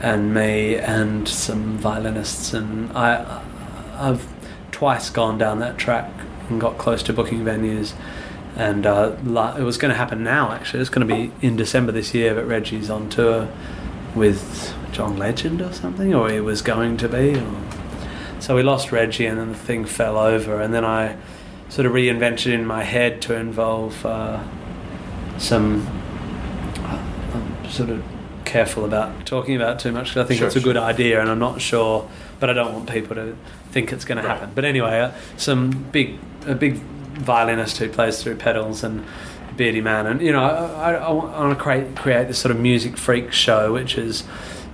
and 0.00 0.32
me 0.32 0.76
and 0.76 1.28
some 1.28 1.76
violinists 1.76 2.54
and 2.54 2.90
I 2.96 3.42
I've 3.98 4.26
twice 4.72 5.10
gone 5.10 5.36
down 5.36 5.58
that 5.58 5.76
track 5.76 6.10
and 6.48 6.58
got 6.58 6.78
close 6.78 7.02
to 7.04 7.12
booking 7.12 7.44
venues 7.44 7.92
and 8.56 8.86
uh, 8.86 9.14
it 9.58 9.62
was 9.62 9.78
going 9.78 9.90
to 9.90 9.96
happen 9.96 10.22
now 10.22 10.52
actually 10.52 10.80
it's 10.80 10.90
going 10.90 11.06
to 11.06 11.14
be 11.14 11.32
in 11.46 11.56
December 11.56 11.92
this 11.92 12.14
year 12.14 12.34
but 12.34 12.46
Reggie's 12.46 12.90
on 12.90 13.08
tour 13.08 13.48
with 14.14 14.74
John 14.92 15.16
Legend 15.16 15.62
or 15.62 15.72
something 15.72 16.14
or 16.14 16.30
he 16.30 16.40
was 16.40 16.62
going 16.62 16.96
to 16.98 17.08
be 17.08 17.38
or 17.38 17.62
so 18.40 18.56
we 18.56 18.62
lost 18.62 18.90
Reggie, 18.90 19.26
and 19.26 19.38
then 19.38 19.48
the 19.52 19.58
thing 19.58 19.84
fell 19.84 20.16
over, 20.16 20.60
and 20.62 20.72
then 20.72 20.84
I 20.84 21.16
sort 21.68 21.86
of 21.86 21.92
reinvented 21.92 22.52
in 22.52 22.66
my 22.66 22.82
head 22.82 23.20
to 23.22 23.34
involve 23.34 24.04
uh, 24.04 24.42
some. 25.38 25.86
I'm 26.74 27.70
sort 27.70 27.90
of 27.90 28.02
careful 28.46 28.84
about 28.86 29.26
talking 29.26 29.56
about 29.56 29.78
too 29.78 29.92
much 29.92 30.08
because 30.08 30.24
I 30.24 30.26
think 30.26 30.38
Sure, 30.38 30.46
it's 30.46 30.56
a 30.56 30.60
good 30.60 30.78
idea, 30.78 31.20
and 31.20 31.28
I'm 31.28 31.38
not 31.38 31.60
sure, 31.60 32.08
but 32.40 32.48
I 32.48 32.54
don't 32.54 32.72
want 32.72 32.88
people 32.88 33.14
to 33.16 33.36
think 33.72 33.92
it's 33.92 34.06
going 34.06 34.20
to 34.20 34.26
happen. 34.26 34.52
But 34.54 34.64
anyway, 34.64 35.00
uh, 35.00 35.12
some 35.36 35.70
big, 35.92 36.18
a 36.46 36.54
big 36.54 36.80
violinist 37.20 37.78
who 37.78 37.88
plays 37.88 38.22
through 38.22 38.36
pedals 38.36 38.82
and 38.82 39.04
Beardyman, 39.56 40.10
and 40.10 40.22
you 40.22 40.32
know, 40.32 40.42
I, 40.42 40.92
I, 40.92 40.94
I 40.94 41.10
want 41.12 41.56
to 41.56 41.62
create 41.62 41.94
create 41.94 42.28
this 42.28 42.38
sort 42.38 42.50
of 42.50 42.60
music 42.60 42.96
freak 42.96 43.32
show, 43.32 43.72
which 43.72 43.98
is 43.98 44.24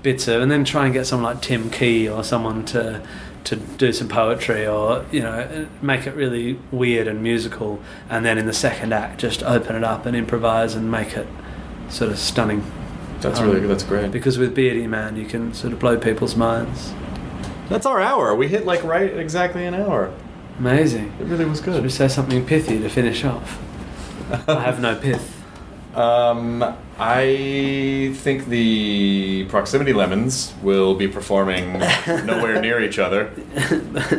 bits 0.02 0.28
of, 0.28 0.40
and 0.40 0.50
then 0.50 0.64
try 0.64 0.84
and 0.84 0.94
get 0.94 1.06
someone 1.06 1.34
like 1.34 1.42
Tim 1.42 1.70
Key 1.70 2.08
or 2.08 2.22
someone 2.22 2.64
to 2.66 3.02
to 3.44 3.56
do 3.56 3.92
some 3.92 4.08
poetry 4.08 4.66
or 4.66 5.04
you 5.12 5.20
know 5.20 5.68
make 5.80 6.06
it 6.06 6.14
really 6.14 6.58
weird 6.70 7.08
and 7.08 7.22
musical, 7.22 7.80
and 8.08 8.24
then 8.24 8.38
in 8.38 8.46
the 8.46 8.52
second 8.52 8.92
act 8.92 9.20
just 9.20 9.42
open 9.42 9.74
it 9.74 9.84
up 9.84 10.06
and 10.06 10.16
improvise 10.16 10.74
and 10.74 10.90
make 10.90 11.16
it 11.16 11.26
sort 11.88 12.10
of 12.10 12.18
stunning. 12.18 12.64
that's 13.20 13.40
um, 13.40 13.50
really 13.50 13.66
that's 13.66 13.82
great. 13.82 14.12
Because 14.12 14.38
with 14.38 14.56
Beardyman, 14.56 15.16
you 15.16 15.26
can 15.26 15.52
sort 15.52 15.72
of 15.72 15.80
blow 15.80 15.98
people's 15.98 16.36
minds. 16.36 16.92
That's 17.68 17.86
our 17.86 18.00
hour. 18.00 18.34
We 18.36 18.46
hit 18.46 18.64
like 18.66 18.84
right 18.84 19.16
exactly 19.16 19.64
an 19.64 19.74
hour. 19.74 20.12
Amazing. 20.58 21.12
It 21.20 21.24
really 21.24 21.44
was 21.44 21.62
Should 21.62 21.82
we 21.82 21.88
say 21.90 22.08
something 22.08 22.44
pithy 22.46 22.78
to 22.80 22.88
finish 22.88 23.24
off? 23.24 23.60
I 24.48 24.60
have 24.60 24.80
no 24.80 24.94
pith. 24.96 25.32
Um, 25.96 26.62
I 26.98 28.12
think 28.16 28.48
the 28.48 29.46
Proximity 29.48 29.94
Lemons 29.94 30.52
will 30.62 30.94
be 30.94 31.08
performing 31.08 31.72
nowhere 32.26 32.60
near 32.60 32.82
each 32.82 32.98
other. 32.98 33.30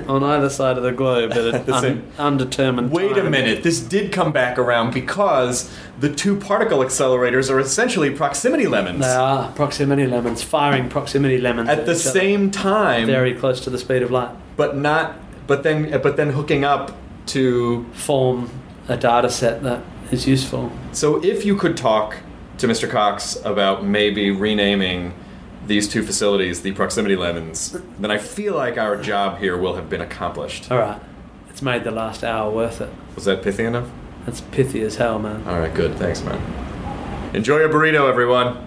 On 0.08 0.24
either 0.24 0.50
side 0.50 0.78
of 0.78 0.82
the 0.82 0.92
globe 0.92 1.34
at 1.34 1.38
an 1.38 1.52
The 1.68 1.76
un- 1.76 1.82
same- 1.84 2.12
undetermined 2.18 2.90
Wait 2.90 3.16
a 3.16 3.24
minute, 3.30 3.62
this 3.62 3.80
did 3.80 4.12
come 4.12 4.32
back 4.32 4.58
around 4.58 4.92
because 4.92 5.72
the 6.00 6.12
two 6.12 6.36
particle 6.40 6.80
accelerators 6.80 7.52
are 7.52 7.60
essentially 7.60 8.10
proximity 8.10 8.66
lemons. 8.66 9.02
They 9.02 9.14
are 9.14 9.52
proximity 9.52 10.08
lemons, 10.08 10.42
firing 10.42 10.90
proximity 10.90 11.38
lemons 11.38 11.70
At 11.70 11.86
the 11.86 11.92
each 11.92 12.08
other, 12.08 12.20
same 12.20 12.50
time, 12.50 13.06
very 13.06 13.36
close 13.36 13.60
to 13.66 13.70
the 13.70 13.78
speed 13.78 14.02
of 14.02 14.10
light. 14.10 14.32
but 14.56 14.76
not, 14.76 15.16
but 15.48 15.64
then, 15.64 15.90
but 16.02 16.18
then 16.18 16.32
hooking 16.32 16.64
up 16.64 16.96
to. 17.28 17.86
Form 17.94 18.50
a 18.88 18.98
data 18.98 19.30
set 19.30 19.64
that 19.64 19.82
is 20.12 20.28
useful. 20.28 20.72
So, 20.92 21.24
if 21.24 21.46
you 21.46 21.56
could 21.56 21.76
talk 21.78 22.18
to 22.58 22.68
Mr. 22.68 22.90
Cox 22.90 23.38
about 23.44 23.86
maybe 23.86 24.32
renaming 24.32 25.14
these 25.66 25.88
two 25.88 26.04
facilities 26.04 26.62
the 26.62 26.72
proximity 26.72 27.16
lemons, 27.16 27.78
then 28.00 28.12
I 28.12 28.18
feel 28.18 28.56
like 28.56 28.78
our 28.78 28.96
job 28.96 29.40
here 29.40 29.58
will 29.58 29.76
have 29.76 29.90
been 29.90 30.02
accomplished. 30.02 30.72
All 30.72 30.78
right, 30.78 31.02
it's 31.50 31.62
made 31.62 31.84
the 31.84 31.92
last 31.92 32.24
hour 32.24 32.50
worth 32.52 32.82
it. 32.82 32.90
Was 33.16 33.26
that 33.26 33.44
pithy 33.44 33.66
enough? 33.66 33.90
That's 34.26 34.42
pithy 34.42 34.82
as 34.82 34.96
hell, 34.96 35.20
man. 35.20 35.46
All 35.48 35.60
right, 35.60 35.74
good. 35.74 35.96
Thanks, 35.96 36.24
man. 36.24 37.36
Enjoy 37.36 37.58
your 37.58 37.70
burrito, 37.70 38.10
everyone. 38.10 38.66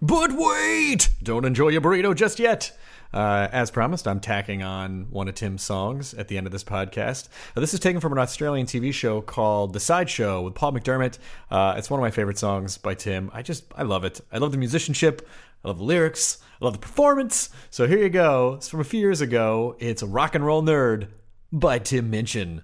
But 0.00 0.32
wait! 0.32 1.10
Don't 1.22 1.44
enjoy 1.44 1.68
your 1.68 1.80
burrito 1.80 2.14
just 2.14 2.38
yet. 2.38 2.76
Uh, 3.12 3.48
as 3.52 3.70
promised, 3.70 4.08
I'm 4.08 4.20
tacking 4.20 4.62
on 4.62 5.06
one 5.10 5.28
of 5.28 5.34
Tim's 5.34 5.62
songs 5.62 6.14
at 6.14 6.28
the 6.28 6.38
end 6.38 6.46
of 6.46 6.52
this 6.52 6.64
podcast. 6.64 7.28
Uh, 7.56 7.60
this 7.60 7.74
is 7.74 7.80
taken 7.80 8.00
from 8.00 8.12
an 8.12 8.18
Australian 8.18 8.66
TV 8.66 8.92
show 8.92 9.20
called 9.20 9.72
The 9.74 9.80
Sideshow 9.80 10.42
with 10.42 10.54
Paul 10.54 10.72
McDermott. 10.72 11.18
Uh, 11.50 11.74
it's 11.76 11.90
one 11.90 12.00
of 12.00 12.02
my 12.02 12.10
favorite 12.10 12.38
songs 12.38 12.78
by 12.78 12.94
Tim. 12.94 13.30
I 13.34 13.42
just, 13.42 13.64
I 13.76 13.82
love 13.82 14.04
it. 14.04 14.20
I 14.32 14.38
love 14.38 14.52
the 14.52 14.58
musicianship. 14.58 15.28
I 15.64 15.68
love 15.68 15.78
the 15.78 15.84
lyrics. 15.84 16.38
I 16.60 16.64
love 16.64 16.74
the 16.74 16.78
performance. 16.78 17.50
So 17.70 17.86
here 17.86 17.98
you 17.98 18.08
go. 18.08 18.54
It's 18.54 18.68
from 18.68 18.80
a 18.80 18.84
few 18.84 19.00
years 19.00 19.20
ago. 19.20 19.76
It's 19.78 20.02
Rock 20.02 20.34
and 20.34 20.44
Roll 20.44 20.62
Nerd 20.62 21.08
by 21.52 21.78
Tim 21.78 22.10
Minchin. 22.10 22.62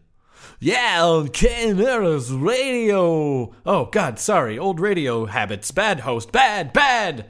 Yeah, 0.61 1.05
on 1.05 1.29
KNRS 1.29 2.43
Radio. 2.45 3.55
Oh, 3.67 3.85
God, 3.87 4.19
sorry. 4.19 4.59
Old 4.59 4.81
radio 4.81 5.27
habits. 5.27 5.71
Bad 5.71 6.01
host. 6.01 6.33
Bad, 6.33 6.73
bad. 6.73 7.27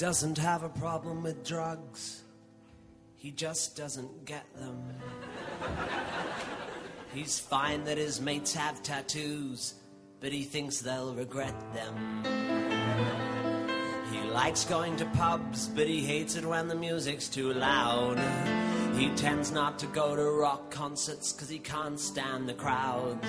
Doesn't 0.00 0.38
have 0.38 0.62
a 0.62 0.68
problem 0.70 1.22
with 1.22 1.44
drugs. 1.44 2.22
He 3.16 3.30
just 3.30 3.76
doesn't 3.76 4.24
get 4.24 4.46
them. 4.56 4.82
He's 7.12 7.38
fine 7.38 7.84
that 7.84 7.98
his 7.98 8.18
mates 8.18 8.54
have 8.54 8.82
tattoos, 8.82 9.74
but 10.20 10.32
he 10.32 10.42
thinks 10.42 10.80
they'll 10.80 11.14
regret 11.14 11.54
them. 11.74 12.24
He 14.10 14.22
likes 14.30 14.64
going 14.64 14.96
to 14.96 15.04
pubs, 15.04 15.68
but 15.68 15.86
he 15.86 16.00
hates 16.00 16.34
it 16.34 16.46
when 16.46 16.66
the 16.66 16.74
music's 16.74 17.28
too 17.28 17.52
loud. 17.52 18.18
He 18.96 19.10
tends 19.16 19.52
not 19.52 19.78
to 19.80 19.86
go 19.88 20.16
to 20.16 20.24
rock 20.30 20.70
concerts 20.70 21.34
because 21.34 21.50
he 21.50 21.58
can't 21.58 22.00
stand 22.00 22.48
the 22.48 22.54
crowds. 22.54 23.28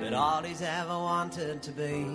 But 0.00 0.14
all 0.14 0.42
he's 0.42 0.62
ever 0.62 0.96
wanted 0.96 1.62
to 1.64 1.70
be 1.72 2.06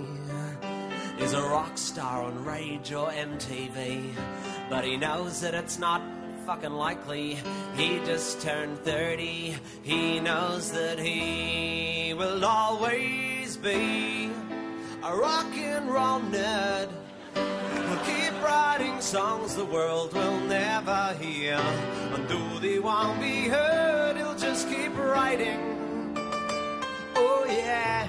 is 1.21 1.33
a 1.33 1.41
rock 1.41 1.77
star 1.77 2.23
on 2.23 2.43
Rage 2.43 2.91
or 2.93 3.09
MTV. 3.09 4.11
But 4.69 4.83
he 4.83 4.97
knows 4.97 5.41
that 5.41 5.53
it's 5.53 5.77
not 5.77 6.01
fucking 6.45 6.71
likely. 6.71 7.37
He 7.75 7.99
just 8.05 8.41
turned 8.41 8.79
30. 8.79 9.55
He 9.83 10.19
knows 10.19 10.71
that 10.71 10.97
he 10.97 12.15
will 12.17 12.43
always 12.43 13.55
be 13.57 14.31
a 15.03 15.15
rock 15.15 15.55
and 15.55 15.91
roll 15.91 16.21
nerd. 16.21 16.89
He'll 17.35 18.05
keep 18.05 18.43
writing 18.43 18.99
songs 18.99 19.55
the 19.55 19.65
world 19.65 20.13
will 20.13 20.39
never 20.41 21.15
hear. 21.19 21.55
And 22.13 22.27
though 22.27 22.59
they 22.59 22.79
won't 22.79 23.19
be 23.21 23.47
heard, 23.47 24.17
he'll 24.17 24.37
just 24.37 24.67
keep 24.69 24.97
writing. 24.97 25.59
Oh 27.15 27.45
yeah, 27.47 28.07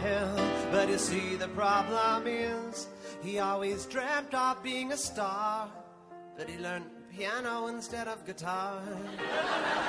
but 0.73 0.89
you 0.89 0.97
see 0.97 1.37
the 1.37 1.49
problem 1.49 2.27
is 2.27 2.89
he 3.23 3.39
always 3.39 3.85
dreamt 3.85 4.35
of 4.35 4.63
being 4.63 4.91
a 4.93 4.97
star, 4.97 5.69
but 6.37 6.49
he 6.49 6.59
learned 6.59 6.87
piano 7.15 7.67
instead 7.67 8.09
of 8.09 8.25
guitar, 8.25 8.81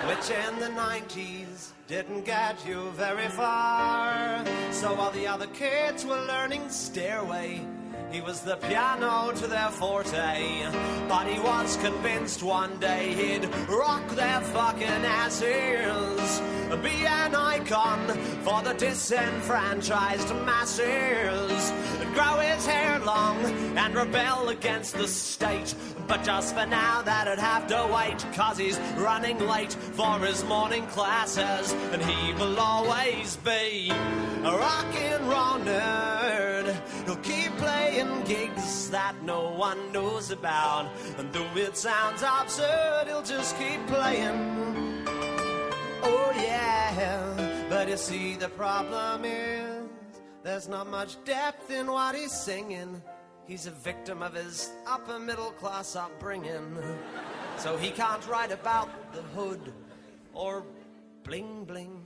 which 0.08 0.30
in 0.30 0.60
the 0.60 0.68
90s 0.68 1.72
didn't 1.88 2.26
get 2.26 2.68
you 2.68 2.92
very 2.92 3.30
far. 3.30 4.44
So 4.72 4.94
while 4.94 5.12
the 5.12 5.26
other 5.26 5.48
kids 5.48 6.06
were 6.06 6.20
learning 6.28 6.70
stairway, 6.70 7.66
he 8.14 8.22
was 8.22 8.42
the 8.42 8.56
piano 8.58 9.32
to 9.36 9.48
their 9.48 9.70
forte, 9.70 10.68
but 11.10 11.26
he 11.26 11.40
was 11.40 11.78
convinced 11.78 12.44
one 12.44 12.78
day 12.78 13.12
he'd 13.14 13.46
rock 13.68 14.08
their 14.10 14.40
fucking 14.40 14.88
asses, 14.88 16.42
be 16.84 17.08
an 17.08 17.34
icon 17.34 18.08
for 18.44 18.62
the 18.62 18.74
disenfranchised 18.74 20.30
masses, 20.46 21.74
grow 22.14 22.40
his 22.40 22.66
hair 22.66 23.00
long 23.00 23.38
and 23.78 23.96
rebel 23.96 24.50
against 24.50 24.96
the 24.96 25.08
state. 25.08 25.74
But 26.08 26.24
just 26.24 26.54
for 26.54 26.66
now, 26.66 27.02
that'd 27.02 27.40
have 27.40 27.68
to 27.68 27.90
wait, 27.94 28.26
cause 28.34 28.58
he's 28.58 28.80
running 28.98 29.40
late 29.40 29.74
for 29.74 30.20
his 30.20 30.44
morning 30.46 30.86
classes, 30.88 31.74
and 31.92 32.02
he 32.02 32.34
will 32.34 32.60
always 32.60 33.38
be 33.38 33.90
a 33.90 34.52
rock 34.52 34.96
and 34.96 35.24
roll 35.28 35.60
nerd. 35.66 36.76
He'll 37.06 37.16
keep 37.18 37.56
playing 37.58 38.24
gigs 38.26 38.90
that 38.92 39.16
no 39.24 39.50
one 39.52 39.92
knows 39.92 40.32
about, 40.32 40.92
and 41.18 41.32
though 41.34 41.56
it 41.56 41.78
sounds 41.78 42.22
absurd, 42.22 43.06
he'll 43.08 43.24
just 43.24 43.58
keep 43.58 43.86
playing. 43.88 45.08
Oh, 46.06 46.34
yeah, 46.36 47.66
but 47.70 47.88
you 47.90 47.98
see, 47.98 48.36
the 48.36 48.50
problem 48.50 49.26
is 49.26 49.83
there's 50.44 50.68
not 50.68 50.90
much 50.90 51.24
depth 51.24 51.72
in 51.72 51.88
what 51.88 52.16
he's 52.16 52.32
singing. 52.32 53.02
He's 53.48 53.66
a 53.66 53.72
victim 53.72 54.22
of 54.22 54.34
his 54.34 54.72
upper 54.86 55.20
middle 55.20 55.52
class 55.52 55.96
upbringing. 55.96 56.78
So 57.58 57.78
he 57.78 57.92
can't 57.92 58.26
write 58.28 58.52
about 58.52 58.90
the 59.14 59.22
hood 59.22 59.74
or 60.34 60.64
bling 61.24 61.66
bling. 61.66 62.02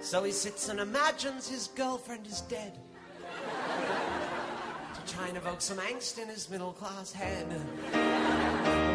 So 0.00 0.24
he 0.24 0.32
sits 0.32 0.68
and 0.68 0.80
imagines 0.80 1.48
his 1.48 1.68
girlfriend 1.68 2.26
is 2.26 2.40
dead. 2.42 2.78
To 4.94 5.14
try 5.14 5.28
and 5.28 5.36
evoke 5.36 5.60
some 5.60 5.78
angst 5.78 6.18
in 6.18 6.28
his 6.28 6.48
middle 6.48 6.72
class 6.72 7.12
head. 7.12 7.46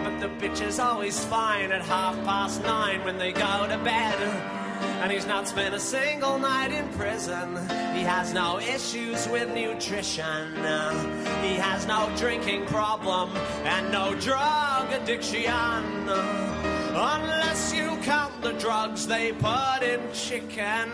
But 0.03 0.19
the 0.19 0.27
bitch 0.27 0.61
is 0.65 0.79
always 0.79 1.23
fine 1.25 1.71
at 1.71 1.81
half 1.83 2.15
past 2.25 2.61
nine 2.63 3.03
when 3.03 3.17
they 3.17 3.31
go 3.31 3.67
to 3.69 3.77
bed. 3.83 4.56
And 5.01 5.11
he's 5.11 5.25
not 5.27 5.47
spent 5.47 5.73
a 5.73 5.79
single 5.79 6.39
night 6.39 6.71
in 6.71 6.87
prison. 6.89 7.55
He 7.95 8.03
has 8.03 8.33
no 8.33 8.59
issues 8.59 9.27
with 9.29 9.53
nutrition. 9.53 10.55
He 11.41 11.55
has 11.55 11.85
no 11.87 12.11
drinking 12.17 12.65
problem 12.65 13.35
and 13.63 13.91
no 13.91 14.15
drug 14.15 14.91
addiction. 14.91 15.45
Unless 16.99 17.73
you 17.73 17.97
count 18.03 18.41
the 18.41 18.53
drugs 18.53 19.05
they 19.07 19.31
put 19.33 19.83
in 19.83 20.01
chicken. 20.13 20.91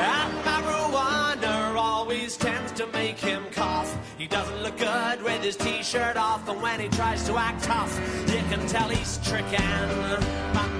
And 0.00 0.32
marijuana 0.44 1.74
always 1.76 2.36
tends 2.36 2.72
to 2.72 2.86
make 2.88 3.18
him 3.18 3.44
cough. 3.52 3.96
He 4.18 4.26
doesn't 4.26 4.62
look 4.62 4.76
good 4.76 5.22
with 5.22 5.42
his 5.42 5.56
t 5.56 5.82
shirt 5.82 6.16
off, 6.16 6.48
and 6.48 6.60
when 6.60 6.80
he 6.80 6.88
tries 6.88 7.24
to 7.24 7.36
act 7.36 7.64
tough, 7.64 7.98
you 8.26 8.42
can 8.50 8.66
tell 8.66 8.88
he's 8.88 9.18
tricking. 9.26 10.79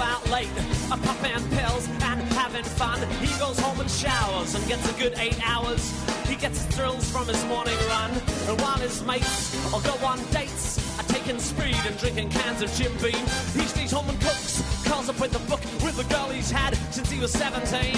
Out 0.00 0.28
late, 0.30 0.50
a 0.92 0.96
popping 0.98 1.48
pills 1.56 1.88
and 1.88 2.20
having 2.34 2.64
fun. 2.64 3.00
He 3.20 3.28
goes 3.38 3.58
home 3.58 3.80
and 3.80 3.90
showers 3.90 4.54
and 4.54 4.66
gets 4.68 4.88
a 4.90 4.98
good 4.98 5.14
eight 5.16 5.38
hours. 5.48 5.90
He 6.28 6.36
gets 6.36 6.64
thrills 6.66 7.10
from 7.10 7.26
his 7.26 7.42
morning 7.46 7.76
run. 7.88 8.10
And 8.48 8.60
while 8.60 8.78
his 8.78 9.02
mates 9.04 9.56
will 9.72 9.80
go 9.80 9.94
on 10.04 10.18
dates, 10.32 10.78
are 10.98 11.08
taking 11.08 11.38
speed 11.38 11.76
and 11.86 11.96
drinking 11.98 12.28
cans 12.30 12.62
of 12.62 12.70
Jim 12.74 12.92
Beam, 12.98 13.24
he 13.54 13.66
stays 13.66 13.92
home 13.92 14.08
and 14.08 14.20
cooks, 14.20 14.62
calls 14.86 15.08
up 15.08 15.18
with 15.18 15.32
the 15.32 15.38
book 15.50 15.60
with 15.82 15.96
the 15.96 16.04
girl 16.14 16.28
he's 16.28 16.50
had 16.50 16.76
since 16.92 17.10
he 17.10 17.18
was 17.18 17.32
17. 17.32 17.94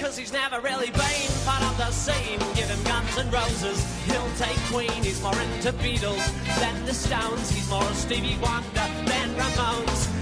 Cause 0.00 0.18
he's 0.18 0.32
never 0.32 0.60
really 0.60 0.90
been 0.90 1.30
part 1.44 1.62
of 1.62 1.76
the 1.78 1.90
scene. 1.92 2.38
Give 2.54 2.68
him 2.68 2.82
Guns 2.82 3.16
N' 3.16 3.30
Roses, 3.30 3.78
he'll 4.06 4.32
take 4.36 4.58
Queen. 4.72 5.02
He's 5.02 5.22
more 5.22 5.38
into 5.40 5.72
Beatles 5.74 6.26
than 6.58 6.84
the 6.84 6.94
Stones. 6.94 7.50
He's 7.50 7.68
more 7.70 7.84
Stevie 7.94 8.36
Wonder 8.42 8.88
than 9.06 9.34
Ramones. 9.36 10.21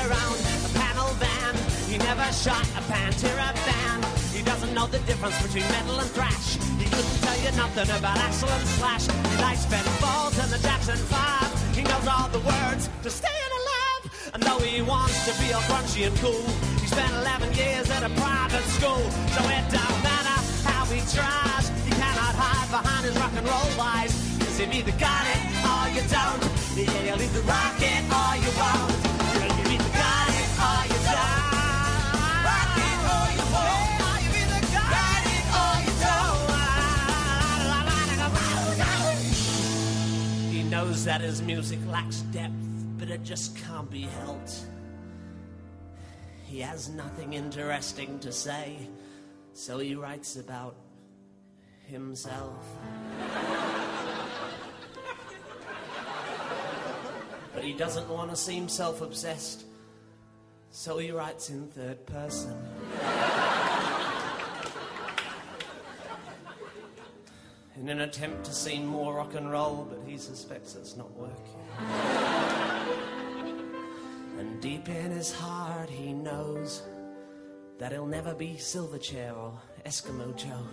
Owned 0.00 0.40
a 0.64 0.70
panel 0.80 1.12
van. 1.20 1.52
He 1.84 1.98
never 1.98 2.24
shot 2.32 2.64
a 2.72 2.80
Pantera 2.88 3.52
band. 3.68 4.02
He 4.32 4.42
doesn't 4.42 4.72
know 4.72 4.86
the 4.86 4.98
difference 5.00 5.36
between 5.42 5.68
metal 5.68 6.00
and 6.00 6.08
thrash. 6.16 6.56
He 6.80 6.88
couldn't 6.88 7.20
tell 7.20 7.36
you 7.44 7.52
nothing 7.52 7.90
about 7.98 8.16
Axl 8.16 8.48
and 8.48 8.66
Slash. 8.80 9.04
He 9.06 9.36
likes 9.42 9.66
Ben 9.66 9.84
Folds 10.00 10.38
and 10.38 10.50
the 10.50 10.58
Jackson 10.66 10.96
5. 10.96 11.76
He 11.76 11.82
knows 11.82 12.08
all 12.08 12.28
the 12.28 12.40
words 12.40 12.88
to 13.02 13.10
Stay 13.10 13.28
staying 13.28 13.54
alive. 13.60 14.32
And 14.32 14.42
though 14.42 14.58
he 14.64 14.80
wants 14.80 15.20
to 15.28 15.32
be 15.36 15.52
all 15.52 15.60
crunchy 15.68 16.06
and 16.08 16.16
cool, 16.16 16.48
he 16.80 16.86
spent 16.86 17.12
11 17.20 17.52
years 17.52 17.90
at 17.90 18.02
a 18.02 18.10
private 18.16 18.64
school. 18.72 19.04
So 19.36 19.40
it 19.52 19.64
don't 19.68 20.00
matter 20.00 20.36
how 20.64 20.88
he 20.88 21.04
tries. 21.12 21.68
He 21.84 21.92
cannot 21.92 22.34
hide 22.40 22.70
behind 22.72 23.04
his 23.04 23.16
rock 23.20 23.36
and 23.36 23.44
roll 23.44 23.70
lies. 23.76 24.16
Cause 24.40 24.58
you've 24.58 24.72
either 24.72 24.96
got 24.96 25.28
it 25.28 25.40
or 25.60 25.82
you 25.92 26.02
don't. 26.08 26.40
Yeah, 26.72 27.04
you'll 27.04 27.20
either 27.20 27.44
rock 27.44 27.76
it 27.84 28.02
or 28.08 28.30
you 28.40 28.50
won't. 28.56 29.09
Knows 40.70 41.04
that 41.04 41.20
his 41.20 41.42
music 41.42 41.78
lacks 41.88 42.20
depth, 42.32 42.52
but 42.98 43.10
it 43.10 43.22
just 43.22 43.56
can't 43.56 43.90
be 43.90 44.02
helped. 44.02 44.66
He 46.44 46.60
has 46.60 46.88
nothing 46.88 47.34
interesting 47.34 48.18
to 48.20 48.32
say, 48.32 48.76
so 49.52 49.78
he 49.78 49.94
writes 49.94 50.36
about 50.36 50.76
himself. 51.86 52.64
but 57.54 57.64
he 57.64 57.72
doesn't 57.72 58.08
want 58.08 58.30
to 58.30 58.36
seem 58.36 58.68
self 58.68 59.00
obsessed, 59.00 59.64
so 60.80 60.96
he 60.96 61.10
writes 61.10 61.50
in 61.50 61.66
third 61.66 62.06
person. 62.06 62.56
in 67.76 67.90
an 67.90 68.00
attempt 68.00 68.44
to 68.44 68.52
seem 68.54 68.86
more 68.86 69.16
rock 69.16 69.34
and 69.34 69.50
roll, 69.52 69.86
but 69.90 69.98
he 70.10 70.16
suspects 70.16 70.76
it's 70.76 70.96
not 70.96 71.12
working. 71.18 71.60
and 74.38 74.58
deep 74.62 74.88
in 74.88 75.10
his 75.10 75.30
heart, 75.30 75.90
he 75.90 76.14
knows 76.14 76.80
that 77.76 77.92
he'll 77.92 78.06
never 78.06 78.32
be 78.32 78.54
Silverchair 78.54 79.36
or 79.36 79.52
Eskimo 79.84 80.34
Joe. 80.34 80.66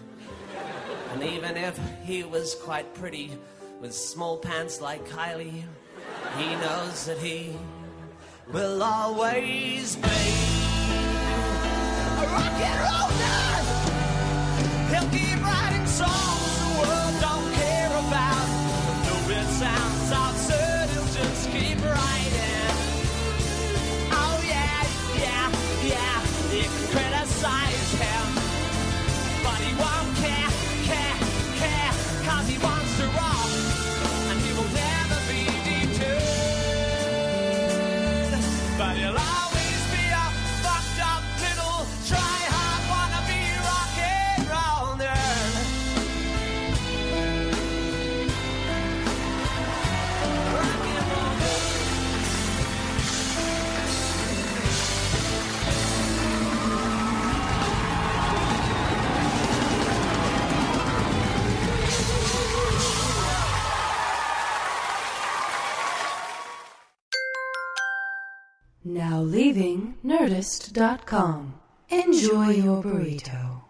and 1.11 1.21
even 1.21 1.57
if 1.57 1.77
he 2.05 2.23
was 2.23 2.55
quite 2.55 2.93
pretty 2.93 3.37
with 3.81 3.93
small 3.93 4.37
pants 4.37 4.79
like 4.79 5.05
Kylie, 5.09 5.63
he 6.37 6.55
knows 6.55 7.05
that 7.07 7.17
he 7.17 7.57
will 8.53 8.81
always 8.81 9.95
be 9.97 10.07
a 12.17 12.27
rock 12.31 12.59
and 12.69 12.79
roll. 12.85 13.09
He'll 14.89 15.09
keep 15.09 15.43
writing 15.43 15.85
songs 15.87 16.26
Nerdist.com. 70.05 71.55
Enjoy 71.89 72.49
your 72.49 72.83
burrito. 72.83 73.61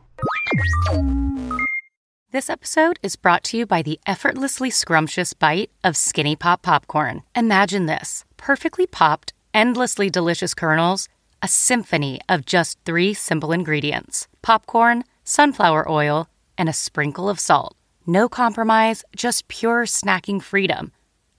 This 2.32 2.50
episode 2.50 3.00
is 3.02 3.16
brought 3.16 3.44
to 3.46 3.58
you 3.58 3.66
by 3.66 3.82
the 3.82 4.00
effortlessly 4.06 4.70
scrumptious 4.70 5.34
bite 5.34 5.72
of 5.84 5.96
Skinny 5.96 6.36
Pop 6.36 6.62
Popcorn. 6.62 7.24
Imagine 7.36 7.86
this 7.86 8.26
perfectly 8.36 8.86
popped, 8.86 9.34
endlessly 9.54 10.10
delicious 10.10 10.54
kernels, 10.54 11.08
a 11.42 11.48
symphony 11.48 12.20
of 12.28 12.46
just 12.46 12.78
three 12.84 13.14
simple 13.14 13.52
ingredients 13.54 14.28
popcorn, 14.42 15.04
sunflower 15.24 15.90
oil, 15.90 16.28
and 16.58 16.68
a 16.68 16.74
sprinkle 16.74 17.30
of 17.30 17.40
salt. 17.40 17.76
No 18.06 18.28
compromise, 18.28 19.04
just 19.16 19.48
pure 19.48 19.84
snacking 19.86 20.42
freedom. 20.42 20.92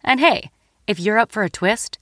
And 0.02 0.20
hey, 0.20 0.50
if 0.86 0.98
you're 0.98 1.18
up 1.18 1.30
for 1.32 1.42
a 1.42 1.50
twist, 1.50 1.98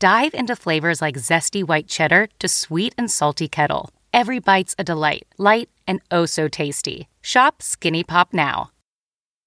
dive 0.00 0.32
into 0.32 0.56
flavors 0.56 1.02
like 1.02 1.16
zesty 1.16 1.62
white 1.62 1.86
cheddar 1.86 2.28
to 2.38 2.48
sweet 2.48 2.94
and 2.96 3.10
salty 3.10 3.46
kettle. 3.46 3.90
Every 4.12 4.40
bite's 4.40 4.74
a 4.78 4.82
delight, 4.82 5.26
light 5.38 5.68
and 5.86 6.00
oh 6.10 6.26
so 6.26 6.48
tasty. 6.48 7.08
Shop 7.20 7.62
Skinny 7.62 8.02
Pop 8.02 8.32
now. 8.32 8.70